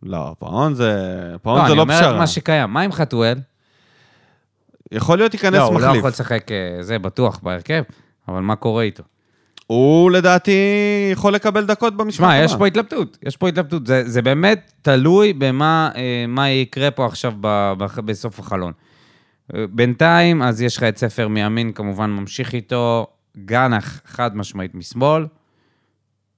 לא, 0.03 0.35
פאון 0.39 0.73
זה... 0.73 0.93
פאון 1.41 1.57
לא, 1.57 1.61
זה 1.61 1.67
אני 1.67 1.77
לא 1.77 1.81
אומר 1.81 1.95
את 1.95 1.99
פשרה. 1.99 2.17
מה 2.17 2.27
שקיים. 2.27 2.69
מה 2.69 2.81
עם 2.81 2.91
חתואל? 2.91 3.39
יכול 4.91 5.17
להיות 5.17 5.33
ייכנס 5.33 5.53
לא, 5.53 5.63
הוא 5.63 5.73
לא 5.73 5.87
מחליף. 5.87 5.97
יכול 5.97 6.09
לשחק, 6.09 6.51
אה, 6.51 6.83
זה 6.83 6.99
בטוח, 6.99 7.39
בהרכב, 7.43 7.83
אבל 8.27 8.41
מה 8.41 8.55
קורה 8.55 8.83
איתו? 8.83 9.03
הוא 9.67 10.11
לדעתי 10.11 10.51
יכול 11.11 11.33
לקבל 11.33 11.65
דקות 11.65 11.97
במשחק 11.97 12.17
שמע, 12.17 12.33
הבא. 12.35 12.43
יש 12.43 12.55
פה 12.55 12.67
התלבטות, 12.67 13.17
יש 13.23 13.37
פה 13.37 13.49
התלבטות. 13.49 13.87
זה, 13.87 14.03
זה 14.05 14.21
באמת 14.21 14.71
תלוי 14.81 15.33
במה 15.33 15.89
אה, 15.95 16.25
מה 16.27 16.49
יקרה 16.49 16.91
פה 16.91 17.05
עכשיו 17.05 17.33
ב, 17.41 17.73
ב, 17.77 17.85
בסוף 18.05 18.39
החלון. 18.39 18.73
בינתיים, 19.69 20.41
אז 20.41 20.61
יש 20.61 20.77
לך 20.77 20.83
את 20.83 20.97
ספר 20.97 21.27
מימין, 21.27 21.71
כמובן 21.71 22.09
ממשיך 22.09 22.53
איתו, 22.53 23.07
גנח 23.45 24.01
חד 24.05 24.35
משמעית 24.35 24.75
משמאל, 24.75 25.25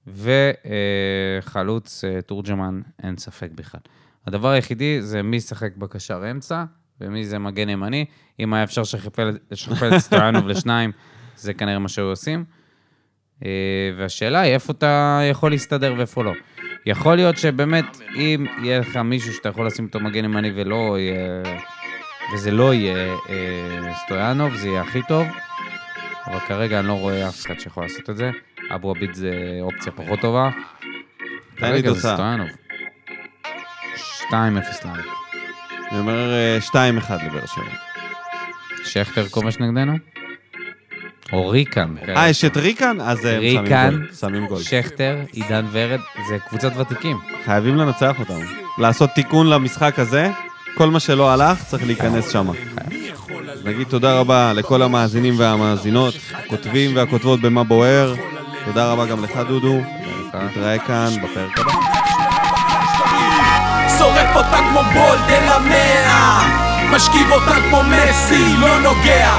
וחלוץ 0.06 2.04
אה, 2.04 2.22
תורג'מן, 2.22 2.80
אין 3.02 3.16
ספק 3.16 3.50
בכלל. 3.54 3.80
הדבר 4.26 4.48
היחידי 4.48 5.02
זה 5.02 5.22
מי 5.22 5.36
ישחק 5.36 5.76
בקשר 5.76 6.30
אמצע, 6.30 6.64
ומי 7.00 7.24
זה 7.24 7.38
מגן 7.38 7.68
ימני. 7.68 8.04
אם 8.40 8.54
היה 8.54 8.64
אפשר 8.64 8.80
לשכפל 8.80 9.36
את 9.52 9.98
סטויאנוב 9.98 10.48
לשניים, 10.50 10.92
זה 11.36 11.54
כנראה 11.54 11.78
מה 11.78 11.88
שהיו 11.88 12.06
עושים. 12.06 12.44
אה, 13.44 13.50
והשאלה 13.96 14.40
היא 14.40 14.54
איפה 14.54 14.72
אתה 14.72 15.20
יכול 15.30 15.50
להסתדר 15.50 15.94
ואיפה 15.98 16.24
לא. 16.24 16.32
יכול 16.86 17.16
להיות 17.16 17.38
שבאמת, 17.38 18.00
אם 18.14 18.46
יהיה 18.62 18.78
לך 18.78 18.96
מישהו 18.96 19.32
שאתה 19.32 19.48
יכול 19.48 19.66
לשים 19.66 19.84
אותו 19.84 20.00
מגן 20.00 20.24
ימני 20.24 20.52
ולא 20.54 20.96
יהיה... 20.98 21.42
וזה 22.34 22.50
לא 22.50 22.74
יהיה 22.74 23.14
אה, 23.28 23.94
סטויאנוב, 24.04 24.54
זה 24.54 24.68
יהיה 24.68 24.82
הכי 24.82 25.00
טוב. 25.08 25.26
אבל 26.30 26.38
כרגע 26.40 26.80
אני 26.80 26.88
לא 26.88 26.92
רואה 26.92 27.28
אף 27.28 27.46
אחד 27.46 27.60
שיכול 27.60 27.82
לעשות 27.82 28.10
את 28.10 28.16
זה. 28.16 28.30
אבו 28.74 28.90
עביד 28.90 29.14
זה 29.14 29.58
אופציה 29.60 29.92
פחות 29.92 30.20
טובה. 30.20 30.50
תן 31.56 31.72
לי 31.72 31.82
כרגע 31.82 31.88
זה 31.92 31.94
תוצאה. 31.94 32.14
סטויאנוב. 32.14 32.48
2-0 34.30 34.32
לנו. 34.84 35.02
אני 35.90 35.98
אומר 35.98 36.30
אה, 36.32 36.58
2-1 36.68 36.74
לבאר 37.26 37.46
שבע. 37.46 37.64
שכטר 38.84 39.28
כובש 39.28 39.58
נגדנו? 39.58 39.92
או 41.32 41.48
ריקן. 41.48 41.94
אה, 42.16 42.28
יש 42.28 42.44
את 42.44 42.56
ריקן? 42.56 43.00
אז 43.00 43.26
אה, 43.26 43.36
הם 43.36 43.42
שמים 43.42 43.58
ריקן, 43.58 43.90
גול. 43.90 44.08
שמים 44.20 44.46
גול. 44.46 44.62
שכטר, 44.62 45.18
עידן 45.32 45.66
ורד, 45.72 46.00
זה 46.28 46.38
קבוצת 46.48 46.76
ותיקים. 46.76 47.16
חייבים 47.44 47.76
לנצח 47.76 48.20
אותם. 48.20 48.40
לעשות 48.78 49.10
תיקון 49.14 49.46
למשחק 49.50 49.98
הזה, 49.98 50.30
כל 50.74 50.90
מה 50.90 51.00
שלא 51.00 51.30
הלך 51.30 51.64
צריך 51.64 51.86
להיכנס 51.86 52.32
שם. 52.32 52.46
נגיד 53.64 53.86
תודה 53.88 54.18
רבה 54.18 54.52
לכל 54.52 54.82
המאזינים 54.82 55.34
והמאזינות, 55.38 56.14
הכותבים 56.32 56.96
והכותבות 56.96 57.40
במה 57.40 57.64
בוער. 57.64 58.14
תודה 58.64 58.92
רבה 58.92 59.06
גם 59.06 59.24
לך, 59.24 59.36
דודו. 59.48 59.80
נתראה 60.34 60.78
כאן 60.78 61.08
בפרק 61.22 61.58
הבא. 61.58 61.72
שורף 63.98 64.36
אותה 64.36 64.56
כמו 64.70 64.80
בולדן 64.82 65.48
המאה, 65.48 66.42
משכיב 66.92 67.30
אותה 67.32 67.54
כמו 67.68 67.82
מסי, 67.82 68.56
לא 68.58 68.80
נוגע, 68.80 69.30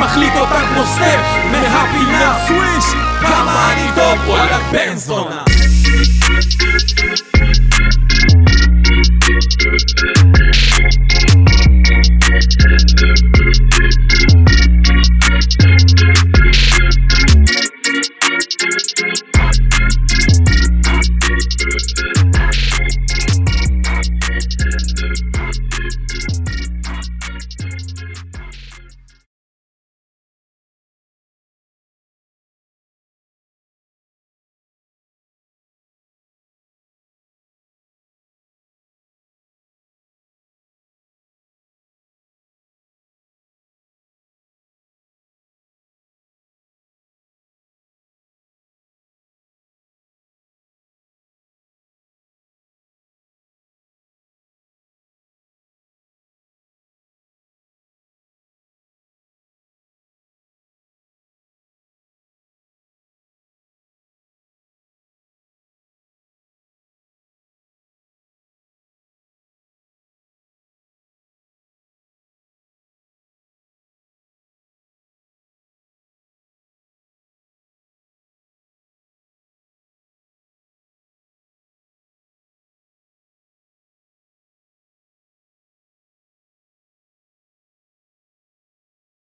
מחליט 0.00 0.32
אותה 0.36 0.60
כמו 0.68 0.84
סטף, 0.84 1.20
מהפינה 1.52 2.38
סוויש, 2.46 2.84
כמה 3.20 3.72
אני 3.72 3.88
טוב, 3.94 4.28
וואלה 4.28 4.58
בן 4.72 4.96
זונה. 4.96 5.42